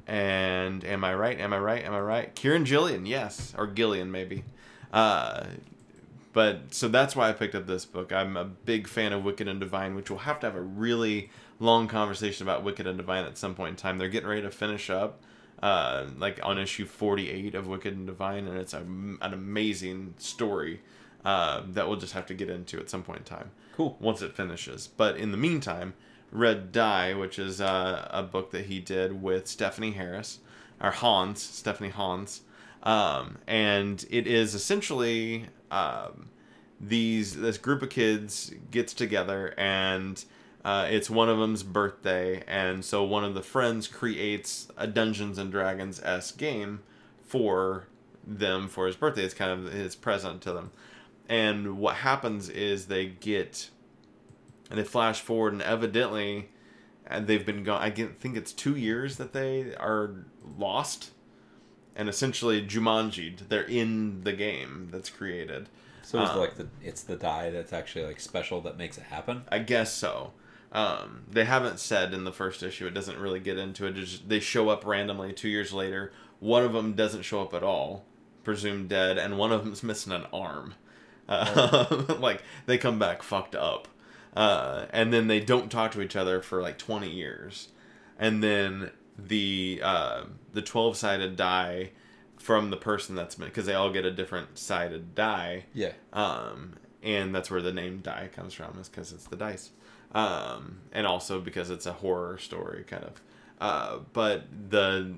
and 0.06 0.85
am 0.85 1.05
I 1.05 1.14
right? 1.14 1.39
Am 1.40 1.52
I 1.52 1.59
right? 1.59 1.85
Am 1.85 1.94
I 1.94 2.01
right? 2.01 2.35
Kieron 2.35 2.64
Gillian, 2.64 3.06
yes, 3.06 3.55
or 3.56 3.66
Gillian 3.66 4.10
maybe. 4.10 4.44
Uh, 4.93 5.44
but 6.32 6.73
so 6.74 6.89
that's 6.89 7.14
why 7.14 7.28
I 7.28 7.32
picked 7.32 7.55
up 7.55 7.66
this 7.66 7.85
book. 7.85 8.12
I'm 8.12 8.36
a 8.36 8.44
big 8.44 8.89
fan 8.89 9.12
of 9.12 9.24
Wicked 9.24 9.48
and 9.48 9.60
Divine, 9.60 9.94
which 9.94 10.10
we'll 10.10 10.20
have 10.20 10.40
to 10.40 10.47
have 10.47 10.56
a 10.56 10.62
really 10.62 11.31
long 11.59 11.89
conversation 11.89 12.47
about 12.47 12.64
Wicked 12.64 12.86
and 12.86 12.97
Divine 12.97 13.24
at 13.24 13.36
some 13.36 13.55
point 13.55 13.70
in 13.70 13.77
time. 13.77 13.98
They're 13.98 14.09
getting 14.09 14.28
ready 14.28 14.43
to 14.43 14.51
finish 14.51 14.90
up, 14.90 15.20
uh, 15.62 16.06
like 16.19 16.40
on 16.43 16.59
issue 16.59 16.86
48 16.86 17.55
of 17.55 17.66
Wicked 17.66 17.94
and 17.94 18.06
Divine, 18.06 18.48
and 18.48 18.59
it's 18.59 18.73
a, 18.73 18.81
an 18.81 19.19
amazing 19.20 20.14
story 20.19 20.81
uh, 21.24 21.62
that 21.69 21.86
we'll 21.86 21.98
just 21.98 22.14
have 22.14 22.27
to 22.27 22.35
get 22.35 22.48
into 22.48 22.78
at 22.78 22.89
some 22.89 23.02
point 23.02 23.20
in 23.20 23.24
time 23.24 23.51
Cool. 23.73 23.97
once 24.01 24.23
it 24.23 24.35
finishes. 24.35 24.89
But 24.89 25.16
in 25.16 25.31
the 25.31 25.36
meantime, 25.36 25.94
Red 26.31 26.73
Die, 26.73 27.15
which 27.15 27.39
is 27.39 27.61
uh, 27.61 28.09
a 28.11 28.23
book 28.23 28.51
that 28.53 28.66
he 28.66 28.81
did 28.81 29.23
with 29.23 29.47
Stephanie 29.47 29.93
Harris, 29.93 30.39
or 30.81 30.90
Hans, 30.90 31.40
Stephanie 31.43 31.90
Hans, 31.90 32.43
um, 32.82 33.39
and 33.47 34.05
it 34.11 34.27
is 34.27 34.55
essentially 34.55 35.47
um, 35.70 36.31
these 36.81 37.36
this 37.36 37.59
group 37.59 37.82
of 37.82 37.90
kids 37.90 38.53
gets 38.70 38.94
together 38.94 39.55
and. 39.57 40.24
Uh, 40.65 40.86
it's 40.89 41.11
one 41.11 41.28
of 41.28 41.40
them's 41.40 41.65
birthday, 41.65 42.40
and 42.47 42.85
so 42.85 43.03
one 43.03 43.24
of 43.24 43.35
the 43.35 43.43
friends 43.43 43.89
creates 43.89 44.69
a 44.77 44.86
Dungeons 44.86 45.36
and 45.36 45.51
Dragons 45.51 46.01
s 46.05 46.31
game 46.31 46.82
for 47.27 47.89
them 48.24 48.69
for 48.69 48.86
his 48.86 48.94
birthday. 48.94 49.24
It's 49.24 49.35
kind 49.35 49.51
of 49.51 49.73
his 49.73 49.97
present 49.97 50.40
to 50.43 50.53
them. 50.53 50.70
And 51.32 51.78
what 51.78 51.94
happens 51.96 52.48
is 52.50 52.86
they 52.86 53.06
get 53.06 53.70
and 54.70 54.78
they 54.78 54.84
flash 54.84 55.20
forward 55.20 55.52
and 55.54 55.62
evidently 55.62 56.50
and 57.06 57.26
they've 57.26 57.44
been 57.44 57.64
gone 57.64 57.80
i 57.82 57.90
think 57.90 58.36
it's 58.36 58.52
two 58.52 58.76
years 58.76 59.16
that 59.16 59.32
they 59.32 59.74
are 59.76 60.26
lost. 60.59 61.10
And 61.96 62.09
essentially 62.09 62.60
jumanji 62.66 63.36
they're 63.48 63.62
in 63.82 64.22
the 64.24 64.32
game 64.32 64.88
that's 64.92 65.10
created. 65.10 65.68
So 66.02 66.20
it's 66.22 66.32
Uh, 66.32 66.38
like 66.38 66.54
the 66.56 66.68
it's 66.82 67.02
the 67.02 67.16
die 67.16 67.50
that's 67.50 67.72
actually 67.72 68.04
like 68.06 68.20
special 68.20 68.60
that 68.62 68.76
makes 68.76 68.96
it 68.98 69.04
happen. 69.04 69.44
i 69.50 69.59
guess 69.59 69.92
so. 69.92 70.32
Um, 70.72 71.24
they 71.30 71.44
haven't 71.44 71.78
said 71.78 72.14
in 72.14 72.24
the 72.24 72.32
first 72.32 72.62
issue 72.62 72.86
it 72.86 72.94
doesn't 72.94 73.18
really 73.18 73.40
get 73.40 73.59
into 73.59 73.86
it 73.86 73.94
just, 73.94 74.28
they 74.28 74.40
show 74.40 74.68
up 74.70 74.86
randomly 74.86 75.32
two 75.32 75.48
years 75.48 75.72
later. 75.72 76.12
One 76.40 76.64
of 76.64 76.72
them 76.72 76.94
doesn't 76.94 77.22
show 77.22 77.42
up 77.42 77.52
at 77.54 77.62
all 77.62 78.04
presumed 78.44 78.88
dead 78.88 79.18
and 79.18 79.38
one 79.38 79.52
of 79.52 79.64
them's 79.64 79.82
missing 79.82 80.12
an 80.12 80.24
arm 80.32 80.74
uh, 81.28 82.15
like 82.19 82.43
they 82.66 82.78
come 82.78 82.99
back 82.99 83.23
fucked 83.23 83.55
up 83.55 83.89
uh, 84.35 84.86
and 84.90 85.12
then 85.12 85.27
they 85.27 85.40
don't 85.40 85.70
talk 85.70 85.93
to 85.93 86.01
each 86.01 86.16
other 86.16 86.40
for 86.40 86.62
like 86.62 86.78
20 86.78 87.09
years 87.11 87.69
and 88.19 88.43
then 88.43 88.90
the 89.19 89.81
uh, 89.82 90.24
the 90.53 90.62
twelve 90.62 90.97
sided 90.97 91.36
die 91.36 91.90
from 92.36 92.70
the 92.70 92.77
person 92.77 93.15
that's 93.15 93.35
because 93.35 93.66
they 93.66 93.74
all 93.74 93.90
get 93.90 94.05
a 94.05 94.11
different 94.11 94.59
sided 94.59 95.15
die. 95.15 95.65
Yeah. 95.74 95.93
Um, 96.12 96.74
and 97.03 97.35
that's 97.35 97.51
where 97.51 97.62
the 97.62 97.73
name 97.73 97.99
die 97.99 98.31
comes 98.35 98.55
from 98.55 98.78
is 98.81 98.89
because 98.89 99.12
it's 99.12 99.27
the 99.27 99.36
dice. 99.36 99.70
Um, 100.12 100.81
and 100.93 101.07
also 101.07 101.40
because 101.40 101.70
it's 101.70 101.86
a 101.86 101.93
horror 101.93 102.39
story 102.39 102.85
kind 102.85 103.05
of. 103.05 103.23
Uh, 103.61 103.99
but 104.12 104.44
the 104.70 105.15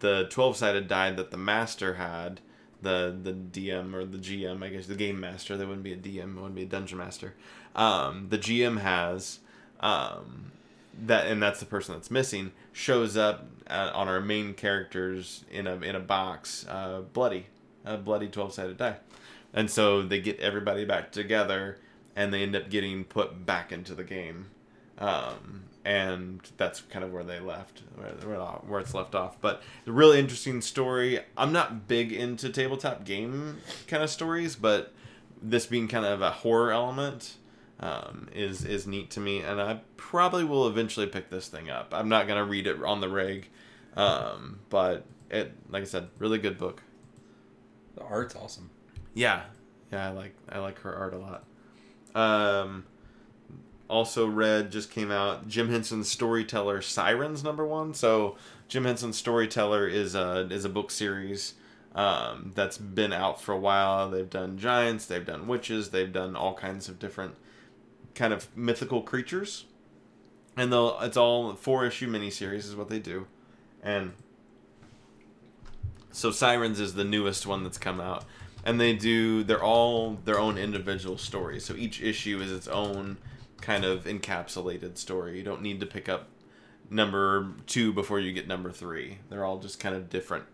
the 0.00 0.26
twelve 0.30 0.56
sided 0.56 0.88
die 0.88 1.10
that 1.12 1.30
the 1.30 1.36
master 1.36 1.94
had, 1.94 2.40
the 2.84 3.16
the 3.20 3.32
DM 3.32 3.94
or 3.94 4.04
the 4.04 4.18
GM, 4.18 4.62
I 4.62 4.68
guess 4.68 4.86
the 4.86 4.94
game 4.94 5.18
master, 5.18 5.56
there 5.56 5.66
wouldn't 5.66 5.82
be 5.82 5.92
a 5.92 5.96
DM, 5.96 6.36
it 6.36 6.40
wouldn't 6.40 6.54
be 6.54 6.62
a 6.62 6.66
dungeon 6.66 6.98
master. 6.98 7.34
Um, 7.74 8.28
the 8.30 8.38
GM 8.38 8.80
has 8.80 9.40
um, 9.80 10.52
that, 11.02 11.26
and 11.26 11.42
that's 11.42 11.58
the 11.58 11.66
person 11.66 11.94
that's 11.94 12.10
missing. 12.10 12.52
Shows 12.72 13.16
up 13.16 13.46
uh 13.68 13.90
on 13.94 14.08
our 14.08 14.20
main 14.20 14.54
characters 14.54 15.44
in 15.50 15.66
a 15.66 15.74
in 15.76 15.96
a 15.96 16.00
box, 16.00 16.66
uh, 16.68 17.00
bloody, 17.12 17.46
a 17.84 17.96
bloody 17.96 18.28
twelve 18.28 18.54
sided 18.54 18.76
die, 18.76 18.96
and 19.52 19.70
so 19.70 20.02
they 20.02 20.20
get 20.20 20.38
everybody 20.38 20.84
back 20.84 21.10
together, 21.10 21.78
and 22.14 22.32
they 22.32 22.42
end 22.42 22.54
up 22.54 22.70
getting 22.70 23.04
put 23.04 23.44
back 23.44 23.72
into 23.72 23.94
the 23.94 24.04
game. 24.04 24.46
Um, 24.98 25.64
and 25.84 26.40
that's 26.56 26.80
kind 26.82 27.04
of 27.04 27.12
where 27.12 27.24
they 27.24 27.40
left, 27.40 27.82
where, 27.96 28.80
it's 28.80 28.94
left 28.94 29.14
off. 29.14 29.40
But 29.40 29.62
a 29.86 29.92
really 29.92 30.18
interesting 30.18 30.60
story. 30.60 31.20
I'm 31.36 31.52
not 31.52 31.86
big 31.88 32.12
into 32.12 32.48
tabletop 32.48 33.04
game 33.04 33.58
kind 33.86 34.02
of 34.02 34.10
stories, 34.10 34.56
but 34.56 34.92
this 35.42 35.66
being 35.66 35.88
kind 35.88 36.06
of 36.06 36.22
a 36.22 36.30
horror 36.30 36.72
element 36.72 37.34
um, 37.80 38.28
is 38.34 38.64
is 38.64 38.86
neat 38.86 39.10
to 39.10 39.20
me, 39.20 39.40
and 39.40 39.60
I 39.60 39.80
probably 39.96 40.44
will 40.44 40.66
eventually 40.68 41.06
pick 41.06 41.30
this 41.30 41.48
thing 41.48 41.68
up. 41.70 41.92
I'm 41.92 42.08
not 42.08 42.26
gonna 42.26 42.44
read 42.44 42.66
it 42.66 42.82
on 42.82 43.00
the 43.00 43.08
rig 43.08 43.50
um, 43.96 44.60
but 44.70 45.04
it, 45.30 45.52
like 45.70 45.82
I 45.82 45.86
said, 45.86 46.08
really 46.18 46.38
good 46.38 46.58
book. 46.58 46.82
The 47.94 48.02
art's 48.02 48.34
awesome. 48.34 48.70
Yeah, 49.14 49.42
yeah, 49.92 50.08
I 50.08 50.10
like 50.10 50.34
I 50.48 50.58
like 50.58 50.80
her 50.80 50.94
art 50.94 51.14
a 51.14 51.18
lot. 51.18 51.44
Um, 52.14 52.84
also 53.88 54.26
read 54.26 54.72
just 54.72 54.90
came 54.90 55.10
out 55.10 55.48
Jim 55.48 55.68
Henson's 55.68 56.10
Storyteller 56.10 56.80
Sirens 56.80 57.44
number 57.44 57.66
one. 57.66 57.94
So 57.94 58.36
Jim 58.68 58.84
Henson's 58.84 59.16
Storyteller 59.16 59.86
is 59.86 60.14
a 60.14 60.48
is 60.50 60.64
a 60.64 60.68
book 60.68 60.90
series 60.90 61.54
um, 61.94 62.52
that's 62.54 62.78
been 62.78 63.12
out 63.12 63.40
for 63.40 63.52
a 63.52 63.58
while. 63.58 64.10
They've 64.10 64.28
done 64.28 64.58
giants, 64.58 65.06
they've 65.06 65.24
done 65.24 65.46
witches, 65.46 65.90
they've 65.90 66.12
done 66.12 66.34
all 66.34 66.54
kinds 66.54 66.88
of 66.88 66.98
different 66.98 67.34
kind 68.14 68.32
of 68.32 68.54
mythical 68.56 69.02
creatures, 69.02 69.64
and 70.56 70.72
they'll 70.72 70.98
it's 71.00 71.16
all 71.16 71.54
four 71.54 71.84
issue 71.84 72.10
miniseries 72.10 72.66
is 72.66 72.76
what 72.76 72.88
they 72.88 72.98
do, 72.98 73.26
and 73.82 74.12
so 76.10 76.30
Sirens 76.30 76.80
is 76.80 76.94
the 76.94 77.04
newest 77.04 77.46
one 77.46 77.64
that's 77.64 77.78
come 77.78 78.00
out, 78.00 78.24
and 78.64 78.80
they 78.80 78.94
do 78.94 79.44
they're 79.44 79.62
all 79.62 80.18
their 80.24 80.38
own 80.38 80.56
individual 80.56 81.18
stories. 81.18 81.64
So 81.64 81.74
each 81.74 82.00
issue 82.00 82.40
is 82.40 82.50
its 82.50 82.68
own 82.68 83.18
kind 83.60 83.84
of 83.84 84.04
encapsulated 84.04 84.98
story. 84.98 85.36
You 85.38 85.44
don't 85.44 85.62
need 85.62 85.80
to 85.80 85.86
pick 85.86 86.08
up 86.08 86.28
number 86.90 87.52
two 87.66 87.92
before 87.92 88.20
you 88.20 88.32
get 88.32 88.46
number 88.46 88.70
three. 88.70 89.18
They're 89.30 89.44
all 89.44 89.58
just 89.58 89.80
kind 89.80 89.94
of 89.94 90.10
different 90.10 90.44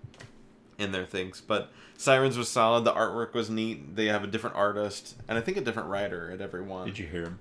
in 0.79 0.93
their 0.93 1.05
things. 1.07 1.41
But 1.41 1.71
Sirens 1.97 2.39
was 2.39 2.49
solid. 2.49 2.85
The 2.85 2.93
artwork 2.93 3.35
was 3.35 3.51
neat. 3.51 3.97
They 3.97 4.07
have 4.07 4.25
a 4.25 4.27
different 4.27 4.57
artist 4.57 5.17
and 5.29 5.37
I 5.37 5.41
think 5.41 5.57
a 5.57 5.61
different 5.61 5.89
writer 5.89 6.31
at 6.31 6.41
every 6.41 6.63
one. 6.63 6.87
Did 6.87 6.99
you 6.99 7.07
hear 7.07 7.25
him? 7.25 7.39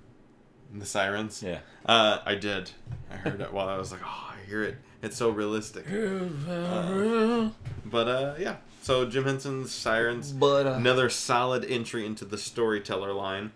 The 0.74 0.86
Sirens? 0.86 1.42
Yeah. 1.42 1.60
Uh, 1.86 2.20
I 2.26 2.36
did. 2.36 2.72
I 3.12 3.16
heard 3.16 3.42
it 3.42 3.52
while 3.54 3.68
I 3.70 3.78
was 3.78 3.92
like, 3.92 4.02
oh, 4.04 4.34
I 4.34 4.48
hear 4.48 4.64
it. 4.64 4.78
It's 5.02 5.16
so 5.18 5.30
realistic. 5.30 5.86
Uh, 5.90 7.50
but 7.86 8.08
uh, 8.08 8.36
yeah. 8.38 8.58
So 8.82 9.06
Jim 9.06 9.24
Henson's 9.24 9.72
Sirens. 9.72 10.32
But 10.32 10.68
uh, 10.68 10.72
Another 10.74 11.10
solid 11.10 11.66
entry 11.66 12.06
into 12.06 12.26
the 12.26 12.38
storyteller 12.38 13.14
line. 13.14 13.52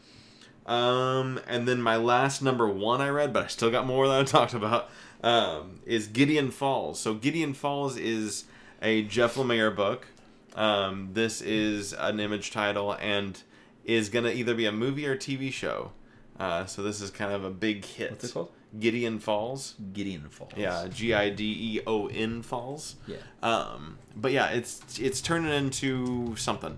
Um, 0.65 1.39
and 1.47 1.67
then 1.67 1.81
my 1.81 1.97
last 1.97 2.41
number 2.41 2.67
one 2.67 3.01
I 3.01 3.09
read, 3.09 3.33
but 3.33 3.43
I 3.43 3.47
still 3.47 3.69
got 3.69 3.85
more 3.85 4.07
that 4.07 4.21
I 4.21 4.23
talked 4.23 4.53
about, 4.53 4.89
um, 5.21 5.79
is 5.85 6.07
Gideon 6.07 6.51
Falls. 6.51 6.99
So 6.99 7.13
Gideon 7.13 7.53
Falls 7.53 7.97
is 7.97 8.45
a 8.81 9.03
Jeff 9.03 9.35
Lemire 9.35 9.75
book. 9.75 10.07
Um, 10.55 11.09
this 11.13 11.41
is 11.41 11.93
an 11.93 12.19
image 12.19 12.51
title 12.51 12.93
and 12.93 13.41
is 13.83 14.09
going 14.09 14.25
to 14.25 14.33
either 14.33 14.53
be 14.53 14.65
a 14.65 14.71
movie 14.71 15.05
or 15.07 15.15
TV 15.17 15.51
show. 15.51 15.91
Uh, 16.39 16.65
so 16.65 16.81
this 16.81 17.01
is 17.01 17.09
kind 17.11 17.31
of 17.33 17.43
a 17.43 17.49
big 17.49 17.85
hit. 17.85 18.11
What's 18.11 18.25
it 18.25 18.33
called? 18.33 18.51
Gideon 18.79 19.19
Falls. 19.19 19.75
Gideon 19.93 20.29
Falls. 20.29 20.53
Yeah, 20.55 20.87
G 20.87 21.13
I 21.13 21.29
D 21.29 21.75
E 21.77 21.81
O 21.85 22.07
N 22.07 22.41
Falls. 22.41 22.95
Yeah. 23.07 23.17
Um, 23.41 23.97
but 24.15 24.31
yeah, 24.31 24.49
it's 24.49 24.99
it's 24.99 25.21
turning 25.21 25.51
into 25.51 26.35
something. 26.35 26.77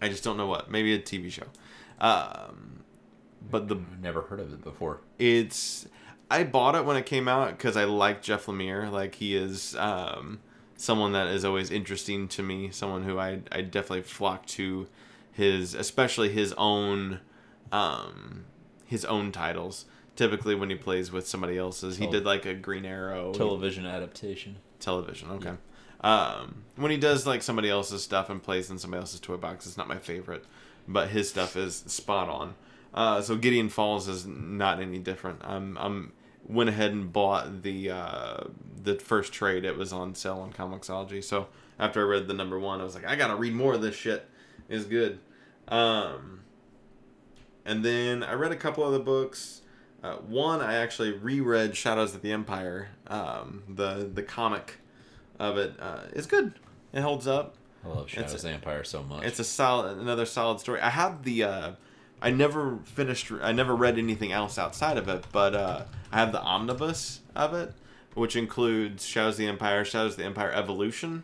I 0.00 0.08
just 0.08 0.22
don't 0.22 0.36
know 0.36 0.46
what. 0.46 0.70
Maybe 0.70 0.94
a 0.94 0.98
TV 1.00 1.30
show. 1.32 1.46
Um, 2.00 2.63
but 3.50 3.68
the 3.68 3.76
I've 3.76 4.00
never 4.00 4.22
heard 4.22 4.40
of 4.40 4.52
it 4.52 4.62
before. 4.62 5.00
it's 5.18 5.86
I 6.30 6.44
bought 6.44 6.74
it 6.74 6.84
when 6.84 6.96
it 6.96 7.06
came 7.06 7.28
out 7.28 7.50
because 7.50 7.76
I 7.76 7.84
like 7.84 8.22
Jeff 8.22 8.46
Lemire. 8.46 8.90
Like 8.90 9.16
he 9.16 9.36
is 9.36 9.76
um, 9.76 10.40
someone 10.76 11.12
that 11.12 11.26
is 11.28 11.44
always 11.44 11.70
interesting 11.70 12.28
to 12.28 12.42
me. 12.42 12.70
Someone 12.70 13.04
who 13.04 13.18
I 13.18 13.40
I 13.52 13.60
definitely 13.60 14.02
flock 14.02 14.46
to 14.46 14.88
his, 15.32 15.74
especially 15.74 16.30
his 16.30 16.52
own, 16.54 17.20
um, 17.72 18.44
his 18.86 19.04
own 19.04 19.32
titles. 19.32 19.84
Typically, 20.16 20.54
when 20.54 20.70
he 20.70 20.76
plays 20.76 21.10
with 21.10 21.26
somebody 21.26 21.58
else's, 21.58 21.96
he 21.96 22.06
did 22.06 22.24
like 22.24 22.46
a 22.46 22.54
Green 22.54 22.84
Arrow 22.84 23.32
Television 23.32 23.84
adaptation. 23.84 24.56
television. 24.78 25.30
Okay. 25.32 25.54
Um, 26.02 26.62
when 26.76 26.90
he 26.92 26.98
does 26.98 27.26
like 27.26 27.42
somebody 27.42 27.68
else's 27.68 28.02
stuff 28.04 28.30
and 28.30 28.40
plays 28.42 28.70
in 28.70 28.78
somebody 28.78 29.00
else's 29.00 29.18
toy 29.18 29.36
box, 29.36 29.66
it's 29.66 29.76
not 29.76 29.88
my 29.88 29.98
favorite, 29.98 30.44
but 30.86 31.08
his 31.08 31.28
stuff 31.28 31.56
is 31.56 31.76
spot 31.86 32.28
on. 32.28 32.54
Uh, 32.94 33.20
so 33.20 33.36
Gideon 33.36 33.68
Falls 33.68 34.08
is 34.08 34.26
not 34.26 34.80
any 34.80 34.98
different. 34.98 35.40
I'm 35.42 35.76
I'm 35.78 36.12
went 36.46 36.68
ahead 36.70 36.92
and 36.92 37.12
bought 37.12 37.62
the 37.62 37.90
uh, 37.90 38.44
the 38.82 38.94
first 38.96 39.32
trade. 39.32 39.64
It 39.64 39.76
was 39.76 39.92
on 39.92 40.14
sale 40.14 40.38
on 40.38 40.52
Comixology. 40.52 41.22
So 41.22 41.48
after 41.78 42.00
I 42.00 42.04
read 42.04 42.28
the 42.28 42.34
number 42.34 42.58
one, 42.58 42.80
I 42.80 42.84
was 42.84 42.94
like, 42.94 43.06
I 43.06 43.16
gotta 43.16 43.34
read 43.34 43.54
more 43.54 43.74
of 43.74 43.82
this 43.82 43.96
shit. 43.96 44.28
It's 44.68 44.84
good. 44.84 45.18
Um, 45.68 46.40
and 47.64 47.84
then 47.84 48.22
I 48.22 48.34
read 48.34 48.52
a 48.52 48.56
couple 48.56 48.84
other 48.84 48.98
books. 48.98 49.62
Uh, 50.02 50.16
one 50.16 50.60
I 50.60 50.74
actually 50.74 51.12
reread 51.12 51.76
Shadows 51.76 52.14
of 52.14 52.22
the 52.22 52.30
Empire. 52.30 52.90
Um, 53.06 53.62
the 53.68 54.08
the 54.12 54.22
comic 54.22 54.78
of 55.38 55.56
it 55.56 55.74
uh, 55.80 56.02
is 56.12 56.26
good. 56.26 56.54
It 56.92 57.00
holds 57.00 57.26
up. 57.26 57.56
I 57.84 57.88
love 57.88 58.08
Shadows 58.08 58.34
of 58.34 58.42
the 58.42 58.50
Empire 58.50 58.84
so 58.84 59.02
much. 59.02 59.24
It's 59.24 59.38
a 59.38 59.44
solid, 59.44 59.98
another 59.98 60.26
solid 60.26 60.60
story. 60.60 60.80
I 60.80 60.90
have 60.90 61.22
the, 61.22 61.44
uh, 61.44 61.72
I 62.24 62.30
never 62.30 62.78
finished, 62.84 63.30
I 63.42 63.52
never 63.52 63.76
read 63.76 63.98
anything 63.98 64.32
else 64.32 64.56
outside 64.58 64.96
of 64.96 65.08
it, 65.08 65.26
but 65.30 65.54
uh, 65.54 65.84
I 66.10 66.18
have 66.18 66.32
the 66.32 66.40
omnibus 66.40 67.20
of 67.36 67.52
it, 67.52 67.74
which 68.14 68.34
includes 68.34 69.04
Shadows 69.04 69.34
of 69.34 69.38
the 69.38 69.46
Empire, 69.46 69.84
Shadows 69.84 70.12
of 70.12 70.18
the 70.18 70.24
Empire 70.24 70.50
Evolution, 70.50 71.22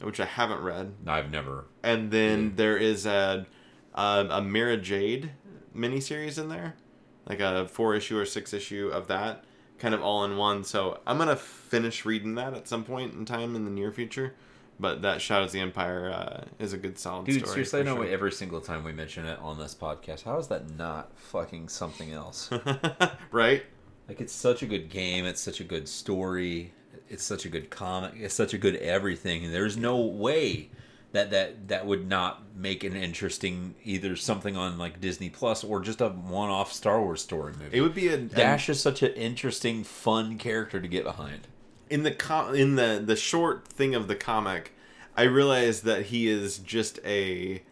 which 0.00 0.18
I 0.18 0.24
haven't 0.24 0.60
read, 0.60 0.94
I've 1.06 1.30
never. 1.30 1.66
and 1.84 2.10
then 2.10 2.56
there 2.56 2.76
is 2.76 3.06
a, 3.06 3.46
a 3.94 4.26
a 4.30 4.42
Mara 4.42 4.76
Jade 4.76 5.30
miniseries 5.76 6.38
in 6.38 6.48
there, 6.48 6.74
like 7.24 7.38
a 7.38 7.68
four 7.68 7.94
issue 7.94 8.18
or 8.18 8.24
six 8.26 8.52
issue 8.52 8.90
of 8.92 9.06
that, 9.06 9.44
kind 9.78 9.94
of 9.94 10.02
all 10.02 10.24
in 10.24 10.36
one. 10.36 10.64
So 10.64 10.98
I'm 11.06 11.18
gonna 11.18 11.36
finish 11.36 12.04
reading 12.04 12.34
that 12.34 12.52
at 12.52 12.66
some 12.66 12.82
point 12.82 13.14
in 13.14 13.24
time 13.24 13.54
in 13.54 13.64
the 13.64 13.70
near 13.70 13.92
future. 13.92 14.34
But 14.80 15.02
that 15.02 15.20
Shadows 15.20 15.48
of 15.48 15.52
the 15.52 15.60
Empire 15.60 16.10
uh, 16.10 16.44
is 16.58 16.72
a 16.72 16.76
good 16.76 16.98
solid 16.98 17.26
Dude, 17.26 17.40
story. 17.40 17.52
seriously, 17.52 17.80
I 17.80 17.82
know 17.84 17.96
sure. 17.96 18.12
every 18.12 18.32
single 18.32 18.60
time 18.60 18.82
we 18.82 18.92
mention 18.92 19.26
it 19.26 19.38
on 19.40 19.58
this 19.58 19.74
podcast. 19.74 20.24
How 20.24 20.38
is 20.38 20.48
that 20.48 20.76
not 20.76 21.16
fucking 21.16 21.68
something 21.68 22.10
else? 22.12 22.50
right? 23.30 23.62
like, 24.08 24.20
it's 24.20 24.32
such 24.32 24.62
a 24.62 24.66
good 24.66 24.88
game. 24.88 25.24
It's 25.24 25.40
such 25.40 25.60
a 25.60 25.64
good 25.64 25.88
story. 25.88 26.72
It's 27.08 27.22
such 27.22 27.44
a 27.44 27.48
good 27.48 27.70
comic. 27.70 28.14
It's 28.16 28.34
such 28.34 28.54
a 28.54 28.58
good 28.58 28.76
everything. 28.76 29.52
There's 29.52 29.76
no 29.76 30.00
way 30.00 30.70
that 31.12 31.30
that 31.30 31.68
that 31.68 31.86
would 31.86 32.08
not 32.08 32.42
make 32.56 32.84
an 32.84 32.96
interesting 32.96 33.74
either 33.84 34.16
something 34.16 34.56
on 34.56 34.78
like 34.78 35.00
Disney 35.00 35.30
Plus 35.30 35.62
or 35.62 35.80
just 35.80 36.00
a 36.00 36.08
one-off 36.08 36.72
Star 36.72 37.00
Wars 37.00 37.22
story 37.22 37.52
movie. 37.58 37.76
It 37.76 37.80
would 37.82 37.94
be 37.94 38.08
a 38.08 38.16
Dash 38.16 38.68
is 38.68 38.80
such 38.80 39.02
an 39.02 39.12
interesting, 39.12 39.84
fun 39.84 40.38
character 40.38 40.80
to 40.80 40.88
get 40.88 41.04
behind. 41.04 41.48
In 41.92 42.02
the 42.02 42.10
com- 42.10 42.54
in 42.54 42.76
the 42.76 43.02
the 43.04 43.16
short 43.16 43.68
thing 43.68 43.94
of 43.94 44.08
the 44.08 44.16
comic. 44.16 44.72
I 45.14 45.24
realized 45.24 45.84
that 45.84 46.06
he 46.06 46.26
is 46.26 46.58
just 46.58 46.98
a 47.04 47.62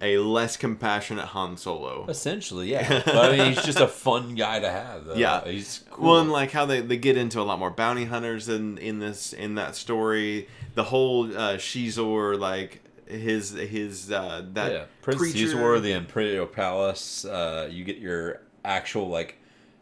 a 0.00 0.18
less 0.18 0.56
compassionate 0.56 1.26
Han 1.26 1.56
Solo. 1.56 2.06
Essentially, 2.08 2.70
yeah. 2.70 3.02
But 3.04 3.16
I 3.16 3.36
mean, 3.36 3.52
he's 3.52 3.64
just 3.64 3.80
a 3.80 3.88
fun 3.88 4.34
guy 4.34 4.60
to 4.60 4.70
have. 4.70 5.06
Though. 5.06 5.14
Yeah. 5.14 5.44
he's 5.44 5.84
cool. 5.90 6.04
Well, 6.06 6.20
and 6.20 6.30
like 6.30 6.52
how 6.52 6.66
they, 6.66 6.80
they 6.80 6.96
get 6.96 7.16
into 7.16 7.40
a 7.40 7.44
lot 7.44 7.58
more 7.58 7.70
bounty 7.70 8.04
hunters 8.04 8.48
in 8.48 8.78
in 8.78 8.98
this 8.98 9.32
in 9.32 9.54
that 9.56 9.74
story. 9.74 10.48
The 10.74 10.84
whole 10.84 11.24
uh, 11.24 11.56
Xizor 11.56 12.38
like 12.38 12.82
his 13.06 13.50
his 13.50 14.12
uh, 14.12 14.44
that 14.52 14.72
yeah, 14.72 14.84
Prince 15.02 15.20
creature. 15.20 15.38
Caesar, 15.38 15.80
the 15.80 15.92
Imperial 15.92 16.46
Palace. 16.46 17.24
Uh, 17.24 17.68
you 17.70 17.84
get 17.84 17.98
your 17.98 18.42
actual 18.64 19.08
like 19.08 19.38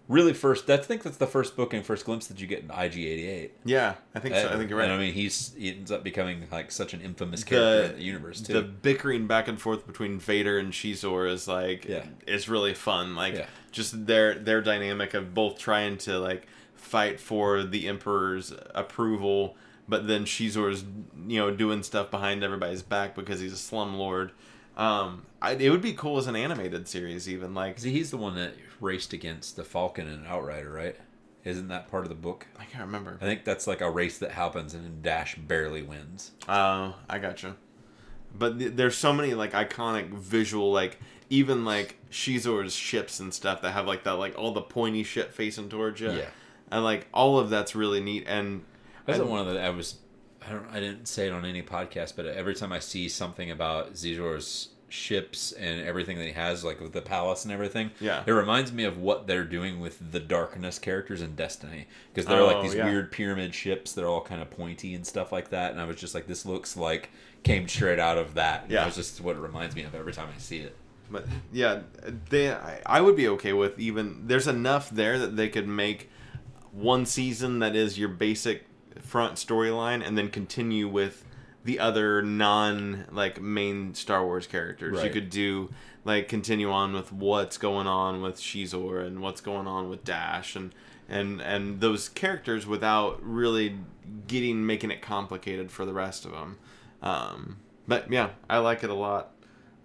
really 0.08 0.32
first. 0.32 0.68
I 0.68 0.76
think 0.76 1.02
that's 1.02 1.16
the 1.16 1.26
first 1.26 1.56
book 1.56 1.72
and 1.74 1.84
first 1.84 2.04
glimpse 2.04 2.26
that 2.28 2.40
you 2.40 2.46
get 2.46 2.60
in 2.60 2.68
IG88. 2.68 3.50
Yeah, 3.64 3.94
I 4.14 4.18
think 4.20 4.34
so. 4.34 4.48
I 4.48 4.56
think 4.56 4.68
you're 4.70 4.78
right. 4.78 4.84
And 4.90 4.94
I 4.94 4.98
mean, 4.98 5.12
he's 5.14 5.54
he 5.56 5.70
ends 5.70 5.90
up 5.90 6.04
becoming 6.04 6.46
like 6.52 6.70
such 6.70 6.94
an 6.94 7.00
infamous 7.00 7.44
character 7.44 7.92
in 7.92 7.98
the 7.98 8.04
universe 8.04 8.40
too. 8.40 8.52
The 8.52 8.62
bickering 8.62 9.26
back 9.26 9.48
and 9.48 9.60
forth 9.60 9.86
between 9.86 10.18
Vader 10.18 10.58
and 10.58 10.72
Xizor 10.72 11.30
is 11.30 11.48
like 11.48 11.84
Yeah. 11.86 12.04
it's 12.26 12.48
really 12.48 12.74
fun. 12.74 13.14
Like 13.16 13.34
Yeah. 13.34 13.46
just 13.72 14.06
their 14.06 14.34
their 14.34 14.60
dynamic 14.60 15.14
of 15.14 15.34
both 15.34 15.58
trying 15.58 15.98
to 15.98 16.18
like 16.18 16.46
fight 16.74 17.18
for 17.18 17.62
the 17.62 17.88
Emperor's 17.88 18.52
approval, 18.74 19.56
but 19.88 20.06
then 20.06 20.24
Xizor's 20.24 20.84
you 21.26 21.38
know 21.40 21.50
doing 21.50 21.82
stuff 21.82 22.10
behind 22.10 22.44
everybody's 22.44 22.82
back 22.82 23.14
because 23.14 23.40
he's 23.40 23.52
a 23.52 23.56
slum 23.58 23.94
lord. 23.96 24.32
Um, 24.76 25.24
I, 25.40 25.52
it 25.52 25.70
would 25.70 25.82
be 25.82 25.92
cool 25.92 26.18
as 26.18 26.26
an 26.26 26.34
animated 26.34 26.88
series, 26.88 27.28
even 27.28 27.54
like 27.54 27.76
'Cause 27.76 27.84
he's 27.84 28.10
the 28.10 28.16
one 28.16 28.34
that 28.34 28.54
raced 28.84 29.12
against 29.12 29.56
the 29.56 29.64
Falcon 29.64 30.06
and 30.06 30.26
Outrider, 30.26 30.70
right? 30.70 30.96
Isn't 31.42 31.68
that 31.68 31.90
part 31.90 32.04
of 32.04 32.08
the 32.08 32.14
book? 32.14 32.46
I 32.58 32.64
can't 32.64 32.84
remember. 32.84 33.18
I 33.20 33.24
think 33.24 33.44
that's 33.44 33.66
like 33.66 33.80
a 33.80 33.90
race 33.90 34.18
that 34.18 34.30
happens 34.32 34.72
and 34.74 35.02
Dash 35.02 35.34
barely 35.36 35.82
wins. 35.82 36.30
Oh, 36.48 36.94
I 37.08 37.18
gotcha. 37.18 37.56
But 38.36 38.58
th- 38.58 38.72
there's 38.74 38.96
so 38.96 39.12
many 39.12 39.34
like 39.34 39.52
iconic 39.52 40.08
visual, 40.10 40.72
like 40.72 40.98
even 41.30 41.64
like 41.64 41.96
Xizor's 42.10 42.74
ships 42.74 43.20
and 43.20 43.32
stuff 43.32 43.60
that 43.62 43.72
have 43.72 43.86
like 43.86 44.04
that, 44.04 44.12
like 44.12 44.38
all 44.38 44.52
the 44.52 44.62
pointy 44.62 45.02
shit 45.02 45.32
facing 45.34 45.68
towards 45.68 46.00
you. 46.00 46.10
Yeah. 46.12 46.28
And 46.70 46.82
like 46.82 47.06
all 47.12 47.38
of 47.38 47.50
that's 47.50 47.74
really 47.74 48.00
neat. 48.00 48.24
And 48.26 48.64
That's 49.06 49.18
and- 49.18 49.28
one 49.28 49.46
of 49.46 49.52
the 49.52 49.60
I 49.60 49.70
was 49.70 49.96
I 50.46 50.50
don't 50.52 50.66
I 50.72 50.80
didn't 50.80 51.06
say 51.06 51.26
it 51.26 51.32
on 51.32 51.44
any 51.44 51.62
podcast, 51.62 52.16
but 52.16 52.24
every 52.26 52.54
time 52.54 52.72
I 52.72 52.78
see 52.78 53.08
something 53.08 53.50
about 53.50 53.94
Xizor's 53.94 54.68
ships 54.94 55.52
and 55.52 55.80
everything 55.86 56.18
that 56.18 56.26
he 56.26 56.32
has, 56.32 56.64
like 56.64 56.80
with 56.80 56.92
the 56.92 57.02
palace 57.02 57.44
and 57.44 57.52
everything, 57.52 57.90
Yeah. 58.00 58.22
it 58.26 58.30
reminds 58.30 58.72
me 58.72 58.84
of 58.84 58.96
what 58.98 59.26
they're 59.26 59.44
doing 59.44 59.80
with 59.80 60.12
the 60.12 60.20
Darkness 60.20 60.78
characters 60.78 61.20
in 61.20 61.34
Destiny 61.34 61.86
because 62.12 62.26
they're 62.28 62.40
Oh, 62.40 62.46
like 62.46 62.62
these 62.62 62.74
yeah. 62.74 62.86
weird 62.88 63.10
pyramid 63.10 63.54
ships 63.54 63.92
that 63.92 64.04
are 64.04 64.08
all 64.08 64.20
kind 64.22 64.40
of 64.40 64.50
pointy 64.50 64.94
and 64.94 65.06
stuff 65.06 65.32
like 65.32 65.50
that. 65.50 65.72
And 65.72 65.80
I 65.80 65.84
was 65.84 65.96
just 65.96 66.14
like, 66.14 66.26
this 66.26 66.46
looks 66.46 66.76
like 66.76 67.10
came 67.42 67.66
straight 67.68 67.98
out 67.98 68.16
of 68.18 68.34
that. 68.34 68.62
And 68.64 68.72
Yeah. 68.72 68.86
was 68.86 68.94
just 68.94 69.20
what 69.20 69.36
it 69.36 69.40
reminds 69.40 69.74
me 69.74 69.82
of 69.82 69.94
every 69.94 70.12
time 70.12 70.28
I 70.34 70.38
see 70.38 70.58
it. 70.58 70.76
But 71.10 71.26
yeah, 71.52 71.80
they 72.30 72.50
I, 72.52 72.80
I 72.86 73.00
would 73.00 73.16
be 73.16 73.28
okay 73.28 73.52
with 73.52 73.78
even 73.78 74.22
there's 74.26 74.48
enough 74.48 74.88
there 74.90 75.18
that 75.18 75.36
they 75.36 75.48
could 75.48 75.68
make 75.68 76.08
one 76.72 77.04
season 77.04 77.58
that 77.58 77.76
is 77.76 77.98
your 77.98 78.08
basic 78.08 78.64
front 79.00 79.34
storyline 79.34 80.06
and 80.06 80.16
then 80.16 80.28
continue 80.30 80.88
with 80.88 81.24
the 81.64 81.80
other 81.80 82.22
non 82.22 83.06
like 83.10 83.40
main 83.40 83.94
Star 83.94 84.24
Wars 84.24 84.46
characters. 84.46 85.02
You 85.02 85.10
could 85.10 85.30
do 85.30 85.70
like 86.04 86.28
continue 86.28 86.70
on 86.70 86.92
with 86.92 87.12
what's 87.12 87.56
going 87.58 87.86
on 87.86 88.22
with 88.22 88.36
Xizor 88.36 89.04
and 89.04 89.20
what's 89.20 89.40
going 89.40 89.66
on 89.66 89.88
with 89.88 90.04
Dash 90.04 90.54
and 90.54 90.74
and 91.08 91.40
and 91.40 91.80
those 91.80 92.08
characters 92.08 92.66
without 92.66 93.18
really 93.22 93.76
getting 94.26 94.66
making 94.66 94.90
it 94.90 95.02
complicated 95.02 95.70
for 95.70 95.84
the 95.84 95.92
rest 95.92 96.24
of 96.24 96.32
them. 96.32 96.58
Um, 97.02 97.56
but 97.86 98.10
yeah, 98.10 98.30
I 98.48 98.58
like 98.58 98.84
it 98.84 98.90
a 98.90 98.94
lot. 98.94 99.30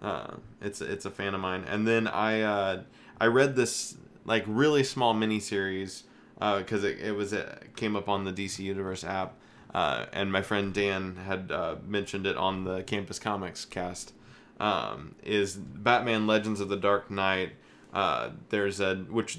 Uh, 0.02 0.34
it's 0.60 0.80
it's 0.80 1.04
a 1.04 1.10
fan 1.10 1.34
of 1.34 1.40
mine. 1.40 1.64
And 1.68 1.86
then 1.86 2.06
I 2.06 2.42
uh, 2.42 2.82
I 3.20 3.26
read 3.26 3.56
this 3.56 3.96
like 4.24 4.44
really 4.46 4.84
small 4.84 5.14
mini 5.14 5.40
series 5.40 6.04
because 6.38 6.84
it, 6.84 6.98
it 7.00 7.12
was 7.12 7.32
it 7.32 7.76
came 7.76 7.96
up 7.96 8.08
on 8.08 8.24
the 8.24 8.32
DC 8.32 8.60
Universe 8.60 9.04
app, 9.04 9.34
uh, 9.74 10.06
and 10.12 10.32
my 10.32 10.42
friend 10.42 10.72
Dan 10.74 11.16
had 11.16 11.50
uh, 11.52 11.76
mentioned 11.86 12.26
it 12.26 12.36
on 12.36 12.64
the 12.64 12.82
Campus 12.82 13.18
Comics 13.18 13.64
cast. 13.64 14.12
Um, 14.58 15.14
is 15.24 15.56
Batman 15.56 16.26
Legends 16.26 16.60
of 16.60 16.68
the 16.68 16.76
Dark 16.76 17.10
Knight? 17.10 17.52
Uh, 17.92 18.30
there's 18.50 18.78
a 18.80 18.96
which 18.96 19.38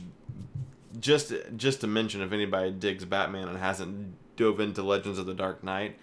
just 0.99 1.33
just 1.55 1.81
to 1.81 1.87
mention 1.87 2.21
if 2.21 2.31
anybody 2.31 2.71
digs 2.71 3.05
Batman 3.05 3.47
and 3.47 3.57
hasn't 3.57 4.13
dove 4.35 4.59
into 4.59 4.81
Legends 4.83 5.19
of 5.19 5.25
the 5.25 5.33
Dark 5.33 5.63
Knight, 5.63 5.97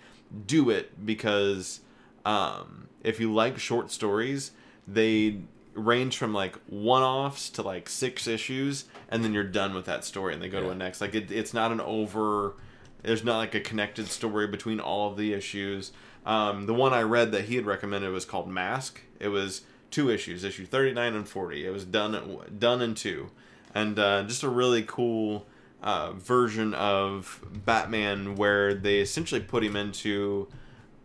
do 0.46 0.70
it 0.70 1.04
because 1.04 1.80
um, 2.24 2.88
if 3.02 3.18
you 3.20 3.32
like 3.32 3.58
short 3.58 3.90
stories, 3.90 4.52
they 4.86 5.38
range 5.74 6.16
from 6.16 6.32
like 6.34 6.56
one-offs 6.68 7.50
to 7.50 7.62
like 7.62 7.88
six 7.88 8.26
issues, 8.26 8.84
and 9.08 9.24
then 9.24 9.32
you're 9.34 9.44
done 9.44 9.74
with 9.74 9.84
that 9.86 10.04
story, 10.04 10.32
and 10.34 10.42
they 10.42 10.48
go 10.48 10.60
to 10.60 10.66
Yeah. 10.66 10.72
a 10.72 10.76
next. 10.76 11.00
Like 11.00 11.14
it, 11.14 11.30
it's 11.30 11.52
not 11.54 11.72
an 11.72 11.80
over. 11.80 12.54
There's 13.02 13.24
not 13.24 13.38
like 13.38 13.54
a 13.54 13.60
connected 13.60 14.08
story 14.08 14.46
between 14.46 14.80
all 14.80 15.10
of 15.10 15.16
the 15.16 15.32
issues. 15.32 15.92
Um, 16.26 16.66
the 16.66 16.74
one 16.74 16.92
I 16.92 17.02
read 17.02 17.32
that 17.32 17.44
he 17.44 17.56
had 17.56 17.66
recommended 17.66 18.10
was 18.10 18.24
called 18.24 18.48
Mask. 18.48 19.00
It 19.20 19.28
was 19.28 19.62
two 19.90 20.10
issues, 20.10 20.44
issue 20.44 20.66
39 20.66 21.14
and 21.14 21.28
40. 21.28 21.66
It 21.66 21.70
was 21.70 21.84
done 21.84 22.40
done 22.58 22.82
in 22.82 22.94
two, 22.94 23.30
and 23.74 23.98
uh, 23.98 24.24
just 24.24 24.42
a 24.42 24.48
really 24.48 24.82
cool 24.82 25.46
uh, 25.82 26.12
version 26.12 26.74
of 26.74 27.40
Batman 27.64 28.34
where 28.34 28.74
they 28.74 28.98
essentially 28.98 29.40
put 29.40 29.62
him 29.62 29.76
into 29.76 30.48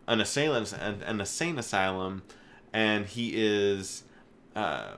an 0.06 0.20
asylum, 0.20 0.66
an, 0.80 1.02
an 1.02 1.20
insane 1.20 1.58
asylum, 1.58 2.22
and 2.72 3.06
he 3.06 3.32
is 3.34 4.02
uh, 4.54 4.94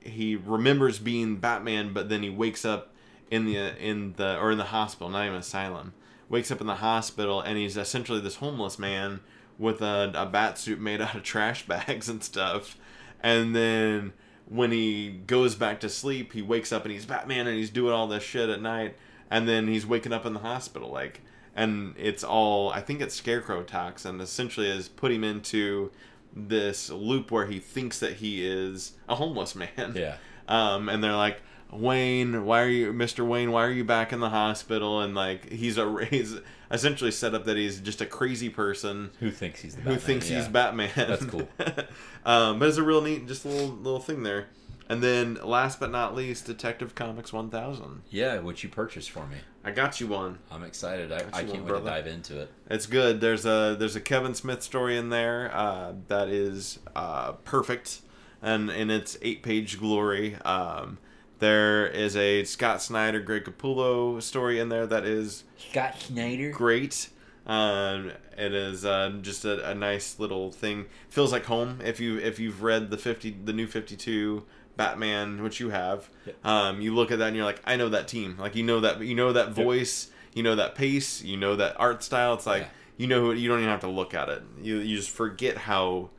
he 0.00 0.36
remembers 0.36 0.98
being 0.98 1.36
Batman, 1.36 1.92
but 1.92 2.08
then 2.08 2.22
he 2.22 2.30
wakes 2.30 2.64
up 2.64 2.94
in 3.30 3.44
the 3.44 3.56
in 3.84 4.14
the 4.16 4.38
or 4.38 4.50
in 4.50 4.58
the 4.58 4.64
hospital, 4.64 5.10
not 5.10 5.26
even 5.26 5.38
asylum. 5.38 5.92
Wakes 6.28 6.50
up 6.50 6.60
in 6.60 6.66
the 6.66 6.76
hospital, 6.76 7.40
and 7.40 7.56
he's 7.56 7.76
essentially 7.76 8.20
this 8.20 8.36
homeless 8.36 8.78
man 8.78 9.20
with 9.58 9.80
a, 9.80 10.12
a 10.14 10.26
bat 10.26 10.58
suit 10.58 10.80
made 10.80 11.00
out 11.00 11.14
of 11.14 11.22
trash 11.22 11.66
bags 11.66 12.08
and 12.08 12.22
stuff. 12.22 12.76
And 13.20 13.54
then 13.54 14.12
when 14.46 14.70
he 14.70 15.10
goes 15.26 15.54
back 15.54 15.80
to 15.80 15.88
sleep, 15.88 16.32
he 16.32 16.42
wakes 16.42 16.72
up 16.72 16.84
and 16.84 16.92
he's 16.92 17.06
Batman, 17.06 17.46
and 17.46 17.56
he's 17.56 17.70
doing 17.70 17.92
all 17.92 18.06
this 18.06 18.22
shit 18.22 18.48
at 18.48 18.60
night. 18.60 18.96
And 19.30 19.48
then 19.48 19.68
he's 19.68 19.84
waking 19.84 20.12
up 20.12 20.24
in 20.24 20.32
the 20.32 20.40
hospital, 20.40 20.90
like, 20.90 21.20
and 21.54 21.94
it's 21.98 22.24
all 22.24 22.70
I 22.70 22.80
think 22.80 23.00
it's 23.00 23.14
Scarecrow 23.14 23.66
and 24.04 24.20
essentially 24.22 24.70
is 24.70 24.88
put 24.88 25.12
him 25.12 25.24
into 25.24 25.90
this 26.34 26.88
loop 26.88 27.30
where 27.30 27.46
he 27.46 27.58
thinks 27.58 27.98
that 27.98 28.14
he 28.14 28.46
is 28.46 28.92
a 29.08 29.16
homeless 29.16 29.54
man. 29.54 29.92
Yeah. 29.94 30.16
Um, 30.48 30.88
and 30.88 31.04
they're 31.04 31.14
like, 31.14 31.42
Wayne, 31.70 32.44
why 32.44 32.62
are 32.62 32.68
you, 32.68 32.92
Mr. 32.92 33.26
Wayne, 33.26 33.52
why 33.52 33.64
are 33.64 33.70
you 33.70 33.84
back 33.84 34.12
in 34.12 34.20
the 34.20 34.30
hospital? 34.30 35.00
And 35.00 35.14
like, 35.14 35.50
he's 35.50 35.76
a 35.78 36.04
he's 36.10 36.36
essentially 36.70 37.10
set 37.10 37.34
up 37.34 37.44
that 37.44 37.56
he's 37.56 37.80
just 37.80 38.00
a 38.00 38.06
crazy 38.06 38.48
person 38.48 39.10
Who 39.20 39.30
thinks 39.30 39.60
he's 39.60 39.74
the 39.74 39.82
who 39.82 39.90
Batman? 39.90 40.06
thinks 40.06 40.30
Yeah. 40.30 40.38
he's 40.38 40.48
Batman. 40.48 40.90
That's 40.96 41.24
cool. 41.24 41.48
um, 42.24 42.58
but 42.58 42.68
it's 42.68 42.78
a 42.78 42.82
real 42.82 43.00
neat, 43.02 43.26
just 43.26 43.44
a 43.44 43.48
little 43.48 43.68
little 43.68 44.00
thing 44.00 44.22
there. 44.22 44.46
And 44.90 45.02
then, 45.02 45.34
last 45.44 45.78
but 45.80 45.90
not 45.90 46.14
least, 46.14 46.46
Detective 46.46 46.94
Comics 46.94 47.30
1000. 47.30 48.00
Yeah, 48.08 48.38
which 48.38 48.62
you 48.62 48.70
purchased 48.70 49.10
for 49.10 49.26
me. 49.26 49.36
I 49.62 49.70
got 49.70 50.00
you 50.00 50.06
one. 50.06 50.38
I'm 50.50 50.62
excited. 50.62 51.12
I, 51.12 51.16
I 51.30 51.42
can't 51.44 51.62
one, 51.64 51.64
wait 51.74 51.78
to 51.80 51.84
dive 51.84 52.06
into 52.06 52.40
it. 52.40 52.50
It's 52.70 52.86
good. 52.86 53.20
There's 53.20 53.44
a 53.44 53.76
there's 53.78 53.96
a 53.96 54.00
Kevin 54.00 54.32
Smith 54.34 54.62
story 54.62 54.96
in 54.96 55.10
there 55.10 55.54
uh, 55.54 55.92
that 56.08 56.28
is 56.28 56.78
uh, 56.96 57.32
perfect, 57.44 58.00
and 58.40 58.70
in 58.70 58.90
its 58.90 59.18
eight 59.20 59.42
page 59.42 59.78
glory. 59.78 60.36
Um, 60.36 60.96
there 61.38 61.86
is 61.86 62.16
a 62.16 62.44
Scott 62.44 62.82
Snyder, 62.82 63.20
Greg 63.20 63.44
Capullo 63.44 64.20
story 64.22 64.58
in 64.58 64.68
there 64.68 64.86
that 64.86 65.04
is 65.04 65.44
Scott 65.56 66.00
Snyder. 66.00 66.50
great. 66.50 67.08
Um, 67.46 68.12
it 68.36 68.52
is 68.52 68.84
uh, 68.84 69.10
just 69.22 69.44
a, 69.44 69.70
a 69.70 69.74
nice 69.74 70.18
little 70.18 70.50
thing. 70.52 70.86
Feels 71.08 71.32
like 71.32 71.46
home 71.46 71.80
if 71.82 71.98
you 72.00 72.18
if 72.18 72.38
you've 72.38 72.62
read 72.62 72.90
the 72.90 72.98
fifty 72.98 73.30
the 73.44 73.52
new 73.54 73.66
Fifty 73.66 73.96
Two 73.96 74.44
Batman, 74.76 75.42
which 75.42 75.58
you 75.60 75.70
have. 75.70 76.10
Yep. 76.26 76.46
Um, 76.46 76.80
you 76.80 76.94
look 76.94 77.10
at 77.10 77.18
that 77.20 77.28
and 77.28 77.36
you're 77.36 77.44
like, 77.46 77.62
I 77.64 77.76
know 77.76 77.88
that 77.88 78.06
team. 78.08 78.36
Like 78.38 78.54
you 78.54 78.62
know 78.64 78.80
that 78.80 79.00
you 79.00 79.14
know 79.14 79.32
that 79.32 79.52
voice, 79.52 80.10
you 80.34 80.42
know 80.42 80.56
that 80.56 80.74
pace, 80.74 81.22
you 81.22 81.36
know 81.38 81.56
that 81.56 81.74
art 81.80 82.02
style. 82.02 82.34
It's 82.34 82.46
like 82.46 82.62
Yeah. 82.64 82.68
you 82.98 83.06
know 83.06 83.20
who 83.22 83.32
you 83.32 83.48
don't 83.48 83.58
even 83.60 83.70
have 83.70 83.80
to 83.80 83.88
look 83.88 84.12
at 84.12 84.28
it. 84.28 84.42
You 84.60 84.76
you 84.78 84.96
just 84.96 85.10
forget 85.10 85.56
how 85.56 86.10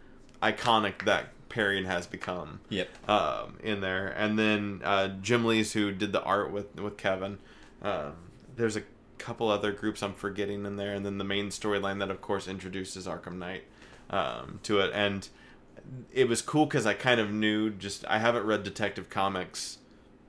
iconic 0.41 1.05
that 1.05 1.27
Parian 1.49 1.85
has 1.85 2.07
become 2.07 2.61
Yep. 2.69 3.09
um, 3.09 3.57
in 3.63 3.81
there, 3.81 4.07
and 4.07 4.37
then 4.37 4.81
uh, 4.83 5.09
Jim 5.21 5.45
Lee's 5.45 5.73
who 5.73 5.91
did 5.91 6.11
the 6.11 6.21
art 6.23 6.51
with 6.51 6.79
with 6.79 6.97
Kevin. 6.97 7.39
Um, 7.81 8.13
there's 8.55 8.75
a 8.75 8.83
couple 9.17 9.49
other 9.49 9.71
groups 9.71 10.01
I'm 10.01 10.13
forgetting 10.13 10.65
in 10.65 10.77
there, 10.77 10.93
and 10.93 11.05
then 11.05 11.17
the 11.17 11.23
main 11.23 11.49
storyline 11.49 11.99
that, 11.99 12.09
of 12.11 12.21
course, 12.21 12.47
introduces 12.47 13.05
Arkham 13.07 13.37
Knight 13.37 13.63
um, 14.09 14.59
to 14.63 14.79
it, 14.79 14.91
and 14.93 15.27
it 16.13 16.27
was 16.27 16.41
cool 16.41 16.65
because 16.65 16.85
I 16.85 16.93
kind 16.93 17.19
of 17.19 17.31
knew 17.31 17.69
just 17.69 18.05
I 18.07 18.19
haven't 18.19 18.45
read 18.45 18.63
Detective 18.63 19.09
Comics 19.09 19.79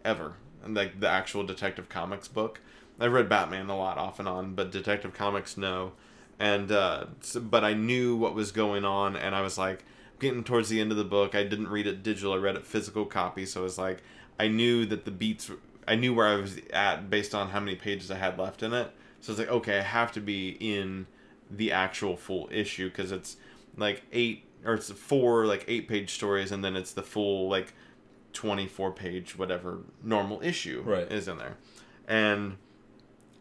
ever, 0.04 0.34
and 0.64 0.74
like 0.74 1.00
the 1.00 1.08
actual 1.08 1.44
Detective 1.44 1.88
Comics 1.88 2.28
book. 2.28 2.60
I've 2.98 3.12
read 3.12 3.30
Batman 3.30 3.70
a 3.70 3.76
lot 3.78 3.96
off 3.96 4.18
and 4.18 4.28
on, 4.28 4.54
but 4.54 4.70
Detective 4.70 5.14
Comics 5.14 5.56
no, 5.56 5.92
and 6.38 6.70
uh, 6.70 7.06
so, 7.20 7.40
but 7.40 7.64
I 7.64 7.72
knew 7.74 8.16
what 8.16 8.34
was 8.34 8.52
going 8.52 8.84
on, 8.84 9.16
and 9.16 9.34
I 9.34 9.40
was 9.40 9.56
like 9.56 9.84
getting 10.20 10.44
towards 10.44 10.68
the 10.68 10.80
end 10.80 10.90
of 10.92 10.96
the 10.96 11.04
book. 11.04 11.34
I 11.34 11.42
didn't 11.44 11.68
read 11.68 11.86
it 11.86 12.02
digital; 12.02 12.32
I 12.32 12.36
read 12.36 12.56
it 12.56 12.66
physical 12.66 13.04
copy, 13.06 13.44
so 13.46 13.60
it 13.60 13.64
was 13.64 13.78
like 13.78 14.02
I 14.38 14.48
knew 14.48 14.86
that 14.86 15.04
the 15.04 15.10
beats. 15.10 15.50
I 15.88 15.96
knew 15.96 16.14
where 16.14 16.28
I 16.28 16.36
was 16.36 16.58
at 16.72 17.10
based 17.10 17.34
on 17.34 17.48
how 17.48 17.58
many 17.60 17.74
pages 17.74 18.10
I 18.10 18.16
had 18.18 18.38
left 18.38 18.62
in 18.62 18.72
it. 18.72 18.92
So 19.20 19.32
it's 19.32 19.38
like, 19.40 19.50
okay, 19.50 19.78
I 19.78 19.82
have 19.82 20.12
to 20.12 20.20
be 20.20 20.50
in 20.60 21.06
the 21.50 21.72
actual 21.72 22.16
full 22.16 22.48
issue 22.52 22.88
because 22.88 23.10
it's 23.10 23.36
like 23.76 24.02
eight 24.12 24.44
or 24.64 24.74
it's 24.74 24.90
four 24.92 25.46
like 25.46 25.64
eight 25.66 25.88
page 25.88 26.10
stories, 26.12 26.52
and 26.52 26.64
then 26.64 26.76
it's 26.76 26.92
the 26.92 27.02
full 27.02 27.48
like 27.48 27.72
24 28.32 28.92
page 28.92 29.36
whatever 29.36 29.80
normal 30.04 30.40
issue 30.40 30.82
Right. 30.86 31.10
is 31.10 31.26
in 31.26 31.36
there 31.38 31.56
and 32.06 32.56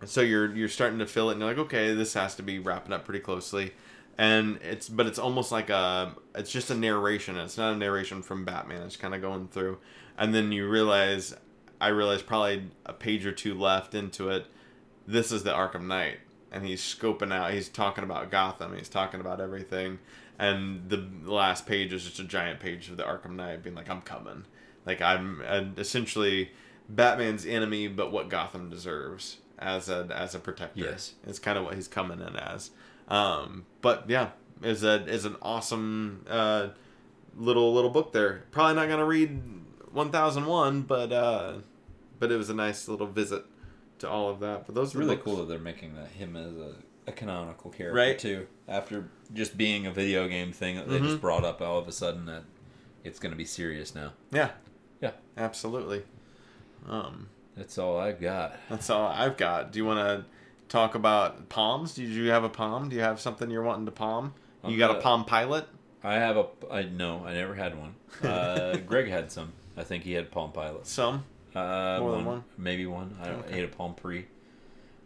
so 0.03 0.19
you're 0.21 0.51
you're 0.55 0.67
starting 0.67 0.97
to 0.97 1.05
fill 1.05 1.29
it 1.29 1.33
and 1.33 1.41
you're 1.41 1.49
like 1.51 1.59
okay 1.59 1.93
this 1.93 2.15
has 2.15 2.33
to 2.37 2.41
be 2.43 2.57
wrapping 2.57 2.91
up 2.91 3.05
pretty 3.05 3.19
closely 3.19 3.73
and 4.19 4.59
it's 4.61 4.89
but 4.89 5.07
it's 5.07 5.17
almost 5.17 5.49
like 5.49 5.69
a 5.69 6.13
it's 6.35 6.51
just 6.51 6.69
a 6.69 6.75
narration. 6.75 7.37
It's 7.37 7.57
not 7.57 7.73
a 7.73 7.77
narration 7.77 8.21
from 8.21 8.43
batman. 8.43 8.81
It's 8.81 8.97
kind 8.97 9.15
of 9.15 9.21
going 9.21 9.47
through. 9.47 9.77
And 10.17 10.35
then 10.35 10.51
you 10.51 10.67
realize 10.67 11.33
i 11.79 11.87
realized 11.87 12.27
probably 12.27 12.69
a 12.85 12.91
page 12.91 13.25
or 13.25 13.31
two 13.31 13.57
left 13.57 13.95
into 13.95 14.27
it 14.27 14.45
this 15.07 15.31
is 15.31 15.43
the 15.43 15.51
arkham 15.51 15.87
knight. 15.87 16.17
And 16.51 16.65
he's 16.65 16.81
scoping 16.81 17.33
out 17.33 17.53
he's 17.53 17.69
talking 17.69 18.03
about 18.03 18.29
gotham 18.29 18.77
he's 18.77 18.89
talking 18.89 19.21
about 19.21 19.39
everything. 19.39 19.99
And 20.37 20.89
the 20.89 21.07
last 21.23 21.65
page 21.65 21.93
is 21.93 22.03
just 22.03 22.19
a 22.19 22.25
giant 22.25 22.59
page 22.59 22.89
of 22.89 22.97
the 22.97 23.03
arkham 23.03 23.37
knight 23.37 23.63
being 23.63 23.75
like 23.75 23.89
i'm 23.89 24.01
coming. 24.01 24.43
Like 24.85 25.01
i'm 25.01 25.39
and 25.47 25.79
essentially 25.79 26.51
batman's 26.89 27.45
enemy 27.45 27.87
but 27.87 28.11
what 28.11 28.27
gotham 28.27 28.69
deserves 28.69 29.37
as 29.57 29.87
a 29.87 30.09
as 30.13 30.35
a 30.35 30.39
protector. 30.39 30.81
Yes. 30.81 31.13
it's 31.25 31.39
kind 31.39 31.57
of 31.57 31.63
what 31.63 31.75
he's 31.75 31.87
coming 31.87 32.19
in 32.19 32.35
as 32.35 32.71
um, 33.09 33.65
but 33.81 34.05
yeah, 34.09 34.29
is 34.63 34.83
a 34.83 35.05
is 35.05 35.25
an 35.25 35.35
awesome 35.41 36.25
uh, 36.29 36.69
little 37.37 37.73
little 37.73 37.89
book 37.89 38.11
there. 38.13 38.43
Probably 38.51 38.75
not 38.75 38.87
gonna 38.89 39.05
read 39.05 39.41
one 39.91 40.11
thousand 40.11 40.45
one, 40.45 40.81
but 40.83 41.11
uh, 41.11 41.53
but 42.19 42.31
it 42.31 42.37
was 42.37 42.49
a 42.49 42.53
nice 42.53 42.87
little 42.87 43.07
visit 43.07 43.43
to 43.99 44.09
all 44.09 44.29
of 44.29 44.39
that. 44.41 44.65
But 44.65 44.75
those 44.75 44.89
It's 44.89 44.95
are 44.95 44.99
really 44.99 45.17
cool 45.17 45.37
that 45.37 45.47
they're 45.47 45.59
making 45.59 45.95
that 45.95 46.07
him 46.09 46.35
as 46.35 46.55
a, 46.55 46.75
a 47.07 47.11
canonical 47.11 47.71
character 47.71 47.95
Right. 47.97 48.17
too. 48.19 48.47
After 48.67 49.09
just 49.33 49.57
being 49.57 49.85
a 49.87 49.91
video 49.91 50.27
game 50.27 50.51
thing 50.53 50.75
that 50.77 50.87
they 50.89 50.99
Mhm. 50.99 51.03
just 51.05 51.21
brought 51.21 51.43
up 51.43 51.61
all 51.61 51.77
of 51.79 51.87
a 51.87 51.91
sudden 51.91 52.25
that 52.27 52.43
it's 53.03 53.19
going 53.19 53.31
to 53.31 53.37
be 53.37 53.45
serious 53.45 53.93
now. 53.95 54.13
Yeah, 54.31 54.51
Yeah. 55.01 55.11
absolutely. 55.37 56.03
Um, 56.87 57.29
That's 57.57 57.77
all 57.77 57.97
I've 57.97 58.21
got. 58.21 58.55
that's 58.69 58.89
all 58.89 59.07
I've 59.07 59.37
got. 59.37 59.71
Do 59.71 59.79
you 59.79 59.85
want 59.85 59.99
to 59.99 60.25
talk 60.69 60.95
about 60.95 61.49
palms? 61.49 61.95
Did 61.95 62.09
you 62.09 62.29
have 62.29 62.43
a 62.43 62.49
palm? 62.49 62.89
Do 62.89 62.95
you 62.95 63.01
have 63.01 63.19
something 63.19 63.49
you're 63.51 63.63
wanting 63.63 63.85
to 63.85 63.91
palm? 63.91 64.33
You 64.65 64.77
got 64.77 64.89
a 64.91 64.93
gonna- 64.93 65.03
palm 65.03 65.25
pilot? 65.25 65.67
I 66.03 66.13
have 66.15 66.37
a. 66.37 66.45
I 66.71 66.83
no, 66.83 67.25
I 67.25 67.33
never 67.33 67.53
had 67.55 67.77
one. 67.77 67.95
Uh, 68.23 68.77
Greg 68.87 69.09
had 69.09 69.31
some. 69.31 69.51
I 69.75 69.83
think 69.83 70.03
he 70.05 70.13
had 70.13 70.31
Palm 70.31 70.51
pilot. 70.53 70.87
Some. 70.87 71.25
Uh, 71.55 71.97
More 71.99 72.09
one, 72.11 72.17
than 72.17 72.25
one? 72.25 72.43
maybe 72.57 72.85
one. 72.85 73.17
I 73.21 73.27
don't 73.27 73.39
Okay. 73.45 73.57
ate 73.59 73.65
a 73.65 73.67
Palm 73.67 73.95
Pre. 73.95 74.25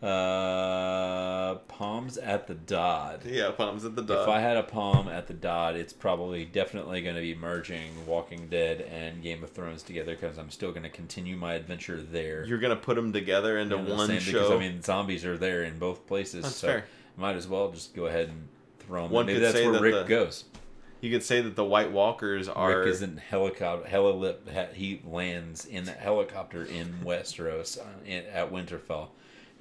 Uh, 0.03 1.55
palms 1.67 2.17
at 2.17 2.47
the 2.47 2.53
Dodd. 2.53 3.21
Yeah, 3.25 3.51
palms 3.51 3.85
at 3.85 3.95
the 3.95 4.03
If. 4.03 4.27
I 4.27 4.39
had 4.39 4.57
a 4.57 4.63
palm 4.63 5.07
at 5.07 5.27
the 5.27 5.33
Dodd, 5.33 5.75
it's 5.75 5.93
probably 5.93 6.45
definitely 6.45 7.01
going 7.01 7.15
to 7.15 7.21
be 7.21 7.35
merging 7.35 8.05
Walking 8.05 8.47
Dead 8.47 8.81
and 8.81 9.21
Game 9.23 9.43
of 9.43 9.51
Thrones 9.51 9.81
together 9.83 10.15
because 10.15 10.37
I'm 10.37 10.49
still 10.49 10.71
going 10.71 10.83
to 10.83 10.89
continue 10.89 11.37
my 11.37 11.53
adventure 11.53 12.01
there. 12.01 12.45
You're 12.45 12.57
gonna 12.59 12.75
put 12.75 12.95
them 12.95 13.13
together 13.13 13.57
into 13.57 13.77
You 13.77 13.83
know, 13.83 13.95
one 13.95 14.19
show. 14.19 14.31
Because 14.33 14.51
I 14.51 14.57
mean, 14.59 14.81
zombies 14.81 15.25
are 15.25 15.37
there 15.37 15.63
in 15.63 15.79
both 15.79 16.05
places, 16.07 16.43
That's 16.43 16.55
so 16.55 16.67
fair. 16.67 16.85
might 17.17 17.35
as 17.35 17.47
well 17.47 17.71
just 17.71 17.95
go 17.95 18.05
ahead 18.07 18.27
and 18.29 18.47
throw 18.79 19.03
them. 19.03 19.11
One 19.11 19.25
Maybe 19.25 19.39
that's 19.39 19.55
where 19.55 19.71
that 19.71 19.81
Rick 19.81 19.93
the- 19.95 20.03
goes. 20.09 20.43
you 21.01 21.11
could 21.11 21.23
say 21.23 21.41
that 21.41 21.55
the 21.55 21.63
White 21.65 21.91
Walkers 21.91 22.47
are. 22.49 22.79
Rick 22.79 22.87
is 22.89 23.01
in 23.01 23.17
helicopter. 23.17 23.87
Helilip. 23.89 24.73
He 24.73 25.01
lands 25.05 25.65
in 25.65 25.85
that 25.85 25.97
helicopter 25.99 26.63
in 26.65 26.93
Westeros 27.03 27.77
uh, 27.79 28.09
at 28.11 28.51
Winterfell, 28.51 29.07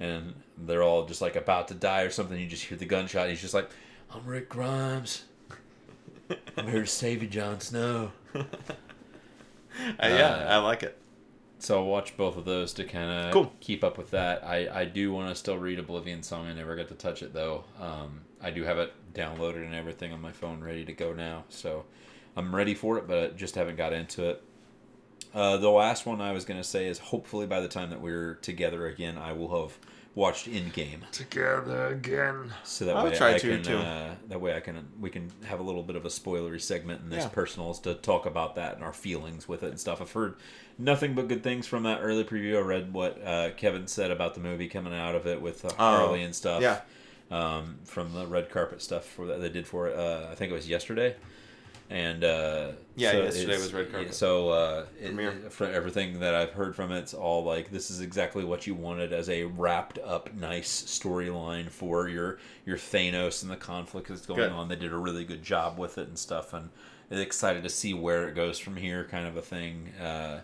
and 0.03 0.33
they're 0.57 0.83
all 0.83 1.05
just 1.05 1.21
like 1.21 1.35
about 1.35 1.67
to 1.69 1.73
die 1.73 2.01
or 2.01 2.09
something. 2.09 2.39
You 2.39 2.47
just 2.47 2.63
hear 2.65 2.77
the 2.77 2.85
gunshot. 2.85 3.29
He's 3.29 3.41
just 3.41 3.53
like, 3.53 3.69
"I'm 4.13 4.25
Rick 4.25 4.49
Grimes. 4.49 5.23
I'm 6.57 6.67
here 6.67 6.81
to 6.81 6.87
save 6.87 7.21
you, 7.23 7.29
Jon 7.29 7.59
Snow." 7.59 8.11
Uh, 8.35 8.43
yeah, 10.01 10.27
Uh, 10.29 10.45
I 10.49 10.57
like 10.57 10.83
it. 10.83 10.97
So 11.59 11.77
I'll 11.79 11.85
watch 11.85 12.17
both 12.17 12.35
of 12.37 12.45
those 12.45 12.73
to 12.73 12.83
kind 12.83 13.09
of 13.27 13.33
Cool. 13.33 13.53
keep 13.61 13.83
up 13.83 13.97
with 13.97 14.11
that. 14.11 14.43
I, 14.43 14.81
I 14.81 14.85
do 14.85 15.13
want 15.13 15.29
to 15.29 15.35
still 15.35 15.57
read 15.57 15.79
Oblivion 15.79 16.21
Song. 16.21 16.45
I 16.45 16.53
never 16.53 16.75
got 16.75 16.89
to 16.89 16.93
touch 16.95 17.23
it 17.23 17.33
though. 17.33 17.63
Um, 17.79 18.21
I 18.41 18.51
do 18.51 18.63
have 18.63 18.77
it 18.77 18.91
downloaded 19.13 19.65
and 19.65 19.73
everything 19.73 20.11
on 20.11 20.21
my 20.21 20.31
phone, 20.33 20.61
ready 20.61 20.83
to 20.85 20.93
go 20.93 21.13
now. 21.13 21.45
So 21.49 21.85
I'm 22.35 22.53
ready 22.53 22.73
for 22.75 22.97
it, 22.97 23.07
but 23.07 23.37
just 23.37 23.55
haven't 23.55 23.77
got 23.77 23.93
into 23.93 24.29
it. 24.29 24.43
Uh, 25.33 25.57
the 25.57 25.69
last 25.69 26.05
one 26.05 26.19
I 26.21 26.33
was 26.33 26.43
going 26.45 26.59
to 26.59 26.67
say 26.67 26.87
is 26.87 26.99
hopefully 26.99 27.47
by 27.47 27.59
the 27.61 27.67
time 27.69 27.89
that 27.91 28.01
we're 28.01 28.35
together 28.35 28.85
again, 28.87 29.17
I 29.17 29.31
will 29.31 29.61
have 29.63 29.79
watched 30.15 30.47
Endgame. 30.49 31.09
Together 31.11 31.87
again. 31.87 32.53
So 32.63 32.85
that 32.85 32.95
I'll 32.95 33.05
way 33.05 33.15
try 33.15 33.35
I 33.35 33.37
to, 33.37 33.49
can 33.49 33.63
too. 33.63 33.77
Uh, 33.77 34.15
that 34.29 34.39
way 34.41 34.55
I 34.55 34.59
can 34.59 34.87
we 34.99 35.09
can 35.09 35.31
have 35.45 35.59
a 35.59 35.63
little 35.63 35.83
bit 35.83 35.95
of 35.95 36.05
a 36.05 36.09
spoilery 36.09 36.61
segment 36.61 37.01
in 37.03 37.09
this 37.09 37.23
Yeah. 37.23 37.29
personals 37.29 37.79
to 37.81 37.95
talk 37.95 38.25
about 38.25 38.55
that 38.55 38.75
and 38.75 38.83
our 38.83 38.93
feelings 38.93 39.47
with 39.47 39.63
it 39.63 39.69
and 39.69 39.79
stuff. 39.79 40.01
I've 40.01 40.11
heard 40.11 40.35
nothing 40.77 41.13
but 41.15 41.27
good 41.27 41.43
things 41.43 41.65
from 41.67 41.83
that 41.83 41.99
early 42.01 42.23
preview. 42.23 42.57
I 42.57 42.61
read 42.61 42.93
what 42.93 43.21
uh, 43.25 43.51
Kevin 43.57 43.87
said 43.87 44.11
about 44.11 44.33
the 44.35 44.39
movie 44.41 44.67
coming 44.67 44.93
out 44.93 45.15
of 45.15 45.25
it 45.27 45.41
with 45.41 45.65
uh, 45.65 45.73
Harley 45.75 46.23
and 46.23 46.35
stuff. 46.35 46.57
Oh, 46.59 46.61
yeah. 46.61 46.81
Um, 47.31 47.79
from 47.85 48.13
the 48.13 48.27
red 48.27 48.51
carpet 48.51 48.81
stuff 48.81 49.05
for 49.05 49.25
that 49.27 49.41
they 49.41 49.49
did 49.49 49.65
for 49.65 49.87
it. 49.87 49.97
Uh, 49.97 50.27
I 50.31 50.35
think 50.35 50.51
it 50.51 50.55
was 50.55 50.69
yesterday. 50.69 51.15
And 51.93 52.23
uh, 52.23 52.71
Yeah, 52.95 53.11
so 53.11 53.23
yesterday 53.23 53.57
was 53.57 53.71
red 53.71 53.91
carpet. 53.91 54.15
So 54.15 54.49
uh, 54.49 54.85
it, 54.99 55.53
for 55.53 55.67
everything 55.67 56.21
that 56.21 56.33
I've 56.33 56.49
heard 56.49 56.75
from 56.75 56.91
it, 56.91 56.97
it's 56.97 57.13
all 57.13 57.43
like 57.43 57.69
this 57.69 57.91
is 57.91 58.01
exactly 58.01 58.43
what 58.43 58.65
you 58.65 58.73
wanted 58.73 59.13
as 59.13 59.29
a 59.29 59.43
wrapped 59.43 59.99
up, 59.99 60.33
nice 60.33 60.83
storyline 60.83 61.69
for 61.69 62.07
your 62.07 62.39
your 62.65 62.77
Thanos 62.77 63.43
and 63.43 63.51
the 63.51 63.57
conflict 63.57 64.07
that's 64.07 64.25
going 64.25 64.39
Good. 64.39 64.51
on. 64.51 64.69
They 64.69 64.75
did 64.75 64.91
a 64.91 64.97
really 64.97 65.23
good 65.23 65.43
job 65.43 65.77
with 65.77 65.99
it 65.99 66.07
and 66.07 66.17
stuff, 66.17 66.53
and 66.53 66.69
excited 67.11 67.61
to 67.61 67.69
see 67.69 67.93
where 67.93 68.27
it 68.27 68.33
goes 68.33 68.57
from 68.57 68.75
here, 68.75 69.03
kind 69.03 69.27
of 69.27 69.37
a 69.37 69.41
thing. 69.43 69.89
Uh, 70.01 70.41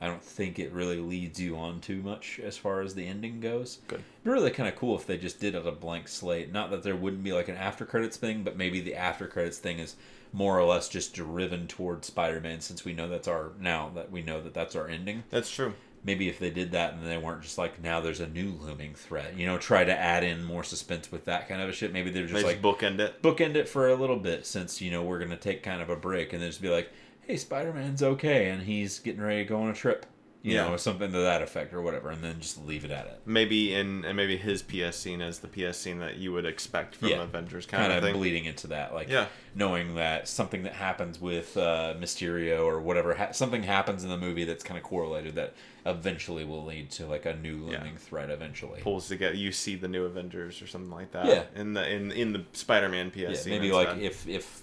I 0.00 0.06
don't 0.08 0.22
think 0.22 0.58
it 0.58 0.72
really 0.72 0.98
leads 0.98 1.40
you 1.40 1.56
on 1.56 1.80
too 1.80 2.02
much 2.02 2.40
as 2.42 2.56
far 2.56 2.80
as 2.80 2.96
the 2.96 3.06
ending 3.06 3.38
goes. 3.38 3.78
Good. 3.86 4.02
It'd 4.22 4.32
really 4.32 4.50
kind 4.50 4.68
of 4.68 4.74
cool 4.74 4.96
if 4.96 5.06
they 5.06 5.16
just 5.16 5.38
did 5.38 5.54
it 5.54 5.66
a 5.66 5.72
blank 5.72 6.08
slate. 6.08 6.52
Not 6.52 6.70
that 6.70 6.82
there 6.82 6.96
wouldn't 6.96 7.22
be 7.22 7.32
like 7.32 7.48
an 7.48 7.56
after 7.56 7.84
credits 7.84 8.16
thing, 8.16 8.42
but 8.42 8.56
maybe 8.56 8.80
the 8.80 8.94
after 8.96 9.28
credits 9.28 9.58
thing 9.58 9.78
is 9.78 9.96
more 10.32 10.58
or 10.58 10.64
less 10.64 10.88
just 10.88 11.14
driven 11.14 11.66
towards 11.66 12.06
Spider-Man, 12.06 12.60
since 12.60 12.84
we 12.84 12.92
know 12.92 13.08
that's 13.08 13.28
our 13.28 13.52
now 13.60 13.90
that 13.94 14.10
we 14.10 14.22
know 14.22 14.40
that 14.40 14.54
that's 14.54 14.76
our 14.76 14.88
ending. 14.88 15.24
That's 15.30 15.50
true. 15.50 15.74
Maybe 16.04 16.28
if 16.28 16.38
they 16.38 16.50
did 16.50 16.70
that 16.72 16.94
and 16.94 17.04
they 17.04 17.18
weren't 17.18 17.42
just 17.42 17.58
like 17.58 17.82
now 17.82 18.00
there's 18.00 18.20
a 18.20 18.28
new 18.28 18.50
looming 18.52 18.94
threat, 18.94 19.36
you 19.36 19.46
know, 19.46 19.58
try 19.58 19.82
to 19.84 19.98
add 19.98 20.22
in 20.22 20.44
more 20.44 20.62
suspense 20.62 21.10
with 21.10 21.24
that 21.24 21.48
kind 21.48 21.60
of 21.60 21.68
a 21.68 21.72
shit. 21.72 21.92
Maybe 21.92 22.10
they're 22.10 22.22
just 22.22 22.34
They 22.34 22.42
like 22.44 22.62
just 22.62 22.80
bookend 22.80 23.00
it. 23.00 23.20
bookend 23.20 23.56
it 23.56 23.68
for 23.68 23.88
a 23.88 23.96
little 23.96 24.16
bit 24.18 24.46
since 24.46 24.80
you 24.80 24.90
know 24.92 25.02
we're 25.02 25.18
gonna 25.18 25.36
take 25.36 25.62
kind 25.64 25.82
of 25.82 25.90
a 25.90 25.96
break 25.96 26.32
and 26.32 26.40
then 26.40 26.50
just 26.50 26.62
be 26.62 26.68
like, 26.70 26.90
hey, 27.22 27.36
Spider 27.36 27.72
Man's 27.72 28.02
okay 28.02 28.48
and 28.48 28.62
he's 28.62 29.00
getting 29.00 29.20
ready 29.20 29.42
to 29.42 29.48
go 29.48 29.60
on 29.60 29.70
a 29.70 29.74
trip, 29.74 30.06
you 30.42 30.54
Yeah. 30.54 30.66
know, 30.66 30.74
or 30.74 30.78
something 30.78 31.10
to 31.10 31.18
that 31.18 31.42
effect 31.42 31.74
or 31.74 31.82
whatever, 31.82 32.10
and 32.10 32.22
then 32.22 32.38
just 32.40 32.64
leave 32.64 32.84
it 32.84 32.90
at 32.92 33.06
it. 33.06 33.20
Maybe 33.26 33.74
in 33.74 34.04
and 34.04 34.16
maybe 34.16 34.36
his 34.36 34.62
PS 34.62 34.96
scene 34.96 35.20
as 35.20 35.40
the 35.40 35.48
PS 35.48 35.76
scene 35.78 35.98
that 35.98 36.16
you 36.16 36.32
would 36.32 36.46
expect 36.46 36.94
from 36.94 37.08
Yeah. 37.08 37.22
Avengers 37.22 37.66
kind, 37.66 37.80
Kind 37.82 37.92
of 37.92 37.98
of 37.98 38.04
thing. 38.04 38.14
bleeding 38.18 38.44
into 38.44 38.68
that, 38.68 38.94
like 38.94 39.08
Yeah. 39.08 39.26
knowing 39.56 39.96
that 39.96 40.28
something 40.28 40.62
that 40.62 40.74
happens 40.74 41.20
with 41.20 41.56
uh, 41.56 41.94
Mysterio 41.98 42.64
or 42.64 42.80
whatever, 42.80 43.14
ha- 43.14 43.32
something 43.32 43.64
happens 43.64 44.04
in 44.04 44.10
the 44.10 44.16
movie 44.16 44.44
that's 44.44 44.62
kind 44.62 44.78
of 44.78 44.84
correlated 44.84 45.34
that 45.34 45.54
eventually 45.84 46.44
will 46.44 46.64
lead 46.64 46.90
to 46.92 47.06
like 47.06 47.26
a 47.26 47.34
new 47.34 47.70
Yeah. 47.70 47.78
looming 47.78 47.96
threat 47.96 48.30
eventually. 48.30 48.80
Pulls 48.80 49.08
together. 49.08 49.34
You 49.34 49.50
see 49.52 49.74
the 49.74 49.88
new 49.88 50.04
Avengers 50.04 50.62
or 50.62 50.66
something 50.68 50.90
like 50.92 51.10
that. 51.12 51.26
Yeah. 51.26 51.42
In 51.60 51.74
the 51.74 51.88
in 51.90 52.12
in 52.12 52.32
the 52.32 52.44
Spider-Man 52.52 53.10
PS 53.10 53.18
Yeah, 53.18 53.34
scene. 53.34 53.52
maybe 53.54 53.72
like 53.72 53.96
if 53.98 54.26
if 54.28 54.62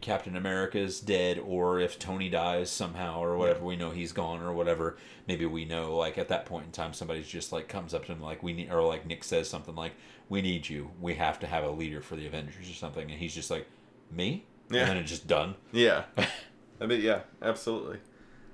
Captain 0.00 0.36
America's 0.36 1.00
dead 1.00 1.38
or 1.38 1.78
if 1.78 1.98
Tony 1.98 2.28
dies 2.28 2.70
somehow 2.70 3.22
or 3.22 3.36
whatever, 3.36 3.64
we 3.64 3.76
know 3.76 3.90
he's 3.90 4.12
gone 4.12 4.42
or 4.42 4.52
whatever. 4.52 4.96
Maybe 5.28 5.46
we 5.46 5.64
know 5.64 5.96
like 5.96 6.18
at 6.18 6.28
that 6.28 6.46
point 6.46 6.66
in 6.66 6.72
time 6.72 6.92
somebody's 6.92 7.28
just 7.28 7.52
like 7.52 7.68
comes 7.68 7.94
up 7.94 8.06
to 8.06 8.12
him 8.12 8.20
like 8.20 8.42
we 8.42 8.52
need 8.52 8.70
or 8.70 8.82
like 8.82 9.06
Nick 9.06 9.24
says 9.24 9.48
something 9.48 9.74
like 9.74 9.92
we 10.28 10.42
need 10.42 10.68
you. 10.68 10.90
We 11.00 11.14
have 11.14 11.38
to 11.40 11.46
have 11.46 11.64
a 11.64 11.70
leader 11.70 12.00
for 12.00 12.16
the 12.16 12.26
Avengers 12.26 12.68
or 12.68 12.74
something, 12.74 13.10
and 13.10 13.18
he's 13.18 13.34
just 13.34 13.50
like 13.50 13.66
me. 14.10 14.44
Yeah. 14.70 14.80
And 14.80 14.90
then 14.90 14.96
it's 14.98 15.10
just 15.10 15.26
done. 15.26 15.54
Yeah. 15.72 16.04
I 16.80 16.86
mean, 16.86 17.00
yeah, 17.00 17.20
absolutely. 17.42 17.98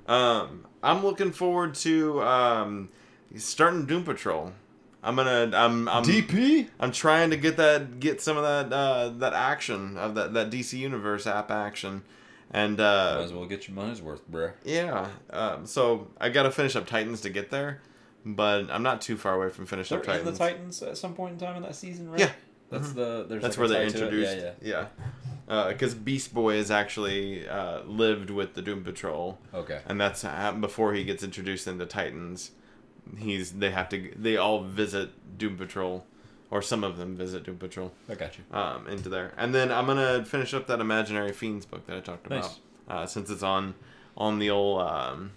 Um, 0.06 0.66
I'm 0.82 1.04
looking 1.04 1.32
forward 1.32 1.74
to 1.76 2.22
um, 2.22 2.88
starting 3.36 3.86
Doom 3.86 4.04
Patrol. 4.04 4.52
I'm 5.02 5.16
gonna. 5.16 5.50
I'm. 5.54 5.88
I'm. 5.88 6.04
DP. 6.04 6.68
I'm 6.78 6.92
trying 6.92 7.30
to 7.30 7.36
get 7.36 7.56
that. 7.56 8.00
Get 8.00 8.20
some 8.20 8.36
of 8.36 8.42
that. 8.42 8.74
Uh, 8.74 9.08
that 9.18 9.32
action 9.32 9.96
of 9.96 10.14
that. 10.14 10.34
That 10.34 10.50
DC 10.50 10.74
Universe 10.78 11.26
app 11.26 11.50
action, 11.50 12.02
and 12.50 12.76
Might 12.76 12.84
uh, 12.84 13.22
as 13.24 13.32
well 13.32 13.46
get 13.46 13.66
your 13.66 13.74
money's 13.74 14.02
worth, 14.02 14.30
bruh. 14.30 14.52
yeah. 14.64 15.08
Um, 15.30 15.64
so 15.66 16.08
I 16.20 16.28
got 16.28 16.42
to 16.42 16.50
finish 16.50 16.76
up 16.76 16.86
Titans 16.86 17.22
to 17.22 17.30
get 17.30 17.50
there, 17.50 17.80
but 18.26 18.70
I'm 18.70 18.82
not 18.82 19.00
too 19.00 19.16
far 19.16 19.34
away 19.34 19.48
from 19.48 19.64
finishing 19.66 19.96
They're 19.98 20.02
up 20.02 20.08
in 20.20 20.24
Titans. 20.24 20.38
the 20.38 20.44
Titans 20.44 20.82
at 20.82 20.98
some 20.98 21.14
point 21.14 21.32
in 21.34 21.38
time 21.46 21.56
in 21.56 21.62
that 21.62 21.74
season, 21.74 22.10
right? 22.10 22.20
Yeah. 22.20 22.30
That's 22.70 22.92
the 22.92 23.26
there's 23.28 23.42
That's 23.42 23.58
like 23.58 23.68
where 23.70 23.78
a 23.82 23.86
they 23.86 23.90
tie 23.90 23.98
to 23.98 24.04
it. 24.06 24.14
introduced. 24.14 24.36
Yeah, 24.62 24.86
Yeah. 25.48 25.66
Because 25.72 25.94
Beast 25.94 26.32
Boy 26.32 26.56
has 26.58 26.70
actually 26.70 27.48
uh, 27.48 27.82
lived 27.82 28.30
with 28.30 28.54
the 28.54 28.62
Doom 28.62 28.84
Patrol. 28.84 29.38
Okay. 29.52 29.80
and 29.86 30.00
that's 30.00 30.22
ha- 30.22 30.52
before 30.52 30.92
he 30.94 31.02
gets 31.02 31.24
introduced 31.24 31.66
into 31.66 31.86
Titans. 31.86 32.52
He's 33.18 33.52
they 33.52 33.70
have 33.70 33.88
to 33.90 34.12
they 34.16 34.36
all 34.36 34.62
visit 34.62 35.38
Doom 35.38 35.56
Patrol, 35.56 36.04
or 36.50 36.62
some 36.62 36.84
of 36.84 36.96
them 36.96 37.16
visit 37.16 37.44
Doom 37.44 37.56
Patrol 37.58 37.92
I 38.08 38.14
got 38.14 38.36
you. 38.38 38.44
um, 38.56 38.86
into 38.86 39.08
there. 39.08 39.32
And 39.36 39.54
then 39.54 39.70
I'm 39.72 39.86
gonna 39.86 40.24
finish 40.24 40.54
up 40.54 40.66
that 40.68 40.80
Imaginary 40.80 41.32
Fiends 41.32 41.66
book 41.66 41.86
that 41.86 41.96
I 41.96 42.00
talked 42.00 42.26
about, 42.26 42.42
Nice. 42.44 42.58
uh, 42.88 43.06
since 43.06 43.30
it's 43.30 43.42
on 43.42 43.74
on 44.16 44.38
the 44.38 44.50
old 44.50 44.82
um, 44.82 45.32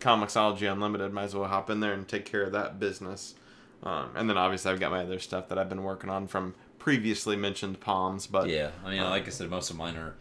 Comixology 0.00 0.70
Unlimited. 0.70 1.12
Might 1.12 1.24
as 1.24 1.34
well 1.34 1.48
hop 1.48 1.70
in 1.70 1.80
there 1.80 1.92
and 1.92 2.06
take 2.06 2.24
care 2.24 2.42
of 2.42 2.52
that 2.52 2.78
business. 2.78 3.34
Um, 3.82 4.10
and 4.16 4.30
then 4.30 4.38
obviously 4.38 4.72
I've 4.72 4.80
got 4.80 4.90
my 4.90 5.00
other 5.02 5.18
stuff 5.18 5.48
that 5.48 5.58
I've 5.58 5.68
been 5.68 5.82
working 5.82 6.08
on 6.10 6.26
from 6.26 6.54
previously 6.78 7.36
mentioned 7.36 7.80
Palms. 7.80 8.26
But 8.26 8.48
Yeah, 8.48 8.70
I 8.84 8.90
mean, 8.90 9.00
um, 9.00 9.10
like 9.10 9.26
I 9.26 9.30
said, 9.30 9.50
most 9.50 9.70
of 9.70 9.76
mine 9.76 9.96
are 9.96 10.14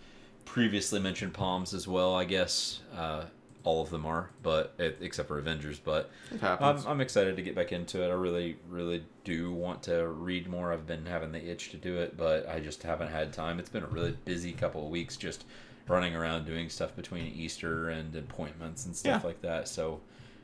previously 0.46 1.00
mentioned 1.00 1.34
palms 1.34 1.74
as 1.74 1.88
well. 1.88 2.14
I 2.16 2.26
guess 2.26 2.82
uh, 2.96 3.26
all 3.64 3.82
of 3.82 3.90
them 3.90 4.06
are, 4.06 4.30
but 4.42 4.74
except 4.78 5.28
for 5.28 5.40
Avengers. 5.40 5.80
But. 5.80 6.12
I'm, 6.42 6.86
I'm 6.88 7.02
excited 7.02 7.36
to 7.38 7.42
get 7.42 7.56
back 7.56 7.72
into 7.72 8.04
it. 8.04 8.08
I 8.10 8.14
really, 8.14 8.58
really 8.70 9.04
do 9.24 9.54
want 9.54 9.84
to 9.84 10.08
read 10.08 10.48
more. 10.48 10.74
I've 10.74 10.86
been 10.88 11.06
having 11.06 11.32
the 11.32 11.44
itch 11.50 11.72
to 11.72 11.78
do 11.78 11.98
it, 11.98 12.18
but 12.18 12.48
I 12.50 12.60
just 12.60 12.84
haven't 12.84 13.10
had 13.10 13.32
time. 13.34 13.60
It's 13.60 13.70
been 13.70 13.84
a 13.84 13.88
really 13.88 14.18
busy 14.26 14.52
couple 14.52 14.84
of 14.86 14.92
weeks 14.92 15.16
just 15.16 15.46
running 15.88 16.16
around 16.16 16.46
doing 16.46 16.70
stuff 16.70 16.96
between 16.96 17.26
Easter 17.34 17.90
and 17.90 18.16
appointments 18.16 18.86
and 18.86 18.96
stuff 18.96 19.22
Yeah. 19.22 19.28
like 19.28 19.42
that. 19.42 19.68
So 19.68 20.00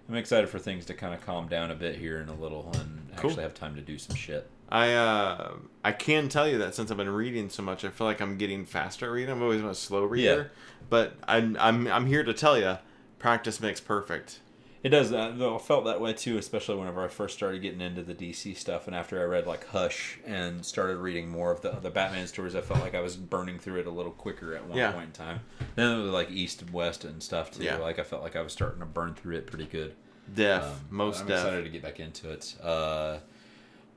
I'm 0.08 0.16
excited 0.16 0.50
for 0.50 0.60
things 0.60 0.86
to 0.88 0.94
kind 0.94 1.14
of 1.14 1.22
calm 1.22 1.48
down 1.48 1.72
a 1.72 1.76
bit 1.76 1.96
here 1.96 2.20
in 2.20 2.30
a 2.30 2.34
little 2.36 2.72
and 2.80 3.10
Cool. 3.16 3.30
actually 3.32 3.44
have 3.44 3.54
time 3.54 3.76
to 3.76 3.82
do 3.82 3.98
some 3.98 4.16
shit. 4.16 4.50
I 4.72 4.94
uh, 4.94 5.54
I 5.84 5.92
can 5.94 6.30
tell 6.30 6.48
you 6.48 6.58
that 6.60 6.76
since 6.76 6.92
I've 6.92 6.98
been 6.98 7.10
reading 7.10 7.50
so 7.50 7.64
much, 7.64 7.84
I 7.84 7.90
feel 7.90 8.06
like 8.06 8.22
I'm 8.22 8.38
getting 8.38 8.66
faster 8.66 9.08
at 9.08 9.12
reading. 9.12 9.32
I'm 9.32 9.42
always 9.42 9.62
been 9.62 9.70
a 9.70 9.76
slow 9.76 10.04
reader, 10.06 10.52
but 10.90 11.14
I'm 11.28 11.58
I'm 11.60 11.88
I'm 11.88 12.06
here 12.06 12.24
to 12.24 12.34
tell 12.34 12.56
you, 12.58 12.78
practice 13.20 13.60
makes 13.60 13.80
perfect. 13.80 14.40
It 14.82 14.90
does. 14.90 15.12
Uh, 15.12 15.34
though 15.36 15.56
I 15.58 15.60
felt 15.60 15.84
that 15.86 16.00
way 16.00 16.14
too, 16.14 16.38
especially 16.38 16.78
whenever 16.78 17.04
I 17.04 17.10
first 17.10 17.36
started 17.36 17.62
getting 17.62 17.82
into 17.82 18.02
the 18.02 18.14
DC 18.16 18.56
stuff, 18.56 18.88
and 18.88 18.96
after 18.96 19.20
I 19.20 19.26
read 19.26 19.46
like 19.46 19.68
Hush 19.68 20.18
and 20.26 20.66
started 20.66 20.96
reading 20.98 21.28
more 21.28 21.52
of 21.52 21.60
the 21.60 21.72
the 21.72 21.90
Batman 21.90 22.28
stories, 22.28 22.56
I 22.56 22.62
felt 22.62 22.80
like 22.80 22.96
I 22.96 23.02
was 23.02 23.18
burning 23.18 23.60
through 23.60 23.82
it 23.82 23.88
a 23.88 23.92
little 23.92 24.14
quicker 24.14 24.56
at 24.56 24.66
one 24.66 24.78
Yeah. 24.78 24.94
point 24.94 25.08
in 25.08 25.12
time. 25.12 25.42
Then 25.76 26.00
it 26.00 26.02
was 26.04 26.12
like 26.14 26.32
East 26.32 26.62
and 26.62 26.72
West 26.72 27.04
and 27.04 27.22
stuff 27.22 27.52
too. 27.52 27.64
Yeah. 27.66 27.76
Like 27.76 28.00
I 28.00 28.04
felt 28.04 28.24
like 28.24 28.38
I 28.38 28.42
was 28.42 28.54
starting 28.54 28.80
to 28.80 28.86
burn 28.86 29.16
through 29.16 29.36
it 29.36 29.48
pretty 29.48 29.66
good. 29.66 29.96
Def, 30.34 30.64
Um, 30.64 30.72
most 30.90 31.22
I'm 31.24 31.32
excited 31.32 31.64
to 31.66 31.70
get 31.70 31.82
back 31.82 32.00
into 32.00 32.30
it. 32.32 32.56
Uh, 32.64 33.18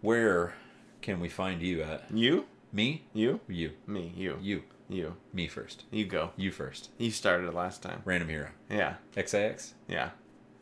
where 0.01 0.55
can 1.01 1.21
we 1.21 1.29
find 1.29 1.63
you 1.63 1.83
at? 1.83 2.05
You, 2.13 2.47
Me? 2.73 3.05
you, 3.13 3.39
You? 3.49 3.73
me, 3.87 4.13
you, 4.17 4.39
You? 4.41 4.63
You, 4.89 5.17
Me 5.33 5.47
first. 5.47 5.85
you 5.91 6.05
go. 6.05 6.31
You 6.37 6.51
first. 6.53 6.91
You 6.99 7.11
started 7.11 7.53
last 7.55 7.83
time. 7.83 8.03
Random 8.05 8.29
Hero. 8.29 8.49
Yeah, 8.71 8.95
XIX. 9.15 9.75
yeah. 9.89 10.11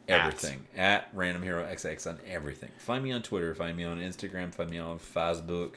everything 0.08 0.66
at 0.76 1.08
random 1.12 1.40
hero 1.42 1.64
xx 1.64 2.04
on 2.04 2.18
everything 2.26 2.70
find 2.78 3.04
me 3.04 3.12
on 3.12 3.22
twitter 3.22 3.54
find 3.54 3.76
me 3.76 3.84
on 3.84 3.98
instagram 4.00 4.52
find 4.52 4.68
me 4.68 4.76
on 4.78 4.98
facebook 4.98 5.74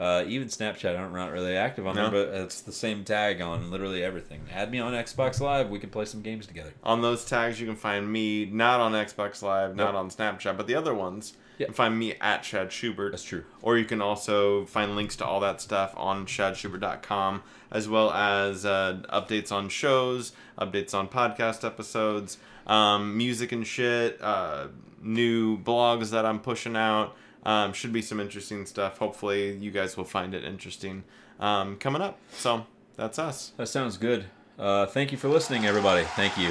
uh, 0.00 0.24
even 0.26 0.48
snapchat 0.48 0.98
i'm 0.98 1.12
not 1.12 1.30
really 1.30 1.56
active 1.56 1.86
on 1.86 1.94
No. 1.94 2.10
there 2.10 2.26
but 2.26 2.34
it's 2.42 2.60
the 2.60 2.72
same 2.72 3.04
tag 3.04 3.40
on 3.40 3.70
literally 3.70 4.02
everything 4.02 4.40
add 4.52 4.72
me 4.72 4.80
on 4.80 4.94
xbox 4.94 5.38
live 5.40 5.70
we 5.70 5.78
can 5.78 5.90
play 5.90 6.06
some 6.06 6.22
games 6.22 6.44
together 6.46 6.72
On 6.82 7.02
those 7.02 7.24
tags, 7.24 7.60
you 7.60 7.66
can 7.68 7.76
find 7.76 8.10
me 8.10 8.46
not 8.46 8.80
on 8.80 8.92
Xbox 8.92 9.42
Live, 9.42 9.76
not 9.76 9.92
Nope. 9.92 10.00
on 10.02 10.10
Snapchat, 10.10 10.56
but 10.56 10.66
the 10.66 10.74
other 10.74 10.94
ones. 10.94 11.34
Yeah. 11.58 11.66
Can 11.66 11.74
find 11.74 11.98
me 11.98 12.14
at 12.20 12.44
Shad 12.44 12.72
Schubert. 12.72 13.10
that's 13.12 13.24
true 13.24 13.44
Or 13.62 13.76
you 13.76 13.84
can 13.84 14.00
also 14.00 14.64
find 14.66 14.94
links 14.96 15.16
to 15.16 15.26
all 15.26 15.40
that 15.40 15.60
stuff 15.60 15.92
on 15.96 16.24
shadschubert.com, 16.26 17.42
as 17.70 17.88
well 17.88 18.10
as 18.12 18.64
uh, 18.64 19.00
updates 19.12 19.50
on 19.52 19.68
shows, 19.68 20.32
updates 20.58 20.94
on 20.94 21.08
podcast 21.08 21.64
episodes, 21.66 22.38
um, 22.66 23.16
music 23.16 23.52
and 23.52 23.66
shit, 23.66 24.20
uh, 24.22 24.68
new 25.02 25.58
blogs 25.58 26.10
that 26.10 26.24
I'm 26.24 26.38
pushing 26.40 26.76
out. 26.76 27.16
Um, 27.44 27.72
should 27.72 27.92
be 27.92 28.02
some 28.02 28.20
interesting 28.20 28.66
stuff. 28.66 28.98
Hopefully, 28.98 29.56
you 29.56 29.70
guys 29.70 29.96
will 29.96 30.04
find 30.04 30.34
it 30.34 30.44
interesting 30.44 31.04
um, 31.40 31.76
coming 31.76 32.02
up. 32.02 32.18
So, 32.32 32.66
that's 32.96 33.18
us. 33.18 33.52
that 33.56 33.68
sounds 33.68 33.96
good 33.96 34.24
uh, 34.58 34.84
thank 34.86 35.12
you 35.12 35.18
for 35.18 35.28
listening 35.28 35.64
everybody 35.66 36.02
thank 36.16 36.36
you 36.36 36.48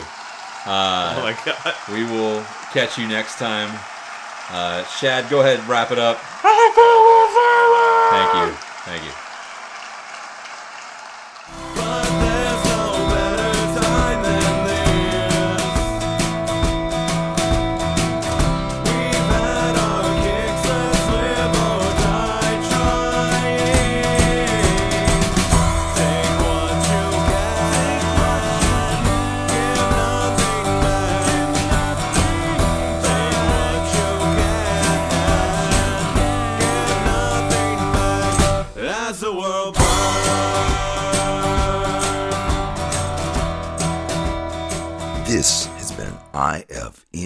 uh, 0.66 1.16
Oh 1.18 1.22
my 1.24 1.38
god. 1.46 1.76
we 1.92 2.04
will 2.06 2.42
catch 2.72 2.98
you 2.98 3.06
next 3.06 3.38
time 3.38 3.68
uh, 4.49 4.84
shad 4.86 5.30
go 5.30 5.41
ahead 5.41 5.60
and 5.60 5.68
wrap 5.68 5.91
it 5.91 5.99
up. 5.99 6.18
Thank 8.11 8.49
you. 8.49 8.56
Thank 8.86 9.06
you 9.06 9.27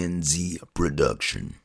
IFNZ 0.02 0.58
production. 0.74 1.61